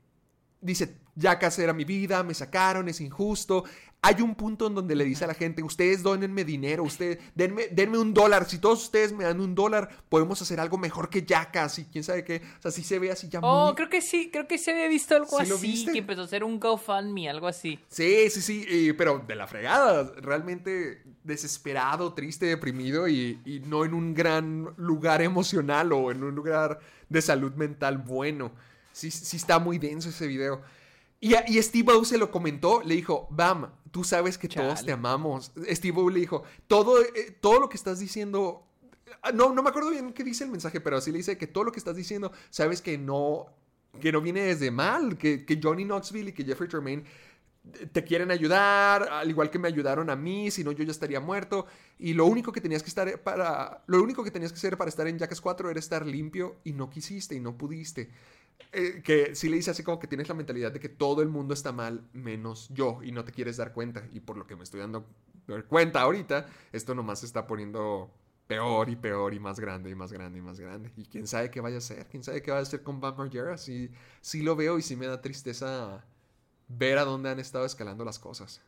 dice, 0.61 0.99
ya 1.15 1.39
casi 1.39 1.63
era 1.63 1.73
mi 1.73 1.85
vida, 1.85 2.23
me 2.23 2.35
sacaron, 2.35 2.89
es 2.89 3.01
injusto. 3.01 3.65
Hay 4.01 4.23
un 4.23 4.37
punto 4.37 4.69
en 4.69 4.77
donde 4.77 4.95
le 4.95 5.05
dice 5.05 5.25
a 5.25 5.27
la 5.27 5.35
gente, 5.35 5.61
ustedes 5.61 6.05
donenme 6.05 6.45
dinero, 6.45 6.85
ustedes, 6.85 7.19
denme, 7.35 7.67
denme 7.73 7.99
un 7.99 8.15
dólar, 8.15 8.49
si 8.49 8.59
todos 8.59 8.85
ustedes 8.85 9.13
me 9.13 9.25
dan 9.25 9.41
un 9.41 9.57
dólar, 9.57 9.89
podemos 10.09 10.41
hacer 10.41 10.61
algo 10.61 10.79
mejor 10.79 11.11
que 11.11 11.23
Jackass 11.27 11.81
y 11.81 11.85
quién 11.87 12.05
sabe 12.05 12.23
qué. 12.23 12.41
O 12.59 12.63
sea, 12.63 12.71
sí 12.71 12.85
se 12.85 13.01
ve 13.01 13.11
así 13.11 13.29
ya 13.29 13.41
Oh, 13.43 13.67
muy... 13.67 13.75
creo 13.75 13.89
que 13.89 14.01
sí, 14.01 14.31
creo 14.33 14.47
que 14.47 14.57
se 14.57 14.71
había 14.71 14.87
visto 14.87 15.17
algo 15.17 15.41
¿Sí 15.41 15.49
lo 15.49 15.57
así, 15.57 15.67
viste? 15.67 15.93
que 15.93 15.99
empezó 15.99 16.21
a 16.23 16.25
hacer 16.27 16.45
un 16.45 16.61
GoFundMe, 16.61 17.29
algo 17.29 17.49
así. 17.49 17.81
Sí, 17.89 18.31
sí, 18.31 18.41
sí, 18.41 18.93
pero 18.97 19.19
de 19.27 19.35
la 19.35 19.49
fregada, 19.49 20.13
realmente 20.21 21.03
desesperado, 21.25 22.15
triste, 22.15 22.47
deprimido 22.47 23.09
y, 23.09 23.41
y 23.45 23.61
no 23.67 23.85
en 23.85 23.95
un 23.95 24.15
gran 24.15 24.75
lugar 24.77 25.23
emocional 25.23 25.93
o 25.93 26.13
en 26.13 26.23
un 26.23 26.37
lugar 26.37 26.79
de 27.09 27.21
salud 27.21 27.53
mental 27.55 27.99
bueno. 27.99 28.53
Sí, 28.93 29.11
sí 29.11 29.37
está 29.37 29.59
muy 29.59 29.79
denso 29.79 30.09
ese 30.09 30.27
video. 30.29 30.63
Y, 31.21 31.35
a- 31.35 31.45
y 31.49 31.61
Steve 31.63 31.93
O 31.93 32.05
se 32.05 32.19
lo 32.19 32.31
comentó, 32.31 32.83
le 32.83 32.95
dijo, 32.95 33.27
Bam, 33.31 33.71
tú 33.91 34.05
sabes 34.05 34.39
que 34.39 34.49
todos 34.49 34.85
te 34.85 34.93
amamos. 34.93 35.53
Steve 35.71 36.01
O 36.01 36.11
le 36.11 36.21
dijo, 36.21 36.45
todo, 36.67 37.01
eh, 37.03 37.37
todo 37.41 37.61
lo 37.61 37.69
que 37.69 37.77
estás 37.77 37.99
diciendo... 37.99 38.65
ah, 39.23 39.33
No, 39.33 39.53
no 39.53 39.63
me 39.63 39.71
acuerdo 39.71 39.91
bien 39.91 40.13
qué 40.13 40.23
dice 40.25 40.45
el 40.45 40.51
mensaje, 40.51 40.81
pero 40.81 41.01
sí 41.01 41.11
le 41.11 41.19
dice 41.19 41.37
que 41.37 41.47
todo 41.49 41.65
lo 41.65 41.73
que 41.73 41.79
estás 41.81 41.97
diciendo, 41.97 42.31
sabes 42.51 42.81
que 42.83 42.99
no, 42.99 43.47
que 44.01 44.13
no 44.13 44.21
viene 44.21 44.43
desde 44.43 44.71
mal, 44.71 45.19
que, 45.19 45.45
que 45.45 45.59
Johnny 45.63 45.85
Knoxville 45.85 46.31
y 46.31 46.33
que 46.33 46.45
Jeffrey 46.45 46.69
Tremaine 46.69 47.05
te 47.93 48.03
quieren 48.05 48.31
ayudar, 48.31 49.09
al 49.11 49.29
igual 49.29 49.51
que 49.51 49.59
me 49.59 49.69
ayudaron 49.69 50.09
a 50.09 50.17
mí, 50.17 50.51
si 50.51 50.65
no 50.65 50.73
yo 50.73 50.85
ya 50.85 50.91
estaría 50.93 51.21
muerto. 51.21 51.67
Y 51.99 52.15
lo 52.15 52.25
único 52.27 52.51
que 52.53 52.61
tenías 52.63 52.83
que 52.83 52.89
estar 52.89 53.21
para 53.23 53.83
lo 53.87 54.03
único 54.03 54.25
que 54.25 54.31
tenías 54.31 54.53
que 54.53 54.57
hacer 54.59 54.79
para 54.79 54.89
estar 54.89 55.07
en 55.07 55.19
Jackass 55.19 55.41
4 55.41 55.69
era 55.71 55.79
estar 55.79 56.07
limpio 56.07 56.57
y 56.65 56.73
no 56.73 56.89
quisiste 56.89 57.35
y 57.35 57.41
no 57.41 57.59
pudiste. 57.59 58.11
Eh, 58.73 59.03
que 59.03 59.35
sí 59.35 59.49
le 59.49 59.57
dice 59.57 59.71
así 59.71 59.83
como 59.83 59.99
que 59.99 60.07
tienes 60.07 60.29
la 60.29 60.35
mentalidad 60.35 60.73
de 60.73 60.81
que 60.81 60.89
todo 60.89 61.23
el 61.23 61.29
mundo 61.29 61.55
está 61.55 61.73
mal 61.73 62.03
menos 62.13 62.69
yo 62.71 63.01
y 63.03 63.13
no 63.13 63.25
te 63.25 63.33
quieres 63.33 63.57
dar 63.57 63.73
cuenta. 63.73 64.07
Y 64.13 64.21
por 64.21 64.37
lo 64.37 64.47
que 64.47 64.57
me 64.57 64.65
estoy 64.65 64.81
dando 64.81 65.07
cuenta 65.69 66.03
ahorita, 66.03 66.47
esto 66.73 66.95
nomás 66.95 67.21
se 67.21 67.27
está 67.27 67.47
poniendo 67.47 68.11
peor 68.47 68.89
y 68.91 68.97
peor 68.97 69.35
y 69.35 69.41
más 69.41 69.61
grande 69.61 69.91
y 69.91 69.95
más 69.95 70.13
grande 70.13 70.39
y 70.39 70.43
más 70.43 70.61
grande. 70.61 70.93
Y 70.97 71.05
quién 71.07 71.27
sabe 71.27 71.51
qué 71.51 71.61
vaya 71.61 71.79
a 71.79 71.81
ser, 71.81 72.07
quién 72.07 72.25
sabe 72.25 72.43
qué 72.43 72.51
va 72.51 72.59
a 72.59 72.63
hacer 72.63 72.83
con 72.83 73.01
Bam 73.01 73.17
Margera. 73.17 73.57
Sí, 73.59 73.91
sí 74.21 74.43
lo 74.43 74.57
veo 74.57 74.79
y 74.79 74.83
sí 74.83 74.97
me 74.97 75.07
da 75.07 75.21
tristeza 75.21 76.05
ver 76.69 76.99
a 76.99 77.05
dónde 77.05 77.31
han 77.31 77.41
estado 77.41 77.65
escalando 77.65 78.05
las 78.05 78.19
cosas. 78.19 78.61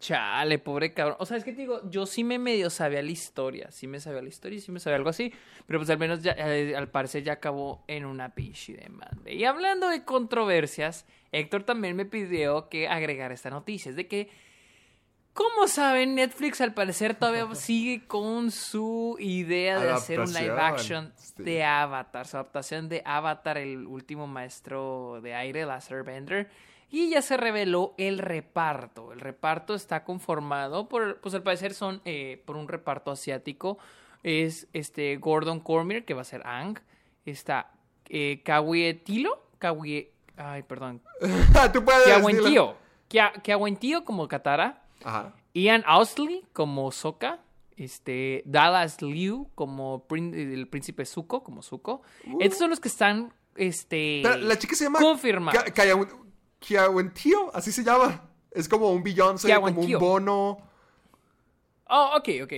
Chale, 0.00 0.58
pobre 0.58 0.92
cabrón. 0.92 1.16
O 1.18 1.26
sea, 1.26 1.38
es 1.38 1.44
que 1.44 1.52
te 1.52 1.62
digo, 1.62 1.80
yo 1.90 2.06
sí 2.06 2.22
me 2.22 2.38
medio 2.38 2.70
sabía 2.70 3.02
la 3.02 3.10
historia. 3.10 3.70
Sí 3.70 3.86
me 3.86 4.00
sabía 4.00 4.20
la 4.20 4.28
historia 4.28 4.58
y 4.58 4.60
sí 4.60 4.70
me 4.70 4.80
sabía 4.80 4.96
algo 4.96 5.08
así. 5.08 5.32
Pero 5.66 5.78
pues 5.78 5.90
al 5.90 5.98
menos 5.98 6.22
ya, 6.22 6.32
eh, 6.32 6.76
al 6.76 6.88
parecer 6.88 7.24
ya 7.24 7.34
acabó 7.34 7.84
en 7.88 8.04
una 8.04 8.34
pinche 8.34 8.74
demanda. 8.74 9.30
Y 9.30 9.44
hablando 9.44 9.88
de 9.88 10.04
controversias, 10.04 11.06
Héctor 11.32 11.64
también 11.64 11.96
me 11.96 12.04
pidió 12.04 12.68
que 12.68 12.86
agregara 12.86 13.34
esta 13.34 13.50
noticia. 13.50 13.90
Es 13.90 13.96
de 13.96 14.06
que, 14.06 14.30
como 15.32 15.66
saben, 15.66 16.14
Netflix 16.14 16.60
al 16.60 16.74
parecer 16.74 17.14
todavía 17.14 17.46
sigue 17.54 18.06
con 18.06 18.50
su 18.50 19.16
idea 19.18 19.80
de 19.80 19.90
hacer 19.90 20.20
un 20.20 20.32
live 20.32 20.60
action 20.60 21.12
de 21.38 21.64
Avatar. 21.64 22.26
Su 22.26 22.36
adaptación 22.36 22.88
de 22.88 23.02
Avatar, 23.04 23.56
el 23.56 23.86
último 23.86 24.26
maestro 24.26 25.20
de 25.22 25.34
aire, 25.34 25.64
la 25.64 25.82
Bender. 26.04 26.50
Y 26.90 27.10
ya 27.10 27.20
se 27.22 27.36
reveló 27.36 27.94
el 27.98 28.18
reparto. 28.18 29.12
El 29.12 29.20
reparto 29.20 29.74
está 29.74 30.04
conformado 30.04 30.88
por, 30.88 31.20
pues 31.20 31.34
al 31.34 31.42
parecer 31.42 31.74
son 31.74 32.00
eh, 32.04 32.42
por 32.46 32.56
un 32.56 32.66
reparto 32.68 33.10
asiático. 33.10 33.78
Es 34.22 34.66
este 34.72 35.16
Gordon 35.16 35.60
Cormier, 35.60 36.04
que 36.04 36.14
va 36.14 36.22
a 36.22 36.24
ser 36.24 36.46
Ang. 36.46 36.78
Está 37.24 37.72
eh, 38.08 38.40
Kawie 38.44 38.94
Tilo. 38.94 39.46
Kawie, 39.58 40.12
ay, 40.36 40.62
perdón. 40.62 41.02
Tú 41.72 41.84
puedes 41.84 42.06
como 44.04 44.26
Katara. 44.28 44.82
Ajá. 45.04 45.34
Ian 45.54 45.82
Ausley 45.86 46.44
como 46.52 46.90
Sokka. 46.90 47.40
Este, 47.76 48.42
Dallas 48.44 49.02
Liu 49.02 49.50
como 49.54 50.04
el 50.10 50.66
príncipe 50.68 51.04
Zuko, 51.04 51.44
como 51.44 51.62
Zuko. 51.62 52.02
Estos 52.40 52.58
son 52.58 52.70
los 52.70 52.80
que 52.80 52.88
están, 52.88 53.32
este... 53.54 54.20
Pero 54.24 54.36
la 54.36 54.58
chica 54.58 54.74
se 54.74 54.84
llama... 54.84 54.98
Ka- 55.52 55.64
Kaya- 55.72 55.94
Kiawentío, 56.60 57.54
así 57.54 57.72
se 57.72 57.84
llama. 57.84 58.22
Es 58.50 58.68
como 58.68 58.90
un 58.90 59.02
Beyoncé, 59.02 59.54
como 59.54 59.80
un 59.80 59.98
bono. 59.98 60.58
Oh, 61.88 62.12
ok, 62.16 62.28
ok. 62.44 62.52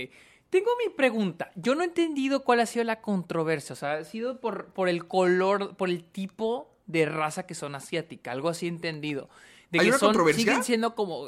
Tengo 0.49 0.71
mi 0.83 0.91
pregunta. 0.93 1.51
Yo 1.55 1.75
no 1.75 1.81
he 1.83 1.85
entendido 1.85 2.43
cuál 2.43 2.59
ha 2.59 2.65
sido 2.65 2.83
la 2.83 3.01
controversia. 3.01 3.73
O 3.73 3.75
sea, 3.75 3.93
ha 3.93 4.03
sido 4.03 4.39
por, 4.41 4.67
por 4.73 4.89
el 4.89 5.07
color, 5.07 5.75
por 5.77 5.89
el 5.89 6.03
tipo 6.03 6.69
de 6.87 7.05
raza 7.05 7.45
que 7.45 7.55
son 7.55 7.75
asiática. 7.75 8.31
Algo 8.31 8.49
así 8.49 8.65
he 8.65 8.69
entendido. 8.69 9.29
De 9.69 9.79
¿Hay 9.79 9.85
que 9.85 9.89
una 9.91 9.99
son, 9.99 10.07
controversia? 10.09 10.43
siguen 10.43 10.63
siendo 10.63 10.95
como. 10.95 11.27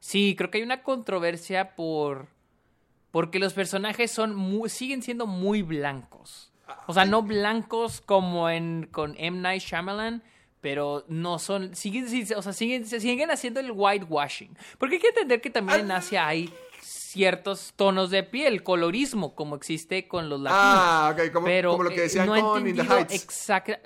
Sí, 0.00 0.34
creo 0.36 0.50
que 0.50 0.58
hay 0.58 0.64
una 0.64 0.82
controversia 0.82 1.76
por. 1.76 2.28
Porque 3.12 3.38
los 3.38 3.52
personajes 3.54 4.10
son 4.10 4.34
muy- 4.34 4.68
siguen 4.68 5.02
siendo 5.02 5.26
muy 5.26 5.62
blancos. 5.62 6.52
O 6.88 6.92
sea, 6.94 7.04
no 7.04 7.22
blancos 7.22 8.00
como 8.00 8.50
en 8.50 8.88
con 8.90 9.14
M. 9.18 9.38
Night 9.40 9.62
Shyamalan, 9.62 10.22
pero 10.66 11.04
no 11.06 11.38
son. 11.38 11.76
Siguen, 11.76 12.06
o 12.36 12.42
sea, 12.42 12.52
siguen, 12.52 12.84
siguen 12.84 13.30
haciendo 13.30 13.60
el 13.60 13.70
whitewashing. 13.70 14.58
Porque 14.78 14.96
hay 14.96 15.00
que 15.00 15.08
entender 15.10 15.40
que 15.40 15.48
también 15.48 15.78
en 15.78 15.92
Asia 15.92 16.26
hay 16.26 16.52
ciertos 16.82 17.72
tonos 17.76 18.10
de 18.10 18.24
piel, 18.24 18.64
colorismo, 18.64 19.36
como 19.36 19.54
existe 19.54 20.08
con 20.08 20.28
los 20.28 20.40
latinos. 20.40 20.64
Ah, 20.66 21.14
ok, 21.16 21.32
como, 21.32 21.46
pero 21.46 21.70
como 21.70 21.84
lo 21.84 21.90
que 21.90 21.98
eh, 21.98 22.00
decían 22.00 22.26
no 22.26 22.34
con 22.52 22.66
In 22.66 22.74
the 22.74 22.82
Heights. 22.82 23.14
exacta- 23.14 23.78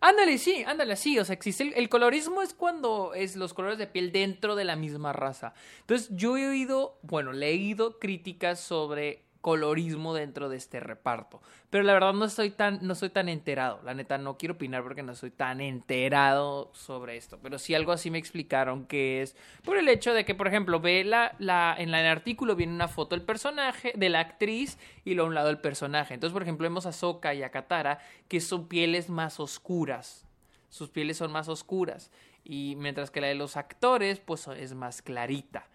Ándale, 0.00 0.38
sí, 0.38 0.64
ándale, 0.66 0.96
sí. 0.96 1.16
O 1.20 1.24
sea, 1.24 1.34
existe 1.34 1.62
el, 1.62 1.74
el 1.74 1.88
colorismo 1.88 2.42
es 2.42 2.54
cuando 2.54 3.14
es 3.14 3.36
los 3.36 3.54
colores 3.54 3.78
de 3.78 3.86
piel 3.86 4.10
dentro 4.10 4.56
de 4.56 4.64
la 4.64 4.74
misma 4.74 5.12
raza. 5.12 5.54
Entonces, 5.82 6.08
yo 6.10 6.36
he 6.36 6.48
oído, 6.48 6.98
bueno, 7.02 7.32
leído 7.32 8.00
críticas 8.00 8.58
sobre 8.58 9.27
colorismo 9.40 10.14
dentro 10.14 10.48
de 10.48 10.56
este 10.56 10.80
reparto. 10.80 11.40
Pero 11.70 11.84
la 11.84 11.92
verdad 11.92 12.12
no 12.12 12.24
estoy 12.24 12.50
tan, 12.50 12.80
no 12.82 12.94
estoy 12.94 13.10
tan 13.10 13.28
enterado. 13.28 13.80
La 13.84 13.94
neta, 13.94 14.18
no 14.18 14.36
quiero 14.36 14.54
opinar 14.54 14.82
porque 14.82 15.02
no 15.02 15.12
estoy 15.12 15.30
tan 15.30 15.60
enterado 15.60 16.70
sobre 16.74 17.16
esto. 17.16 17.38
Pero 17.42 17.58
sí 17.58 17.74
algo 17.74 17.92
así 17.92 18.10
me 18.10 18.18
explicaron 18.18 18.86
que 18.86 19.22
es 19.22 19.36
por 19.64 19.76
el 19.76 19.88
hecho 19.88 20.12
de 20.14 20.24
que, 20.24 20.34
por 20.34 20.48
ejemplo, 20.48 20.80
ve 20.80 21.04
la, 21.04 21.34
la, 21.38 21.74
en 21.78 21.94
el 21.94 22.06
artículo 22.06 22.56
viene 22.56 22.74
una 22.74 22.88
foto 22.88 23.14
del 23.14 23.24
personaje, 23.24 23.92
de 23.96 24.08
la 24.08 24.20
actriz, 24.20 24.78
y 25.04 25.14
luego 25.14 25.26
a 25.26 25.28
un 25.28 25.34
lado 25.34 25.50
el 25.50 25.60
personaje. 25.60 26.14
Entonces, 26.14 26.32
por 26.32 26.42
ejemplo, 26.42 26.64
vemos 26.64 26.86
a 26.86 26.92
Sokka 26.92 27.34
y 27.34 27.42
a 27.42 27.50
Katara, 27.50 28.00
que 28.28 28.40
son 28.40 28.66
pieles 28.66 29.08
más 29.08 29.40
oscuras. 29.40 30.26
Sus 30.68 30.90
pieles 30.90 31.16
son 31.16 31.32
más 31.32 31.48
oscuras. 31.48 32.10
Y 32.44 32.74
mientras 32.76 33.10
que 33.10 33.20
la 33.20 33.26
de 33.28 33.34
los 33.34 33.56
actores, 33.56 34.20
pues 34.20 34.48
es 34.48 34.74
más 34.74 35.02
clarita. 35.02 35.66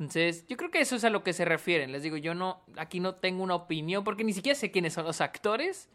Entonces, 0.00 0.46
yo 0.48 0.56
creo 0.56 0.70
que 0.70 0.80
eso 0.80 0.96
es 0.96 1.04
a 1.04 1.10
lo 1.10 1.22
que 1.22 1.34
se 1.34 1.44
refieren. 1.44 1.92
Les 1.92 2.02
digo, 2.02 2.16
yo 2.16 2.34
no, 2.34 2.62
aquí 2.78 3.00
no 3.00 3.16
tengo 3.16 3.42
una 3.42 3.54
opinión, 3.54 4.02
porque 4.02 4.24
ni 4.24 4.32
siquiera 4.32 4.58
sé 4.58 4.70
quiénes 4.70 4.94
son 4.94 5.04
los 5.04 5.20
actores, 5.20 5.90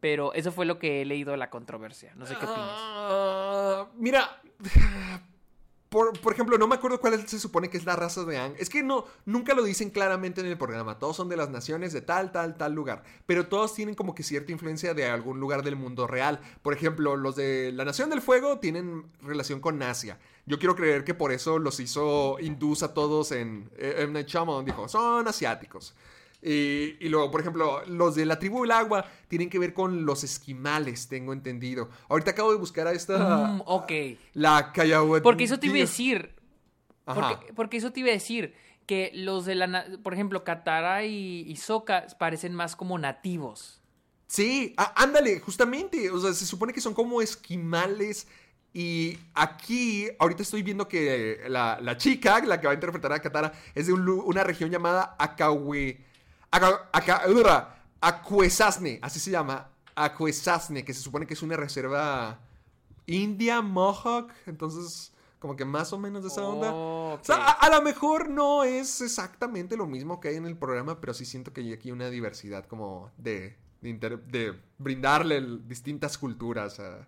pero 0.00 0.34
eso 0.34 0.52
fue 0.52 0.66
lo 0.66 0.78
que 0.78 1.00
he 1.00 1.04
leído 1.06 1.30
de 1.30 1.38
la 1.38 1.48
controversia. 1.48 2.12
No 2.14 2.26
sé 2.26 2.34
qué 2.38 2.44
opinas. 2.44 2.68
Ah, 2.68 3.88
mira, 3.96 4.42
por, 5.88 6.12
por 6.20 6.34
ejemplo, 6.34 6.58
no 6.58 6.66
me 6.66 6.74
acuerdo 6.74 7.00
cuál 7.00 7.26
se 7.26 7.38
supone 7.38 7.70
que 7.70 7.78
es 7.78 7.86
la 7.86 7.96
raza 7.96 8.22
de 8.24 8.36
Ang. 8.36 8.54
Es 8.58 8.68
que 8.68 8.82
no, 8.82 9.06
nunca 9.24 9.54
lo 9.54 9.62
dicen 9.62 9.88
claramente 9.88 10.42
en 10.42 10.48
el 10.48 10.58
programa. 10.58 10.98
Todos 10.98 11.16
son 11.16 11.30
de 11.30 11.38
las 11.38 11.48
naciones 11.48 11.94
de 11.94 12.02
tal, 12.02 12.32
tal, 12.32 12.58
tal 12.58 12.74
lugar. 12.74 13.02
Pero 13.24 13.46
todos 13.46 13.74
tienen 13.74 13.94
como 13.94 14.14
que 14.14 14.24
cierta 14.24 14.52
influencia 14.52 14.92
de 14.92 15.06
algún 15.06 15.40
lugar 15.40 15.62
del 15.62 15.76
mundo 15.76 16.06
real. 16.06 16.38
Por 16.60 16.74
ejemplo, 16.74 17.16
los 17.16 17.34
de 17.36 17.72
la 17.72 17.86
Nación 17.86 18.10
del 18.10 18.20
Fuego 18.20 18.58
tienen 18.58 19.06
relación 19.22 19.60
con 19.60 19.82
Asia. 19.82 20.18
Yo 20.46 20.58
quiero 20.58 20.74
creer 20.74 21.04
que 21.04 21.14
por 21.14 21.32
eso 21.32 21.58
los 21.58 21.78
hizo 21.80 22.38
hindús 22.40 22.82
a 22.82 22.94
todos 22.94 23.32
en 23.32 23.70
M. 23.78 24.12
Night 24.12 24.26
Shyamalan. 24.26 24.64
Dijo, 24.64 24.88
son 24.88 25.28
asiáticos. 25.28 25.94
Y, 26.42 26.96
y 26.98 27.08
luego, 27.08 27.30
por 27.30 27.40
ejemplo, 27.40 27.84
los 27.86 28.16
de 28.16 28.26
la 28.26 28.40
tribu 28.40 28.62
del 28.62 28.72
agua 28.72 29.06
tienen 29.28 29.48
que 29.48 29.60
ver 29.60 29.72
con 29.72 30.04
los 30.04 30.24
esquimales, 30.24 31.06
tengo 31.06 31.32
entendido. 31.32 31.88
Ahorita 32.08 32.32
acabo 32.32 32.50
de 32.50 32.58
buscar 32.58 32.88
a 32.88 32.92
esta... 32.92 33.46
Mm, 33.46 33.62
ok. 33.64 33.92
La 34.34 34.72
Cayahuat. 34.72 35.22
Porque 35.22 35.44
eso 35.44 35.60
te 35.60 35.66
iba 35.66 35.76
a 35.76 35.78
decir. 35.78 36.34
Porque, 37.04 37.52
porque 37.54 37.76
eso 37.76 37.92
te 37.92 38.00
iba 38.00 38.08
a 38.08 38.12
decir. 38.12 38.54
Que 38.86 39.12
los 39.14 39.44
de 39.44 39.54
la. 39.54 39.86
Por 40.02 40.12
ejemplo, 40.12 40.42
Katara 40.42 41.04
y, 41.04 41.44
y 41.46 41.54
Sokka 41.54 42.08
parecen 42.18 42.52
más 42.52 42.74
como 42.74 42.98
nativos. 42.98 43.80
Sí, 44.26 44.74
ándale, 44.96 45.38
justamente. 45.38 46.10
O 46.10 46.18
sea, 46.18 46.32
se 46.32 46.44
supone 46.44 46.72
que 46.72 46.80
son 46.80 46.92
como 46.92 47.22
esquimales. 47.22 48.26
Y 48.74 49.18
aquí, 49.34 50.08
ahorita 50.18 50.42
estoy 50.42 50.62
viendo 50.62 50.88
que 50.88 51.42
la, 51.48 51.78
la 51.80 51.96
chica, 51.96 52.40
la 52.44 52.58
que 52.60 52.66
va 52.66 52.72
a 52.72 52.74
interpretar 52.74 53.12
a 53.12 53.20
Katara, 53.20 53.52
es 53.74 53.86
de 53.86 53.92
un 53.92 54.08
una 54.08 54.44
región 54.44 54.70
llamada 54.70 55.14
Akawe. 55.18 55.98
Aka- 56.50 56.88
Aka- 56.92 57.24
Acuesasne, 58.00 58.98
así 59.02 59.20
se 59.20 59.30
llama. 59.30 59.68
Acuesasne, 59.94 60.84
que 60.84 60.94
se 60.94 61.00
supone 61.00 61.26
que 61.26 61.34
es 61.34 61.42
una 61.42 61.56
reserva 61.56 62.40
india, 63.06 63.60
Mohawk. 63.60 64.32
Entonces, 64.46 65.12
como 65.38 65.54
que 65.54 65.64
más 65.64 65.92
o 65.92 65.98
menos 65.98 66.22
de 66.22 66.28
esa 66.28 66.42
onda. 66.42 66.72
Oh, 66.72 67.14
O 67.20 67.24
sea, 67.24 67.36
a, 67.36 67.50
a 67.52 67.70
lo 67.70 67.82
mejor 67.82 68.28
no 68.30 68.64
es 68.64 69.00
exactamente 69.02 69.76
lo 69.76 69.86
mismo 69.86 70.18
que 70.20 70.28
hay 70.28 70.36
en 70.36 70.46
el 70.46 70.56
programa, 70.56 71.00
pero 71.00 71.12
sí 71.14 71.24
siento 71.24 71.52
que 71.52 71.60
hay 71.60 71.72
aquí 71.72 71.90
una 71.90 72.08
diversidad 72.10 72.64
como 72.66 73.10
de, 73.18 73.56
de, 73.82 73.88
inter- 73.90 74.22
de 74.24 74.58
brindarle 74.78 75.40
distintas 75.66 76.16
culturas 76.16 76.80
a, 76.80 77.06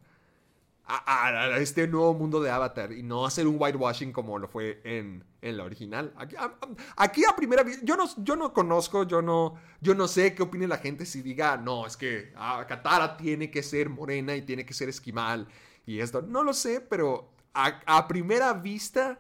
a- 0.87 1.57
este 1.59 1.87
nuevo 1.89 2.13
mundo 2.15 2.41
de 2.43 2.51
Avatar 2.51 2.93
y 2.93 3.03
no 3.03 3.25
hacer 3.27 3.47
un 3.47 3.57
whitewashing 3.59 4.13
como 4.13 4.39
lo 4.39 4.49
fue 4.49 4.81
en, 4.85 5.25
en 5.41 5.57
la 5.57 5.65
original. 5.65 6.13
Aquí 6.17 6.37
a, 6.37 6.55
aquí 6.97 7.23
a 7.25 7.35
primera 7.35 7.63
vista, 7.63 7.83
yo 7.85 7.97
no, 7.97 8.05
yo 8.19 8.37
no 8.37 8.53
conozco, 8.53 9.05
yo 9.05 9.23
no, 9.23 9.55
yo 9.81 9.95
no 9.95 10.07
sé 10.09 10.35
qué 10.35 10.43
opine 10.43 10.67
la 10.69 10.79
gente 10.79 11.07
si 11.07 11.23
diga, 11.23 11.57
no, 11.57 11.87
es 11.87 11.97
que 11.97 12.33
ah, 12.37 12.65
Katara 12.69 13.17
tiene 13.17 13.51
que 13.51 13.63
ser 13.63 13.89
morena 13.89 14.35
y 14.37 14.43
tiene 14.43 14.67
que 14.67 14.75
ser 14.75 14.89
esquimal 14.89 15.49
y 15.87 16.01
esto. 16.01 16.23
No 16.23 16.43
lo 16.45 16.53
sé, 16.53 16.81
pero 16.81 17.31
a, 17.55 18.07
primera 18.09 18.53
vista, 18.53 19.19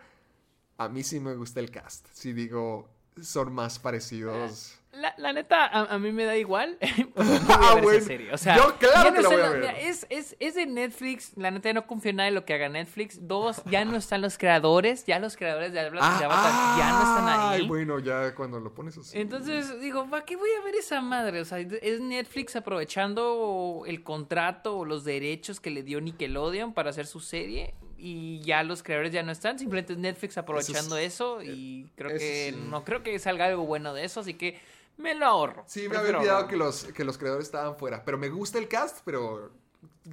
a 0.76 0.88
mí 0.88 1.02
sí 1.02 1.20
me 1.20 1.34
gusta 1.34 1.60
el 1.60 1.70
cast. 1.70 2.06
Si 2.12 2.32
digo, 2.32 2.88
son 3.22 3.52
más 3.52 3.78
parecidos. 3.78 4.78
La, 4.96 5.14
la 5.18 5.32
neta, 5.32 5.64
a, 5.66 5.94
a 5.94 5.98
mí 5.98 6.12
me 6.12 6.24
da 6.24 6.36
igual. 6.36 6.78
Ah, 7.16 7.80
esa 7.82 8.00
serie. 8.06 8.32
O 8.32 8.38
sea, 8.38 8.56
Yo 8.56 8.76
claro 8.78 9.12
que 9.12 9.22
la 9.22 9.28
voy 9.28 9.40
a 9.40 9.48
ver. 9.50 9.60
mira, 9.60 9.78
Es, 9.80 10.06
es, 10.10 10.36
es 10.40 10.54
de 10.54 10.66
Netflix. 10.66 11.32
La 11.36 11.50
neta, 11.50 11.68
ya 11.68 11.72
no 11.74 11.86
confío 11.86 12.10
en 12.10 12.16
nada 12.16 12.28
en 12.28 12.34
lo 12.34 12.44
que 12.44 12.54
haga 12.54 12.68
Netflix. 12.68 13.26
Dos, 13.26 13.62
ya 13.66 13.84
no 13.84 13.96
están 13.96 14.20
los 14.22 14.36
creadores. 14.38 15.04
Ya 15.06 15.18
los 15.18 15.36
creadores 15.36 15.72
de 15.72 15.80
de 15.80 15.86
Avatar 15.88 16.78
ya 16.78 16.90
no 16.90 16.98
están 17.02 17.28
ahí. 17.28 17.60
ay, 17.60 17.66
bueno, 17.68 17.98
ya 17.98 18.34
cuando 18.34 18.60
lo 18.60 18.72
pones 18.74 18.96
así. 18.98 19.18
Entonces 19.18 19.80
digo, 19.80 20.08
¿para 20.10 20.24
qué 20.24 20.36
voy 20.36 20.50
a 20.60 20.64
ver 20.64 20.74
esa 20.76 21.00
madre? 21.00 21.40
O 21.40 21.44
sea, 21.44 21.58
es 21.58 22.00
Netflix 22.00 22.56
aprovechando 22.56 23.84
el 23.86 24.02
contrato 24.02 24.78
o 24.78 24.84
los 24.84 25.04
derechos 25.04 25.60
que 25.60 25.70
le 25.70 25.82
dio 25.82 26.00
Nickelodeon 26.00 26.72
para 26.74 26.90
hacer 26.90 27.06
su 27.06 27.20
serie 27.20 27.74
y 27.96 28.40
ya 28.40 28.62
los 28.62 28.82
creadores 28.82 29.12
ya 29.12 29.22
no 29.22 29.32
están. 29.32 29.58
Simplemente 29.58 29.92
es 29.94 29.98
Netflix 29.98 30.36
aprovechando 30.36 30.96
eso, 30.98 31.42
y 31.42 31.88
creo 31.96 32.10
eso 32.10 32.18
que 32.18 32.50
sí. 32.52 32.60
no 32.68 32.84
creo 32.84 33.02
que 33.02 33.18
salga 33.18 33.46
algo 33.46 33.64
bueno 33.64 33.94
de 33.94 34.04
eso. 34.04 34.20
Así 34.20 34.34
que 34.34 34.58
me 34.96 35.14
lo 35.14 35.26
ahorro. 35.26 35.64
Sí, 35.66 35.88
me 35.88 35.96
había 35.96 36.16
olvidado 36.18 36.46
que 36.48 36.56
los, 36.56 36.84
que 36.84 37.04
los 37.04 37.18
creadores 37.18 37.46
estaban 37.46 37.76
fuera. 37.76 38.04
Pero 38.04 38.18
me 38.18 38.28
gusta 38.28 38.58
el 38.58 38.68
cast, 38.68 39.00
pero 39.04 39.50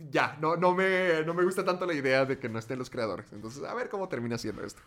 ya, 0.09 0.37
no, 0.41 0.55
no, 0.55 0.73
me, 0.73 1.23
no 1.25 1.33
me 1.33 1.43
gusta 1.43 1.63
tanto 1.63 1.85
la 1.85 1.93
idea 1.93 2.25
de 2.25 2.39
que 2.39 2.49
no 2.49 2.59
estén 2.59 2.79
los 2.79 2.89
creadores. 2.89 3.31
Entonces, 3.31 3.63
a 3.63 3.73
ver 3.73 3.89
cómo 3.89 4.07
termina 4.09 4.37
siendo 4.37 4.63
esto. 4.63 4.81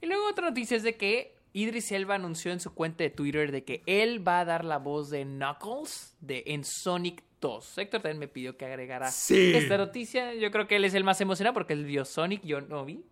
Y 0.00 0.06
luego 0.06 0.28
otra 0.28 0.48
noticia 0.48 0.76
es 0.76 0.82
de 0.82 0.96
que 0.96 1.34
Idris 1.52 1.90
Elba 1.92 2.14
anunció 2.14 2.52
en 2.52 2.60
su 2.60 2.74
cuenta 2.74 3.02
de 3.04 3.10
Twitter 3.10 3.50
de 3.52 3.64
que 3.64 3.82
él 3.86 4.26
va 4.26 4.40
a 4.40 4.44
dar 4.44 4.64
la 4.64 4.78
voz 4.78 5.10
de 5.10 5.24
Knuckles 5.24 6.14
de, 6.20 6.44
en 6.46 6.64
Sonic 6.64 7.22
2. 7.40 7.78
Héctor 7.78 8.02
también 8.02 8.18
me 8.18 8.28
pidió 8.28 8.56
que 8.56 8.66
agregara 8.66 9.10
Sí. 9.10 9.52
esta 9.54 9.78
noticia. 9.78 10.34
Yo 10.34 10.50
creo 10.50 10.66
que 10.66 10.76
él 10.76 10.84
es 10.84 10.94
el 10.94 11.04
más 11.04 11.20
emocionado 11.20 11.54
porque 11.54 11.72
él 11.72 11.84
vio 11.84 12.04
Sonic, 12.04 12.42
yo 12.44 12.60
no 12.60 12.84
vi. 12.84 13.04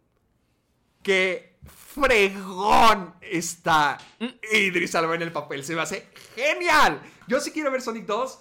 ¡Qué 1.09 1.57
fregón 1.65 3.15
está 3.23 3.97
Idris 4.53 4.95
Elba 4.95 5.15
en 5.15 5.23
el 5.23 5.33
papel! 5.33 5.65
Se 5.65 5.75
me 5.75 5.81
hace 5.81 6.07
genial. 6.37 7.01
Yo 7.27 7.41
sí 7.41 7.51
quiero 7.51 7.71
ver 7.71 7.81
Sonic 7.81 8.05
2 8.05 8.39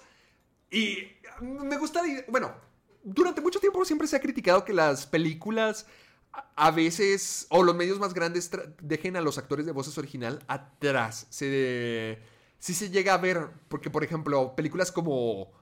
y 0.72 0.98
me 1.40 1.78
gusta... 1.78 2.02
Bueno, 2.28 2.54
durante 3.02 3.40
mucho 3.40 3.58
tiempo 3.58 3.82
siempre 3.86 4.06
se 4.06 4.16
ha 4.16 4.20
criticado 4.20 4.66
que 4.66 4.74
las 4.74 5.06
películas 5.06 5.86
a- 6.56 6.70
veces, 6.70 7.46
o 7.48 7.62
los 7.62 7.74
medios 7.74 7.98
más 7.98 8.12
grandes, 8.12 8.50
dejen 8.82 9.16
a 9.16 9.22
los 9.22 9.38
actores 9.38 9.64
de 9.64 9.72
voces 9.72 9.96
original 9.96 10.44
atrás. 10.46 11.26
Se, 11.30 12.18
sí 12.58 12.74
se 12.74 12.90
llega 12.90 13.14
a 13.14 13.16
ver, 13.16 13.48
porque 13.68 13.88
por 13.88 14.04
ejemplo, 14.04 14.54
películas 14.54 14.92
como 14.92 15.52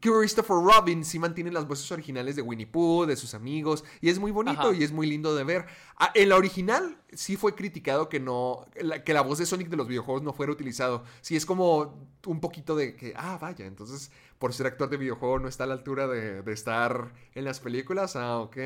Christopher 0.00 0.56
Robin 0.56 1.04
sí 1.04 1.18
mantiene 1.18 1.50
las 1.50 1.66
voces 1.66 1.90
originales 1.90 2.36
de 2.36 2.42
Winnie 2.42 2.66
Pooh, 2.66 3.04
de 3.06 3.16
sus 3.16 3.34
amigos, 3.34 3.84
y 4.00 4.08
es 4.10 4.18
muy 4.18 4.30
bonito 4.30 4.60
Ajá. 4.68 4.74
y 4.74 4.84
es 4.84 4.92
muy 4.92 5.06
lindo 5.06 5.34
de 5.34 5.44
ver. 5.44 5.66
Ah, 5.96 6.10
en 6.14 6.28
la 6.28 6.36
original 6.36 6.96
sí 7.12 7.36
fue 7.36 7.54
criticado 7.54 8.08
que 8.08 8.20
no, 8.20 8.66
que 9.04 9.12
la 9.12 9.22
voz 9.22 9.38
de 9.38 9.46
Sonic 9.46 9.68
de 9.68 9.76
los 9.76 9.88
videojuegos 9.88 10.22
no 10.22 10.32
fuera 10.32 10.52
utilizado. 10.52 11.04
Sí 11.20 11.36
es 11.36 11.44
como 11.46 12.06
un 12.26 12.40
poquito 12.40 12.76
de 12.76 12.94
que, 12.96 13.12
ah, 13.16 13.38
vaya, 13.40 13.66
entonces 13.66 14.10
por 14.38 14.52
ser 14.54 14.66
actor 14.66 14.88
de 14.88 14.98
videojuego 14.98 15.38
no 15.40 15.48
está 15.48 15.64
a 15.64 15.66
la 15.66 15.74
altura 15.74 16.06
de, 16.06 16.42
de 16.42 16.52
estar 16.52 17.12
en 17.34 17.44
las 17.44 17.58
películas, 17.60 18.14
ah, 18.16 18.38
ok. 18.38 18.56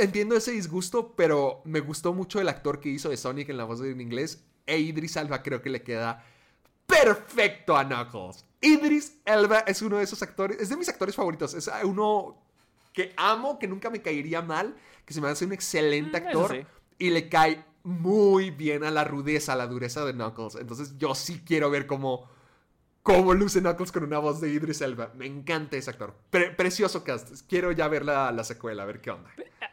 Entiendo 0.00 0.34
ese 0.36 0.50
disgusto, 0.52 1.14
pero 1.14 1.62
me 1.64 1.80
gustó 1.80 2.12
mucho 2.12 2.40
el 2.40 2.48
actor 2.48 2.80
que 2.80 2.88
hizo 2.88 3.08
de 3.10 3.16
Sonic 3.16 3.50
en 3.50 3.56
la 3.56 3.64
voz 3.64 3.78
de- 3.80 3.90
en 3.92 4.00
inglés. 4.00 4.44
E 4.66 4.78
Idris 4.78 5.16
Alba 5.16 5.42
creo 5.42 5.62
que 5.62 5.70
le 5.70 5.82
queda 5.82 6.24
perfecto 6.86 7.76
a 7.76 7.84
Knuckles. 7.86 8.44
Idris 8.60 9.18
Elba 9.24 9.60
es 9.60 9.80
uno 9.82 9.98
de 9.98 10.04
esos 10.04 10.22
actores, 10.22 10.58
es 10.60 10.68
de 10.68 10.76
mis 10.76 10.88
actores 10.88 11.14
favoritos. 11.14 11.54
Es 11.54 11.70
uno 11.84 12.36
que 12.92 13.12
amo, 13.16 13.58
que 13.58 13.66
nunca 13.68 13.88
me 13.90 14.02
caería 14.02 14.42
mal, 14.42 14.76
que 15.06 15.14
se 15.14 15.20
me 15.20 15.28
hace 15.28 15.44
un 15.44 15.52
excelente 15.52 16.20
Mm, 16.20 16.26
actor 16.26 16.50
sí. 16.52 16.66
y 16.98 17.10
le 17.10 17.28
cae 17.28 17.64
muy 17.84 18.50
bien 18.50 18.84
a 18.84 18.90
la 18.90 19.04
rudeza, 19.04 19.54
a 19.54 19.56
la 19.56 19.66
dureza 19.66 20.04
de 20.04 20.12
Knuckles. 20.12 20.56
Entonces 20.56 20.98
yo 20.98 21.14
sí 21.14 21.40
quiero 21.46 21.70
ver 21.70 21.86
cómo, 21.86 22.28
cómo 23.02 23.32
luce 23.32 23.60
Knuckles 23.60 23.92
con 23.92 24.04
una 24.04 24.18
voz 24.18 24.40
de 24.40 24.50
Idris 24.50 24.82
Elba. 24.82 25.12
Me 25.16 25.24
encanta 25.26 25.76
ese 25.76 25.88
actor. 25.90 26.14
Pre- 26.30 26.50
precioso 26.50 27.02
cast. 27.04 27.46
Quiero 27.48 27.72
ya 27.72 27.88
ver 27.88 28.04
la, 28.04 28.30
la 28.32 28.44
secuela, 28.44 28.82
a 28.82 28.86
ver 28.86 29.00
qué 29.00 29.10
onda. 29.12 29.30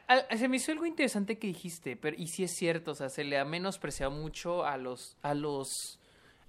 A- 0.08 0.14
a- 0.14 0.38
se 0.38 0.48
me 0.48 0.56
hizo 0.58 0.72
algo 0.72 0.86
interesante 0.86 1.38
que 1.38 1.48
dijiste, 1.48 1.98
pero 1.98 2.16
y 2.18 2.28
sí 2.28 2.44
es 2.46 2.52
cierto, 2.52 2.92
o 2.92 2.96
sea, 2.96 3.10
se 3.10 3.26
le 3.26 3.38
ha 3.38 3.44
menospreciado 3.44 4.12
mucho 4.12 4.64
a 4.64 4.78
los 4.78 5.18
a 5.22 5.34
los 5.34 5.97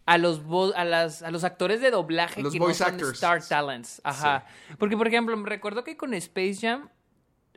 a 0.09 0.19
los 0.19 0.41
a 0.75 0.85
las 0.85 1.23
a 1.23 1.31
los 1.31 1.45
actores 1.45 1.81
de 1.81 1.91
doblaje 1.91 2.43
Los 2.43 2.53
que 2.53 2.59
voice 2.59 2.83
no 2.83 2.87
son 2.87 2.95
actors. 2.95 3.13
star 3.15 3.43
talents, 3.47 4.01
ajá. 4.05 4.47
Porque 4.79 4.97
por 4.97 5.07
ejemplo, 5.07 5.37
me 5.37 5.49
recuerdo 5.49 5.85
que 5.85 5.97
con 5.97 6.15
Space 6.15 6.57
Jam 6.63 6.89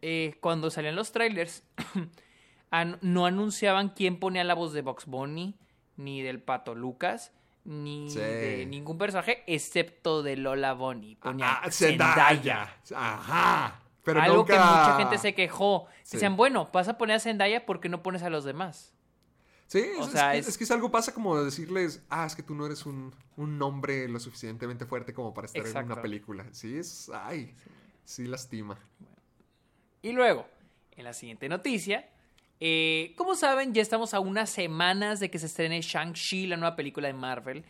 eh, 0.01 0.35
cuando 0.41 0.69
salían 0.69 0.95
los 0.95 1.11
trailers 1.11 1.63
an- 2.71 2.97
no 3.01 3.25
anunciaban 3.25 3.89
quién 3.89 4.19
ponía 4.19 4.43
la 4.43 4.53
voz 4.53 4.73
de 4.73 4.81
Box 4.81 5.05
Bunny 5.05 5.55
ni 5.97 6.21
del 6.21 6.41
Pato 6.41 6.75
Lucas 6.75 7.31
ni 7.63 8.09
Sí. 8.09 8.17
de 8.19 8.65
ningún 8.67 8.97
personaje 8.97 9.43
excepto 9.47 10.23
de 10.23 10.35
Lola 10.35 10.73
Bunny. 10.73 11.15
Ponían 11.17 11.47
Ah, 11.61 11.69
Zendaya. 11.69 12.25
Zendaya. 12.25 12.75
Ajá. 12.95 13.81
Pero 14.03 14.19
Algo 14.19 14.37
nunca- 14.37 14.53
que 14.53 14.59
mucha 14.59 14.97
gente 14.97 15.17
se 15.19 15.35
quejó. 15.35 15.85
Sí. 16.01 16.17
Decían, 16.17 16.35
bueno, 16.35 16.69
vas 16.73 16.87
a 16.87 16.97
poner 16.97 17.17
a 17.17 17.19
Zendaya 17.19 17.67
porque 17.67 17.87
no 17.87 18.01
pones 18.01 18.23
a 18.23 18.31
los 18.31 18.43
demás. 18.45 18.95
Sí, 19.71 19.85
O 19.99 20.03
es, 20.05 20.11
sea, 20.11 20.35
es 20.35 20.45
que, 20.45 20.49
es- 20.51 20.57
que 20.57 20.63
es 20.65 20.71
algo 20.71 20.91
pasa 20.91 21.13
como 21.13 21.41
decirles, 21.41 22.03
ah, 22.09 22.25
es 22.25 22.35
que 22.35 22.43
tú 22.43 22.53
no 22.53 22.65
eres 22.65 22.85
un, 22.85 23.15
un 23.37 23.57
nombre 23.57 24.05
lo 24.09 24.19
suficientemente 24.19 24.85
fuerte 24.85 25.13
como 25.13 25.33
para 25.33 25.45
estar 25.47 25.65
en 25.65 25.85
una 25.85 26.01
película. 26.01 26.45
Sí, 26.51 26.77
es, 26.77 27.09
ay, 27.13 27.55
sí 28.03 28.25
lastima. 28.27 28.77
Y 30.01 30.11
luego, 30.11 30.45
en 30.97 31.05
la 31.05 31.13
siguiente 31.13 31.47
noticia, 31.47 32.09
eh, 32.59 33.13
como 33.15 33.33
saben, 33.35 33.73
ya 33.73 33.81
estamos 33.81 34.13
a 34.13 34.19
unas 34.19 34.49
semanas 34.49 35.21
de 35.21 35.31
que 35.31 35.39
se 35.39 35.45
estrene 35.45 35.79
Shang-Chi, 35.81 36.47
la 36.47 36.57
nueva 36.57 36.75
película 36.75 37.07
de 37.07 37.13
Marvel. 37.13 37.63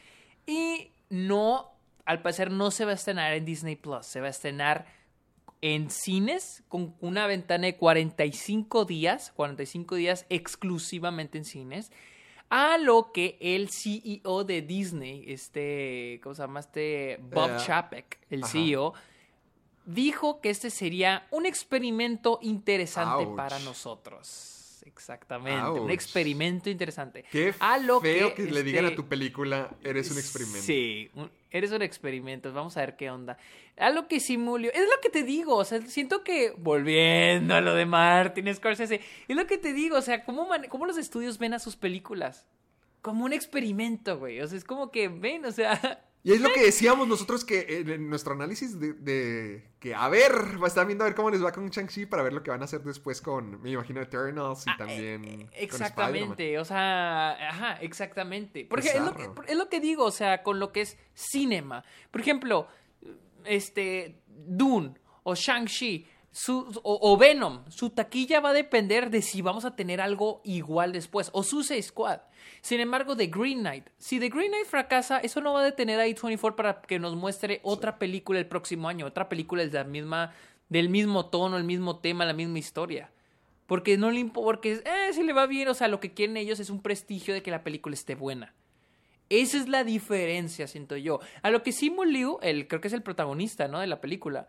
Y 0.48 0.90
no, 1.12 1.70
al 2.06 2.24
parecer, 2.24 2.50
no 2.50 2.72
se 2.72 2.84
va 2.86 2.92
a 2.92 2.96
estrenar 2.96 3.32
en 3.34 3.46
Disney 3.46 3.76
Plus, 3.76 4.08
se 4.08 4.22
va 4.22 4.26
a 4.28 4.32
estrenar 4.32 4.88
en 5.62 5.90
cines 5.92 6.64
con 6.68 6.96
una 7.02 7.28
ventana 7.28 7.68
de 7.68 7.78
45 7.78 8.86
días, 8.86 9.32
45 9.36 9.96
días 9.96 10.26
exclusivamente 10.30 11.38
en 11.38 11.46
cines. 11.46 11.92
A 12.50 12.78
lo 12.78 13.12
que 13.14 13.38
el 13.40 13.70
CEO 13.70 14.44
de 14.44 14.62
Disney, 14.62 15.24
este, 15.28 16.20
¿cómo 16.22 16.36
se 16.36 16.42
llama? 16.42 16.60
Este 16.60 17.18
Bob 17.22 17.52
Eh, 17.52 17.58
Chapek, 17.66 18.20
el 18.30 18.44
ajá. 18.44 18.52
CEO, 18.52 18.94
dijo 19.86 20.42
que 20.42 20.50
este 20.50 20.70
sería 20.70 21.28
un 21.32 21.46
experimento 21.46 22.40
interesante 22.42 23.24
Ouch. 23.26 23.36
para 23.38 23.58
nosotros. 23.60 24.58
Exactamente, 24.84 25.62
Ouch. 25.62 25.82
un 25.82 25.92
experimento 25.92 26.70
interesante. 26.70 27.24
Qué 27.32 27.54
A 27.60 27.78
lo 27.78 28.02
feo 28.02 28.34
que, 28.36 28.44
le 28.44 28.64
digan 28.64 28.86
a 28.86 28.88
este, 28.90 28.96
tu 29.02 29.08
película, 29.08 29.70
eres 29.84 30.10
un 30.12 30.18
experimento. 30.18 30.62
Sí, 30.62 31.10
un- 31.16 31.32
eres 31.52 31.72
un 31.72 31.82
experimento. 31.82 32.52
Vamos 32.54 32.78
a 32.78 32.82
ver 32.82 32.96
qué 32.96 33.10
onda. 33.10 33.38
A 33.78 33.90
lo 33.90 34.08
que 34.08 34.20
simulio. 34.20 34.72
Es 34.74 34.82
lo 34.82 35.02
que 35.02 35.10
te 35.10 35.24
digo. 35.24 35.56
O 35.56 35.66
sea, 35.66 35.82
siento 35.82 36.24
que. 36.24 36.54
Volviendo 36.58 37.56
a 37.56 37.62
lo 37.62 37.74
de 37.74 37.86
Martin 37.86 38.54
Scorsese. 38.54 39.02
Es 39.28 39.36
lo 39.36 39.48
que 39.48 39.58
te 39.58 39.74
digo. 39.74 39.98
O 39.98 40.02
sea, 40.02 40.24
¿cómo, 40.24 40.48
man- 40.48 40.68
cómo 40.70 40.86
los 40.86 40.98
estudios 40.98 41.38
ven 41.38 41.54
a 41.54 41.60
sus 41.60 41.76
películas? 41.76 42.46
Como 43.02 43.26
un 43.26 43.34
experimento, 43.34 44.18
güey. 44.20 44.40
O 44.42 44.48
sea, 44.48 44.58
es 44.58 44.64
como 44.64 44.92
que 44.92 45.08
ven, 45.08 45.46
o 45.46 45.52
sea. 45.52 46.04
Y 46.24 46.34
es 46.34 46.42
lo 46.42 46.50
que 46.54 46.62
decíamos 46.64 47.08
nosotros 47.08 47.44
que 47.44 47.66
en 47.80 48.08
nuestro 48.10 48.34
análisis 48.34 48.80
de, 48.80 48.94
de 48.94 49.72
que, 49.80 49.96
a 49.96 50.08
ver, 50.08 50.62
va 50.62 50.66
a 50.66 50.68
estar 50.68 50.86
viendo 50.86 51.04
a 51.04 51.08
ver 51.08 51.16
cómo 51.16 51.32
les 51.32 51.44
va 51.44 51.52
con 51.52 51.68
Shang-Chi 51.70 52.06
para 52.06 52.22
ver 52.22 52.32
lo 52.34 52.44
que 52.44 52.52
van 52.52 52.62
a 52.62 52.66
hacer 52.66 52.82
después 52.84 53.22
con, 53.22 53.60
me 53.62 53.72
imagino, 53.72 54.00
Eternals 54.02 54.68
y 54.68 54.70
Ah, 54.70 54.76
también. 54.78 55.26
eh, 55.26 55.38
con 55.38 55.50
Exactamente, 55.54 56.60
o 56.60 56.66
sea, 56.66 57.32
ajá, 57.50 57.74
exactamente. 57.82 58.68
Porque 58.70 58.90
es 58.90 59.02
lo, 59.02 59.16
que, 59.16 59.30
es 59.48 59.58
lo 59.58 59.68
que 59.68 59.80
digo, 59.80 60.06
o 60.06 60.12
sea, 60.12 60.44
con 60.44 60.60
lo 60.60 60.72
que 60.72 60.82
es 60.82 60.98
cinema. 61.16 61.84
Por 62.12 62.22
ejemplo, 62.22 62.68
este, 63.46 64.22
Dune 64.28 64.94
o 65.24 65.34
Shang-Chi 65.34 66.06
su- 66.32 66.80
o, 66.84 67.00
o 67.12 67.18
Venom, 67.18 67.64
su 67.70 67.90
taquilla 67.90 68.40
va 68.40 68.50
a 68.50 68.54
depender 68.54 69.10
de 69.10 69.22
si 69.22 69.42
vamos 69.42 69.66
a 69.66 69.76
tener 69.76 70.00
algo 70.02 70.42
igual 70.46 70.94
después, 70.94 71.30
o 71.34 71.44
Suicide 71.44 71.82
Squad. 71.82 72.22
Sin 72.62 72.80
embargo, 72.80 73.16
The 73.18 73.28
Green 73.28 73.60
Knight, 73.60 73.88
si 73.98 74.20
The 74.20 74.30
Green 74.30 74.50
Knight 74.52 74.66
fracasa, 74.68 75.20
eso 75.20 75.42
no 75.42 75.54
va 75.54 75.62
a 75.62 75.66
detener 75.66 76.00
a 76.00 76.06
A24 76.08 76.56
para 76.56 76.82
que 76.82 77.00
nos 77.00 77.16
muestre 77.16 77.60
otra 77.64 78.00
película 78.00 78.40
el 78.40 78.48
próximo 78.48 78.88
año, 78.88 79.06
otra 79.06 79.28
película 79.30 79.66
de 79.66 79.72
la 79.72 79.84
misma, 79.84 80.34
del 80.70 80.90
mismo 80.90 81.26
tono, 81.28 81.58
el 81.58 81.64
mismo 81.66 82.00
tema, 82.00 82.26
la 82.26 82.34
misma 82.34 82.60
historia. 82.60 83.12
Porque 83.68 83.98
no 83.98 84.12
le 84.12 84.20
impo- 84.22 84.44
porque 84.44 84.82
eh, 84.86 85.14
si 85.14 85.24
le 85.24 85.34
va 85.34 85.48
bien, 85.48 85.68
o 85.68 85.74
sea, 85.74 85.88
lo 85.88 86.00
que 86.00 86.14
quieren 86.14 86.38
ellos 86.38 86.60
es 86.60 86.70
un 86.70 86.82
prestigio 86.82 87.34
de 87.34 87.42
que 87.44 87.52
la 87.52 87.64
película 87.64 87.94
esté 87.94 88.16
buena. 88.16 88.54
Esa 89.30 89.58
es 89.58 89.70
la 89.70 89.84
diferencia, 89.86 90.68
siento 90.68 90.98
yo. 90.98 91.20
A 91.42 91.52
lo 91.52 91.64
que 91.64 91.72
Simu 91.72 92.04
Liu, 92.04 92.38
el, 92.42 92.68
creo 92.68 92.82
que 92.82 92.90
es 92.90 92.94
el 92.94 93.02
protagonista, 93.02 93.68
¿no? 93.70 93.80
De 93.80 93.88
la 93.88 94.02
película, 94.02 94.48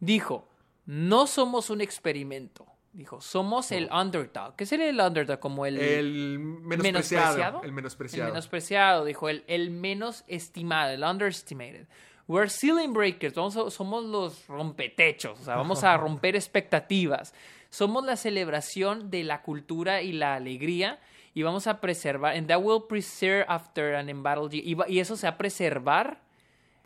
dijo, 0.00 0.48
no 0.86 1.26
somos 1.26 1.70
un 1.70 1.80
experimento. 1.80 2.66
Dijo, 2.92 3.20
somos 3.20 3.72
el 3.72 3.88
underdog. 3.92 4.54
¿Qué 4.54 4.66
sería 4.66 4.88
el 4.88 5.00
underdog? 5.00 5.40
Como 5.40 5.66
el... 5.66 5.78
El 5.80 6.38
menospreciado. 6.38 7.62
El 7.64 7.72
menospreciado. 7.72 8.28
El 8.28 8.32
menospreciado, 8.32 9.04
dijo, 9.04 9.28
el, 9.28 9.42
el 9.48 9.70
menos 9.70 10.24
estimado, 10.28 10.90
el 10.92 11.02
underestimated. 11.02 11.86
We're 12.28 12.48
ceiling 12.48 12.92
breakers, 12.94 13.34
vamos 13.34 13.56
a- 13.56 13.70
somos 13.70 14.04
los 14.04 14.46
rompetechos, 14.46 15.40
o 15.40 15.44
sea, 15.44 15.56
vamos 15.56 15.82
a 15.84 15.96
romper 15.98 16.36
expectativas. 16.36 17.34
Somos 17.68 18.04
la 18.04 18.16
celebración 18.16 19.10
de 19.10 19.24
la 19.24 19.42
cultura 19.42 20.00
y 20.00 20.12
la 20.12 20.36
alegría 20.36 21.00
y 21.34 21.42
vamos 21.42 21.66
a 21.66 21.80
preservar, 21.80 22.36
and 22.36 22.46
that 22.46 22.60
will 22.62 22.84
preserve 22.88 23.44
after 23.48 23.96
an 23.96 24.08
embattled. 24.08 24.52
Y, 24.54 24.76
y 24.86 25.00
eso 25.00 25.16
se 25.16 25.26
va 25.26 25.32
a 25.32 25.36
preservar 25.38 26.20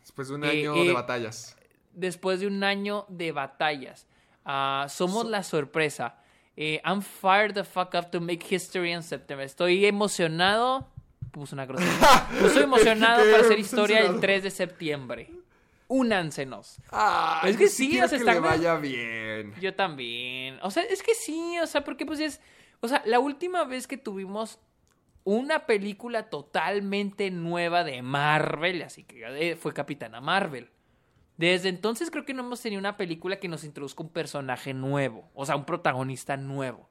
Después 0.00 0.28
de 0.28 0.34
un 0.36 0.44
Eh, 0.44 0.48
año 0.48 0.74
eh, 0.74 0.86
de 0.86 0.92
batallas. 0.94 1.54
Después 1.98 2.40
de 2.40 2.46
un 2.46 2.64
año 2.64 3.06
de 3.08 3.32
batallas. 3.32 4.06
Ah, 4.44 4.86
somos 4.88 5.28
la 5.28 5.42
sorpresa. 5.42 6.16
Eh, 6.56 6.80
I'm 6.84 7.02
fired 7.02 7.54
the 7.54 7.64
fuck 7.64 7.94
up 7.94 8.10
to 8.10 8.20
make 8.20 8.44
history 8.48 8.92
in 8.92 9.02
September. 9.02 9.44
Estoy 9.44 9.84
emocionado. 9.84 10.88
Puse 11.30 11.54
una 11.54 11.66
grosería. 11.66 12.26
Estoy 12.44 12.62
emocionado 12.62 13.22
para 13.30 13.44
hacer 13.44 13.58
historia 13.58 13.98
el 13.98 14.02
censurado. 14.04 14.20
3 14.20 14.42
de 14.42 14.50
septiembre. 14.50 15.30
Únansenos. 15.88 16.78
Ah, 16.90 17.42
es 17.46 17.56
que 17.56 17.68
sí, 17.68 18.00
o 18.00 18.08
sea, 18.08 18.08
que 18.08 18.16
está 18.16 18.34
le 18.34 18.40
vaya 18.40 18.76
bien. 18.76 19.54
Yo 19.60 19.74
también. 19.74 20.58
O 20.62 20.70
sea, 20.70 20.82
es 20.82 21.02
que 21.02 21.14
sí, 21.14 21.58
o 21.62 21.66
sea, 21.66 21.84
porque 21.84 22.04
pues 22.04 22.20
es. 22.20 22.40
O 22.80 22.88
sea, 22.88 23.02
la 23.06 23.20
última 23.20 23.64
vez 23.64 23.86
que 23.86 23.96
tuvimos 23.96 24.58
una 25.24 25.66
película 25.66 26.30
totalmente 26.30 27.30
nueva 27.30 27.84
de 27.84 28.02
Marvel, 28.02 28.82
así 28.82 29.04
que 29.04 29.50
eh, 29.50 29.56
fue 29.56 29.74
Capitana 29.74 30.20
Marvel. 30.20 30.70
Desde 31.39 31.69
entonces 31.70 32.10
creo 32.10 32.24
que 32.27 32.35
no 32.35 32.43
hemos 32.43 32.60
tenido 32.60 32.81
una 32.81 32.97
película 32.98 33.39
que 33.40 33.48
nos 33.48 33.65
introduzca 33.65 34.02
un 34.02 34.10
personaje 34.10 34.74
nuevo, 34.74 35.31
o 35.35 35.47
sea, 35.47 35.56
un 35.56 35.65
protagonista 35.65 36.36
nuevo. 36.36 36.89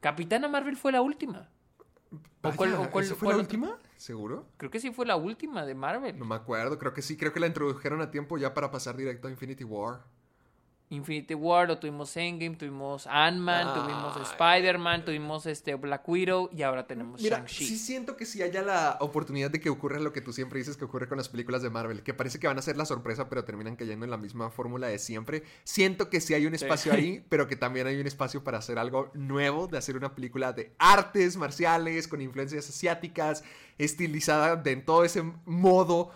Capitana 0.00 0.48
Marvel 0.48 0.76
fue 0.76 0.90
la 0.90 1.02
última. 1.02 1.48
Vaya, 2.42 2.56
cuál- 2.56 2.74
o 2.74 2.90
cuál- 2.90 3.04
¿esa 3.04 3.14
fue 3.14 3.26
cuál 3.26 3.36
la 3.36 3.42
última? 3.42 3.78
¿Seguro? 3.96 4.46
Creo 4.56 4.70
que 4.70 4.80
sí 4.80 4.90
fue 4.90 5.04
la 5.04 5.16
última 5.16 5.64
de 5.66 5.74
Marvel. 5.74 6.18
No 6.18 6.24
me 6.24 6.34
acuerdo, 6.36 6.78
creo 6.78 6.94
que 6.94 7.02
sí, 7.02 7.16
creo 7.16 7.32
que 7.32 7.40
la 7.40 7.46
introdujeron 7.46 8.00
a 8.00 8.10
tiempo 8.10 8.38
ya 8.38 8.54
para 8.54 8.70
pasar 8.70 8.96
directo 8.96 9.28
a 9.28 9.30
Infinity 9.30 9.64
War. 9.64 10.00
Infinity 10.90 11.34
War, 11.34 11.68
lo 11.68 11.78
tuvimos 11.78 12.16
Endgame, 12.16 12.56
tuvimos 12.56 13.06
Ant-Man, 13.06 13.74
tuvimos 13.74 14.30
Spider-Man, 14.30 15.04
tuvimos 15.04 15.46
este 15.46 15.74
Black 15.74 16.08
Widow 16.08 16.48
y 16.50 16.62
ahora 16.62 16.86
tenemos 16.86 17.20
Mira, 17.20 17.38
Shang-Chi. 17.38 17.66
sí 17.66 17.78
siento 17.78 18.16
que 18.16 18.24
sí 18.24 18.42
haya 18.42 18.62
la 18.62 18.96
oportunidad 19.00 19.50
de 19.50 19.60
que 19.60 19.68
ocurra 19.68 19.98
lo 19.98 20.12
que 20.12 20.20
tú 20.20 20.32
siempre 20.32 20.58
dices 20.58 20.76
que 20.76 20.86
ocurre 20.86 21.06
con 21.06 21.18
las 21.18 21.28
películas 21.28 21.62
de 21.62 21.68
Marvel, 21.68 22.02
que 22.02 22.14
parece 22.14 22.38
que 22.38 22.46
van 22.46 22.58
a 22.58 22.62
ser 22.62 22.76
la 22.76 22.86
sorpresa, 22.86 23.28
pero 23.28 23.44
terminan 23.44 23.76
cayendo 23.76 24.04
en 24.04 24.10
la 24.10 24.16
misma 24.16 24.50
fórmula 24.50 24.88
de 24.88 24.98
siempre. 24.98 25.42
Siento 25.64 26.08
que 26.08 26.20
sí 26.20 26.32
hay 26.32 26.46
un 26.46 26.54
espacio 26.54 26.92
ahí, 26.92 27.22
pero 27.28 27.48
que 27.48 27.56
también 27.56 27.86
hay 27.86 28.00
un 28.00 28.06
espacio 28.06 28.42
para 28.42 28.58
hacer 28.58 28.78
algo 28.78 29.10
nuevo, 29.12 29.66
de 29.66 29.76
hacer 29.76 29.96
una 29.96 30.14
película 30.14 30.52
de 30.52 30.72
artes 30.78 31.36
marciales, 31.36 32.08
con 32.08 32.22
influencias 32.22 32.68
asiáticas, 32.68 33.44
estilizada 33.76 34.56
de 34.56 34.72
en 34.72 34.84
todo 34.84 35.04
ese 35.04 35.22
modo 35.44 36.12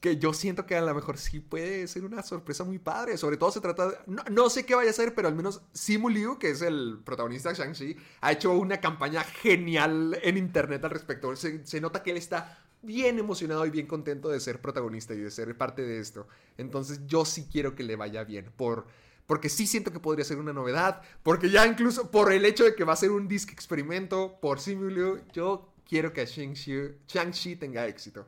que 0.00 0.18
yo 0.18 0.32
siento 0.32 0.66
que 0.66 0.76
a 0.76 0.82
lo 0.82 0.94
mejor 0.94 1.18
sí 1.18 1.40
puede 1.40 1.88
ser 1.88 2.04
una 2.04 2.22
sorpresa 2.22 2.64
muy 2.64 2.78
padre. 2.78 3.16
Sobre 3.16 3.36
todo 3.36 3.50
se 3.50 3.60
trata 3.60 3.88
de... 3.88 3.96
No, 4.06 4.22
no 4.30 4.50
sé 4.50 4.66
qué 4.66 4.74
vaya 4.74 4.90
a 4.90 4.94
ser, 4.94 5.14
pero 5.14 5.28
al 5.28 5.34
menos 5.34 5.62
Simu 5.72 6.08
Liu, 6.08 6.38
que 6.38 6.50
es 6.50 6.62
el 6.62 7.00
protagonista 7.04 7.48
de 7.48 7.56
Shang-Chi, 7.56 7.96
ha 8.20 8.32
hecho 8.32 8.52
una 8.52 8.80
campaña 8.80 9.24
genial 9.24 10.18
en 10.22 10.36
internet 10.36 10.84
al 10.84 10.90
respecto. 10.90 11.34
Se, 11.34 11.66
se 11.66 11.80
nota 11.80 12.02
que 12.02 12.10
él 12.10 12.18
está 12.18 12.62
bien 12.82 13.18
emocionado 13.18 13.64
y 13.66 13.70
bien 13.70 13.86
contento 13.86 14.28
de 14.28 14.38
ser 14.38 14.60
protagonista 14.60 15.14
y 15.14 15.18
de 15.18 15.30
ser 15.30 15.56
parte 15.56 15.82
de 15.82 15.98
esto. 15.98 16.28
Entonces 16.58 17.00
yo 17.06 17.24
sí 17.24 17.48
quiero 17.50 17.74
que 17.74 17.82
le 17.82 17.96
vaya 17.96 18.24
bien. 18.24 18.52
Por... 18.56 18.86
Porque 19.26 19.48
sí 19.48 19.66
siento 19.66 19.92
que 19.92 19.98
podría 19.98 20.24
ser 20.24 20.38
una 20.38 20.52
novedad. 20.52 21.02
Porque 21.22 21.50
ya 21.50 21.66
incluso 21.66 22.10
por 22.10 22.32
el 22.32 22.44
hecho 22.44 22.64
de 22.64 22.74
que 22.74 22.84
va 22.84 22.92
a 22.92 22.96
ser 22.96 23.10
un 23.10 23.28
disc 23.28 23.50
experimento 23.50 24.38
por 24.40 24.60
Simu 24.60 24.88
Liu, 24.88 25.20
yo 25.32 25.72
quiero 25.88 26.12
que 26.12 26.24
Shang-Chi 26.24 26.98
Shang-Chi 27.08 27.56
tenga 27.56 27.86
éxito. 27.86 28.26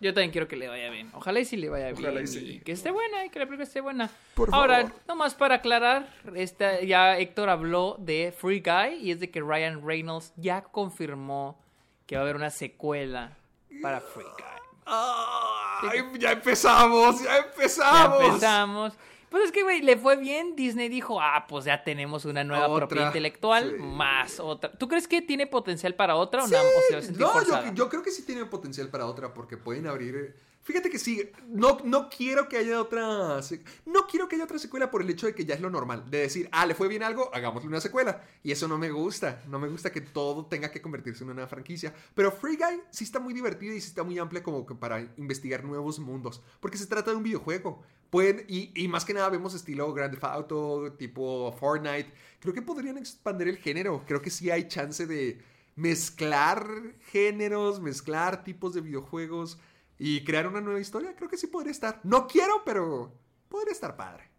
Yo 0.00 0.14
también 0.14 0.30
quiero 0.30 0.48
que 0.48 0.56
le 0.56 0.66
vaya 0.66 0.88
bien. 0.90 1.10
Ojalá 1.12 1.40
y 1.40 1.44
sí 1.44 1.56
le 1.58 1.68
vaya 1.68 1.90
Ojalá 1.92 2.10
bien. 2.10 2.24
y 2.24 2.26
sí. 2.26 2.38
y 2.38 2.60
que 2.60 2.72
esté 2.72 2.90
buena 2.90 3.24
y 3.26 3.28
que 3.30 3.38
la 3.38 3.44
película 3.44 3.64
esté 3.64 3.80
buena. 3.82 4.10
Por 4.34 4.48
Ahora, 4.52 4.82
favor. 4.82 4.92
nomás 5.06 5.34
para 5.34 5.56
aclarar, 5.56 6.08
esta, 6.34 6.80
ya 6.80 7.18
Héctor 7.18 7.50
habló 7.50 7.96
de 7.98 8.34
Free 8.36 8.60
Guy 8.60 8.94
y 9.02 9.10
es 9.10 9.20
de 9.20 9.30
que 9.30 9.40
Ryan 9.42 9.86
Reynolds 9.86 10.32
ya 10.36 10.62
confirmó 10.62 11.60
que 12.06 12.16
va 12.16 12.22
a 12.22 12.24
haber 12.24 12.36
una 12.36 12.50
secuela 12.50 13.36
para 13.82 14.00
Free 14.00 14.24
Guy. 14.24 14.44
¡Ay! 14.86 16.00
Ya 16.18 16.32
empezamos, 16.32 17.22
ya 17.22 17.30
Ya 17.30 17.36
empezamos. 17.38 18.94
Pues 19.30 19.44
es 19.44 19.52
que, 19.52 19.62
güey, 19.62 19.80
le 19.80 19.96
fue 19.96 20.16
bien. 20.16 20.56
Disney 20.56 20.88
dijo, 20.88 21.20
ah, 21.20 21.46
pues 21.48 21.64
ya 21.64 21.84
tenemos 21.84 22.24
una 22.24 22.42
nueva 22.42 22.66
Otra, 22.68 22.86
propiedad 22.86 23.06
intelectual, 23.06 23.74
sí. 23.76 23.82
más 23.82 24.40
otra. 24.40 24.72
¿Tú 24.72 24.88
crees 24.88 25.06
que 25.06 25.22
tiene 25.22 25.46
potencial 25.46 25.94
para 25.94 26.16
otra 26.16 26.42
o 26.42 26.48
Sí, 26.48 26.52
no? 26.52 26.58
O 26.58 26.62
se 26.88 26.94
va 26.94 26.98
a 26.98 27.02
sentir 27.02 27.20
no, 27.20 27.44
yo, 27.44 27.74
yo 27.74 27.88
creo 27.88 28.02
que 28.02 28.10
sí 28.10 28.22
tiene 28.26 28.44
potencial 28.44 28.88
para 28.88 29.06
otra 29.06 29.32
porque 29.32 29.56
pueden 29.56 29.86
abrir. 29.86 30.34
Fíjate 30.70 30.88
que 30.88 31.00
sí, 31.00 31.28
no, 31.48 31.78
no 31.82 32.08
quiero 32.08 32.48
que 32.48 32.56
haya 32.56 32.80
otra. 32.80 33.40
No 33.86 34.06
quiero 34.08 34.28
que 34.28 34.36
haya 34.36 34.44
otra 34.44 34.60
secuela 34.60 34.88
por 34.88 35.02
el 35.02 35.10
hecho 35.10 35.26
de 35.26 35.34
que 35.34 35.44
ya 35.44 35.56
es 35.56 35.60
lo 35.60 35.68
normal. 35.68 36.08
De 36.08 36.18
decir, 36.18 36.48
ah, 36.52 36.64
le 36.64 36.76
fue 36.76 36.86
bien 36.86 37.02
algo, 37.02 37.28
hagámosle 37.34 37.66
una 37.66 37.80
secuela. 37.80 38.22
Y 38.44 38.52
eso 38.52 38.68
no 38.68 38.78
me 38.78 38.88
gusta. 38.88 39.42
No 39.48 39.58
me 39.58 39.66
gusta 39.66 39.90
que 39.90 40.00
todo 40.00 40.46
tenga 40.46 40.70
que 40.70 40.80
convertirse 40.80 41.24
en 41.24 41.30
una 41.30 41.48
franquicia. 41.48 41.92
Pero 42.14 42.30
Free 42.30 42.54
Guy 42.54 42.82
sí 42.92 43.02
está 43.02 43.18
muy 43.18 43.34
divertido 43.34 43.74
y 43.74 43.80
sí 43.80 43.88
está 43.88 44.04
muy 44.04 44.16
amplia 44.20 44.44
como 44.44 44.64
que 44.64 44.76
para 44.76 45.00
investigar 45.16 45.64
nuevos 45.64 45.98
mundos. 45.98 46.40
Porque 46.60 46.78
se 46.78 46.86
trata 46.86 47.10
de 47.10 47.16
un 47.16 47.24
videojuego. 47.24 47.82
Pueden, 48.08 48.44
y, 48.46 48.70
y 48.80 48.86
más 48.86 49.04
que 49.04 49.12
nada 49.12 49.28
vemos 49.28 49.54
estilo 49.54 49.92
Grand 49.92 50.12
Theft 50.12 50.22
Auto, 50.22 50.92
tipo 50.96 51.50
Fortnite. 51.58 52.12
Creo 52.38 52.54
que 52.54 52.62
podrían 52.62 52.96
expandir 52.96 53.48
el 53.48 53.56
género. 53.56 54.04
Creo 54.06 54.22
que 54.22 54.30
sí 54.30 54.52
hay 54.52 54.68
chance 54.68 55.04
de 55.04 55.42
mezclar 55.74 56.64
géneros, 57.10 57.80
mezclar 57.80 58.44
tipos 58.44 58.72
de 58.72 58.82
videojuegos 58.82 59.58
y 60.02 60.24
crear 60.24 60.46
una 60.46 60.62
nueva 60.62 60.80
historia. 60.80 61.14
Creo 61.14 61.28
que 61.28 61.36
sí 61.36 61.46
podría 61.46 61.72
estar. 61.72 62.00
No 62.04 62.26
quiero, 62.26 62.62
pero 62.64 63.12
podría 63.50 63.72
estar 63.72 63.96
padre. 63.96 64.30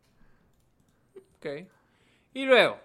Ok. 1.37 1.69
Y 2.33 2.45
luego, 2.45 2.79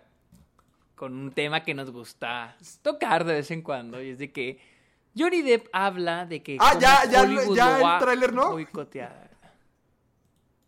con 0.95 1.15
un 1.15 1.33
tema 1.33 1.65
que 1.65 1.73
nos 1.73 1.91
gusta 1.91 2.55
tocar 2.83 3.25
de 3.25 3.33
vez 3.33 3.51
en 3.51 3.63
cuando, 3.63 4.03
y 4.03 4.11
es 4.11 4.19
de 4.19 4.31
que 4.31 4.61
Johnny 5.17 5.41
Depp 5.41 5.69
habla 5.73 6.27
de 6.27 6.43
que. 6.43 6.59
Ah, 6.61 6.79
ya, 6.79 7.05
ya, 7.11 7.25
ya 7.55 7.95
el 7.95 7.99
tráiler, 7.99 8.35
¿no? 8.35 8.51
boicotear. 8.51 9.26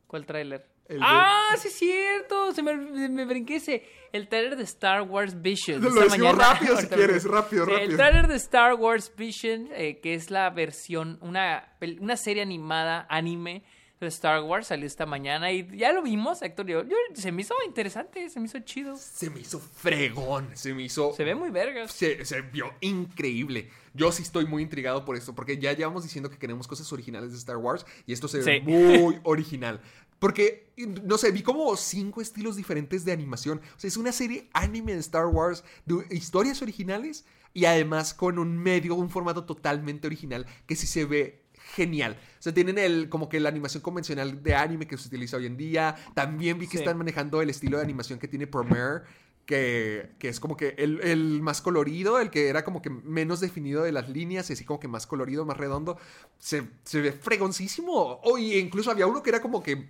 ¿Cuál 0.08 0.26
tráiler? 0.26 0.66
El 0.88 0.98
de- 1.00 1.04
Ah, 1.06 1.54
sí 1.58 1.68
es 1.68 1.74
cierto, 1.74 2.52
se 2.52 2.62
me, 2.62 2.74
me 2.74 3.24
brinqué 3.26 3.56
ese. 3.56 3.86
El 4.10 4.26
tráiler 4.26 4.56
de 4.56 4.62
Star 4.64 5.02
Wars 5.02 5.40
Vision. 5.40 5.80
Lo 5.84 5.90
decimos 5.90 6.18
mañana. 6.18 6.54
rápido 6.54 6.76
si 6.78 6.86
quieres, 6.88 7.24
rápido, 7.24 7.66
rápido. 7.66 7.90
El 7.90 7.96
tráiler 7.96 8.26
de 8.26 8.36
Star 8.36 8.74
Wars 8.74 9.12
Vision, 9.16 9.68
eh, 9.72 10.00
que 10.00 10.14
es 10.14 10.30
la 10.30 10.48
versión, 10.50 11.18
una, 11.20 11.76
una 12.00 12.16
serie 12.16 12.42
animada, 12.42 13.06
anime 13.10 13.62
de 14.00 14.06
Star 14.08 14.42
Wars, 14.42 14.68
salió 14.68 14.86
esta 14.86 15.06
mañana 15.06 15.50
y 15.52 15.68
ya 15.76 15.92
lo 15.92 16.02
vimos, 16.02 16.40
Héctor. 16.42 16.68
y 16.70 16.72
Yo, 16.74 16.82
yo- 16.84 16.96
se 17.14 17.32
me 17.32 17.42
hizo 17.42 17.54
interesante, 17.66 18.28
se 18.30 18.38
me 18.40 18.46
hizo 18.46 18.58
chido. 18.60 18.96
Se 18.96 19.28
me 19.30 19.40
hizo 19.40 19.58
fregón. 19.58 20.48
Se 20.54 20.72
me 20.74 20.82
hizo. 20.84 21.12
Se 21.14 21.24
ve 21.24 21.34
muy 21.34 21.50
vergas. 21.50 21.90
Se, 21.92 22.24
se 22.24 22.40
vio 22.42 22.72
increíble. 22.80 23.70
Yo 23.94 24.12
sí 24.12 24.22
estoy 24.22 24.46
muy 24.46 24.62
intrigado 24.62 25.04
por 25.04 25.16
esto, 25.16 25.34
porque 25.34 25.58
ya 25.58 25.72
llevamos 25.72 26.04
diciendo 26.04 26.30
que 26.30 26.38
queremos 26.38 26.68
cosas 26.68 26.92
originales 26.92 27.32
de 27.32 27.38
Star 27.38 27.56
Wars 27.56 27.84
y 28.06 28.12
esto 28.12 28.28
se 28.28 28.38
ve 28.38 28.44
Sí. 28.44 28.60
muy 28.70 29.18
original. 29.24 29.80
Porque, 30.20 30.72
no 31.04 31.16
sé, 31.16 31.30
vi 31.30 31.42
como 31.42 31.76
cinco 31.76 32.20
estilos 32.20 32.56
diferentes 32.56 33.04
de 33.04 33.12
animación. 33.12 33.60
O 33.76 33.80
sea, 33.80 33.88
es 33.88 33.96
una 33.96 34.10
serie 34.12 34.48
anime 34.52 34.94
de 34.94 35.00
Star 35.00 35.26
Wars, 35.26 35.62
de 35.86 36.04
historias 36.14 36.60
originales 36.60 37.24
y 37.54 37.64
además 37.66 38.14
con 38.14 38.38
un 38.38 38.56
medio, 38.58 38.94
un 38.96 39.10
formato 39.10 39.44
totalmente 39.44 40.06
original 40.06 40.46
que 40.66 40.76
sí 40.76 40.86
se 40.88 41.04
ve 41.04 41.44
genial. 41.74 42.16
O 42.38 42.42
sea, 42.42 42.52
tienen 42.54 42.78
el 42.78 43.08
como 43.08 43.28
que 43.28 43.40
la 43.40 43.48
animación 43.48 43.82
convencional 43.82 44.42
de 44.42 44.54
anime 44.54 44.86
que 44.86 44.96
se 44.96 45.08
utiliza 45.08 45.36
hoy 45.36 45.46
en 45.46 45.56
día. 45.56 45.94
También 46.14 46.58
vi 46.58 46.66
que 46.66 46.72
Sí. 46.72 46.78
están 46.78 46.98
manejando 46.98 47.40
el 47.42 47.50
estilo 47.50 47.76
de 47.78 47.84
animación 47.84 48.18
que 48.18 48.28
tiene 48.28 48.46
Premiere, 48.46 49.02
que, 49.46 50.10
que 50.18 50.28
es 50.28 50.40
como 50.40 50.56
que 50.56 50.74
el, 50.78 51.00
el 51.02 51.40
más 51.40 51.62
colorido, 51.62 52.20
el 52.20 52.28
que 52.30 52.48
era 52.48 52.64
como 52.64 52.82
que 52.82 52.90
menos 52.90 53.40
definido 53.40 53.82
de 53.82 53.92
las 53.92 54.08
líneas, 54.08 54.50
y 54.50 54.52
así 54.52 54.64
como 54.64 54.78
que 54.78 54.88
más 54.88 55.06
colorido, 55.06 55.44
más 55.46 55.56
redondo. 55.56 55.98
Se, 56.38 56.62
se 56.84 57.00
ve 57.00 57.12
fregoncísimo. 57.12 58.20
O 58.22 58.36
y 58.38 58.56
incluso 58.58 58.90
había 58.90 59.06
uno 59.06 59.22
que 59.22 59.30
era 59.30 59.40
como 59.40 59.62
que 59.62 59.88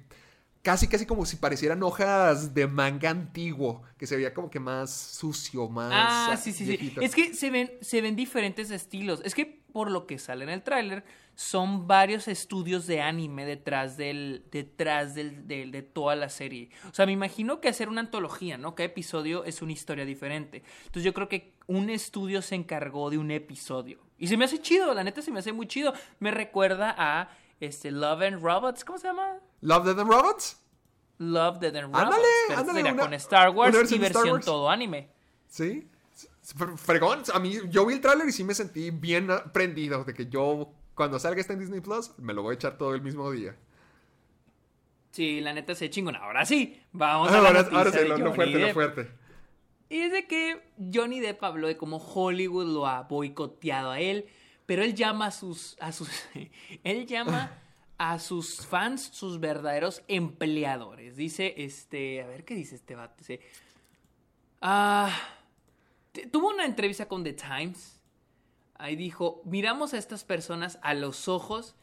casi, 0.62 0.88
casi 0.88 1.06
como 1.06 1.24
si 1.26 1.36
parecieran 1.36 1.82
hojas 1.82 2.54
de 2.54 2.66
manga 2.66 3.10
antiguo, 3.10 3.82
que 3.96 4.06
se 4.06 4.16
veía 4.16 4.34
como 4.34 4.50
que 4.50 4.60
más 4.60 4.90
sucio, 4.90 5.68
más... 5.68 5.92
Ah, 6.30 6.36
sí, 6.36 6.52
sí, 6.52 6.66
sí. 6.66 6.94
Es 7.00 7.14
que 7.14 7.34
se 7.34 7.50
ven, 7.50 7.70
se 7.80 8.00
ven 8.00 8.16
diferentes 8.16 8.70
estilos. 8.70 9.20
Es 9.24 9.34
que 9.34 9.58
por 9.72 9.90
lo 9.90 10.06
que 10.06 10.18
sale 10.18 10.44
en 10.44 10.50
el 10.50 10.62
tráiler, 10.62 11.04
son 11.34 11.86
varios 11.86 12.26
estudios 12.26 12.86
de 12.86 13.00
anime 13.00 13.44
detrás 13.44 13.96
del, 13.96 14.44
detrás 14.50 15.14
del, 15.14 15.46
del- 15.46 15.70
de 15.70 15.82
toda 15.82 16.16
la 16.16 16.30
serie. 16.30 16.70
O 16.90 16.94
sea, 16.94 17.06
me 17.06 17.12
imagino 17.12 17.60
que 17.60 17.68
hacer 17.68 17.88
una 17.88 18.00
antología, 18.00 18.58
¿no? 18.58 18.74
Cada 18.74 18.86
episodio 18.86 19.44
es 19.44 19.62
una 19.62 19.72
historia 19.72 20.04
diferente. 20.04 20.64
Entonces 20.86 21.04
yo 21.04 21.14
creo 21.14 21.28
que 21.28 21.52
un 21.66 21.90
estudio 21.90 22.42
se 22.42 22.54
encargó 22.56 23.10
de 23.10 23.18
un 23.18 23.30
episodio. 23.30 24.00
Y 24.18 24.26
se 24.26 24.36
me 24.36 24.46
hace 24.46 24.60
chido, 24.60 24.94
la 24.94 25.04
neta 25.04 25.22
se 25.22 25.30
me 25.30 25.38
hace 25.38 25.52
muy 25.52 25.68
chido. 25.68 25.92
Me 26.18 26.30
recuerda 26.32 26.94
a 26.98 27.28
este 27.60 27.90
Love 27.92 28.22
and 28.22 28.42
Robots, 28.42 28.84
¿cómo 28.84 28.98
se 28.98 29.06
llama? 29.06 29.36
Love, 29.60 29.84
Death 29.86 29.98
and 29.98 30.10
Robots. 30.10 30.60
Love, 31.18 31.58
Dead 31.58 31.74
and 31.74 31.86
Robots. 31.92 32.04
Ándale, 32.04 32.60
ándale, 32.60 32.92
una- 32.92 33.02
con 33.02 33.14
Star 33.14 33.50
Wars 33.50 33.70
una 33.70 33.78
y 33.78 33.80
versión 33.80 34.00
versión 34.00 34.28
Wars. 34.30 34.44
todo 34.44 34.70
anime. 34.70 35.08
Sí. 35.48 35.88
Fre- 36.56 36.76
Fregón. 36.76 37.22
A 37.34 37.38
mí, 37.40 37.58
yo 37.68 37.84
vi 37.84 37.94
el 37.94 38.00
tráiler 38.00 38.28
y 38.28 38.32
sí 38.32 38.44
me 38.44 38.54
sentí 38.54 38.90
bien 38.90 39.28
prendido 39.52 40.04
de 40.04 40.14
que 40.14 40.26
yo, 40.26 40.72
cuando 40.94 41.18
salga 41.18 41.40
esta 41.40 41.54
en 41.54 41.58
Disney 41.58 41.80
Plus, 41.80 42.12
me 42.18 42.32
lo 42.34 42.42
voy 42.42 42.52
a 42.52 42.54
echar 42.54 42.78
todo 42.78 42.94
el 42.94 43.02
mismo 43.02 43.30
día. 43.32 43.56
Sí, 45.10 45.40
la 45.40 45.52
neta 45.52 45.74
se 45.74 45.90
chingona. 45.90 46.18
Ahora 46.20 46.44
sí, 46.44 46.80
vamos 46.92 47.28
a 47.32 47.40
la 47.40 47.48
Ahora, 47.48 47.68
ahora 47.72 47.90
sí, 47.90 47.98
lo, 48.06 48.18
lo 48.18 48.34
fuerte, 48.34 48.52
lo 48.58 48.66
Depp. 48.66 48.74
fuerte. 48.74 49.10
Y 49.88 50.00
es 50.00 50.12
de 50.12 50.26
que 50.26 50.70
Johnny 50.92 51.18
Depp 51.18 51.42
habló 51.42 51.66
de 51.66 51.76
cómo 51.76 51.96
Hollywood 51.96 52.66
lo 52.66 52.86
ha 52.86 53.02
boicoteado 53.04 53.90
a 53.90 54.00
él, 54.00 54.26
pero 54.66 54.82
él 54.84 54.94
llama 54.94 55.26
a 55.26 55.30
sus, 55.30 55.76
a 55.80 55.92
sus, 55.92 56.10
él 56.84 57.06
llama 57.06 57.50
a 57.98 58.18
sus 58.18 58.64
fans 58.66 59.02
sus 59.12 59.40
verdaderos 59.40 60.02
empleadores. 60.08 61.16
Dice, 61.16 61.54
este, 61.58 62.22
a 62.22 62.26
ver 62.26 62.44
qué 62.44 62.54
dice 62.54 62.74
este 62.76 62.94
vato. 62.94 63.24
Ah, 64.60 65.10
tuvo 66.32 66.48
una 66.48 66.64
entrevista 66.64 67.06
con 67.06 67.24
The 67.24 67.32
Times. 67.34 68.00
Ahí 68.74 68.94
dijo, 68.96 69.42
miramos 69.44 69.94
a 69.94 69.98
estas 69.98 70.24
personas 70.24 70.78
a 70.82 70.94
los 70.94 71.26
ojos 71.28 71.74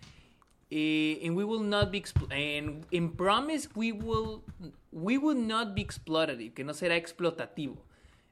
eh, 0.72 1.22
and 1.26 1.36
we 1.38 1.44
will 1.44 1.68
not 1.68 1.92
be 1.92 2.02
and 2.32 2.86
in 2.92 3.16
promise 3.16 3.68
we 3.76 3.92
will 3.92 4.42
we 4.92 5.18
will 5.18 5.36
not 5.38 5.76
be 5.76 5.82
exploitative, 5.82 6.54
que 6.54 6.64
no 6.64 6.74
será 6.74 6.96
explotativo. 6.96 7.76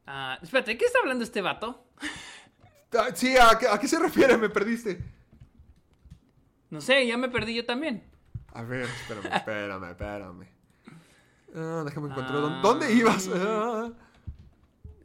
Ah, 0.08 0.40
espérate, 0.42 0.72
¿de 0.72 0.78
qué 0.78 0.86
está 0.86 1.00
hablando 1.00 1.24
este 1.26 1.42
vato? 1.42 1.86
Ah, 2.94 3.10
Sí, 3.14 3.36
¿a, 3.38 3.58
qué- 3.60 3.68
a 3.68 3.78
qué 3.80 3.88
se 3.88 4.00
refiere? 4.00 4.38
Me 4.38 4.50
perdiste. 4.50 5.00
No 6.74 6.82
sé, 6.82 7.06
ya 7.06 7.18
me 7.18 7.30
perdí 7.30 7.54
yo 7.56 7.66
también. 7.66 8.04
A 8.54 8.64
ver, 8.64 8.90
espérame, 8.90 9.26
espérame, 9.36 9.90
espérame. 9.92 10.48
Ah, 11.56 11.84
déjame 11.86 12.08
encontrar. 12.10 12.36
Ah. 12.38 12.62
¿dónde- 12.62 12.62
¿Dónde 12.88 12.94
ibas? 12.94 13.30
Ah. 13.34 13.92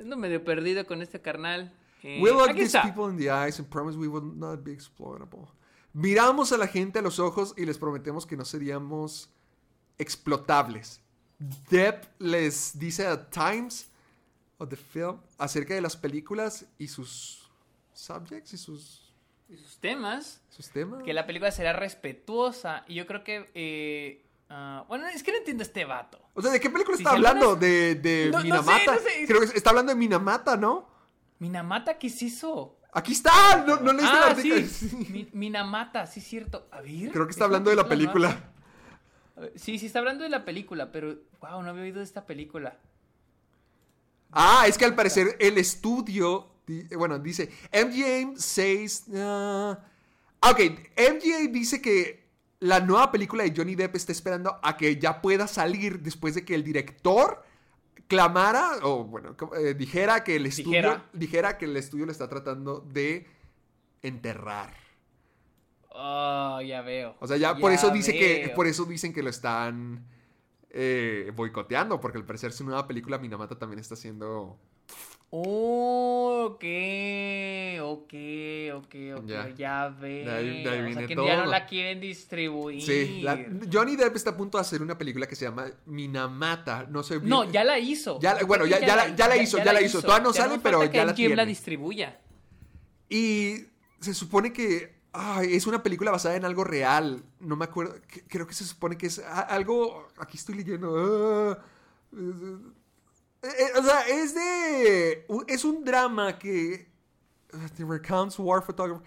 Ando 0.00 0.16
medio 0.16 0.42
perdido 0.42 0.86
con 0.86 1.02
este 1.02 1.20
carnal. 1.20 1.72
Eh, 2.02 2.20
We 2.22 2.30
look 2.30 2.52
these 2.54 2.66
está. 2.78 2.82
people 2.82 3.10
in 3.12 3.18
the 3.18 3.30
eyes 3.30 3.58
and 3.58 3.68
promise 3.68 3.98
we 3.98 4.08
will 4.08 4.22
not 4.36 4.62
be 4.64 4.72
exploitable. 4.72 5.46
Miramos 5.92 6.52
a 6.52 6.56
la 6.56 6.68
gente 6.68 7.00
a 7.00 7.02
los 7.02 7.18
ojos 7.18 7.52
y 7.56 7.66
les 7.66 7.76
prometemos 7.76 8.24
que 8.24 8.36
no 8.36 8.44
seríamos 8.44 9.28
explotables. 9.98 11.00
Depp 11.70 12.04
les 12.18 12.78
dice 12.78 13.06
a 13.06 13.28
Times 13.28 13.90
of 14.58 14.68
the 14.68 14.76
Film 14.76 15.18
acerca 15.38 15.74
de 15.74 15.80
las 15.80 15.96
películas 15.96 16.66
y 16.78 16.88
sus 16.88 17.48
subjects 17.92 18.54
y 18.54 18.58
sus, 18.58 19.07
sus 19.56 19.78
temas. 19.78 20.42
sus 20.50 20.68
temas. 20.70 21.02
Que 21.02 21.12
la 21.14 21.26
película 21.26 21.50
será 21.50 21.72
respetuosa. 21.72 22.84
Y 22.86 22.94
yo 22.94 23.06
creo 23.06 23.24
que. 23.24 23.50
eh, 23.54 24.24
ah, 24.50 24.84
bueno, 24.88 25.06
es 25.08 25.22
que 25.22 25.32
no 25.32 25.38
entiendo 25.38 25.62
este 25.62 25.84
vato. 25.84 26.20
O 26.34 26.42
sea, 26.42 26.50
¿de 26.50 26.60
qué 26.60 26.68
película 26.70 26.96
Si 26.96 27.02
está 27.02 27.10
se 27.10 27.16
habla 27.16 27.30
hablando? 27.30 27.56
de- 27.56 27.94
De, 27.94 28.24
de 28.26 28.30
No- 28.30 28.38
no 28.38 28.40
sé, 28.40 28.44
Minamata. 28.44 28.94
no 28.94 28.98
sé. 29.00 29.24
Creo 29.26 29.40
que 29.40 29.46
está 29.56 29.70
hablando 29.70 29.90
de 29.92 29.96
Minamata, 29.96 30.56
¿no? 30.56 30.88
Minamata, 31.38 31.98
¿qué 31.98 32.08
es 32.08 32.20
eso? 32.22 32.74
Aquí 32.92 33.12
está. 33.12 33.64
No, 33.66 33.76
no 33.76 33.92
leíste 33.92 34.16
Ah, 34.16 34.26
artículo. 34.30 34.66
sí. 34.70 35.06
Mi- 35.10 35.28
Minamata, 35.32 36.06
sí, 36.06 36.20
cierto. 36.20 36.68
A 36.70 36.80
ver. 36.80 37.10
Creo 37.12 37.26
que 37.26 37.32
está 37.32 37.44
hablando 37.44 37.70
de 37.70 37.76
la 37.76 37.88
película. 37.88 38.52
Sí, 39.54 39.78
sí, 39.78 39.86
está 39.86 40.00
hablando 40.00 40.24
de 40.24 40.30
la 40.30 40.44
película, 40.44 40.90
pero. 40.90 41.16
Wow, 41.40 41.62
no 41.62 41.70
había 41.70 41.82
oído 41.84 41.98
de 41.98 42.04
esta 42.04 42.26
película. 42.26 42.76
Ah, 44.32 44.64
es 44.66 44.76
que 44.76 44.84
al 44.84 44.94
parecer 44.94 45.36
el 45.40 45.56
estudio, 45.58 46.48
di- 46.50 46.57
bueno, 46.96 47.18
dice, 47.18 47.50
MGM 47.72 48.36
says, 48.36 49.06
ah, 49.14 49.78
ok, 50.40 50.60
MGM 50.96 51.52
dice 51.52 51.80
que 51.80 52.28
la 52.60 52.80
nueva 52.80 53.10
película 53.12 53.44
de 53.44 53.52
Johnny 53.56 53.74
Depp 53.74 53.96
está 53.96 54.12
esperando 54.12 54.58
a 54.62 54.76
que 54.76 54.98
ya 54.98 55.20
pueda 55.20 55.46
salir 55.46 56.00
después 56.00 56.34
de 56.34 56.44
que 56.44 56.54
el 56.54 56.64
director 56.64 57.44
clamara, 58.08 58.78
o 58.82 59.04
bueno, 59.04 59.36
eh, 59.56 59.74
dijera 59.74 60.24
que 60.24 60.36
el 60.36 60.46
estudio, 60.46 60.70
Dijera. 60.70 61.04
dijera 61.12 61.58
que 61.58 61.66
el 61.66 61.76
estudio 61.76 62.06
le 62.06 62.12
está 62.12 62.28
tratando 62.28 62.80
de 62.80 63.26
enterrar. 64.02 64.74
Oh, 65.90 66.60
ya 66.62 66.80
veo. 66.82 67.16
O 67.20 67.26
sea, 67.26 67.36
ya, 67.36 67.56
por 67.56 67.72
eso 67.72 67.90
dice 67.90 68.12
que, 68.12 68.52
por 68.54 68.66
eso 68.66 68.84
dicen 68.84 69.12
que 69.12 69.22
lo 69.22 69.30
están 69.30 70.06
eh, 70.70 71.32
boicoteando, 71.34 72.00
porque 72.00 72.18
al 72.18 72.24
parecer 72.24 72.52
su 72.52 72.64
nueva 72.64 72.86
película 72.86 73.18
Minamata 73.18 73.58
también 73.58 73.80
está 73.80 73.96
siendo 73.96 74.58
Ok, 75.30 76.64
ok, 77.82 78.14
ok, 78.74 78.94
ok, 79.18 79.26
Ya. 79.26 79.48
ya, 79.56 79.88
veo. 79.88 80.24
De 80.24 80.30
ahí- 80.32 80.62
de 80.64 80.70
ahí 80.70 80.78
o 80.80 80.84
viene 80.84 80.94
sea, 80.94 81.06
que 81.06 81.14
ya 81.14 81.36
no 81.36 81.46
la 81.46 81.66
quieren 81.66 82.00
distribuir. 82.00 82.82
Sí, 82.82 83.20
la- 83.22 83.38
Johnny 83.72 83.96
Depp 83.96 84.16
está 84.16 84.30
a 84.30 84.36
punto 84.36 84.56
de 84.58 84.62
hacer 84.62 84.80
una 84.82 84.96
película 84.96 85.26
que 85.26 85.36
se 85.36 85.44
llama 85.44 85.66
Minamata. 85.86 86.86
No 86.88 87.02
sé 87.02 87.20
No, 87.20 87.44
ya 87.50 87.62
la 87.64 87.78
hizo. 87.78 88.18
Ya 88.20 88.38
bueno, 88.46 88.64
ya- 88.66 88.80
ya 88.80 88.96
la- 88.96 89.14
ya 89.14 89.28
la 89.28 89.36
hizo, 89.36 89.58
ya 89.58 89.72
la 89.72 89.82
hizo. 89.82 90.00
Todavía 90.00 90.24
no 90.24 90.32
sale, 90.32 90.58
pero 90.62 90.82
ya 90.84 91.04
la 91.04 91.12
MGM 91.12 91.34
la 91.36 91.42
tiene. 91.42 91.46
distribuya. 91.46 92.18
Y 93.10 93.64
se 94.00 94.14
supone 94.14 94.52
que 94.52 94.96
ay, 95.12 95.54
es 95.54 95.66
una 95.66 95.82
película 95.82 96.10
basada 96.10 96.36
en 96.36 96.44
algo 96.44 96.64
real. 96.64 97.22
No 97.40 97.56
me 97.56 97.64
acuerdo. 97.64 97.96
Creo 98.28 98.46
que 98.46 98.54
se 98.54 98.64
supone 98.64 98.96
que 98.96 99.06
es 99.06 99.18
algo. 99.18 100.06
Aquí 100.18 100.36
estoy 100.38 100.54
leyendo. 100.56 100.94
ah, 101.52 101.58
o 103.42 103.82
sea, 103.82 104.08
es 104.08 104.34
de. 104.34 105.26
Es 105.46 105.64
un 105.64 105.84
drama 105.84 106.38
que. 106.38 106.88
ah, 107.52 107.68
The 107.76 107.84
Recounts 107.84 108.38
War 108.38 108.62
Photography. 108.62 109.04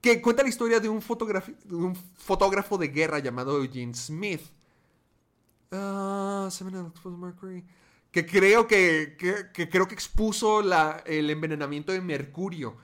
Que 0.00 0.22
cuenta 0.22 0.42
la 0.42 0.48
historia 0.48 0.78
de 0.78 0.88
un, 0.88 1.02
fotógrafo, 1.02 1.50
de 1.64 1.74
un 1.74 1.96
fotógrafo 1.96 2.78
de 2.78 2.88
guerra 2.88 3.18
llamado 3.18 3.56
Eugene 3.56 3.94
Smith. 3.94 4.42
Ah, 5.72 6.48
Exposed 6.48 7.18
Mercury. 7.18 7.64
Que 8.10 8.24
creo 8.24 8.66
que, 8.66 9.16
que, 9.18 9.50
que 9.52 9.68
creo 9.68 9.86
que 9.86 9.94
expuso 9.94 10.62
la, 10.62 11.02
el 11.04 11.28
envenenamiento 11.30 11.92
de 11.92 12.00
mercurio 12.00 12.76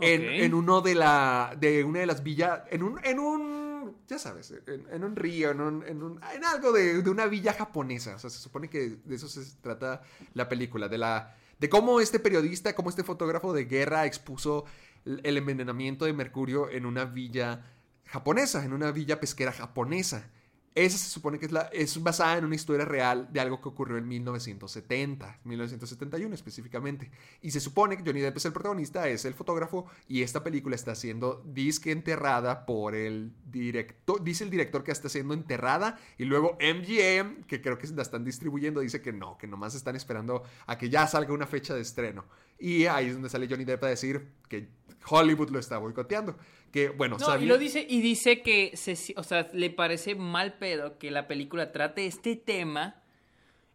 en, 0.00 0.24
en 0.24 0.54
uno 0.54 0.80
de 0.80 0.94
la 0.94 1.56
de 1.58 1.84
una 1.84 2.00
de 2.00 2.06
las 2.06 2.22
villas 2.22 2.62
en 2.70 2.82
un 2.82 3.00
en 3.04 3.18
un 3.18 3.67
ya 4.08 4.18
sabes 4.18 4.52
en, 4.66 5.04
un 5.04 5.14
río 5.16 5.50
en 5.50 5.60
un, 5.60 5.84
en, 5.86 6.02
un- 6.02 6.20
en 6.34 6.44
algo 6.44 6.72
de, 6.72 7.02
de 7.02 7.10
una 7.10 7.26
villa 7.26 7.52
japonesa. 7.52 8.16
O 8.16 8.18
sea 8.18 8.30
se 8.30 8.38
supone 8.38 8.68
que 8.68 8.96
de 9.04 9.14
eso 9.14 9.28
se 9.28 9.42
trata 9.60 10.02
la 10.34 10.48
película 10.48 10.88
de 10.88 10.98
la 10.98 11.36
de 11.58 11.68
cómo 11.68 12.00
este 12.00 12.18
periodista 12.18 12.74
cómo 12.74 12.88
este 12.90 13.04
fotógrafo 13.04 13.52
de 13.52 13.64
guerra 13.66 14.06
expuso 14.06 14.64
el 15.04 15.36
envenenamiento 15.36 16.04
de 16.04 16.12
mercurio 16.12 16.70
en 16.70 16.86
una 16.86 17.04
villa 17.04 17.64
japonesa 18.06 18.64
en 18.64 18.72
una 18.72 18.90
villa 18.92 19.20
pesquera 19.20 19.52
japonesa 19.52 20.30
esa 20.74 20.96
se 20.96 21.08
supone 21.08 21.38
que 21.38 21.48
es, 21.72 22.02
basada 22.02 22.38
en 22.38 22.44
una 22.44 22.54
historia 22.54 22.84
real 22.84 23.28
de 23.32 23.40
algo 23.40 23.60
que 23.60 23.68
ocurrió 23.68 23.98
en 23.98 24.06
1970, 24.06 25.40
1971 25.44 26.34
específicamente. 26.34 27.10
Y 27.42 27.50
se 27.50 27.60
supone 27.60 27.96
que 27.96 28.04
Johnny 28.04 28.20
Depp 28.20 28.36
es 28.36 28.44
el 28.44 28.52
protagonista, 28.52 29.08
es 29.08 29.24
el 29.24 29.34
fotógrafo, 29.34 29.86
y 30.06 30.22
esta 30.22 30.44
película 30.44 30.76
está 30.76 30.94
siendo 30.94 31.42
disque 31.46 31.90
enterrada 31.90 32.64
por 32.64 32.94
el 32.94 33.32
director, 33.44 34.22
dice 34.22 34.44
el 34.44 34.50
director 34.50 34.84
que 34.84 34.92
está 34.92 35.08
siendo 35.08 35.34
enterrada, 35.34 35.98
y 36.16 36.24
luego 36.24 36.56
MGM, 36.60 37.44
que 37.44 37.60
creo 37.60 37.78
que 37.78 37.88
la 37.88 38.02
están 38.02 38.24
distribuyendo, 38.24 38.80
dice 38.80 39.02
que 39.02 39.12
no, 39.12 39.36
que 39.38 39.46
nomás 39.46 39.74
están 39.74 39.96
esperando 39.96 40.42
a 40.66 40.78
que 40.78 40.90
ya 40.90 41.06
salga 41.06 41.32
una 41.32 41.46
fecha 41.46 41.74
de 41.74 41.80
estreno. 41.80 42.24
Y 42.58 42.86
ahí 42.86 43.06
es 43.06 43.14
donde 43.14 43.28
sale 43.28 43.48
Johnny 43.48 43.64
Depp 43.64 43.84
a 43.84 43.88
decir 43.88 44.32
que 44.48 44.68
Hollywood 45.08 45.50
lo 45.50 45.58
está 45.58 45.78
boicoteando. 45.78 46.36
Que 46.72 46.90
bueno, 46.90 47.16
No, 47.18 47.40
y 47.40 47.46
lo 47.46 47.56
dice, 47.56 47.86
y 47.88 48.00
dice 48.00 48.42
que 48.42 48.76
se, 48.76 49.14
o 49.16 49.22
sea, 49.22 49.48
le 49.52 49.70
parece 49.70 50.14
mal 50.14 50.58
pedo 50.58 50.98
que 50.98 51.10
la 51.10 51.26
película 51.26 51.72
trate 51.72 52.06
este 52.06 52.36
tema, 52.36 53.02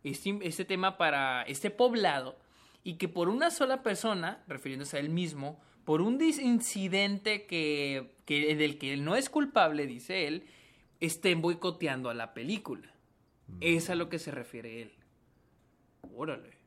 este, 0.03 0.37
este 0.43 0.65
tema 0.65 0.97
para 0.97 1.43
este 1.43 1.71
poblado, 1.71 2.37
y 2.83 2.95
que 2.95 3.07
por 3.07 3.29
una 3.29 3.49
sola 3.49 3.81
persona, 3.81 4.43
refiriéndose 4.47 4.97
a 4.97 4.99
él 4.99 5.09
mismo, 5.09 5.59
por 5.85 6.01
un 6.01 6.21
incidente 6.21 7.45
que, 7.45 8.15
que 8.25 8.55
del 8.55 8.77
que 8.77 8.93
él 8.93 9.03
no 9.03 9.15
es 9.15 9.29
culpable, 9.29 9.87
dice 9.87 10.27
él, 10.27 10.45
estén 10.99 11.41
boicoteando 11.41 12.09
a 12.09 12.13
la 12.13 12.33
película. 12.33 12.93
Es 13.59 13.89
a 13.89 13.95
lo 13.95 14.09
que 14.09 14.19
se 14.19 14.31
refiere 14.31 14.81
él. 14.81 14.93
Órale. 16.15 16.57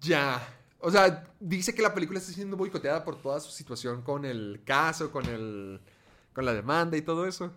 Ya. 0.00 0.40
O 0.84 0.90
sea, 0.90 1.24
dice 1.40 1.74
que 1.74 1.82
la 1.82 1.94
película 1.94 2.18
está 2.18 2.32
siendo 2.32 2.56
boicoteada 2.56 3.04
por 3.04 3.20
toda 3.20 3.40
su 3.40 3.50
situación 3.50 4.02
con 4.02 4.24
el 4.24 4.60
caso, 4.64 5.10
con 5.10 5.24
el 5.26 5.80
con 6.34 6.44
la 6.44 6.52
demanda 6.52 6.96
y 6.96 7.02
todo 7.02 7.26
eso. 7.26 7.54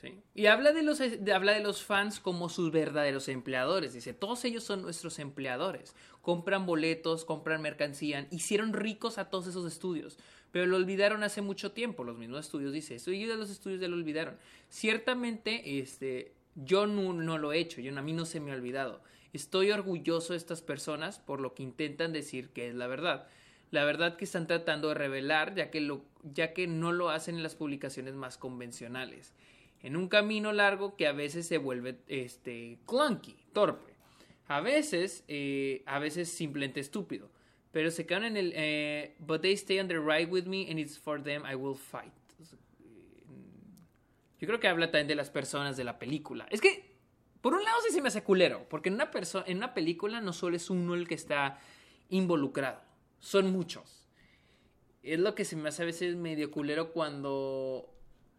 Sí. 0.00 0.22
Y 0.34 0.46
habla 0.46 0.72
de, 0.72 0.82
los, 0.82 1.00
habla 1.34 1.52
de 1.52 1.60
los 1.60 1.82
fans 1.82 2.20
como 2.20 2.48
sus 2.48 2.70
verdaderos 2.70 3.28
empleadores. 3.28 3.92
Dice, 3.92 4.14
todos 4.14 4.44
ellos 4.44 4.62
son 4.62 4.80
nuestros 4.80 5.18
empleadores. 5.18 5.96
Compran 6.22 6.64
boletos, 6.64 7.24
compran 7.24 7.60
mercancía, 7.60 8.28
hicieron 8.30 8.72
ricos 8.72 9.18
a 9.18 9.28
todos 9.28 9.48
esos 9.48 9.70
estudios. 9.70 10.16
Pero 10.52 10.66
lo 10.66 10.76
olvidaron 10.76 11.24
hace 11.24 11.42
mucho 11.42 11.72
tiempo. 11.72 12.04
Los 12.04 12.16
mismos 12.16 12.46
estudios 12.46 12.72
dice 12.72 12.94
eso. 12.94 13.10
Y 13.10 13.26
de 13.26 13.36
los 13.36 13.50
estudios 13.50 13.80
ya 13.80 13.88
lo 13.88 13.96
olvidaron. 13.96 14.38
Ciertamente, 14.70 15.80
este, 15.80 16.32
yo 16.54 16.86
no, 16.86 17.12
no 17.12 17.36
lo 17.36 17.52
he 17.52 17.58
hecho. 17.58 17.80
Yo, 17.80 17.96
a 17.98 18.02
mí 18.02 18.12
no 18.12 18.24
se 18.24 18.38
me 18.38 18.52
ha 18.52 18.54
olvidado. 18.54 19.02
Estoy 19.32 19.70
orgulloso 19.70 20.32
de 20.32 20.38
estas 20.38 20.62
personas 20.62 21.18
por 21.18 21.40
lo 21.40 21.54
que 21.54 21.62
intentan 21.62 22.12
decir 22.12 22.50
que 22.50 22.68
es 22.68 22.74
la 22.74 22.86
verdad. 22.86 23.28
La 23.70 23.84
verdad 23.84 24.16
que 24.16 24.24
están 24.24 24.46
tratando 24.46 24.88
de 24.88 24.94
revelar, 24.94 25.54
ya 25.54 25.70
que, 25.70 25.80
lo, 25.80 26.04
ya 26.22 26.54
que 26.54 26.66
no 26.66 26.92
lo 26.92 27.10
hacen 27.10 27.36
en 27.36 27.42
las 27.42 27.54
publicaciones 27.54 28.14
más 28.14 28.38
convencionales 28.38 29.34
en 29.82 29.96
un 29.96 30.08
camino 30.08 30.52
largo 30.52 30.96
que 30.96 31.06
a 31.06 31.12
veces 31.12 31.46
se 31.46 31.58
vuelve 31.58 31.98
este 32.08 32.78
clunky, 32.86 33.36
torpe. 33.52 33.92
A 34.48 34.60
veces, 34.60 35.24
eh, 35.28 35.82
a 35.86 35.98
veces 35.98 36.30
simplemente 36.30 36.80
estúpido. 36.80 37.30
Pero 37.70 37.90
se 37.90 38.06
quedan 38.06 38.24
en 38.24 38.36
el 38.36 38.52
eh, 38.56 39.14
but 39.18 39.42
they 39.42 39.52
stay 39.52 39.78
on 39.78 39.88
the 39.88 39.98
ride 39.98 40.30
with 40.30 40.44
me 40.44 40.68
and 40.70 40.78
it's 40.78 40.98
for 40.98 41.22
them 41.22 41.42
I 41.44 41.54
will 41.54 41.76
fight. 41.76 42.12
Yo 44.40 44.46
creo 44.46 44.60
que 44.60 44.68
habla 44.68 44.90
también 44.92 45.08
de 45.08 45.16
las 45.16 45.30
personas 45.30 45.76
de 45.76 45.84
la 45.84 45.98
película. 45.98 46.46
Es 46.50 46.60
que 46.60 46.97
por 47.48 47.56
un 47.56 47.64
lado 47.64 47.78
sí 47.86 47.94
se 47.94 48.02
me 48.02 48.08
hace 48.08 48.22
culero, 48.22 48.66
porque 48.68 48.90
en 48.90 48.96
una 48.96 49.10
en 49.46 49.56
una 49.56 49.72
película 49.72 50.20
no 50.20 50.34
solo 50.34 50.54
es 50.54 50.68
uno 50.68 50.94
el 50.94 51.08
que 51.08 51.14
está 51.14 51.58
involucrado, 52.10 52.78
son 53.20 53.50
muchos. 53.52 54.06
Es 55.02 55.18
lo 55.18 55.34
que 55.34 55.46
se 55.46 55.56
me 55.56 55.70
hace 55.70 55.82
a 55.82 55.86
veces 55.86 56.14
medio 56.14 56.50
culero 56.50 56.92
cuando 56.92 57.88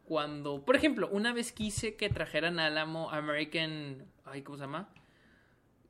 cuando, 0.06 0.64
por 0.64 0.76
ejemplo, 0.76 1.10
una 1.12 1.34
vez 1.34 1.52
quise 1.52 1.96
que 1.96 2.10
trajeran 2.10 2.60
al 2.60 2.78
amo 2.78 3.10
American, 3.10 4.06
ay, 4.26 4.44
¿cómo 4.44 4.60
se 4.60 4.66
llama? 4.66 4.94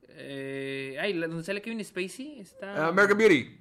Eh, 0.08 0.96
ay, 1.02 1.12
donde 1.12 1.44
sale 1.44 1.62
Kevin 1.62 1.84
Spacey, 1.84 2.40
está 2.40 2.86
Ah, 2.86 2.88
American 2.88 3.18
Beauty. 3.18 3.58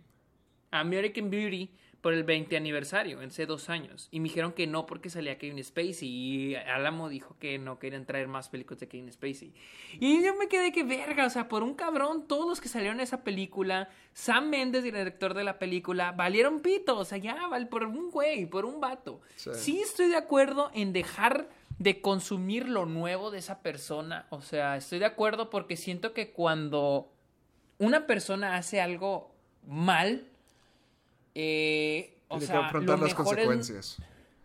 American 0.71 1.31
Beauty 1.31 1.69
por 2.01 2.15
el 2.15 2.23
20 2.23 2.57
aniversario, 2.57 3.19
hace 3.21 3.45
dos 3.45 3.69
años. 3.69 4.09
Y 4.13 4.21
me 4.21 4.29
dijeron 4.29 4.53
que 4.53 4.67
no 4.69 4.87
porque 4.87 5.11
salía 5.11 5.37
Kevin 5.37 5.63
Spacey. 5.65 6.09
Y 6.09 6.55
Álamo 6.55 7.09
dijo 7.09 7.37
que 7.41 7.59
no 7.59 7.79
querían 7.81 8.07
traer 8.07 8.29
más 8.29 8.49
películas 8.49 8.79
de 8.81 8.89
Kevin 8.89 9.11
Spacey. 9.13 9.53
Y 9.99 10.23
yo 10.25 10.35
me 10.37 10.47
quedé 10.49 10.71
que 10.71 10.85
verga, 10.85 11.27
o 11.27 11.31
sea, 11.31 11.49
por 11.49 11.65
un 11.65 11.75
cabrón, 11.75 12.29
todos 12.29 12.47
los 12.49 12.61
que 12.61 12.69
salieron 12.69 12.99
en 12.99 13.03
esa 13.03 13.25
película, 13.25 13.89
Sam 14.13 14.49
Mendes, 14.49 14.85
director 14.85 15.35
de 15.35 15.43
la 15.43 15.59
película, 15.59 16.13
valieron 16.13 16.61
pito. 16.61 16.97
O 16.99 17.05
sea, 17.05 17.19
ya, 17.19 17.49
val- 17.49 17.69
por 17.69 17.85
un 17.85 18.11
güey, 18.11 18.47
por 18.47 18.65
un 18.65 18.81
vato. 18.81 19.21
Sí. 19.35 19.51
sí 19.55 19.81
estoy 19.81 20.07
de 20.09 20.17
acuerdo 20.17 20.71
en 20.75 20.93
dejar 20.93 21.49
de 21.81 22.01
consumir 22.01 22.69
lo 22.69 22.87
nuevo 22.87 23.31
de 23.33 23.39
esa 23.39 23.61
persona. 23.61 24.27
O 24.31 24.41
sea, 24.41 24.77
estoy 24.77 25.01
de 25.01 25.05
acuerdo 25.07 25.51
porque 25.51 25.77
siento 25.77 26.13
que 26.13 26.31
cuando 26.31 27.13
una 27.79 28.07
persona 28.07 28.57
hace 28.57 28.81
algo 28.81 29.33
mal, 29.67 30.27
eh, 31.41 32.19
o 32.29 32.39
Tiene 32.39 32.47
sea, 32.47 32.61
que 32.61 32.67
afrontar 32.67 32.99
lo 32.99 33.05
las 33.05 33.11
es- 33.13 33.15
consecuencias. 33.17 33.97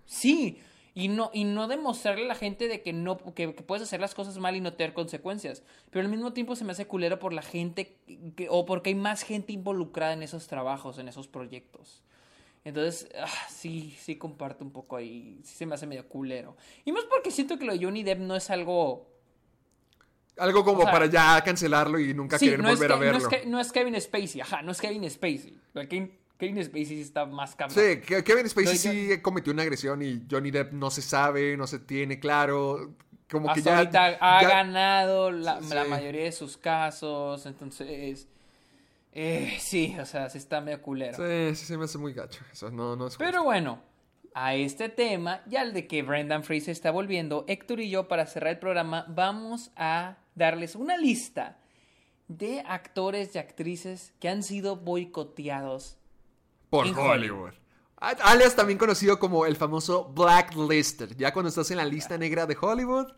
Sí, 0.05 0.59
y 0.93 1.07
no, 1.07 1.31
y 1.33 1.43
no 1.43 1.67
demostrarle 1.67 2.25
a 2.25 2.27
la 2.27 2.35
gente 2.35 2.67
de 2.67 2.83
que 2.83 2.93
no, 2.93 3.17
que, 3.33 3.55
que 3.55 3.63
puedes 3.63 3.81
hacer 3.81 3.99
las 3.99 4.13
cosas 4.13 4.37
mal 4.37 4.55
y 4.55 4.61
no 4.61 4.73
tener 4.73 4.93
consecuencias. 4.93 5.63
Pero 5.89 6.05
al 6.05 6.11
mismo 6.11 6.33
tiempo 6.33 6.55
se 6.55 6.65
me 6.65 6.71
hace 6.73 6.85
culero 6.85 7.17
por 7.17 7.33
la 7.33 7.41
gente, 7.41 7.97
que- 8.35 8.47
o 8.49 8.65
porque 8.65 8.89
hay 8.91 8.95
más 8.95 9.23
gente 9.23 9.53
involucrada 9.53 10.13
en 10.13 10.21
esos 10.21 10.45
trabajos, 10.47 10.99
en 10.99 11.07
esos 11.07 11.27
proyectos. 11.27 12.03
Entonces, 12.63 13.09
ah, 13.19 13.27
sí, 13.49 13.93
sí 13.99 14.15
comparto 14.17 14.63
un 14.63 14.71
poco 14.71 14.95
ahí, 14.95 15.39
sí 15.43 15.55
se 15.55 15.65
me 15.65 15.73
hace 15.75 15.87
medio 15.87 16.07
culero. 16.07 16.55
Y 16.85 16.91
más 16.91 17.05
porque 17.05 17.31
siento 17.31 17.57
que 17.57 17.65
lo 17.65 17.73
de 17.73 17.83
Johnny 17.83 18.03
Depp 18.03 18.19
no 18.19 18.35
es 18.35 18.49
algo... 18.51 19.09
Algo 20.37 20.63
como 20.63 20.79
O 20.79 20.83
sea, 20.83 20.91
para 20.91 21.05
ya 21.07 21.41
cancelarlo 21.43 21.99
y 21.99 22.13
nunca 22.13 22.39
Sí, 22.39 22.45
querer 22.45 22.61
no 22.61 22.69
es, 22.69 22.75
volver 22.79 22.91
a 22.91 22.95
que- 22.95 22.99
no, 22.99 23.11
verlo. 23.11 23.19
es 23.19 23.27
que- 23.27 23.45
no 23.47 23.59
es 23.59 23.71
Kevin 23.71 23.99
Spacey, 23.99 24.41
ajá, 24.41 24.61
no 24.61 24.71
es 24.71 24.79
Kevin 24.81 25.09
Spacey. 25.09 25.57
Kevin, 25.89 26.17
Kevin 26.47 26.63
Spacey 26.63 27.01
está 27.01 27.25
más 27.25 27.55
cabrón. 27.55 27.77
Sí, 27.77 28.01
Kevin 28.23 28.49
Spacey 28.49 28.77
yo- 28.77 28.91
sí 29.13 29.21
cometió 29.21 29.53
una 29.53 29.63
agresión 29.63 30.01
y 30.01 30.23
Johnny 30.29 30.51
Depp 30.51 30.73
no 30.73 30.89
se 30.91 31.01
sabe, 31.01 31.55
no 31.57 31.67
se 31.67 31.79
tiene 31.79 32.19
claro. 32.19 32.93
Como 33.31 33.51
que 33.53 33.61
ya. 33.61 33.77
ahorita 33.79 34.17
ha 34.19 34.41
ya- 34.41 34.47
ganado 34.49 35.31
la, 35.31 35.61
Sí. 35.61 35.73
la 35.73 35.85
mayoría 35.85 36.23
de 36.25 36.31
sus 36.31 36.57
casos, 36.57 37.45
entonces... 37.45 38.27
eh, 39.11 39.57
sí, 39.59 39.95
o 39.99 40.05
sea, 40.05 40.29
sí 40.29 40.37
está 40.37 40.59
medio 40.61 40.81
culero. 40.81 41.15
Sí, 41.15 41.55
sí, 41.55 41.65
se 41.65 41.77
me 41.77 41.85
hace 41.85 41.97
muy 41.97 42.13
gacho. 42.13 42.43
Eso 42.51 42.69
no, 42.71 42.95
no 42.95 43.07
es 43.07 43.13
justo. 43.15 43.23
Pero 43.23 43.43
bueno, 43.43 43.81
a 44.35 44.55
este 44.55 44.89
tema, 44.89 45.41
ya 45.47 45.61
el 45.63 45.73
de 45.73 45.87
que 45.87 46.03
Brendan 46.03 46.43
Fraser 46.43 46.71
está 46.71 46.91
volviendo, 46.91 47.45
Héctor 47.47 47.79
y 47.79 47.89
yo, 47.89 48.07
para 48.07 48.25
cerrar 48.25 48.53
el 48.53 48.59
programa, 48.59 49.05
vamos 49.07 49.71
a 49.75 50.17
darles 50.35 50.75
una 50.75 50.97
lista 50.97 51.57
de 52.27 52.61
actores 52.67 53.35
y 53.35 53.37
actrices 53.39 54.13
que 54.19 54.29
han 54.29 54.43
sido 54.43 54.75
boicoteados. 54.77 55.97
Por 56.73 56.87
en 56.87 56.97
Hollywood. 56.97 57.51
Alias 57.97 58.55
también 58.55 58.79
conocido 58.79 59.19
como 59.19 59.45
el 59.45 59.55
famoso 59.55 60.05
Blacklisted. 60.05 61.15
Ya 61.17 61.31
cuando 61.31 61.49
estás 61.49 61.69
en 61.69 61.77
la 61.77 61.85
lista 61.85 62.17
negra 62.17 62.47
de 62.47 62.57
Hollywood, 62.59 63.13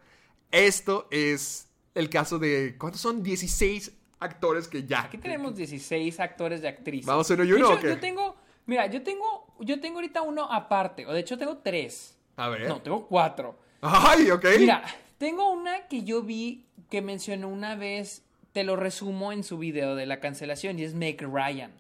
esto 0.51 1.07
es 1.09 1.69
el 1.93 2.09
caso 2.09 2.37
de. 2.37 2.75
¿Cuántos 2.77 2.99
son? 2.99 3.23
16 3.23 3.93
actores 4.19 4.67
que 4.67 4.83
ya. 4.83 5.03
Aquí 5.03 5.17
tenemos 5.17 5.55
16 5.55 6.19
actores 6.19 6.61
y 6.63 6.67
actrices. 6.67 7.05
¿Vamos 7.05 7.29
uno 7.29 7.45
y 7.45 7.47
De 7.47 7.53
uno 7.53 7.67
hecho, 7.67 7.75
o 7.75 7.79
qué? 7.79 7.87
Yo 7.87 7.99
tengo, 8.01 8.35
mira, 8.65 8.87
yo 8.87 9.01
tengo, 9.01 9.47
yo 9.61 9.79
tengo 9.79 9.99
ahorita 9.99 10.21
uno 10.21 10.51
aparte, 10.51 11.05
o 11.05 11.13
de 11.13 11.21
hecho 11.21 11.37
tengo 11.37 11.59
tres. 11.59 12.17
A 12.35 12.49
ver. 12.49 12.67
No, 12.67 12.81
tengo 12.81 13.07
cuatro. 13.07 13.57
Ay, 13.79 14.31
ok. 14.31 14.45
Mira, 14.59 14.83
tengo 15.17 15.49
una 15.49 15.87
que 15.87 16.03
yo 16.03 16.23
vi 16.23 16.65
que 16.89 17.01
mencionó 17.01 17.47
una 17.47 17.75
vez, 17.75 18.25
te 18.51 18.65
lo 18.65 18.75
resumo 18.75 19.31
en 19.31 19.45
su 19.45 19.57
video 19.57 19.95
de 19.95 20.05
la 20.07 20.19
cancelación, 20.19 20.77
y 20.77 20.83
es 20.83 20.93
Meg 20.93 21.21
Ryan. 21.21 21.71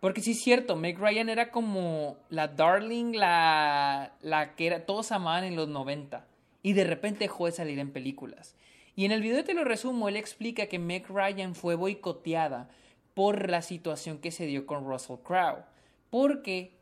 Porque 0.00 0.20
sí 0.20 0.30
es 0.32 0.40
cierto, 0.42 0.76
Meg 0.76 0.98
Ryan 0.98 1.28
era 1.28 1.50
como 1.50 2.16
la 2.30 2.46
darling, 2.48 3.14
la, 3.16 4.12
la 4.22 4.54
que 4.54 4.66
era, 4.68 4.86
todos 4.86 5.10
amaban 5.12 5.44
en 5.44 5.56
los 5.56 5.68
90. 5.68 6.24
Y 6.62 6.72
de 6.74 6.84
repente 6.84 7.20
dejó 7.20 7.46
de 7.46 7.52
salir 7.52 7.78
en 7.78 7.92
películas. 7.92 8.54
Y 8.94 9.04
en 9.04 9.12
el 9.12 9.22
video 9.22 9.42
te 9.44 9.54
lo 9.54 9.64
resumo, 9.64 10.08
él 10.08 10.16
explica 10.16 10.66
que 10.66 10.78
Meg 10.78 11.06
Ryan 11.08 11.54
fue 11.54 11.74
boicoteada 11.74 12.68
por 13.14 13.48
la 13.50 13.62
situación 13.62 14.18
que 14.18 14.30
se 14.30 14.46
dio 14.46 14.66
con 14.66 14.84
Russell 14.86 15.16
Crowe. 15.24 15.64
Porque 16.10 16.76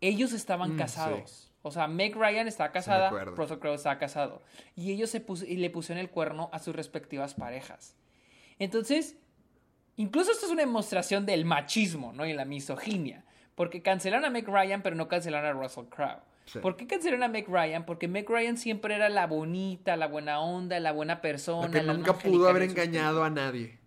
ellos 0.00 0.32
estaban 0.32 0.74
Mm, 0.74 0.78
casados. 0.78 1.48
O 1.62 1.70
sea, 1.70 1.86
Meg 1.86 2.16
Ryan 2.16 2.48
estaba 2.48 2.68
me 2.68 2.72
casada. 2.74 3.10
Russell 3.10 3.58
Crowe 3.58 3.74
estaba 3.74 3.98
casado. 3.98 4.42
Y 4.76 4.92
ellos 4.92 5.10
se 5.10 5.20
pus- 5.24 5.46
y 5.48 5.56
le 5.56 5.70
pusieron 5.70 6.00
el 6.00 6.10
cuerno 6.10 6.48
a 6.52 6.58
sus 6.58 6.74
respectivas 6.74 7.34
parejas. 7.34 7.94
Entonces, 8.58 9.16
incluso 9.96 10.32
esto 10.32 10.46
es 10.46 10.52
una 10.52 10.62
demostración 10.62 11.26
del 11.26 11.44
machismo, 11.44 12.12
¿no? 12.12 12.26
Y 12.26 12.32
la 12.32 12.44
misoginia. 12.44 13.24
Porque 13.54 13.82
cancelaron 13.82 14.24
a 14.24 14.30
Meg 14.30 14.48
Ryan, 14.48 14.82
pero 14.82 14.96
no 14.96 15.08
cancelaron 15.08 15.56
a 15.56 15.60
Russell 15.60 15.84
Crowe. 15.84 16.22
Sí. 16.46 16.58
¿Por 16.58 16.76
qué 16.76 16.86
cancelaron 16.86 17.22
a 17.22 17.28
Meg 17.28 17.48
Ryan? 17.48 17.84
Porque 17.84 18.08
Meg 18.08 18.28
Ryan 18.28 18.56
siempre 18.56 18.94
era 18.94 19.08
la 19.08 19.26
bonita, 19.26 19.96
la 19.96 20.08
buena 20.08 20.40
onda, 20.40 20.80
la 20.80 20.92
buena 20.92 21.20
persona. 21.20 21.68
La 21.68 21.72
que 21.72 21.82
la 21.82 21.92
nunca 21.92 22.14
pudo 22.14 22.48
haber 22.48 22.62
de 22.62 22.68
engañado 22.70 23.22
a 23.22 23.30
nadie. 23.30 23.78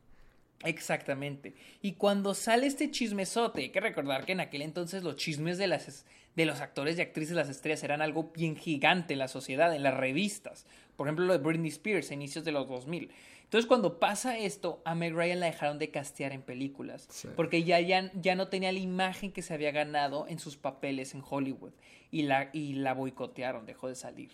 Exactamente. 0.63 1.53
Y 1.81 1.93
cuando 1.93 2.33
sale 2.33 2.67
este 2.67 2.89
chismesote, 2.89 3.61
hay 3.61 3.69
que 3.69 3.79
recordar 3.79 4.25
que 4.25 4.31
en 4.31 4.39
aquel 4.39 4.61
entonces 4.61 5.03
los 5.03 5.15
chismes 5.15 5.57
de, 5.57 5.67
las, 5.67 6.05
de 6.35 6.45
los 6.45 6.61
actores 6.61 6.97
y 6.97 7.01
actrices, 7.01 7.35
las 7.35 7.49
estrellas, 7.49 7.83
eran 7.83 8.01
algo 8.01 8.31
bien 8.33 8.55
gigante 8.55 9.13
en 9.13 9.19
la 9.19 9.27
sociedad, 9.27 9.75
en 9.75 9.83
las 9.83 9.95
revistas. 9.95 10.65
Por 10.95 11.07
ejemplo, 11.07 11.25
lo 11.25 11.33
de 11.33 11.39
Britney 11.39 11.69
Spears 11.69 12.11
a 12.11 12.13
inicios 12.13 12.45
de 12.45 12.51
los 12.51 12.67
2000. 12.67 13.11
Entonces, 13.43 13.67
cuando 13.67 13.99
pasa 13.99 14.37
esto, 14.37 14.81
a 14.85 14.95
Meg 14.95 15.13
Ryan 15.13 15.39
la 15.39 15.45
dejaron 15.47 15.77
de 15.77 15.91
castear 15.91 16.31
en 16.31 16.41
películas. 16.41 17.07
Sí. 17.11 17.27
Porque 17.35 17.63
ya, 17.63 17.79
ya, 17.79 18.11
ya 18.15 18.35
no 18.35 18.47
tenía 18.47 18.71
la 18.71 18.79
imagen 18.79 19.31
que 19.31 19.41
se 19.41 19.53
había 19.53 19.71
ganado 19.71 20.25
en 20.27 20.39
sus 20.39 20.57
papeles 20.57 21.13
en 21.13 21.21
Hollywood. 21.27 21.71
Y 22.11 22.23
la, 22.23 22.49
y 22.53 22.73
la 22.73 22.93
boicotearon, 22.93 23.65
dejó 23.65 23.87
de 23.87 23.95
salir. 23.95 24.31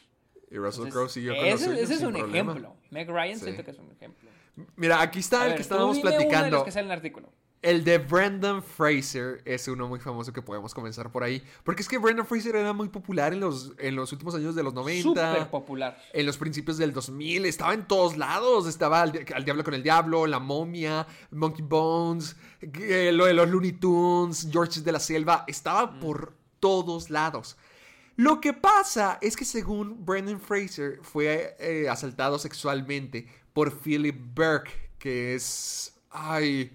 Y 0.49 0.57
Russell 0.57 0.89
Crowe 0.89 1.09
siguió 1.09 1.35
con 1.35 1.45
ese, 1.45 1.81
ese 1.81 1.93
es 1.95 2.01
un 2.03 2.13
problema. 2.13 2.51
ejemplo. 2.53 2.75
Meg 2.89 3.09
Ryan 3.09 3.38
Sí. 3.39 3.45
siento 3.45 3.63
que 3.65 3.71
es 3.71 3.79
un 3.79 3.91
ejemplo. 3.91 4.29
Mira, 4.75 5.01
aquí 5.01 5.19
está 5.19 5.41
A 5.41 5.43
el 5.45 5.49
ver, 5.49 5.57
que 5.57 5.63
tú 5.63 5.63
estábamos 5.63 5.95
dime 5.95 6.09
uno 6.09 6.17
de 6.17 6.23
los 6.23 6.25
platicando. 6.31 6.65
que 6.65 6.71
sale 6.71 6.85
en 6.85 6.91
el 6.91 6.97
artículo. 6.97 7.29
El 7.61 7.83
de 7.83 7.99
Brendan 7.99 8.63
Fraser 8.63 9.43
es 9.45 9.67
uno 9.67 9.88
muy 9.88 9.99
famoso 9.99 10.33
que 10.33 10.41
podemos 10.41 10.73
comenzar 10.73 11.11
por 11.11 11.23
ahí. 11.23 11.43
Porque 11.63 11.83
es 11.83 11.88
que 11.88 11.99
Brendan 11.99 12.25
Fraser 12.25 12.55
era 12.55 12.73
muy 12.73 12.89
popular 12.89 13.33
en 13.33 13.39
los, 13.39 13.73
en 13.77 13.95
los 13.95 14.11
últimos 14.11 14.33
años 14.33 14.55
de 14.55 14.63
los 14.63 14.73
90. 14.73 15.03
Súper 15.03 15.49
popular. 15.51 16.01
En 16.11 16.25
los 16.25 16.38
principios 16.38 16.79
del 16.79 16.91
2000. 16.91 17.45
Estaba 17.45 17.75
en 17.75 17.88
todos 17.88 18.17
lados. 18.17 18.67
Estaba 18.67 19.03
al, 19.03 19.25
al 19.35 19.45
Diablo 19.45 19.63
con 19.63 19.75
el 19.75 19.83
Diablo, 19.83 20.25
La 20.25 20.39
Momia, 20.39 21.05
Monkey 21.29 21.63
Bones, 21.63 22.35
eh, 22.61 23.11
lo 23.13 23.25
de 23.25 23.33
los 23.33 23.47
Looney 23.47 23.73
Tunes, 23.73 24.47
George 24.51 24.81
de 24.81 24.91
la 24.91 24.99
Selva. 24.99 25.43
Estaba 25.45 25.99
por 25.99 26.33
todos 26.59 27.11
lados. 27.11 27.57
Lo 28.15 28.41
que 28.41 28.53
pasa 28.53 29.19
es 29.21 29.35
que 29.35 29.45
según 29.45 30.03
Brendan 30.03 30.39
Fraser 30.39 30.99
fue 31.03 31.55
eh, 31.59 31.88
asaltado 31.88 32.39
sexualmente 32.39 33.27
por 33.53 33.71
Philip 33.71 34.15
Burke, 34.33 34.71
que 34.97 35.35
es... 35.35 35.93
Ay... 36.09 36.71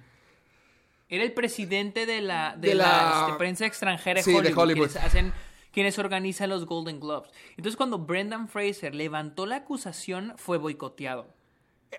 Era 1.09 1.23
el 1.25 1.33
presidente 1.33 2.05
de 2.07 2.21
la, 2.21 2.57
de 2.57 2.69
De 2.71 2.75
la, 2.75 2.85
la- 2.85 3.25
este, 3.27 3.39
prensa 3.39 3.67
extranjera 3.67 4.19
de 4.21 4.25
Sí, 4.25 4.33
de 4.33 4.39
Hollywood, 4.39 4.59
Hollywood. 4.59 4.89
Quienes, 4.91 5.05
hacen, 5.05 5.33
quienes 5.73 5.99
organizan 5.99 6.51
los 6.51 6.67
Golden 6.67 6.99
Globes. 7.01 7.31
Entonces, 7.51 7.77
cuando 7.77 7.99
Brendan 7.99 8.49
Fraser 8.49 8.95
levantó 8.95 9.47
la 9.47 9.57
acusación, 9.57 10.35
fue 10.37 10.59
boicoteado. 10.59 11.35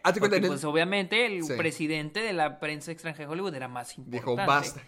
Cuenta, 0.03 0.19
Porque, 0.19 0.41
pues, 0.41 0.63
obviamente, 0.65 1.25
el 1.25 1.43
Sí. 1.43 1.53
presidente 1.57 2.19
de 2.19 2.33
la 2.33 2.59
prensa 2.59 2.91
extranjera 2.91 3.27
de 3.27 3.31
Hollywood 3.33 3.55
era 3.55 3.67
más 3.69 3.97
importante. 3.97 4.17
Dijo, 4.17 4.35
basta. 4.35 4.81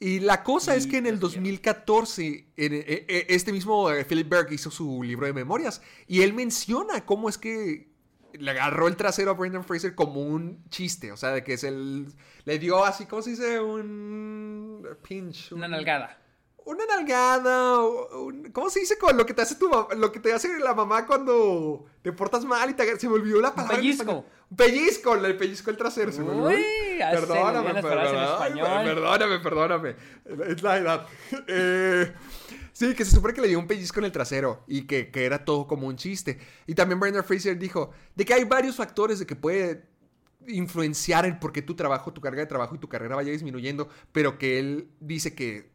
Y 0.00 0.18
la 0.18 0.42
cosa 0.42 0.74
es 0.74 0.88
que 0.88 0.96
en 0.98 1.06
el 1.06 1.12
pues, 1.20 1.34
2014, 1.34 2.48
en- 2.56 2.72
eh, 2.74 2.84
eh, 2.86 3.26
este 3.28 3.52
mismo 3.52 3.88
eh, 3.92 4.04
Philip 4.04 4.28
Berg 4.28 4.52
hizo 4.52 4.68
su 4.72 5.00
libro 5.04 5.26
de 5.26 5.32
memorias 5.32 5.80
y 6.08 6.22
él 6.22 6.32
menciona 6.34 7.06
cómo 7.06 7.28
es 7.28 7.38
que 7.38 7.91
le 8.38 8.50
agarró 8.50 8.88
el 8.88 8.96
trasero 8.96 9.30
a 9.30 9.34
Brendan 9.34 9.64
Fraser 9.64 9.94
como 9.94 10.20
un 10.22 10.64
chiste, 10.70 11.12
o 11.12 11.16
sea, 11.16 11.30
de 11.30 11.42
que 11.44 11.54
es 11.54 11.64
el... 11.64 12.06
Le 12.44 12.58
dio 12.58 12.84
así, 12.84 13.06
¿cómo 13.06 13.22
se 13.22 13.30
dice? 13.30 13.60
Un 13.60 14.86
pinch. 15.06 15.52
Una 15.52 15.66
un- 15.66 15.72
nalgada. 15.72 16.18
Una 16.64 16.86
nalgada, 16.86 17.80
un- 17.80 18.50
¿cómo 18.52 18.70
se 18.70 18.78
dice 18.80 18.96
con 18.96 19.16
lo 19.16 19.26
que 19.26 19.34
te 19.34 19.42
hace 19.42 19.56
tu 19.56 19.68
mam- 19.68 19.92
lo 19.96 20.12
que 20.12 20.20
te 20.20 20.32
hace 20.32 20.60
la 20.60 20.74
mamá 20.74 21.06
cuando 21.08 21.86
te 22.02 22.12
portas 22.12 22.44
mal 22.44 22.70
y 22.70 22.74
te 22.74 22.98
se 23.00 23.08
me 23.08 23.14
olvidó 23.14 23.40
la 23.40 23.52
palabra? 23.52 23.76
en 23.78 23.80
pellizco. 23.82 24.24
Un 24.48 24.56
pellizco, 24.56 25.16
le 25.16 25.34
pellizco 25.34 25.70
el 25.70 25.76
trasero, 25.76 26.12
se 26.12 26.20
me 26.22 26.30
olvidó. 26.30 26.48
Uy, 26.50 26.64
perdóname, 26.98 27.74
perdóname, 27.82 28.94
perdóname, 28.94 29.38
perdóname. 29.40 29.96
Es 30.46 30.62
la 30.62 30.76
edad. 30.78 31.06
Eh, 31.48 32.12
sí, 32.72 32.94
que 32.94 33.04
se 33.04 33.12
supone 33.12 33.34
que 33.34 33.40
le 33.40 33.48
dio 33.48 33.58
un 33.58 33.66
pellizco 33.66 34.00
en 34.00 34.06
el 34.06 34.12
trasero 34.12 34.64
y 34.66 34.82
que, 34.86 35.10
que 35.10 35.24
era 35.24 35.44
todo 35.44 35.66
como 35.66 35.86
un 35.86 35.96
chiste. 35.96 36.38
Y 36.66 36.74
también 36.74 37.00
Brendan 37.00 37.24
Fraser 37.24 37.58
dijo 37.58 37.92
de 38.14 38.24
que 38.24 38.34
hay 38.34 38.44
varios 38.44 38.76
factores 38.76 39.18
de 39.18 39.26
que 39.26 39.36
puede 39.36 39.84
influenciar 40.48 41.24
el 41.24 41.38
por 41.38 41.52
qué 41.52 41.62
tu 41.62 41.74
trabajo, 41.74 42.12
tu 42.12 42.20
carga 42.20 42.40
de 42.40 42.46
trabajo 42.46 42.74
y 42.74 42.78
tu 42.78 42.88
carrera 42.88 43.16
vaya 43.16 43.32
disminuyendo, 43.32 43.88
pero 44.12 44.38
que 44.38 44.58
él 44.58 44.90
dice 45.00 45.34
que 45.34 45.70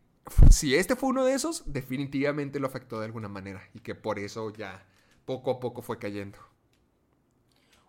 si 0.50 0.76
este 0.76 0.96
fue 0.96 1.10
uno 1.10 1.24
de 1.24 1.34
esos, 1.34 1.64
definitivamente 1.66 2.60
lo 2.60 2.68
afectó 2.68 3.00
de 3.00 3.06
alguna 3.06 3.30
manera 3.30 3.62
y 3.74 3.80
que 3.80 3.96
por 3.96 4.20
eso 4.20 4.52
ya 4.52 4.86
poco 5.26 5.52
a 5.52 5.60
poco 5.60 5.82
fue 5.82 6.00
cayendo. 6.00 6.38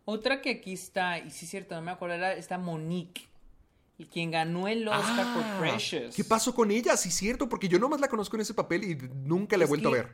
Otra 0.04 0.40
que 0.40 0.50
aquí 0.50 0.72
está, 0.72 1.18
y 1.18 1.30
sí 1.30 1.44
es 1.44 1.50
cierto, 1.50 1.74
no 1.74 1.82
me 1.82 1.90
acuerdo, 1.90 2.14
era 2.14 2.32
esta 2.32 2.56
Monique. 2.56 3.28
Quien 4.06 4.30
ganó 4.30 4.68
el 4.68 4.86
Oscar 4.86 5.26
Ah, 5.26 5.34
por 5.34 5.60
Precious. 5.60 6.14
¿Qué 6.14 6.24
pasó 6.24 6.54
con 6.54 6.70
ella? 6.70 6.96
Sí, 6.96 7.10
cierto, 7.10 7.48
porque 7.48 7.68
yo 7.68 7.78
nomás 7.78 8.00
la 8.00 8.08
conozco 8.08 8.36
en 8.36 8.42
ese 8.42 8.54
papel 8.54 8.84
y 8.84 8.94
nunca 9.26 9.56
la 9.56 9.64
he 9.64 9.66
Es 9.66 9.68
vuelto 9.68 9.90
que- 9.90 9.98
a 9.98 10.02
ver. 10.02 10.12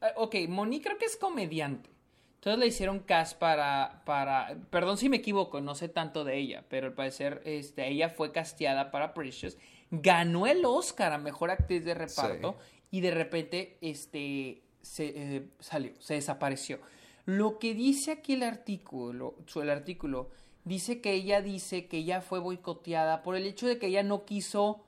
Ah, 0.00 0.12
Ok, 0.16 0.34
Monique 0.48 0.84
creo 0.86 0.98
que 0.98 1.04
es 1.06 1.16
comediante. 1.16 1.90
Entonces 2.36 2.58
le 2.58 2.66
hicieron 2.66 2.98
cast 2.98 3.38
para, 3.38 4.02
para... 4.04 4.56
Perdón 4.70 4.98
si 4.98 5.08
me 5.08 5.18
equivoco, 5.18 5.60
no 5.60 5.76
sé 5.76 5.88
tanto 5.88 6.24
de 6.24 6.38
ella, 6.38 6.64
pero 6.68 6.88
al 6.88 6.92
parecer 6.92 7.40
este, 7.44 7.86
ella 7.88 8.08
fue 8.10 8.32
casteada 8.32 8.90
para 8.90 9.14
Precious, 9.14 9.56
ganó 9.92 10.48
el 10.48 10.64
Oscar 10.64 11.12
a 11.12 11.18
Mejor 11.18 11.50
Actriz 11.52 11.84
de 11.84 11.94
Reparto 11.94 12.56
y 12.90 13.00
de 13.00 13.12
repente 13.12 13.78
este, 13.80 14.62
se 14.82 15.12
eh, 15.36 15.48
salió, 15.60 15.92
se 16.00 16.14
desapareció. 16.14 16.80
Lo 17.26 17.60
que 17.60 17.74
dice 17.74 18.10
aquí 18.10 18.32
el 18.32 18.42
artículo, 18.42 19.36
el 19.54 19.70
artículo, 19.70 20.30
dice 20.64 21.00
que 21.00 21.12
ella 21.12 21.42
dice 21.42 21.86
que 21.86 21.98
ella 21.98 22.20
fue 22.20 22.38
boicoteada 22.38 23.22
por 23.22 23.36
el 23.36 23.46
hecho 23.46 23.66
de 23.66 23.78
que 23.78 23.88
ella 23.88 24.02
no 24.02 24.24
quiso 24.24 24.84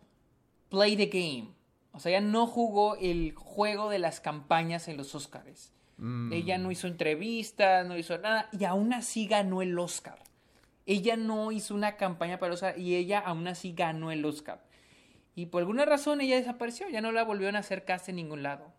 play 0.69 0.97
the 0.97 1.07
game. 1.07 1.49
O 1.93 2.01
sea, 2.01 2.11
ella 2.11 2.21
no 2.21 2.47
jugó 2.47 2.97
el 2.97 3.35
juego 3.35 3.89
de 3.89 3.99
las 3.99 4.21
campañas 4.21 4.89
en 4.89 4.97
los 4.97 5.15
Oscars. 5.15 5.73
Ella 6.33 6.59
no 6.59 6.73
hizo 6.73 6.89
entrevistas, 6.89 7.87
no 7.87 7.97
hizo 7.97 8.19
nada, 8.19 8.49
y 8.51 8.65
aún 8.65 8.93
así 8.93 9.27
ganó 9.27 9.63
el 9.63 9.79
Oscar. 9.79 10.19
Ella 10.87 11.17
no 11.17 11.53
hizo 11.53 11.73
una 11.75 11.97
campaña 11.97 12.39
para 12.39 12.49
el 12.49 12.55
Oscar 12.55 12.79
y 12.79 12.97
ella 12.97 13.21
aún 13.21 13.47
así 13.47 13.73
ganó 13.73 14.11
el 14.11 14.25
Oscar. 14.25 14.65
Y 15.37 15.47
por 15.47 15.61
alguna 15.61 15.85
razón 15.85 16.21
ella 16.21 16.37
desapareció, 16.37 16.89
ya 16.89 17.01
no 17.01 17.13
la 17.13 17.25
volvieron 17.25 17.57
a 17.57 17.61
hacer 17.61 17.85
cast 17.85 18.09
en 18.09 18.17
ningún 18.17 18.43
lado. 18.43 18.73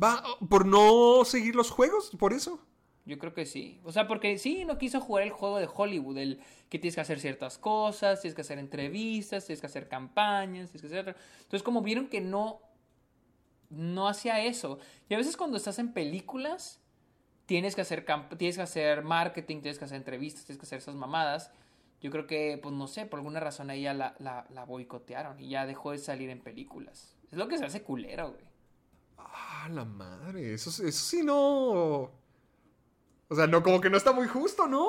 ¿Va 0.00 0.22
por 0.48 0.66
no 0.66 1.24
seguir 1.24 1.54
los 1.54 1.70
juegos? 1.70 2.10
¿Por 2.18 2.32
eso? 2.32 2.60
Yo 3.04 3.18
creo 3.18 3.34
que 3.34 3.46
sí. 3.46 3.80
O 3.84 3.90
sea, 3.90 4.06
porque 4.06 4.38
sí, 4.38 4.64
no 4.64 4.78
quiso 4.78 5.00
jugar 5.00 5.24
el 5.24 5.30
juego 5.32 5.58
de 5.58 5.68
Hollywood, 5.72 6.18
el 6.18 6.40
que 6.68 6.78
tienes 6.78 6.94
que 6.94 7.00
hacer 7.00 7.18
ciertas 7.18 7.58
cosas, 7.58 8.20
tienes 8.20 8.34
que 8.36 8.42
hacer 8.42 8.58
entrevistas, 8.58 9.44
tienes 9.44 9.60
que 9.60 9.66
hacer 9.66 9.88
campañas, 9.88 10.70
tienes 10.70 10.82
que 10.82 10.98
hacer... 10.98 11.16
Entonces, 11.38 11.62
como 11.64 11.82
vieron 11.82 12.08
que 12.08 12.20
no, 12.20 12.60
no 13.70 14.06
hacía 14.06 14.44
eso. 14.44 14.78
Y 15.08 15.14
a 15.14 15.16
veces 15.16 15.36
cuando 15.36 15.56
estás 15.56 15.80
en 15.80 15.92
películas, 15.92 16.80
tienes 17.46 17.74
que 17.74 17.80
hacer, 17.80 18.04
camp- 18.04 18.36
tienes 18.36 18.54
que 18.56 18.62
hacer 18.62 19.02
marketing, 19.02 19.62
tienes 19.62 19.80
que 19.80 19.84
hacer 19.84 19.96
entrevistas, 19.96 20.44
tienes 20.44 20.60
que 20.60 20.66
hacer 20.66 20.78
esas 20.78 20.94
mamadas. 20.94 21.50
Yo 22.00 22.12
creo 22.12 22.28
que, 22.28 22.58
pues 22.62 22.72
no 22.72 22.86
sé, 22.86 23.06
por 23.06 23.18
alguna 23.18 23.40
razón 23.40 23.70
ella 23.70 23.94
la, 23.94 24.14
la, 24.20 24.46
la 24.50 24.64
boicotearon 24.64 25.40
y 25.40 25.48
ya 25.48 25.66
dejó 25.66 25.90
de 25.90 25.98
salir 25.98 26.30
en 26.30 26.40
películas. 26.40 27.16
Es 27.32 27.36
lo 27.36 27.48
que 27.48 27.58
se 27.58 27.64
hace 27.64 27.82
culero, 27.82 28.30
güey. 28.30 28.44
Ah, 29.18 29.68
la 29.70 29.84
madre. 29.84 30.54
Eso, 30.54 30.70
eso 30.70 30.90
sí 30.92 31.22
no. 31.24 32.21
O 33.32 33.34
sea, 33.34 33.46
no, 33.46 33.62
como 33.62 33.80
que 33.80 33.88
no 33.88 33.96
está 33.96 34.12
muy 34.12 34.28
justo, 34.28 34.66
¿no? 34.68 34.86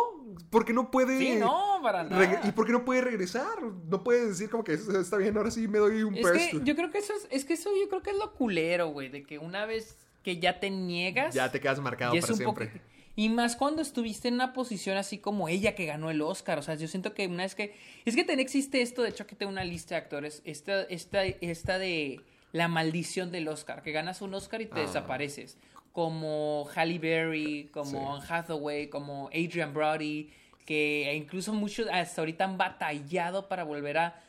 Porque 0.49 0.73
no 0.73 0.91
puede. 0.91 1.17
Sí, 1.17 1.35
no, 1.39 1.79
para 1.81 2.03
nada. 2.03 2.41
¿Y 2.43 2.51
por 2.51 2.65
qué 2.65 2.73
no 2.73 2.83
puede 2.83 2.99
regresar? 3.01 3.61
No 3.87 4.03
puede 4.03 4.27
decir 4.27 4.49
como 4.49 4.65
que 4.65 4.73
está 4.73 5.15
bien, 5.15 5.37
ahora 5.37 5.49
sí 5.49 5.67
me 5.69 5.77
doy 5.79 6.03
un 6.03 6.15
Es 6.15 6.29
que 6.29 6.59
yo 6.63 6.75
creo 6.75 6.91
que 6.91 6.97
eso 6.97 7.13
es, 7.13 7.27
es 7.31 7.45
que 7.45 7.53
eso 7.53 7.69
yo 7.81 7.87
creo 7.87 8.01
que 8.01 8.09
es 8.11 8.17
lo 8.17 8.33
culero, 8.33 8.87
güey, 8.89 9.07
de 9.07 9.23
que 9.23 9.39
una 9.39 9.65
vez 9.65 9.97
que 10.23 10.39
ya 10.39 10.59
te 10.59 10.69
niegas, 10.69 11.33
Ya 11.33 11.49
te 11.51 11.61
quedas 11.61 11.79
marcado 11.79 12.11
para 12.19 12.33
siempre. 12.33 12.67
poco- 12.67 12.79
Y 13.15 13.29
más 13.29 13.55
cuando 13.55 13.81
estuviste 13.81 14.27
en 14.27 14.33
una 14.33 14.51
posición 14.53 14.97
así 14.97 15.19
como 15.19 15.47
ella 15.47 15.73
que 15.75 15.85
ganó 15.85 16.09
el 16.11 16.21
Oscar. 16.21 16.59
O 16.59 16.63
sea, 16.63 16.75
yo 16.75 16.87
siento 16.89 17.13
que 17.13 17.27
una 17.27 17.43
vez 17.43 17.55
que. 17.55 17.75
Es 18.05 18.15
que 18.15 18.23
también 18.23 18.39
existe 18.41 18.81
esto, 18.81 19.03
de 19.03 19.09
hecho, 19.09 19.25
que 19.25 19.35
tengo 19.35 19.51
una 19.51 19.63
lista 19.63 19.95
de 19.95 20.01
actores. 20.01 20.41
Esta, 20.45 20.81
esta, 20.83 21.23
esta 21.23 21.77
de 21.77 22.19
la 22.51 22.67
maldición 22.67 23.31
del 23.31 23.47
Oscar. 23.47 23.83
Que 23.83 23.91
ganas 23.93 24.21
un 24.21 24.33
Oscar 24.33 24.61
y 24.61 24.65
te 24.65 24.79
Ah. 24.81 24.83
desapareces. 24.83 25.57
Como 25.93 26.67
Halle 26.75 26.99
Berry, 26.99 27.69
como 27.71 27.89
Sí. 27.89 27.97
Anne 27.97 28.25
Hathaway, 28.27 28.89
como 28.89 29.27
Adrian 29.27 29.73
Brody. 29.73 30.29
Que 30.65 31.13
incluso 31.15 31.53
muchos 31.53 31.87
hasta 31.91 32.21
ahorita 32.21 32.43
han 32.43 32.57
batallado 32.57 33.47
para 33.47 33.63
volver 33.63 33.97
a 33.97 34.21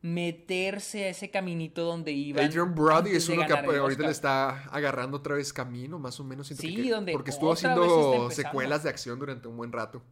meterse 0.00 1.04
a 1.04 1.08
ese 1.10 1.30
caminito 1.30 1.84
donde 1.84 2.10
iban. 2.12 2.44
Adrian 2.44 2.74
Brody 2.74 3.12
es 3.12 3.28
uno 3.28 3.46
que 3.46 3.52
ahorita 3.52 4.02
le 4.02 4.10
está 4.10 4.64
agarrando 4.64 5.18
otra 5.18 5.36
vez 5.36 5.52
camino, 5.52 5.98
más 5.98 6.18
o 6.18 6.24
menos. 6.24 6.48
Sí, 6.48 6.74
que- 6.74 6.90
donde 6.90 7.12
Porque 7.12 7.30
estuvo 7.30 7.52
haciendo 7.52 8.30
secuelas 8.30 8.82
de 8.82 8.90
acción 8.90 9.18
durante 9.18 9.46
un 9.48 9.56
buen 9.56 9.70
rato. 9.70 10.02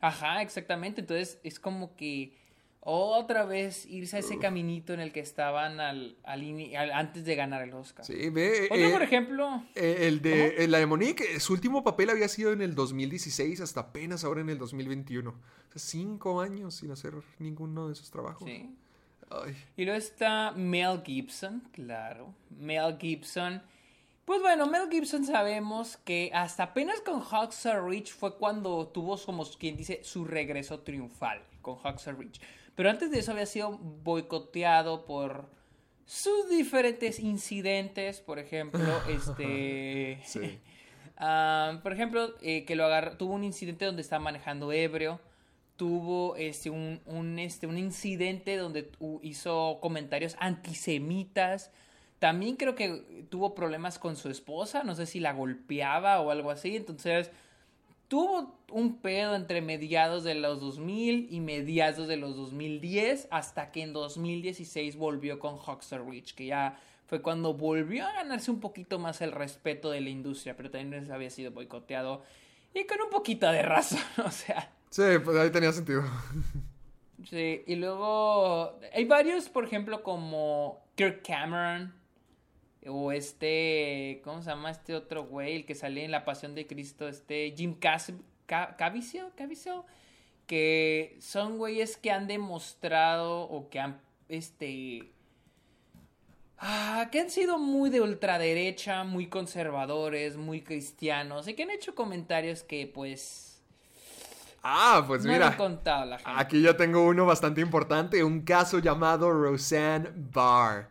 Ajá, 0.00 0.40
exactamente. 0.40 1.00
Entonces 1.00 1.40
es 1.42 1.58
como 1.58 1.96
que 1.96 2.38
otra 2.82 3.44
vez 3.44 3.84
irse 3.86 4.16
a 4.16 4.20
ese 4.20 4.38
caminito 4.38 4.94
en 4.94 5.00
el 5.00 5.12
que 5.12 5.20
estaban 5.20 5.80
al, 5.80 6.16
al 6.24 6.42
ini- 6.42 6.74
al- 6.76 6.92
antes 6.92 7.24
de 7.24 7.34
ganar 7.34 7.62
el 7.62 7.74
Oscar. 7.74 8.04
Sí, 8.04 8.30
ve. 8.30 8.68
Otro, 8.70 8.76
eh, 8.76 8.90
por 8.90 9.02
ejemplo, 9.02 9.62
eh, 9.74 9.98
el 10.08 10.22
de 10.22 10.64
eh, 10.64 10.68
la 10.68 10.78
de 10.78 10.86
Monique, 10.86 11.38
su 11.40 11.52
último 11.52 11.84
papel 11.84 12.08
había 12.10 12.28
sido 12.28 12.52
en 12.52 12.62
el 12.62 12.74
2016, 12.74 13.60
hasta 13.60 13.80
apenas 13.80 14.24
ahora 14.24 14.40
en 14.40 14.48
el 14.50 14.58
2021. 14.58 15.30
O 15.30 15.34
sea, 15.72 15.78
cinco 15.80 16.40
años 16.40 16.74
sin 16.76 16.90
hacer 16.90 17.12
ninguno 17.38 17.86
de 17.88 17.92
esos 17.92 18.10
trabajos. 18.10 18.48
sí. 18.48 18.74
Ay. 19.32 19.54
Y 19.76 19.84
luego 19.84 19.96
está 19.98 20.50
Mel 20.56 21.02
Gibson, 21.04 21.62
claro. 21.72 22.34
Mel 22.58 22.96
Gibson. 22.98 23.62
Pues 24.24 24.40
bueno, 24.40 24.66
Mel 24.66 24.88
Gibson 24.90 25.24
sabemos 25.24 25.98
que 25.98 26.32
hasta 26.34 26.64
apenas 26.64 27.00
con 27.02 27.20
Hacksaw 27.20 27.88
Ridge 27.88 28.12
fue 28.12 28.36
cuando 28.36 28.88
tuvo, 28.88 29.16
como 29.24 29.44
quien 29.58 29.76
dice, 29.76 30.00
su 30.02 30.24
regreso 30.24 30.80
triunfal 30.80 31.42
con 31.62 31.76
Hacksaw 31.76 32.16
Ridge. 32.16 32.40
Pero 32.80 32.88
antes 32.88 33.10
de 33.10 33.18
eso 33.18 33.32
había 33.32 33.44
sido 33.44 33.76
boicoteado 33.76 35.04
por 35.04 35.50
sus 36.06 36.48
diferentes 36.48 37.20
incidentes, 37.20 38.22
por 38.22 38.38
ejemplo, 38.38 38.80
este... 39.06 40.18
Sí. 40.24 40.58
Ah, 41.22 41.80
por 41.82 41.92
ejemplo, 41.92 42.34
eh, 42.40 42.64
que 42.64 42.74
lo 42.76 42.86
agarró, 42.86 43.18
tuvo 43.18 43.34
un 43.34 43.44
incidente 43.44 43.84
donde 43.84 44.00
estaba 44.00 44.24
manejando 44.24 44.72
ebrio. 44.72 45.20
Tuvo 45.76 46.34
este, 46.36 46.70
un, 46.70 47.02
un, 47.04 47.38
este, 47.38 47.66
un 47.66 47.76
incidente 47.76 48.56
donde 48.56 48.90
hizo 49.20 49.76
comentarios 49.82 50.34
antisemitas. 50.38 51.72
También 52.20 52.56
creo 52.56 52.74
que 52.74 53.26
tuvo 53.28 53.54
problemas 53.54 53.98
con 53.98 54.16
su 54.16 54.30
esposa. 54.30 54.82
No 54.82 54.94
sé 54.94 55.04
si 55.04 55.20
la 55.20 55.34
golpeaba 55.34 56.18
o 56.22 56.30
algo 56.30 56.50
así. 56.50 56.74
Entonces, 56.74 57.30
tuvo 58.10 58.58
un 58.72 58.96
pedo 58.96 59.36
entre 59.36 59.62
mediados 59.62 60.24
de 60.24 60.34
los 60.34 60.60
2000 60.60 61.28
y 61.30 61.38
mediados 61.38 62.08
de 62.08 62.16
los 62.16 62.34
2010 62.34 63.28
hasta 63.30 63.70
que 63.70 63.82
en 63.82 63.92
2016 63.92 64.96
volvió 64.96 65.38
con 65.38 65.54
Huxley 65.54 66.00
Rich, 66.00 66.34
que 66.34 66.46
ya 66.46 66.76
fue 67.06 67.22
cuando 67.22 67.54
volvió 67.54 68.04
a 68.04 68.12
ganarse 68.12 68.50
un 68.50 68.58
poquito 68.58 68.98
más 68.98 69.20
el 69.20 69.30
respeto 69.30 69.92
de 69.92 70.00
la 70.00 70.10
industria, 70.10 70.56
pero 70.56 70.72
también 70.72 71.10
había 71.12 71.30
sido 71.30 71.52
boicoteado 71.52 72.24
y 72.74 72.84
con 72.84 73.00
un 73.00 73.10
poquito 73.10 73.48
de 73.50 73.62
razón, 73.62 74.00
o 74.26 74.30
sea, 74.30 74.72
Sí, 74.90 75.02
pues 75.24 75.36
ahí 75.36 75.50
tenía 75.50 75.70
sentido. 75.70 76.02
sí, 77.28 77.62
y 77.64 77.76
luego 77.76 78.76
hay 78.92 79.04
varios, 79.04 79.48
por 79.48 79.64
ejemplo, 79.64 80.02
como 80.02 80.84
Kirk 80.96 81.22
Cameron 81.24 81.94
o 82.86 83.12
este, 83.12 84.20
¿cómo 84.24 84.42
se 84.42 84.50
llama 84.50 84.70
este 84.70 84.94
otro 84.94 85.24
güey, 85.24 85.56
el 85.56 85.66
que 85.66 85.74
sale 85.74 86.04
en 86.04 86.10
La 86.10 86.24
Pasión 86.24 86.54
de 86.54 86.66
Cristo, 86.66 87.08
este 87.08 87.52
Jim 87.56 87.74
Cas 87.74 88.12
Ca- 88.46 88.76
Caviezel, 88.76 89.26
Caviezel, 89.36 89.82
que 90.46 91.16
son 91.20 91.58
güeyes 91.58 91.96
que 91.96 92.10
han 92.10 92.26
demostrado 92.26 93.42
o 93.42 93.68
que 93.68 93.78
han, 93.80 94.00
este, 94.28 95.12
ah, 96.58 97.08
que 97.12 97.20
han 97.20 97.30
sido 97.30 97.58
muy 97.58 97.90
de 97.90 98.00
ultraderecha, 98.00 99.04
muy 99.04 99.28
conservadores, 99.28 100.36
muy 100.36 100.62
cristianos 100.62 101.48
y 101.48 101.54
que 101.54 101.62
han 101.64 101.70
hecho 101.70 101.94
comentarios 101.94 102.62
que, 102.62 102.86
pues, 102.86 103.46
Ah, 104.62 105.04
pues 105.06 105.24
no 105.24 105.32
mira. 105.32 105.56
contado 105.56 106.04
la 106.04 106.18
gente. 106.18 106.32
Aquí 106.36 106.60
yo 106.60 106.76
tengo 106.76 107.02
uno 107.06 107.24
bastante 107.24 107.60
importante, 107.62 108.22
un 108.22 108.42
caso 108.42 108.78
llamado 108.78 109.30
Roseanne 109.30 110.10
Barr. 110.14 110.88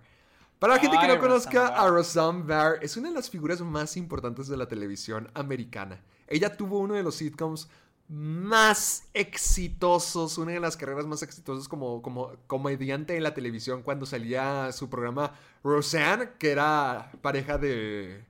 Para 0.59 0.73
la 0.73 0.79
gente 0.79 0.97
que 0.97 1.05
Ay, 1.05 1.15
no 1.15 1.19
conozca 1.19 1.67
a. 1.67 1.87
Roseanne 1.87 2.43
Barr, 2.43 2.79
es 2.81 2.97
una 2.97 3.07
de 3.07 3.15
las 3.15 3.29
figuras 3.29 3.61
más 3.61 3.95
importantes 3.95 4.49
de 4.49 4.57
la 4.57 4.67
televisión 4.67 5.31
americana. 5.33 6.01
Ella 6.27 6.55
tuvo 6.55 6.79
uno 6.79 6.95
de 6.95 7.01
los 7.01 7.15
sitcoms 7.15 7.69
más 8.09 9.07
exitosos, 9.13 10.37
una 10.37 10.51
de 10.51 10.59
las 10.59 10.75
carreras 10.75 11.05
más 11.05 11.23
exitosas 11.23 11.69
como, 11.69 12.01
como 12.01 12.31
comediante 12.47 13.15
en 13.15 13.23
la 13.23 13.33
televisión 13.33 13.83
cuando 13.83 14.05
salía 14.05 14.71
su 14.73 14.89
programa 14.89 15.33
Roseanne, 15.63 16.31
que 16.37 16.51
era 16.51 17.11
pareja 17.21 17.57
de... 17.57 18.25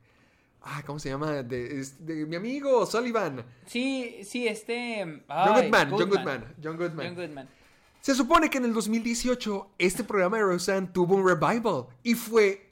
Ah, 0.62 0.84
¿cómo 0.86 1.00
se 1.00 1.10
llama? 1.10 1.42
De, 1.42 1.88
mi 2.28 2.36
amigo 2.36 2.86
Sullivan. 2.86 3.44
Sí, 3.66 4.20
sí, 4.24 4.48
este... 4.48 5.02
John 5.04 5.24
ay, 5.30 5.62
Goodman, 5.64 5.90
John 5.90 6.10
Goodman, 6.10 6.56
John 6.62 6.78
Goodman. 6.78 7.08
John 7.08 7.16
Goodman. 7.16 7.50
Se 8.02 8.16
supone 8.16 8.50
que 8.50 8.58
en 8.58 8.66
el 8.66 8.74
2018 8.74 9.72
este 9.78 10.04
programa 10.04 10.38
de 10.38 10.44
Roseanne 10.44 10.88
tuvo 10.88 11.16
un 11.16 11.28
revival 11.28 11.88
y 12.04 12.16
fue 12.16 12.70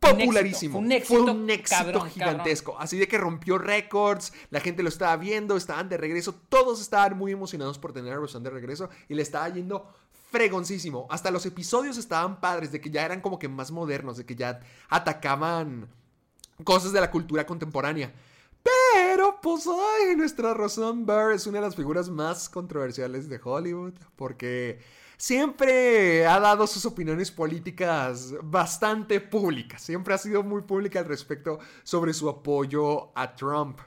popularísimo. 0.00 0.78
Un 0.78 0.92
éxito, 0.92 1.24
fue 1.24 1.32
un 1.32 1.50
éxito 1.50 1.84
cabrón, 1.84 2.10
gigantesco. 2.10 2.76
Así 2.78 2.98
de 2.98 3.08
que 3.08 3.18
rompió 3.18 3.58
récords, 3.58 4.32
la 4.50 4.60
gente 4.60 4.82
lo 4.82 4.88
estaba 4.88 5.16
viendo, 5.16 5.56
estaban 5.56 5.88
de 5.88 5.96
regreso, 5.96 6.34
todos 6.48 6.80
estaban 6.80 7.16
muy 7.16 7.32
emocionados 7.32 7.78
por 7.78 7.92
tener 7.92 8.12
a 8.12 8.16
Roseanne 8.16 8.44
de 8.44 8.50
regreso 8.50 8.90
y 9.08 9.14
le 9.14 9.22
estaba 9.22 9.48
yendo 9.48 9.88
fregoncísimo. 10.30 11.06
Hasta 11.10 11.30
los 11.30 11.46
episodios 11.46 11.96
estaban 11.96 12.40
padres, 12.40 12.72
de 12.72 12.80
que 12.80 12.90
ya 12.90 13.04
eran 13.04 13.20
como 13.20 13.38
que 13.38 13.48
más 13.48 13.70
modernos, 13.70 14.16
de 14.16 14.26
que 14.26 14.34
ya 14.34 14.60
atacaban 14.88 15.88
cosas 16.64 16.92
de 16.92 17.00
la 17.00 17.10
cultura 17.10 17.46
contemporánea. 17.46 18.12
Pero, 18.62 19.40
pues, 19.40 19.66
ay, 19.66 20.16
nuestra 20.16 20.54
Roseanne 20.54 21.04
Barr 21.04 21.32
es 21.32 21.46
una 21.46 21.58
de 21.58 21.66
las 21.66 21.76
figuras 21.76 22.08
más 22.08 22.48
controversiales 22.48 23.28
de 23.28 23.40
Hollywood. 23.42 23.94
Porque 24.16 24.80
siempre 25.16 26.26
ha 26.26 26.40
dado 26.40 26.66
sus 26.66 26.86
opiniones 26.86 27.30
políticas 27.30 28.34
bastante 28.42 29.20
públicas. 29.20 29.82
Siempre 29.82 30.14
ha 30.14 30.18
sido 30.18 30.42
muy 30.42 30.62
pública 30.62 31.00
al 31.00 31.06
respecto 31.06 31.58
sobre 31.82 32.14
su 32.14 32.28
apoyo 32.28 33.10
a 33.14 33.34
Trump. 33.34 33.80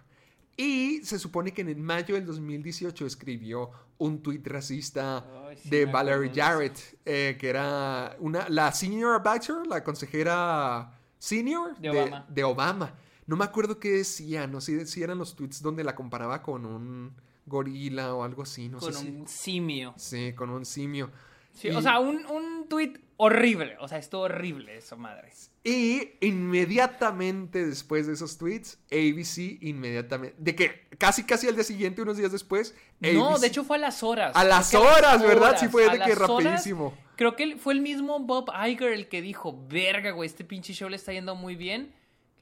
Y 0.57 1.01
se 1.03 1.17
supone 1.17 1.53
que 1.53 1.61
en 1.61 1.81
mayo 1.81 2.15
del 2.15 2.25
2018 2.25 3.05
escribió 3.05 3.71
un 3.97 4.21
tuit 4.21 4.45
racista 4.45 5.25
sí 5.55 5.69
de 5.69 5.85
Valerie 5.85 6.31
Jarrett, 6.33 6.77
eh, 7.05 7.37
que 7.39 7.49
era 7.49 8.15
una, 8.19 8.47
la 8.49 8.71
senior 8.71 9.21
advisor, 9.21 9.65
la 9.65 9.83
consejera 9.83 10.91
senior 11.17 11.77
De 11.79 11.89
Obama. 11.89 12.25
de 12.27 12.43
Obama. 12.43 12.93
No 13.31 13.37
me 13.37 13.45
acuerdo 13.45 13.79
qué 13.79 13.91
decía, 13.91 14.45
no 14.45 14.59
sé 14.59 14.85
si 14.87 15.01
eran 15.01 15.17
los 15.17 15.37
tweets 15.37 15.61
donde 15.61 15.85
la 15.85 15.95
comparaba 15.95 16.43
con 16.43 16.65
un 16.65 17.13
gorila 17.45 18.13
o 18.13 18.25
algo 18.25 18.43
así, 18.43 18.67
no 18.67 18.77
con 18.79 18.93
sé 18.93 19.09
un 19.09 19.25
si... 19.25 19.43
simio. 19.43 19.93
Sí, 19.95 20.33
con 20.33 20.49
un 20.49 20.65
simio. 20.65 21.09
Sí, 21.53 21.69
Y- 21.69 21.71
O 21.71 21.81
sea, 21.81 22.01
un, 22.01 22.25
un 22.25 22.67
tweet 22.67 22.99
horrible. 23.15 23.77
O 23.79 23.87
sea, 23.87 23.99
estuvo 23.99 24.23
horrible 24.23 24.75
eso, 24.75 24.97
madre. 24.97 25.31
Y 25.63 26.09
inmediatamente 26.19 27.65
después 27.65 28.05
de 28.05 28.15
esos 28.15 28.37
tweets, 28.37 28.79
ABC 28.91 29.61
inmediatamente, 29.63 30.35
de 30.37 30.53
que 30.53 30.87
casi 30.97 31.23
casi 31.23 31.47
al 31.47 31.55
día 31.55 31.63
siguiente, 31.63 32.01
unos 32.01 32.17
días 32.17 32.33
después, 32.33 32.75
No, 32.99 33.39
de 33.39 33.47
hecho 33.47 33.63
fue 33.63 33.77
a 33.77 33.79
las 33.79 34.03
horas. 34.03 34.35
A 34.35 34.43
las 34.43 34.73
horas, 34.73 35.21
¿verdad? 35.21 35.55
Sí, 35.57 35.69
fue 35.69 35.83
de 35.83 35.99
que 35.99 36.11
horas, 36.11 36.17
rapidísimo. 36.17 36.93
Creo 37.15 37.37
que 37.37 37.55
fue 37.55 37.75
el 37.75 37.79
mismo 37.79 38.19
Bob 38.19 38.51
Iger 38.67 38.91
el 38.91 39.07
que 39.07 39.21
dijo, 39.21 39.57
verga, 39.69 40.11
güey, 40.11 40.27
este 40.27 40.43
pinche 40.43 40.73
show 40.73 40.89
le 40.89 40.97
está 40.97 41.13
yendo 41.13 41.33
muy 41.33 41.55
bien. 41.55 41.93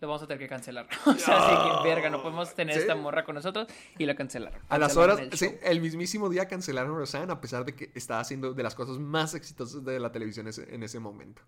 Lo 0.01 0.07
vamos 0.07 0.23
a 0.23 0.27
tener 0.27 0.39
que 0.39 0.47
cancelar. 0.47 0.87
O 1.05 1.13
sea, 1.13 1.37
así 1.37 1.81
que, 1.83 1.89
verga, 1.89 2.09
no 2.09 2.21
podemos 2.21 2.53
tener 2.55 2.75
Sí. 2.75 2.81
esta 2.81 2.95
morra 2.95 3.23
con 3.25 3.35
nosotros. 3.35 3.67
Y 3.97 4.05
la 4.05 4.15
cancelaron. 4.15 4.61
A 4.69 4.77
las 4.77 4.95
horas, 4.95 5.19
el 5.19 5.33
sí, 5.37 5.51
el 5.61 5.81
mismísimo 5.81 6.29
día 6.29 6.47
cancelaron 6.47 6.93
a 6.95 6.99
Roseanne 6.99 7.31
a 7.33 7.41
pesar 7.41 7.65
de 7.65 7.75
que 7.75 7.91
estaba 7.95 8.21
haciendo 8.21 8.53
de 8.53 8.63
las 8.63 8.75
cosas 8.75 8.97
más 8.97 9.33
exitosas 9.35 9.83
de 9.83 9.99
la 9.99 10.11
televisión 10.11 10.47
ese- 10.47 10.73
en 10.73 10.83
ese 10.83 10.99
momento. 10.99 11.41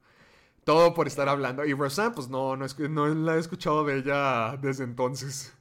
Todo 0.66 0.94
por 0.94 1.08
estar 1.08 1.28
hablando. 1.30 1.66
Y 1.66 1.74
Roseanne, 1.74 2.14
pues 2.14 2.28
no, 2.28 2.56
no, 2.58 2.66
escu- 2.66 2.90
no 2.90 3.08
la 3.08 3.36
he 3.36 3.40
escuchado 3.40 3.84
de 3.86 4.00
ella 4.00 4.58
desde 4.62 4.84
entonces. 4.84 5.54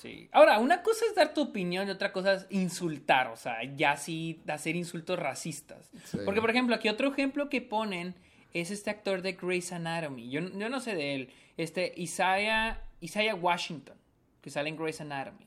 Sí. 0.00 0.28
Ahora, 0.32 0.58
una 0.58 0.82
cosa 0.82 1.04
es 1.08 1.14
dar 1.16 1.34
tu 1.34 1.42
opinión 1.42 1.88
y 1.88 1.90
otra 1.90 2.12
cosa 2.12 2.34
es 2.34 2.46
insultar, 2.50 3.26
o 3.28 3.36
sea, 3.36 3.56
ya 3.76 3.96
sí 3.96 4.40
hacer 4.46 4.76
insultos 4.76 5.18
racistas. 5.18 5.90
Sí. 6.04 6.18
Porque, 6.24 6.40
por 6.40 6.50
ejemplo, 6.50 6.76
aquí 6.76 6.88
otro 6.88 7.08
ejemplo 7.08 7.48
que 7.48 7.60
ponen 7.60 8.14
es 8.60 8.70
este 8.70 8.90
actor 8.90 9.22
de 9.22 9.32
Grey's 9.32 9.72
Anatomy. 9.72 10.30
Yo, 10.30 10.40
no 10.40 10.80
sé 10.80 10.94
de 10.94 11.14
él. 11.14 11.30
Este 11.56 11.92
Isaiah, 11.96 12.82
Isaiah 13.00 13.34
Washington, 13.34 13.96
que 14.40 14.50
sale 14.50 14.68
en 14.68 14.76
Grey's 14.76 15.00
Anatomy. 15.00 15.46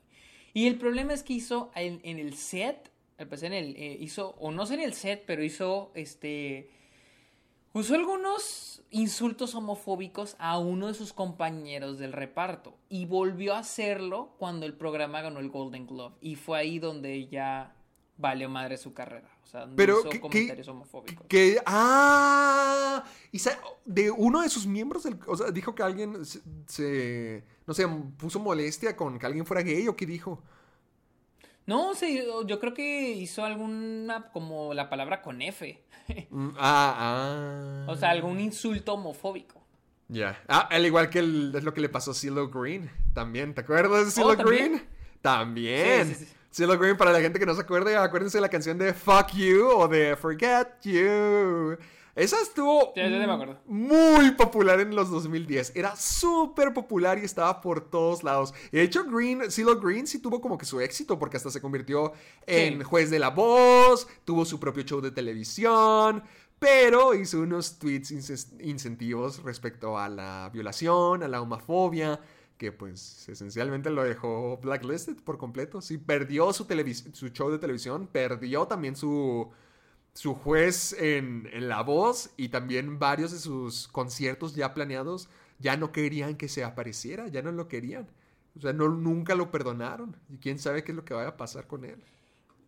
Y 0.52 0.66
el 0.66 0.76
problema 0.76 1.12
es 1.12 1.22
que 1.22 1.34
hizo 1.34 1.70
en, 1.74 2.00
el 2.04 2.34
set, 2.34 2.90
al 3.18 3.28
en 3.44 3.52
el, 3.52 3.76
eh, 3.76 3.96
hizo, 4.00 4.30
o 4.38 4.50
no 4.50 4.66
sé 4.66 4.74
en 4.74 4.80
el 4.80 4.94
set, 4.94 5.24
pero 5.26 5.44
hizo 5.44 5.92
este 5.94 6.70
usó 7.72 7.94
algunos 7.94 8.82
insultos 8.90 9.54
homofóbicos 9.54 10.34
a 10.38 10.58
uno 10.58 10.88
de 10.88 10.94
sus 10.94 11.12
compañeros 11.12 11.98
del 11.98 12.12
reparto 12.12 12.76
y 12.88 13.04
volvió 13.04 13.54
a 13.54 13.60
hacerlo 13.60 14.34
cuando 14.38 14.66
el 14.66 14.74
programa 14.74 15.22
ganó 15.22 15.38
el 15.38 15.50
Golden 15.50 15.86
Globe 15.86 16.16
y 16.20 16.34
fue 16.34 16.58
ahí 16.58 16.80
donde 16.80 17.28
ya 17.28 17.76
valió 18.20 18.48
madre 18.48 18.76
su 18.76 18.92
carrera, 18.92 19.28
o 19.42 19.46
sea, 19.46 19.60
donde 19.60 19.76
Pero, 19.76 20.00
hizo 20.00 20.08
¿qué- 20.10 20.16
qué- 20.18 20.20
comentarios 20.20 20.68
homofóbicos. 20.68 21.26
Que, 21.26 21.58
ah, 21.66 23.04
y 23.32 23.40
de 23.84 24.10
uno 24.10 24.42
de 24.42 24.48
sus 24.48 24.66
miembros, 24.66 25.02
del, 25.04 25.18
o 25.26 25.36
sea, 25.36 25.50
dijo 25.50 25.74
que 25.74 25.82
alguien 25.82 26.24
se, 26.24 26.40
se- 26.66 27.44
no 27.66 27.74
sé, 27.74 27.86
puso 28.18 28.38
molestia 28.38 28.94
con 28.96 29.18
que 29.18 29.26
alguien 29.26 29.46
fuera 29.46 29.62
gay 29.62 29.88
o 29.88 29.96
qué 29.96 30.06
dijo. 30.06 30.42
No, 31.66 31.94
sí, 31.94 32.20
yo 32.46 32.58
creo 32.58 32.74
que 32.74 33.12
hizo 33.12 33.44
alguna 33.44 34.30
como 34.32 34.74
la 34.74 34.88
palabra 34.90 35.22
con 35.22 35.40
F, 35.42 35.82
Mm, 36.30 36.48
ah, 36.58 36.94
ah. 36.98 37.86
o 37.88 37.96
sea, 37.96 38.10
algún 38.10 38.40
insulto 38.40 38.94
homofóbico. 38.94 39.60
Ya. 40.08 40.42
Ah, 40.48 40.66
al 40.72 40.84
igual 40.84 41.08
que 41.08 41.20
el- 41.20 41.52
es 41.54 41.62
lo 41.62 41.72
que 41.72 41.80
le 41.80 41.88
pasó 41.88 42.10
a 42.10 42.14
CeeLo 42.14 42.48
Green. 42.50 42.90
También. 43.14 43.54
¿Te 43.54 43.60
acuerdas 43.60 44.06
de 44.06 44.10
CeeLo 44.10 44.30
Oh, 44.30 44.36
¿también? 44.36 44.72
Green? 44.72 44.88
También. 45.22 46.08
Sí, 46.08 46.14
sí, 46.16 46.24
sí. 46.24 46.32
CeeLo 46.52 46.76
Green, 46.78 46.96
para 46.96 47.12
la 47.12 47.20
gente 47.20 47.38
que 47.38 47.46
no 47.46 47.54
se 47.54 47.60
acuerde, 47.60 47.96
acuérdense 47.96 48.38
de 48.38 48.42
la 48.42 48.48
canción 48.48 48.76
de 48.76 48.92
Fuck 48.92 49.32
You 49.34 49.68
o 49.68 49.86
de 49.88 50.16
Forget 50.16 50.80
You. 50.82 51.76
Esa 52.16 52.40
estuvo 52.42 52.92
Ya, 52.96 53.08
ya 53.08 53.18
me 53.24 53.32
acuerdo. 53.32 53.60
muy 53.66 54.32
popular 54.32 54.80
en 54.80 54.94
los 54.96 55.10
2010. 55.10 55.72
Era 55.76 55.94
súper 55.94 56.74
popular 56.74 57.18
y 57.18 57.24
estaba 57.24 57.60
por 57.60 57.88
todos 57.88 58.24
lados. 58.24 58.52
Y 58.72 58.78
de 58.78 58.82
hecho, 58.82 59.04
Green, 59.04 59.48
CeeLo 59.50 59.78
Green 59.80 60.08
sí 60.08 60.18
tuvo 60.18 60.40
como 60.40 60.58
que 60.58 60.66
su 60.66 60.80
éxito 60.80 61.18
porque 61.20 61.36
hasta 61.36 61.50
se 61.50 61.60
convirtió 61.60 62.12
en 62.46 62.78
Sí. 62.78 62.84
juez 62.84 63.10
de 63.10 63.20
la 63.20 63.30
voz, 63.30 64.08
tuvo 64.24 64.44
su 64.44 64.58
propio 64.58 64.82
show 64.82 65.00
de 65.00 65.12
televisión, 65.12 66.24
pero 66.58 67.14
hizo 67.14 67.38
unos 67.40 67.78
tweets 67.78 68.10
incentivos 68.60 69.42
respecto 69.44 69.96
a 69.96 70.08
la 70.08 70.50
violación, 70.52 71.22
a 71.22 71.28
la 71.28 71.40
homofobia, 71.40 72.20
que 72.60 72.72
pues 72.72 73.26
esencialmente 73.26 73.88
lo 73.88 74.04
dejó 74.04 74.58
blacklisted 74.58 75.16
por 75.24 75.38
completo. 75.38 75.80
Sí, 75.80 75.96
perdió 75.96 76.52
su, 76.52 76.66
su 77.14 77.28
show 77.30 77.50
de 77.50 77.58
televisión, 77.58 78.06
perdió 78.06 78.66
también 78.66 78.96
su, 78.96 79.50
su 80.12 80.34
juez 80.34 80.92
en, 80.92 81.48
en 81.54 81.70
La 81.70 81.80
Voz 81.82 82.34
y 82.36 82.50
también 82.50 82.98
varios 82.98 83.32
de 83.32 83.38
sus 83.38 83.88
conciertos 83.88 84.54
ya 84.54 84.74
planeados 84.74 85.30
ya 85.58 85.78
no 85.78 85.90
querían 85.90 86.36
que 86.36 86.48
se 86.48 86.62
apareciera, 86.62 87.28
ya 87.28 87.40
no 87.40 87.50
lo 87.50 87.66
querían. 87.66 88.06
O 88.54 88.60
sea, 88.60 88.74
no, 88.74 88.90
nunca 88.90 89.34
lo 89.34 89.50
perdonaron. 89.50 90.14
Y 90.28 90.36
quién 90.36 90.58
sabe 90.58 90.84
qué 90.84 90.92
es 90.92 90.96
lo 90.96 91.04
que 91.06 91.14
vaya 91.14 91.30
a 91.30 91.36
pasar 91.38 91.66
con 91.66 91.86
él. 91.86 92.04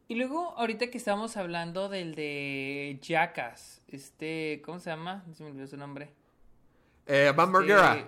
Y 0.09 0.15
luego, 0.15 0.55
ahorita 0.57 0.87
que 0.87 0.97
estamos 0.97 1.37
hablando 1.37 1.91
del 1.91 2.15
de 2.15 2.99
Jackass, 3.03 3.83
este, 3.89 4.63
¿cómo 4.65 4.79
se 4.79 4.89
llama? 4.89 5.23
Se 5.35 5.45
me 5.45 5.51
olvidó 5.51 5.67
su 5.67 5.77
nombre. 5.77 6.15
Eh, 7.07 7.31
Van. 7.37 7.53
Este, 7.69 8.07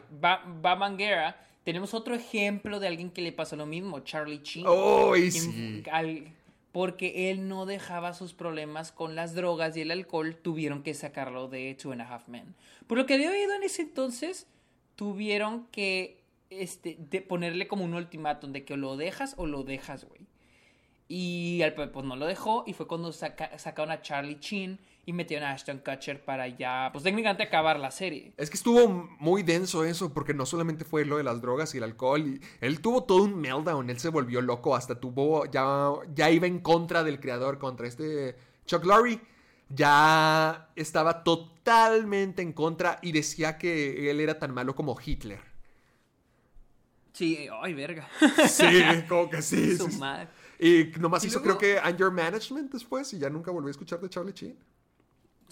tenemos 1.64 1.94
otro 1.94 2.14
ejemplo 2.14 2.78
de 2.80 2.88
alguien 2.88 3.10
que 3.10 3.22
le 3.22 3.32
pasó 3.32 3.56
lo 3.56 3.66
mismo, 3.66 4.00
Charlie 4.00 4.40
Sheen. 4.42 4.66
¡Oh, 4.68 5.16
y 5.16 5.30
sí! 5.30 5.82
al- 5.90 6.32
porque 6.72 7.30
él 7.30 7.46
no 7.48 7.66
dejaba 7.66 8.14
sus 8.14 8.34
problemas 8.34 8.90
con 8.90 9.14
las 9.14 9.34
drogas 9.34 9.76
y 9.76 9.80
el 9.82 9.90
alcohol, 9.92 10.36
tuvieron 10.36 10.82
que 10.82 10.92
sacarlo 10.94 11.48
de 11.48 11.74
Two 11.80 11.92
and 11.92 12.00
a 12.02 12.08
Half 12.12 12.28
Men. 12.28 12.54
Por 12.88 12.98
lo 12.98 13.06
que 13.06 13.14
había 13.14 13.30
oído 13.30 13.54
en 13.54 13.62
ese 13.62 13.82
entonces, 13.82 14.48
tuvieron 14.96 15.66
que 15.68 16.20
este, 16.50 16.96
de 16.98 17.20
ponerle 17.20 17.66
como 17.68 17.84
un 17.84 17.94
ultimátum 17.94 18.52
de 18.52 18.64
que 18.64 18.76
lo 18.76 18.96
dejas 18.96 19.34
o 19.38 19.46
lo 19.46 19.62
dejas, 19.62 20.04
güey. 20.04 20.22
Y 21.08 21.62
al- 21.62 21.74
pues 21.74 22.04
no 22.04 22.16
lo 22.16 22.26
dejó 22.26 22.64
y 22.66 22.72
fue 22.72 22.86
cuando 22.86 23.12
saca- 23.12 23.56
sacaron 23.58 23.90
a 23.92 24.02
Charlie 24.02 24.40
Chin 24.40 24.78
y 25.06 25.12
metieron 25.12 25.48
a 25.48 25.52
Ashton 25.52 25.78
Kutcher 25.84 26.24
para 26.24 26.48
ya, 26.48 26.88
pues 26.92 27.04
técnicamente 27.04 27.42
acabar 27.42 27.78
la 27.78 27.90
serie. 27.90 28.32
Es 28.36 28.48
que 28.50 28.56
estuvo 28.56 28.88
muy 29.18 29.42
denso 29.42 29.84
eso, 29.84 30.12
porque 30.14 30.32
no 30.34 30.46
solamente 30.46 30.84
fue 30.84 31.04
lo 31.04 31.18
de 31.18 31.24
las 31.24 31.40
drogas 31.42 31.74
y 31.74 31.78
el 31.78 31.84
alcohol, 31.84 32.20
y 32.26 32.40
él 32.60 32.80
tuvo 32.80 33.04
todo 33.04 33.22
un 33.24 33.38
meltdown, 33.40 33.90
él 33.90 33.98
se 33.98 34.08
volvió 34.08 34.40
loco, 34.40 34.74
hasta 34.74 34.98
tuvo, 34.98 35.44
ya, 35.46 35.90
ya 36.14 36.30
iba 36.30 36.46
en 36.46 36.60
contra 36.60 37.04
del 37.04 37.20
creador, 37.20 37.58
contra 37.58 37.86
este 37.86 38.36
Chuck 38.66 38.84
Lorre, 38.84 39.20
ya 39.68 40.70
estaba 40.76 41.22
totalmente 41.24 42.42
en 42.42 42.52
contra 42.52 42.98
y 43.02 43.12
decía 43.12 43.58
que 43.58 44.10
él 44.10 44.20
era 44.20 44.38
tan 44.38 44.52
malo 44.54 44.74
como 44.74 44.96
Hitler. 45.04 45.40
Sí, 47.12 47.46
ay, 47.62 47.74
verga. 47.74 48.08
Sí, 48.48 48.66
como 49.08 49.30
que 49.30 49.40
sí. 49.40 49.76
Su 49.78 49.88
sí. 49.90 49.98
madre. 49.98 50.28
Y 50.58 50.90
nomás 50.98 51.22
Y 51.24 51.28
hizo 51.28 51.40
luego- 51.40 51.58
creo 51.58 51.74
que 51.74 51.80
Anger 51.80 52.10
Management 52.10 52.72
después 52.72 53.12
y 53.12 53.18
ya 53.18 53.30
nunca 53.30 53.50
volví 53.50 53.68
a 53.68 53.70
escuchar 53.70 54.00
de 54.00 54.08
Charlie 54.08 54.32
Sheen. 54.32 54.56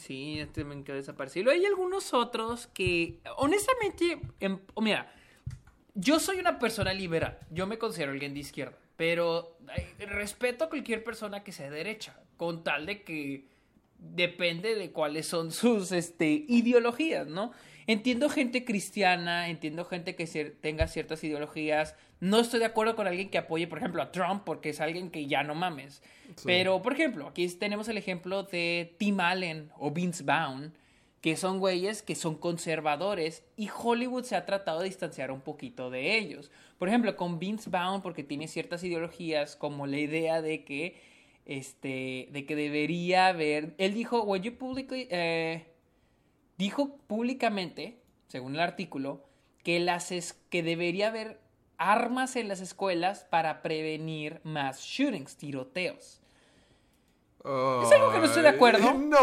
Sí, 0.03 0.41
este 0.41 0.65
me 0.65 0.83
quedó 0.83 0.97
desaparecido. 0.97 1.53
Hay 1.53 1.65
algunos 1.65 2.13
otros 2.13 2.67
que, 2.67 3.21
honestamente, 3.37 4.21
em- 4.41 4.59
o 4.75 4.81
mira, 4.81 5.15
yo 5.95 6.19
soy 6.19 6.41
una 6.41 6.59
persona 6.59 6.93
liberal. 6.93 7.39
Yo 7.51 7.69
me 7.69 7.79
considero 7.79 8.11
alguien 8.11 8.35
de 8.35 8.41
izquierda. 8.41 8.77
Pero 8.97 9.57
respeto 10.01 10.65
a 10.65 10.69
cualquier 10.69 11.05
persona 11.05 11.45
que 11.45 11.53
sea 11.53 11.71
de 11.71 11.77
derecha. 11.77 12.19
Con 12.37 12.65
tal 12.65 12.87
de 12.87 13.03
que 13.03 13.47
depende 13.99 14.75
de 14.75 14.91
cuáles 14.91 15.27
son 15.27 15.53
sus 15.53 15.93
este, 15.93 16.45
ideologías, 16.49 17.29
¿no? 17.29 17.53
Entiendo 17.87 18.29
gente 18.29 18.65
cristiana, 18.65 19.49
entiendo 19.49 19.85
gente 19.85 20.17
que 20.17 20.27
tenga 20.61 20.89
ciertas 20.89 21.23
ideologías. 21.23 21.95
No 22.23 22.39
estoy 22.39 22.61
de 22.61 22.67
acuerdo 22.67 22.95
con 22.95 23.09
alguien 23.09 23.31
que 23.31 23.39
apoye, 23.39 23.67
por 23.67 23.79
ejemplo, 23.79 24.01
a 24.01 24.13
Trump, 24.13 24.45
porque 24.45 24.69
es 24.69 24.81
alguien 24.81 25.11
que 25.11 25.27
ya 25.27 25.43
no 25.43 25.57
mames. 25.57 26.05
Pero, 26.45 26.81
por 26.81 26.93
ejemplo, 26.93 27.27
aquí 27.27 27.49
tenemos 27.49 27.89
el 27.89 27.99
ejemplo 27.99 28.45
de 28.45 28.95
Tim 28.97 29.19
Allen 29.19 29.73
o 29.77 29.91
Vince 29.91 30.23
Vaughn, 30.23 30.73
que 31.21 31.37
son 31.37 31.59
güeyes 31.59 32.01
que 32.01 32.15
son 32.15 32.37
conservadores 32.37 33.43
y 33.57 33.71
Hollywood 33.77 34.23
se 34.23 34.37
ha 34.37 34.47
tratado 34.47 34.79
de 34.79 34.85
distanciar 34.85 35.33
un 35.33 35.41
poquito 35.41 35.91
de 35.91 36.17
ellos. 36.17 36.53
Por 36.79 36.87
ejemplo, 36.87 37.17
con 37.17 37.41
Vince 37.41 37.69
Vaughn, 37.69 38.03
porque 38.03 38.23
tiene 38.23 38.47
ciertas 38.47 38.85
ideologías 38.85 39.57
como 39.57 39.89
la 39.89 39.99
idea 39.99 40.41
de 40.43 40.63
que, 40.63 41.03
este, 41.45 42.29
de 42.31 42.47
que 42.47 42.55
debería 42.55 43.27
haber, 43.27 43.75
él 43.79 43.95
dijo, 43.95 44.23
when 44.23 44.45
you 44.45 44.57
publicly, 44.57 45.09
eh, 45.11 45.67
dijo 46.57 46.99
públicamente, 47.09 47.99
según 48.29 48.55
el 48.55 48.61
artículo, 48.61 49.25
que 49.65 49.81
las 49.81 50.13
es, 50.13 50.35
que 50.51 50.63
debería 50.63 51.09
haber 51.09 51.42
armas 51.91 52.37
en 52.37 52.49
las 52.49 52.61
escuelas 52.61 53.27
para 53.29 53.63
prevenir 53.63 54.41
más 54.45 54.81
shootings, 54.81 55.37
tiroteos. 55.37 56.21
Es 57.45 57.93
algo 57.93 58.13
que 58.13 58.19
no 58.19 58.25
estoy 58.27 58.43
de 58.43 58.49
acuerdo. 58.49 58.95
No. 58.95 59.19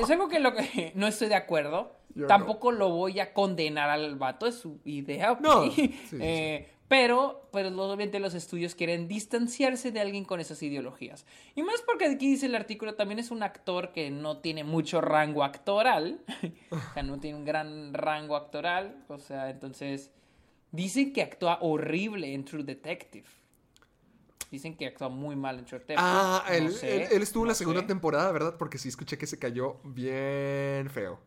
Es 0.00 0.08
algo 0.10 0.28
que, 0.28 0.38
lo 0.38 0.54
que 0.54 0.92
no 0.94 1.08
estoy 1.08 1.28
de 1.28 1.34
acuerdo. 1.34 1.96
Yo 2.14 2.28
Tampoco 2.28 2.70
lo 2.70 2.90
voy 2.90 3.18
a 3.18 3.32
condenar 3.32 3.90
al 3.90 4.14
vato, 4.14 4.46
es 4.46 4.54
su 4.54 4.78
idea. 4.84 5.36
No, 5.40 5.68
sí, 5.72 5.98
Eh, 6.12 6.68
Pero, 6.86 7.48
pero 7.52 7.70
obviamente 7.70 8.20
los 8.20 8.34
estudios 8.34 8.76
quieren 8.76 9.08
distanciarse 9.08 9.90
de 9.90 10.00
alguien 10.00 10.24
con 10.24 10.38
esas 10.38 10.62
ideologías. 10.62 11.26
Y 11.56 11.64
más 11.64 11.82
porque 11.84 12.04
aquí 12.04 12.30
dice 12.30 12.46
el 12.46 12.54
artículo, 12.54 12.94
también 12.94 13.18
es 13.18 13.32
un 13.32 13.42
actor 13.42 13.92
que 13.92 14.12
no 14.12 14.38
tiene 14.38 14.62
mucho 14.62 15.00
rango 15.00 15.42
actoral. 15.42 16.20
o 16.70 16.78
sea, 16.92 17.02
no 17.02 17.18
tiene 17.18 17.38
un 17.38 17.44
gran 17.44 17.92
rango 17.92 18.36
actoral. 18.36 19.04
O 19.08 19.18
sea, 19.18 19.50
entonces... 19.50 20.12
Dicen 20.74 21.12
que 21.12 21.22
actúa 21.22 21.58
horrible 21.60 22.34
en 22.34 22.44
True 22.44 22.64
Detective. 22.64 23.26
Dicen 24.50 24.76
que 24.76 24.86
actúa 24.86 25.08
muy 25.08 25.36
mal 25.36 25.58
en 25.60 25.64
True 25.64 25.78
Detective. 25.78 26.00
Ah, 26.04 26.44
No 26.48 26.52
él, 26.54 26.72
sé, 26.72 26.96
él- 27.04 27.08
él 27.12 27.22
estuvo 27.22 27.44
en 27.44 27.48
la 27.50 27.54
segunda 27.54 27.82
sé. 27.82 27.86
temporada, 27.86 28.32
¿verdad? 28.32 28.56
Porque 28.58 28.78
sí 28.78 28.88
escuché 28.88 29.16
que 29.16 29.26
se 29.28 29.38
cayó 29.38 29.76
bien 29.84 30.90
feo. 30.90 31.20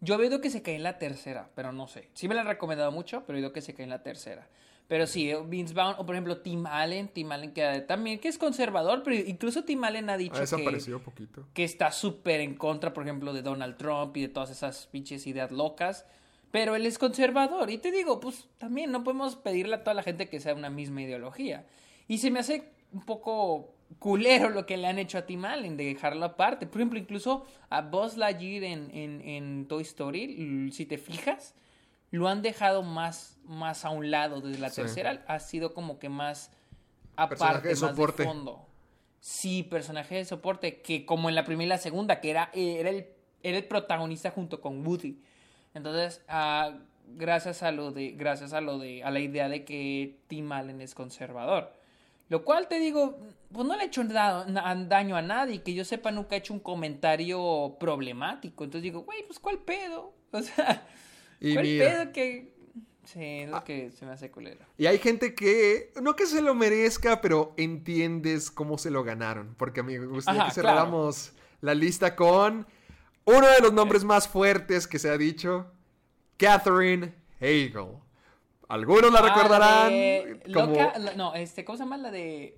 Yo 0.00 0.14
he 0.14 0.18
oído 0.18 0.40
que 0.40 0.50
se 0.50 0.62
cae 0.62 0.74
en 0.74 0.82
la 0.82 0.98
tercera, 0.98 1.50
pero 1.54 1.70
no 1.70 1.86
sé. 1.86 2.08
Sí 2.14 2.26
me 2.26 2.34
la 2.34 2.40
han 2.40 2.48
recomendado 2.48 2.90
mucho, 2.90 3.22
pero 3.26 3.38
he 3.38 3.40
oído 3.40 3.52
que 3.52 3.60
se 3.60 3.74
cae 3.74 3.84
en 3.84 3.90
la 3.90 4.02
tercera. 4.02 4.48
Pero 4.88 5.06
sí, 5.06 5.30
eh, 5.30 5.38
Vince 5.46 5.72
Vaughn, 5.74 5.94
o 5.98 6.04
por 6.04 6.16
ejemplo 6.16 6.38
Tim 6.42 6.66
Allen, 6.66 7.06
Tim 7.08 7.30
Allen 7.30 7.52
que 7.54 7.84
también 7.86 8.18
que 8.18 8.26
es 8.26 8.36
conservador, 8.38 9.04
pero 9.04 9.14
incluso 9.16 9.62
Tim 9.64 9.84
Allen 9.84 10.10
ha 10.10 10.16
dicho 10.16 10.34
Ha 10.42 10.44
que, 10.56 10.98
poquito. 11.04 11.46
que 11.54 11.62
está 11.62 11.92
súper 11.92 12.40
en 12.40 12.56
contra, 12.56 12.92
por 12.92 13.04
ejemplo, 13.04 13.32
de 13.32 13.42
Donald 13.42 13.76
Trump 13.76 14.16
y 14.16 14.22
de 14.22 14.28
todas 14.28 14.50
esas 14.50 14.88
pinches 14.88 15.26
ideas 15.28 15.52
locas. 15.52 16.04
Pero 16.52 16.76
él 16.76 16.86
es 16.86 16.98
conservador. 16.98 17.68
Y 17.70 17.78
te 17.78 17.90
digo, 17.90 18.20
pues 18.20 18.46
también 18.58 18.92
no 18.92 19.02
podemos 19.02 19.34
pedirle 19.34 19.74
a 19.74 19.82
toda 19.82 19.94
la 19.94 20.02
gente 20.04 20.28
que 20.28 20.38
sea 20.38 20.54
una 20.54 20.70
misma 20.70 21.02
ideología. 21.02 21.66
Y 22.06 22.18
se 22.18 22.30
me 22.30 22.38
hace 22.38 22.70
un 22.92 23.00
poco 23.02 23.74
culero 23.98 24.48
lo 24.50 24.64
que 24.66 24.76
le 24.76 24.86
han 24.86 24.98
hecho 24.98 25.18
a 25.18 25.26
Tim 25.26 25.44
Allen, 25.44 25.76
de 25.76 25.86
dejarlo 25.86 26.24
aparte. 26.24 26.66
Por 26.66 26.80
ejemplo, 26.80 26.98
incluso 26.98 27.44
a 27.70 27.80
Buzz 27.82 28.16
Lightyear 28.16 28.64
en, 28.64 28.90
en, 28.94 29.20
en 29.22 29.66
Toy 29.66 29.82
Story, 29.82 30.70
si 30.72 30.86
te 30.86 30.98
fijas, 30.98 31.54
lo 32.10 32.28
han 32.28 32.42
dejado 32.42 32.82
más, 32.82 33.38
más 33.44 33.84
a 33.86 33.90
un 33.90 34.10
lado 34.10 34.40
desde 34.42 34.60
la 34.60 34.68
Sí. 34.70 34.82
tercera. 34.82 35.24
Ha 35.26 35.40
sido 35.40 35.72
como 35.74 35.98
que 35.98 36.08
más 36.10 36.50
aparte, 37.16 37.68
de 37.68 37.74
más 37.74 37.78
soporte. 37.80 38.22
de 38.22 38.28
fondo. 38.28 38.66
Sí, 39.20 39.62
personaje 39.62 40.16
de 40.16 40.24
soporte, 40.26 40.82
que 40.82 41.06
como 41.06 41.28
en 41.28 41.34
la 41.34 41.44
primera 41.44 41.64
y 41.66 41.68
la 41.68 41.78
segunda, 41.78 42.20
que 42.20 42.30
era, 42.30 42.50
era, 42.52 42.90
el, 42.90 43.06
era 43.42 43.56
el 43.56 43.64
protagonista 43.64 44.30
junto 44.30 44.60
con 44.60 44.86
Woody. 44.86 45.18
Entonces, 45.74 46.22
ah, 46.28 46.78
gracias 47.16 47.62
a 47.62 47.72
lo 47.72 47.90
de, 47.92 48.12
gracias 48.12 48.52
a 48.52 48.60
lo 48.60 48.78
de, 48.78 49.02
a 49.04 49.10
la 49.10 49.20
idea 49.20 49.48
de 49.48 49.64
que 49.64 50.16
Tim 50.28 50.50
Allen 50.52 50.80
es 50.80 50.94
conservador. 50.94 51.72
Lo 52.28 52.44
cual 52.44 52.66
te 52.68 52.78
digo, 52.78 53.18
pues 53.52 53.66
no 53.66 53.76
le 53.76 53.82
ha 53.82 53.86
hecho 53.86 54.04
da- 54.04 54.44
daño 54.88 55.16
a 55.16 55.22
nadie, 55.22 55.62
que 55.62 55.74
yo 55.74 55.84
sepa 55.84 56.10
nunca 56.10 56.34
ha 56.34 56.38
hecho 56.38 56.54
un 56.54 56.60
comentario 56.60 57.76
problemático. 57.78 58.64
Entonces 58.64 58.82
digo, 58.84 59.00
güey, 59.02 59.22
pues 59.26 59.38
¿cuál 59.38 59.58
pedo? 59.58 60.14
O 60.34 60.40
sea, 60.40 60.86
Y 61.40 61.52
¿cuál 61.52 61.66
mira. 61.66 61.90
pedo 61.90 62.12
que... 62.12 62.52
Sí, 63.04 63.20
es 63.40 63.50
lo 63.50 63.56
Ah. 63.56 63.64
que 63.64 63.90
se 63.90 64.06
me 64.06 64.12
hace 64.12 64.30
culero. 64.30 64.64
Y 64.78 64.86
hay 64.86 64.96
gente 64.98 65.34
que, 65.34 65.92
no 66.00 66.14
que 66.16 66.24
se 66.24 66.40
lo 66.40 66.54
merezca, 66.54 67.20
pero 67.20 67.52
entiendes 67.58 68.50
cómo 68.50 68.78
se 68.78 68.90
lo 68.90 69.02
ganaron. 69.04 69.54
Porque 69.58 69.80
a 69.80 69.82
mí 69.82 69.98
me 69.98 70.06
gustaría 70.06 70.42
Ajá, 70.42 70.50
que 70.54 70.60
claro. 70.60 70.68
cerráramos 70.78 71.32
la 71.60 71.74
lista 71.74 72.16
con 72.16 72.66
uno 73.24 73.46
de 73.46 73.60
los 73.60 73.72
nombres 73.72 74.04
más 74.04 74.28
fuertes 74.28 74.86
que 74.86 74.98
se 74.98 75.10
ha 75.10 75.16
dicho, 75.16 75.70
Catherine 76.36 77.14
Hagel. 77.40 77.98
Algunos 78.68 79.12
la 79.12 79.18
Ah, 79.20 79.22
recordarán 79.22 79.90
de 79.90 80.40
como... 80.52 80.66
loca- 80.72 80.94
no, 81.16 81.34
este, 81.34 81.64
¿cómo 81.64 81.76
se 81.76 81.84
llama? 81.84 81.96
La 81.98 82.10
de... 82.10 82.56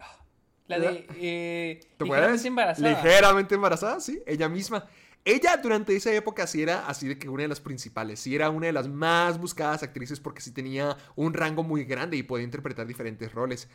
La 0.66 0.78
de... 0.78 1.06
Eh, 1.16 1.80
¿Te 1.98 2.04
ligeramente 2.04 2.48
embarazada. 2.48 2.88
Ligeramente 2.88 3.54
embarazada, 3.54 4.00
sí, 4.00 4.22
ella 4.26 4.48
misma. 4.48 4.86
Ella 5.26 5.56
durante 5.56 5.94
esa 5.96 6.12
época 6.12 6.46
sí 6.46 6.62
era 6.62 6.86
así 6.86 7.08
de 7.08 7.18
que 7.18 7.28
una 7.28 7.42
de 7.42 7.48
las 7.48 7.60
principales, 7.60 8.20
sí 8.20 8.34
era 8.34 8.50
una 8.50 8.66
de 8.66 8.72
las 8.72 8.88
más 8.88 9.38
buscadas 9.38 9.82
actrices 9.82 10.20
porque 10.20 10.40
sí 10.40 10.52
tenía 10.52 10.96
un 11.16 11.34
rango 11.34 11.62
muy 11.62 11.84
grande 11.84 12.16
y 12.16 12.22
podía 12.22 12.44
interpretar 12.44 12.86
diferentes 12.86 13.32
roles. 13.32 13.68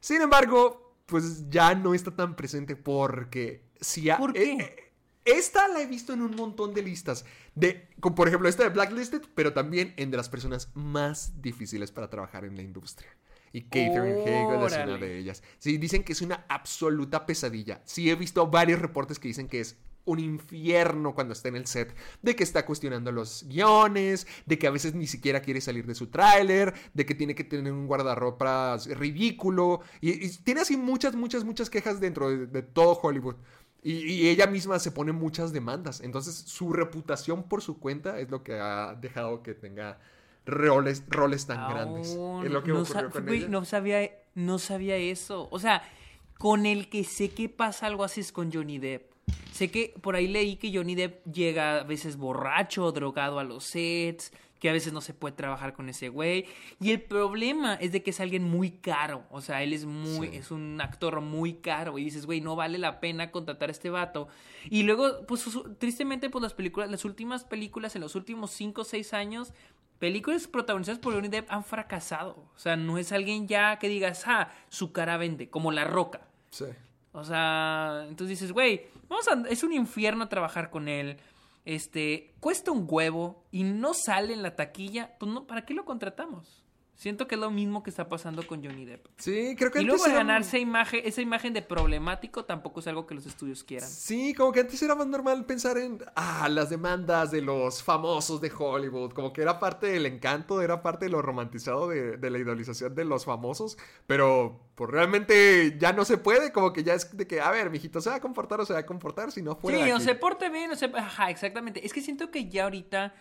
Sin 0.00 0.20
embargo, 0.20 0.96
pues 1.06 1.48
ya 1.48 1.74
no 1.74 1.94
está 1.94 2.10
tan 2.10 2.34
presente 2.36 2.74
porque 2.76 3.64
ha- 4.10 4.16
¿Por 4.18 4.32
qué? 4.32 4.52
eh, 4.52 4.56
eh, 4.60 4.83
esta 5.24 5.68
la 5.68 5.80
he 5.80 5.86
visto 5.86 6.12
en 6.12 6.22
un 6.22 6.34
montón 6.36 6.74
de 6.74 6.82
listas. 6.82 7.24
De, 7.54 7.88
como 8.00 8.14
por 8.14 8.28
ejemplo, 8.28 8.48
esta 8.48 8.64
de 8.64 8.70
Blacklisted, 8.70 9.22
pero 9.34 9.52
también 9.52 9.94
en 9.96 10.10
de 10.10 10.16
las 10.16 10.28
personas 10.28 10.70
más 10.74 11.40
difíciles 11.40 11.92
para 11.92 12.10
trabajar 12.10 12.44
en 12.44 12.56
la 12.56 12.62
industria. 12.62 13.10
Y 13.52 13.62
Catherine 13.62 14.22
Hagel 14.22 14.66
es 14.66 14.72
una 14.72 14.98
de 14.98 15.18
ellas. 15.18 15.42
Sí, 15.58 15.78
dicen 15.78 16.02
que 16.02 16.12
es 16.12 16.22
una 16.22 16.44
absoluta 16.48 17.24
pesadilla. 17.24 17.82
Sí, 17.84 18.10
he 18.10 18.16
visto 18.16 18.48
varios 18.48 18.80
reportes 18.80 19.20
que 19.20 19.28
dicen 19.28 19.48
que 19.48 19.60
es 19.60 19.76
un 20.06 20.18
infierno 20.18 21.14
cuando 21.14 21.32
está 21.32 21.48
en 21.48 21.56
el 21.56 21.66
set, 21.66 21.94
de 22.20 22.36
que 22.36 22.44
está 22.44 22.66
cuestionando 22.66 23.12
los 23.12 23.44
guiones, 23.48 24.26
de 24.44 24.58
que 24.58 24.66
a 24.66 24.70
veces 24.70 24.94
ni 24.94 25.06
siquiera 25.06 25.40
quiere 25.40 25.60
salir 25.60 25.86
de 25.86 25.94
su 25.94 26.08
tráiler, 26.08 26.74
de 26.92 27.06
que 27.06 27.14
tiene 27.14 27.34
que 27.34 27.44
tener 27.44 27.72
un 27.72 27.86
guardarropas 27.86 28.86
ridículo, 28.86 29.80
y, 30.00 30.26
y 30.26 30.28
tiene 30.42 30.60
así 30.60 30.76
muchas, 30.76 31.14
muchas, 31.14 31.44
muchas 31.44 31.70
quejas 31.70 32.00
dentro 32.00 32.28
de, 32.28 32.46
de 32.46 32.62
todo 32.62 32.98
Hollywood. 33.00 33.36
Y, 33.84 33.92
y 33.92 34.28
ella 34.28 34.48
misma 34.48 34.80
se 34.80 34.90
pone 34.90 35.12
muchas 35.12 35.52
demandas. 35.52 36.00
Entonces, 36.00 36.34
su 36.34 36.72
reputación 36.72 37.44
por 37.44 37.62
su 37.62 37.78
cuenta 37.78 38.18
es 38.18 38.30
lo 38.30 38.42
que 38.42 38.58
ha 38.58 38.96
dejado 39.00 39.42
que 39.42 39.54
tenga 39.54 39.98
roles, 40.46 41.04
roles 41.08 41.46
tan 41.46 41.68
grandes. 41.68 42.08
Es 42.08 42.50
lo 42.50 42.62
que 42.62 42.72
no, 42.72 42.82
ocurrió 42.82 43.10
con 43.10 43.28
ella. 43.28 43.48
no 43.48 43.64
sabía, 43.64 44.10
no 44.34 44.58
sabía 44.58 44.96
eso. 44.96 45.48
O 45.50 45.58
sea, 45.58 45.82
con 46.38 46.66
el 46.66 46.88
que 46.88 47.04
sé 47.04 47.30
que 47.30 47.48
pasa 47.48 47.86
algo 47.86 48.04
así 48.04 48.20
es 48.20 48.32
con 48.32 48.52
Johnny 48.52 48.78
Depp. 48.78 49.12
Sé 49.52 49.70
que 49.70 49.94
por 50.00 50.16
ahí 50.16 50.26
leí 50.26 50.56
que 50.56 50.74
Johnny 50.74 50.94
Depp 50.94 51.24
llega 51.32 51.80
a 51.80 51.84
veces 51.84 52.16
borracho 52.16 52.90
drogado 52.92 53.38
a 53.38 53.44
los 53.44 53.64
sets, 53.64 54.32
que 54.64 54.70
a 54.70 54.72
veces 54.72 54.94
no 54.94 55.02
se 55.02 55.12
puede 55.12 55.36
trabajar 55.36 55.74
con 55.74 55.90
ese 55.90 56.08
güey. 56.08 56.46
Y 56.80 56.92
el 56.92 57.02
problema 57.02 57.74
es 57.74 57.92
de 57.92 58.02
que 58.02 58.08
es 58.12 58.20
alguien 58.20 58.44
muy 58.44 58.70
caro. 58.70 59.26
O 59.30 59.42
sea, 59.42 59.62
él 59.62 59.74
es 59.74 59.84
muy, 59.84 60.28
Sí. 60.30 60.36
es 60.38 60.50
un 60.50 60.80
actor 60.80 61.20
muy 61.20 61.56
caro. 61.56 61.98
Y 61.98 62.04
dices, 62.04 62.24
güey, 62.24 62.40
no 62.40 62.56
vale 62.56 62.78
la 62.78 62.98
pena 62.98 63.30
contratar 63.30 63.68
a 63.68 63.72
este 63.72 63.90
vato. 63.90 64.26
Y 64.70 64.84
luego, 64.84 65.26
pues 65.28 65.44
tristemente, 65.78 66.30
pues 66.30 66.40
las 66.42 66.54
películas, 66.54 66.90
las 66.90 67.04
últimas 67.04 67.44
películas 67.44 67.94
en 67.94 68.00
los 68.00 68.14
últimos 68.14 68.52
5 68.52 68.80
o 68.80 68.84
6 68.84 69.12
años 69.12 69.52
películas 69.98 70.48
protagonizadas 70.48 70.98
por 70.98 71.12
Johnny 71.12 71.28
Depp 71.28 71.50
han 71.52 71.62
fracasado. 71.62 72.48
O 72.54 72.58
sea, 72.58 72.74
no 72.74 72.96
es 72.96 73.12
alguien 73.12 73.46
ya 73.46 73.78
que 73.78 73.88
digas, 73.88 74.22
ah, 74.26 74.48
su 74.70 74.92
cara 74.92 75.18
vende, 75.18 75.50
como 75.50 75.72
La 75.72 75.84
Roca. 75.84 76.22
Sí. 76.48 76.64
O 77.12 77.22
sea, 77.22 78.06
entonces 78.08 78.38
dices, 78.40 78.52
güey, 78.52 78.86
vamos 79.10 79.28
a, 79.28 79.46
es 79.50 79.62
un 79.62 79.74
infierno 79.74 80.26
trabajar 80.30 80.70
con 80.70 80.88
él. 80.88 81.18
Este, 81.64 82.34
cuesta 82.40 82.70
un 82.70 82.86
huevo 82.88 83.44
y 83.50 83.62
no 83.64 83.94
sale 83.94 84.32
en 84.32 84.42
la 84.42 84.56
taquilla, 84.56 85.16
pues 85.18 85.32
no, 85.32 85.46
¿para 85.46 85.64
qué 85.64 85.74
lo 85.74 85.84
contratamos? 85.84 86.63
Siento 86.96 87.26
que 87.26 87.34
es 87.34 87.40
lo 87.40 87.50
mismo 87.50 87.82
que 87.82 87.90
está 87.90 88.08
pasando 88.08 88.46
con 88.46 88.64
Johnny 88.64 88.84
Depp. 88.84 89.06
Sí, 89.18 89.56
creo 89.58 89.70
que 89.72 89.78
Y 89.80 89.82
antes 89.82 89.96
luego 89.98 90.06
era- 90.06 90.14
ganarse 90.18 90.60
imagen, 90.60 91.00
esa 91.04 91.20
imagen 91.20 91.52
de 91.52 91.60
problemático 91.60 92.44
tampoco 92.44 92.78
es 92.80 92.86
algo 92.86 93.06
que 93.06 93.14
los 93.16 93.26
estudios 93.26 93.64
quieran. 93.64 93.88
Sí, 93.88 94.32
como 94.32 94.52
que 94.52 94.60
antes 94.60 94.80
era 94.80 94.94
más 94.94 95.06
normal 95.08 95.44
pensar 95.44 95.76
en 95.76 95.98
ah, 96.14 96.48
las 96.48 96.70
demandas 96.70 97.32
de 97.32 97.42
los 97.42 97.82
famosos 97.82 98.40
de 98.40 98.50
Hollywood, 98.56 99.12
como 99.12 99.32
que 99.32 99.42
era 99.42 99.58
parte 99.58 99.88
del 99.88 100.06
encanto, 100.06 100.62
era 100.62 100.82
parte 100.82 101.06
de 101.06 101.10
lo 101.10 101.20
romantizado 101.20 101.88
de, 101.88 102.16
de 102.16 102.30
la 102.30 102.38
idolización 102.38 102.94
de 102.94 103.04
los 103.04 103.24
famosos, 103.24 103.76
pero 104.06 104.60
pues 104.76 104.88
realmente 104.90 105.76
ya 105.78 105.92
no 105.92 106.04
se 106.04 106.16
puede, 106.18 106.52
como 106.52 106.72
que 106.72 106.84
ya 106.84 106.94
es 106.94 107.16
de 107.16 107.26
que, 107.26 107.40
a 107.40 107.50
ver, 107.50 107.70
mijito, 107.70 108.00
se 108.00 108.10
va 108.10 108.16
a 108.16 108.20
comportar 108.20 108.60
o 108.60 108.66
se 108.66 108.72
va 108.72 108.78
a 108.78 108.86
comportar, 108.86 109.32
si 109.32 109.42
no 109.42 109.56
fuera 109.56 109.78
Sí, 109.78 109.84
de 109.84 109.92
o 109.92 109.96
aquí". 109.96 110.04
se 110.04 110.14
porte 110.14 110.48
bien, 110.48 110.70
o 110.70 110.76
se... 110.76 110.86
Ajá, 110.86 111.30
exactamente. 111.30 111.84
Es 111.84 111.92
que 111.92 112.00
siento 112.00 112.30
que 112.30 112.48
ya 112.48 112.64
ahorita, 112.64 113.14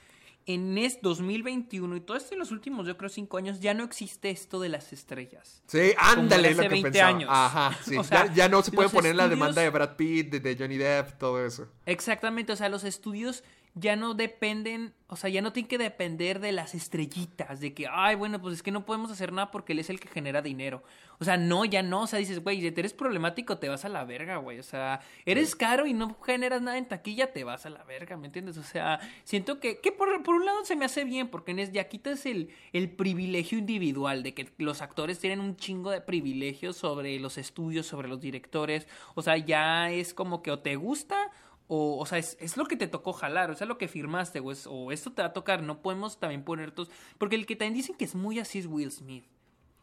en 0.45 0.77
es 0.77 1.01
2021 1.01 1.95
y 1.95 2.01
todo 2.01 2.17
esto 2.17 2.33
en 2.33 2.39
los 2.39 2.51
últimos, 2.51 2.85
yo 2.87 2.97
creo, 2.97 3.09
cinco 3.09 3.37
años, 3.37 3.59
ya 3.59 3.73
no 3.73 3.83
existe 3.83 4.29
esto 4.29 4.59
de 4.59 4.69
las 4.69 4.91
estrellas. 4.93 5.63
Sí, 5.67 5.93
ándale, 5.97 6.49
hace 6.49 6.55
lo 6.55 6.61
que 6.63 6.69
20 6.69 6.91
pensaba. 6.91 7.09
años. 7.09 7.29
Ajá, 7.31 7.77
sí. 7.85 7.97
O 7.97 8.03
sea, 8.03 8.27
ya, 8.27 8.33
ya 8.33 8.49
no 8.49 8.61
se 8.61 8.71
puede 8.71 8.89
poner 8.89 9.15
la 9.15 9.27
demanda 9.27 9.61
de 9.61 9.69
Brad 9.69 9.95
Pitt, 9.95 10.31
de, 10.31 10.39
de 10.39 10.55
Johnny 10.57 10.77
Depp, 10.77 11.17
todo 11.17 11.45
eso. 11.45 11.67
Exactamente, 11.85 12.53
o 12.53 12.55
sea, 12.55 12.69
los 12.69 12.83
estudios 12.83 13.43
ya 13.75 13.95
no 13.95 14.13
dependen, 14.13 14.93
o 15.07 15.15
sea, 15.15 15.31
ya 15.31 15.41
no 15.41 15.51
tienen 15.51 15.67
que 15.67 15.79
depender 15.79 16.39
de 16.39 16.51
las 16.51 16.75
estrellitas, 16.75 17.59
de 17.59 17.73
que, 17.73 17.87
ay, 17.89 18.15
bueno, 18.15 18.39
pues 18.39 18.55
es 18.55 18.63
que 18.63 18.71
no 18.71 18.85
podemos 18.85 19.09
hacer 19.11 19.33
nada 19.33 19.49
porque 19.49 19.73
él 19.73 19.79
es 19.79 19.89
el 19.89 19.99
que 19.99 20.07
genera 20.07 20.43
dinero. 20.43 20.83
O 21.19 21.23
sea, 21.23 21.37
no, 21.37 21.65
ya 21.65 21.81
no, 21.81 22.01
o 22.01 22.07
sea, 22.07 22.19
dices, 22.19 22.43
güey, 22.43 22.61
si 22.61 22.71
te 22.71 22.81
eres 22.81 22.93
problemático, 22.93 23.57
te 23.57 23.69
vas 23.69 23.83
a 23.83 23.89
la 23.89 24.03
verga, 24.03 24.37
güey. 24.37 24.59
O 24.59 24.63
sea, 24.63 24.99
eres 25.25 25.55
caro 25.55 25.87
y 25.87 25.93
no 25.93 26.15
generas 26.21 26.61
nada 26.61 26.77
en 26.77 26.87
taquilla, 26.87 27.33
te 27.33 27.43
vas 27.43 27.65
a 27.65 27.71
la 27.71 27.83
verga, 27.83 28.15
¿me 28.15 28.27
entiendes? 28.27 28.57
O 28.57 28.63
sea, 28.63 28.99
siento 29.23 29.59
que, 29.59 29.79
que 29.79 29.91
por, 29.91 30.21
por 30.21 30.35
un 30.35 30.45
lado 30.45 30.63
se 30.65 30.75
me 30.75 30.85
hace 30.85 31.03
bien, 31.03 31.29
porque 31.29 31.51
en 31.51 31.59
es, 31.59 31.71
ya 31.71 31.87
quitas 31.87 32.27
el, 32.27 32.49
el 32.73 32.91
privilegio 32.91 33.57
individual, 33.57 34.21
de 34.21 34.35
que 34.35 34.51
los 34.57 34.83
actores 34.83 35.17
tienen 35.17 35.39
un 35.39 35.55
chingo 35.55 35.89
de 35.89 36.01
privilegios 36.01 36.77
sobre 36.77 37.19
los 37.19 37.39
estudios, 37.39 37.87
sobre 37.87 38.07
los 38.07 38.19
directores. 38.19 38.87
O 39.15 39.23
sea, 39.23 39.37
ya 39.37 39.89
es 39.89 40.13
como 40.13 40.43
que 40.43 40.51
o 40.51 40.59
te 40.59 40.75
gusta 40.75 41.31
o, 41.67 41.97
o 41.99 42.05
sea, 42.05 42.17
es, 42.17 42.37
es 42.39 42.57
lo 42.57 42.65
que 42.65 42.75
te 42.75 42.87
tocó 42.87 43.13
jalar, 43.13 43.49
o 43.51 43.55
sea, 43.55 43.65
lo 43.67 43.77
que 43.77 43.87
firmaste, 43.87 44.39
o, 44.39 44.51
es- 44.51 44.67
o 44.69 44.91
esto 44.91 45.11
te 45.11 45.21
va 45.21 45.29
a 45.29 45.33
tocar, 45.33 45.63
no 45.63 45.81
podemos 45.81 46.19
también 46.19 46.43
poner 46.43 46.71
todos, 46.71 46.89
porque 47.17 47.35
el 47.35 47.45
que 47.45 47.55
también 47.55 47.73
dicen 47.75 47.95
que 47.95 48.05
es 48.05 48.15
muy 48.15 48.39
así 48.39 48.59
es 48.59 48.65
Will 48.67 48.91
Smith. 48.91 49.25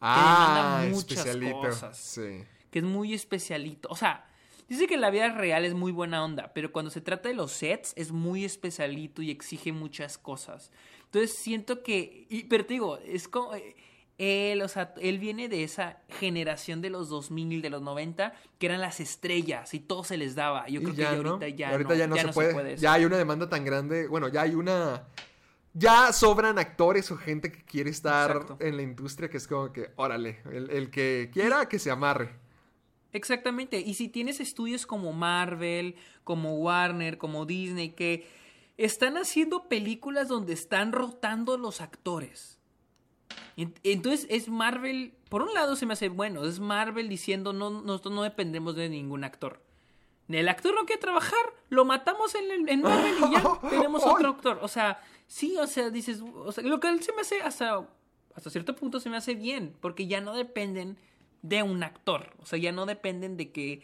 Ah, 0.01 0.79
demanda 0.81 0.97
muchas 0.97 1.19
especialito. 1.19 1.61
cosas. 1.61 1.99
Sí. 1.99 2.45
que 2.71 2.79
es 2.79 2.85
muy 2.85 3.13
especialito. 3.15 3.89
O 3.91 3.97
sea, 3.97 4.27
dice 4.69 4.87
que 4.87 4.97
la 4.97 5.11
vida 5.11 5.29
real 5.31 5.65
es 5.65 5.75
muy 5.75 5.93
buena 5.93 6.25
onda, 6.25 6.53
pero 6.55 6.73
cuando 6.73 6.91
se 6.91 7.01
trata 7.01 7.29
de 7.29 7.35
los 7.35 7.51
sets 7.53 7.93
es 7.97 8.13
muy 8.13 8.45
especialito 8.45 9.21
y 9.23 9.31
exige 9.31 9.73
muchas 9.73 10.17
cosas. 10.19 10.71
Entonces 11.07 11.37
siento 11.37 11.83
que, 11.83 12.27
y, 12.31 12.45
pero 12.45 12.65
te 12.65 12.75
digo, 12.75 12.99
es 12.99 13.27
como... 13.29 13.55
eh, 13.55 13.75
Él, 14.23 14.61
o 14.61 14.69
sea, 14.69 14.93
él 15.01 15.19
viene 15.19 15.49
de 15.49 15.65
esa 15.65 15.97
generación 16.11 16.83
de 16.83 16.91
los 16.91 17.09
2000, 17.09 17.63
de 17.63 17.71
los 17.71 17.81
90, 17.81 18.35
que 18.59 18.67
eran 18.67 18.83
las 18.83 19.01
estrellas 19.01 19.73
y 19.73 19.81
todo 19.81 20.05
se 20.05 20.19
les 20.19 20.35
daba. 20.35 20.69
Yo 20.69 20.83
creo 20.83 20.93
ya, 20.93 21.11
que 21.11 21.17
ya 21.17 21.23
¿no? 21.23 21.31
ahorita 21.31 21.49
ya, 21.49 21.71
ahorita 21.71 21.89
no, 21.89 21.97
ya 21.97 22.07
no 22.07 22.33
se, 22.35 22.35
puede. 22.35 22.75
eso. 22.75 22.83
ya 22.83 22.93
hay 22.93 23.07
una 23.07 23.17
demanda 23.17 23.49
tan 23.49 23.65
grande. 23.65 24.09
Bueno, 24.09 24.29
ya 24.29 24.43
hay 24.43 24.55
una. 24.55 25.09
Ya 25.73 26.13
sobran 26.13 26.59
actores 26.59 27.11
o 27.11 27.17
gente 27.17 27.51
que 27.51 27.65
quiere 27.65 27.89
estar 27.89 28.31
Exacto. 28.31 28.59
en 28.61 28.77
la 28.77 28.83
industria 28.83 29.31
que 29.31 29.39
es 29.39 29.47
como 29.47 29.73
que, 29.73 29.91
órale, 29.97 30.41
el, 30.53 30.69
el 30.69 30.91
que 30.91 31.31
quiera 31.33 31.67
que 31.67 31.79
se 31.79 31.91
amarre. 31.91 32.29
Exactamente. 33.13 33.81
Y 33.81 33.95
si 33.95 34.09
tienes 34.09 34.39
estudios 34.39 34.85
como 34.85 35.15
Marvel, 35.15 35.97
como 36.25 36.57
Warner, 36.57 37.17
como 37.17 37.47
Disney, 37.47 37.93
que 37.93 38.29
están 38.77 39.17
haciendo 39.17 39.67
películas 39.67 40.29
donde 40.29 40.53
están 40.53 40.93
rotando 40.93 41.57
los 41.57 41.81
actores. 41.81 42.60
En- 43.57 43.75
Entonces 43.83 44.27
es 44.31 44.49
Marvel, 44.49 45.15
por 45.29 45.43
un 45.43 45.53
lado 45.55 45.77
se 45.77 45.87
me 45.87 45.93
hace 45.95 46.09
bueno, 46.09 46.45
es 46.45 46.61
Marvel 46.61 47.09
diciendo 47.09 47.53
no, 47.53 47.71
nosotros 47.71 48.15
no 48.15 48.23
dependemos 48.23 48.75
de 48.77 48.89
ningún 48.89 49.25
actor. 49.25 49.61
El 50.29 50.49
actor 50.49 50.73
no 50.75 50.87
quiere 50.87 51.01
trabajar, 51.01 51.41
lo 51.71 51.85
matamos 51.85 52.35
en, 52.37 52.51
el- 52.53 52.69
en 52.69 52.83
Marvel 52.83 53.15
y 53.29 53.33
ya 53.33 53.43
tenemos 53.71 54.05
otro 54.05 54.29
actor. 54.31 54.59
O 54.63 54.69
sea, 54.69 55.03
sí, 55.27 55.57
o 55.59 55.67
sea, 55.67 55.91
dices, 55.91 56.23
o 56.23 56.53
sea, 56.53 56.63
lo 56.65 56.79
que 56.79 56.89
él 56.89 57.03
se 57.03 57.13
me 57.13 57.23
hace 57.23 57.43
hasta, 57.43 57.85
hasta 58.37 58.51
cierto 58.51 58.77
punto 58.77 59.01
se 59.01 59.11
me 59.11 59.17
hace 59.17 59.35
bien, 59.35 59.75
porque 59.81 60.07
ya 60.07 60.21
no 60.21 60.35
dependen 60.35 60.97
de 61.43 61.65
un 61.65 61.83
actor. 61.83 62.33
O 62.39 62.47
sea, 62.47 62.59
ya 62.61 62.71
no 62.71 62.87
dependen 62.87 63.37
de 63.37 63.51
que, 63.51 63.83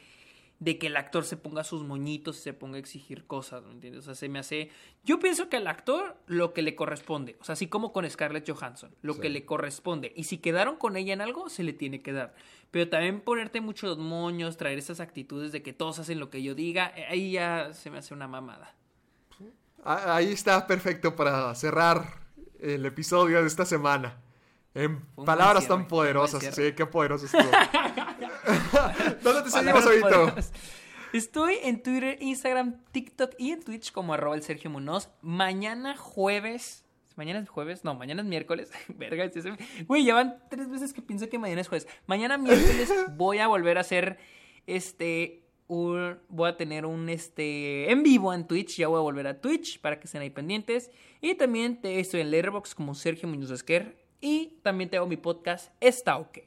de 0.58 0.78
que 0.78 0.86
el 0.86 0.96
actor 0.96 1.24
se 1.24 1.36
ponga 1.36 1.64
sus 1.64 1.82
moñitos 1.84 2.38
y 2.38 2.42
se 2.42 2.52
ponga 2.54 2.76
a 2.76 2.78
exigir 2.80 3.26
cosas, 3.26 3.62
¿me 3.64 3.72
entiendes? 3.72 4.00
O 4.02 4.04
sea, 4.06 4.14
se 4.14 4.28
me 4.30 4.38
hace... 4.38 4.70
Yo 5.04 5.18
pienso 5.18 5.50
que 5.50 5.58
al 5.58 5.66
actor 5.66 6.16
lo 6.26 6.54
que 6.54 6.62
le 6.62 6.74
corresponde, 6.74 7.36
o 7.40 7.44
sea, 7.44 7.52
así 7.52 7.66
como 7.66 7.92
con 7.92 8.08
Scarlett 8.08 8.50
Johansson, 8.50 8.90
lo 9.02 9.14
Sí. 9.14 9.20
que 9.20 9.28
le 9.28 9.44
corresponde. 9.44 10.12
Y 10.16 10.24
si 10.24 10.38
quedaron 10.38 10.76
con 10.76 10.96
ella 10.96 11.12
en 11.12 11.20
algo, 11.20 11.50
se 11.50 11.62
le 11.62 11.74
tiene 11.74 12.00
que 12.00 12.12
dar. 12.12 12.34
Pero 12.70 12.88
también 12.88 13.20
ponerte 13.20 13.60
muchos 13.60 13.98
moños, 13.98 14.56
traer 14.56 14.78
esas 14.78 15.00
actitudes 15.00 15.52
de 15.52 15.62
que 15.62 15.74
todos 15.74 15.98
hacen 15.98 16.18
lo 16.20 16.30
que 16.30 16.42
yo 16.42 16.54
diga, 16.54 16.90
eh, 16.96 17.04
ahí 17.10 17.32
ya 17.32 17.74
se 17.74 17.90
me 17.90 17.98
hace 17.98 18.14
una 18.14 18.26
mamada. 18.26 18.74
Ah, 19.84 20.16
Ahí 20.16 20.32
está 20.32 20.66
perfecto 20.66 21.14
para 21.14 21.54
cerrar 21.54 22.24
el 22.60 22.84
episodio 22.86 23.40
de 23.42 23.46
esta 23.46 23.64
semana. 23.66 24.20
En 24.74 25.00
palabras 25.24 25.64
cierre, 25.64 25.78
tan 25.80 25.88
poderosas. 25.88 26.42
Sí, 26.54 26.72
qué 26.74 26.86
poderoso 26.86 27.26
estuvo. 27.26 27.42
¿Dónde 29.22 29.42
te 29.42 29.50
seguimos, 29.50 29.84
poderosas. 29.84 30.52
Estoy 31.12 31.54
en 31.62 31.82
Twitter, 31.82 32.18
Instagram, 32.20 32.82
TikTok 32.92 33.34
y 33.38 33.52
en 33.52 33.62
Twitch 33.62 33.92
como 33.92 34.12
arroba 34.14 34.34
el 34.34 34.42
Sergio 34.42 34.70
Munoz. 34.70 35.08
Mañana 35.22 35.96
jueves. 35.96 36.84
¿Mañana 37.16 37.38
es 37.40 37.48
jueves? 37.48 37.84
No, 37.84 37.94
mañana 37.94 38.20
es 38.22 38.28
miércoles. 38.28 38.70
Verga, 38.88 39.30
Güey, 39.86 40.04
ya 40.04 40.14
van 40.14 40.38
tres 40.50 40.68
veces 40.68 40.92
que 40.92 41.00
pienso 41.00 41.28
que 41.28 41.38
mañana 41.38 41.60
es 41.62 41.68
jueves. 41.68 41.88
Mañana 42.06 42.36
miércoles 42.36 42.92
voy 43.16 43.38
a 43.38 43.46
volver 43.46 43.78
a 43.78 43.80
hacer 43.80 44.18
este. 44.66 45.42
un- 45.68 46.18
voy 46.28 46.50
a 46.50 46.56
tener 46.56 46.84
un 46.84 47.08
este 47.08 47.90
en 47.90 48.02
vivo 48.02 48.34
en 48.34 48.46
Twitch. 48.46 48.76
Ya 48.76 48.88
voy 48.88 48.98
a 48.98 49.02
volver 49.02 49.26
a 49.26 49.40
Twitch 49.40 49.80
para 49.80 49.98
que 49.98 50.06
estén 50.06 50.20
ahí 50.20 50.30
pendientes. 50.30 50.90
Y 51.22 51.34
también 51.36 51.80
te, 51.80 51.98
estoy 52.00 52.20
en 52.20 52.30
Letterboxd 52.30 52.74
como 52.74 52.94
Sergio 52.94 53.28
Muñoz 53.28 53.50
Esquer. 53.50 53.96
Y 54.20 54.58
también 54.62 54.90
tengo 54.90 55.06
mi 55.06 55.16
podcast 55.16 55.72
Está 55.80 56.18
OK. 56.18 56.38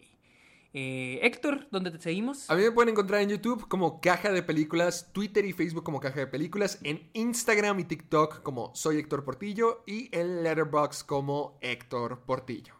Eh, 0.72 1.20
Héctor, 1.24 1.68
¿dónde 1.72 1.90
te 1.90 2.00
seguimos? 2.00 2.48
A 2.50 2.56
mí 2.56 2.62
me 2.62 2.72
pueden 2.72 2.90
encontrar 2.90 3.22
en 3.22 3.30
YouTube 3.30 3.68
como 3.68 4.00
Caja 4.00 4.32
de 4.32 4.44
Películas, 4.44 5.12
Twitter 5.12 5.44
y 5.46 5.54
Facebook 5.54 5.84
como 5.84 6.00
Caja 6.00 6.20
de 6.20 6.28
Películas, 6.28 6.80
en 6.84 7.10
Instagram 7.14 7.80
y 7.80 7.86
TikTok 7.86 8.44
como 8.44 8.76
Soy 8.76 8.98
Héctor 8.98 9.24
Portillo 9.24 9.84
y 9.88 10.16
en 10.16 10.44
Letterboxd 10.44 11.08
como 11.08 11.58
Héctor 11.62 12.20
Portillo. 12.20 12.76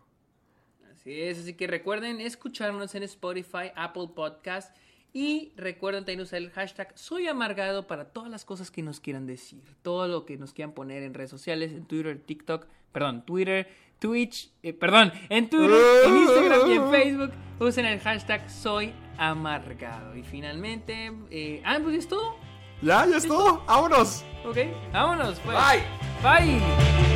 Así 0.92 1.20
es, 1.20 1.40
así 1.40 1.54
que 1.54 1.66
recuerden 1.66 2.22
escucharnos 2.22 2.94
en 2.94 3.02
Spotify, 3.04 3.72
Apple 3.76 4.10
Podcast 4.16 4.76
y 5.12 5.54
recuerden 5.56 6.04
también 6.04 6.22
usar 6.22 6.38
el 6.38 6.52
hashtag 6.52 6.96
Soy 6.96 7.28
Amargado 7.28 7.88
para 7.88 8.12
todas 8.12 8.30
las 8.30 8.46
cosas 8.46 8.70
que 8.70 8.84
nos 8.84 9.00
quieran 9.00 9.26
decir, 9.26 9.64
todo 9.82 10.08
lo 10.08 10.28
que 10.28 10.38
nos 10.38 10.54
quieran 10.54 10.76
poner 10.76 11.02
en 11.02 11.16
redes 11.16 11.32
sociales, 11.32 11.72
en 11.72 11.86
Twitter, 11.86 12.22
TikTok, 12.24 12.68
perdón, 12.92 13.26
Twitter, 13.26 13.68
Twitch, 14.00 14.50
eh, 14.64 14.74
perdón, 14.74 15.12
en 15.30 15.50
Twitter, 15.50 15.78
en 16.06 16.18
Instagram 16.18 16.70
y 16.70 16.74
en 16.74 16.90
Facebook, 16.92 17.32
usen 17.60 17.86
el 17.86 18.00
hashtag 18.00 18.50
Soy 18.50 18.94
Amargado. 19.18 20.16
Y 20.16 20.24
finalmente, 20.24 21.12
eh, 21.30 21.62
ah, 21.66 21.78
pues 21.84 21.96
es 21.98 22.08
todo, 22.08 22.36
Ya, 22.82 23.06
ya 23.06 23.18
es 23.18 23.28
todo. 23.28 23.64
Vámonos. 23.68 24.24
ok, 24.46 24.58
vámonos, 24.94 25.40
pues. 25.44 25.58
Bye. 25.58 25.84
Bye. 26.24 27.09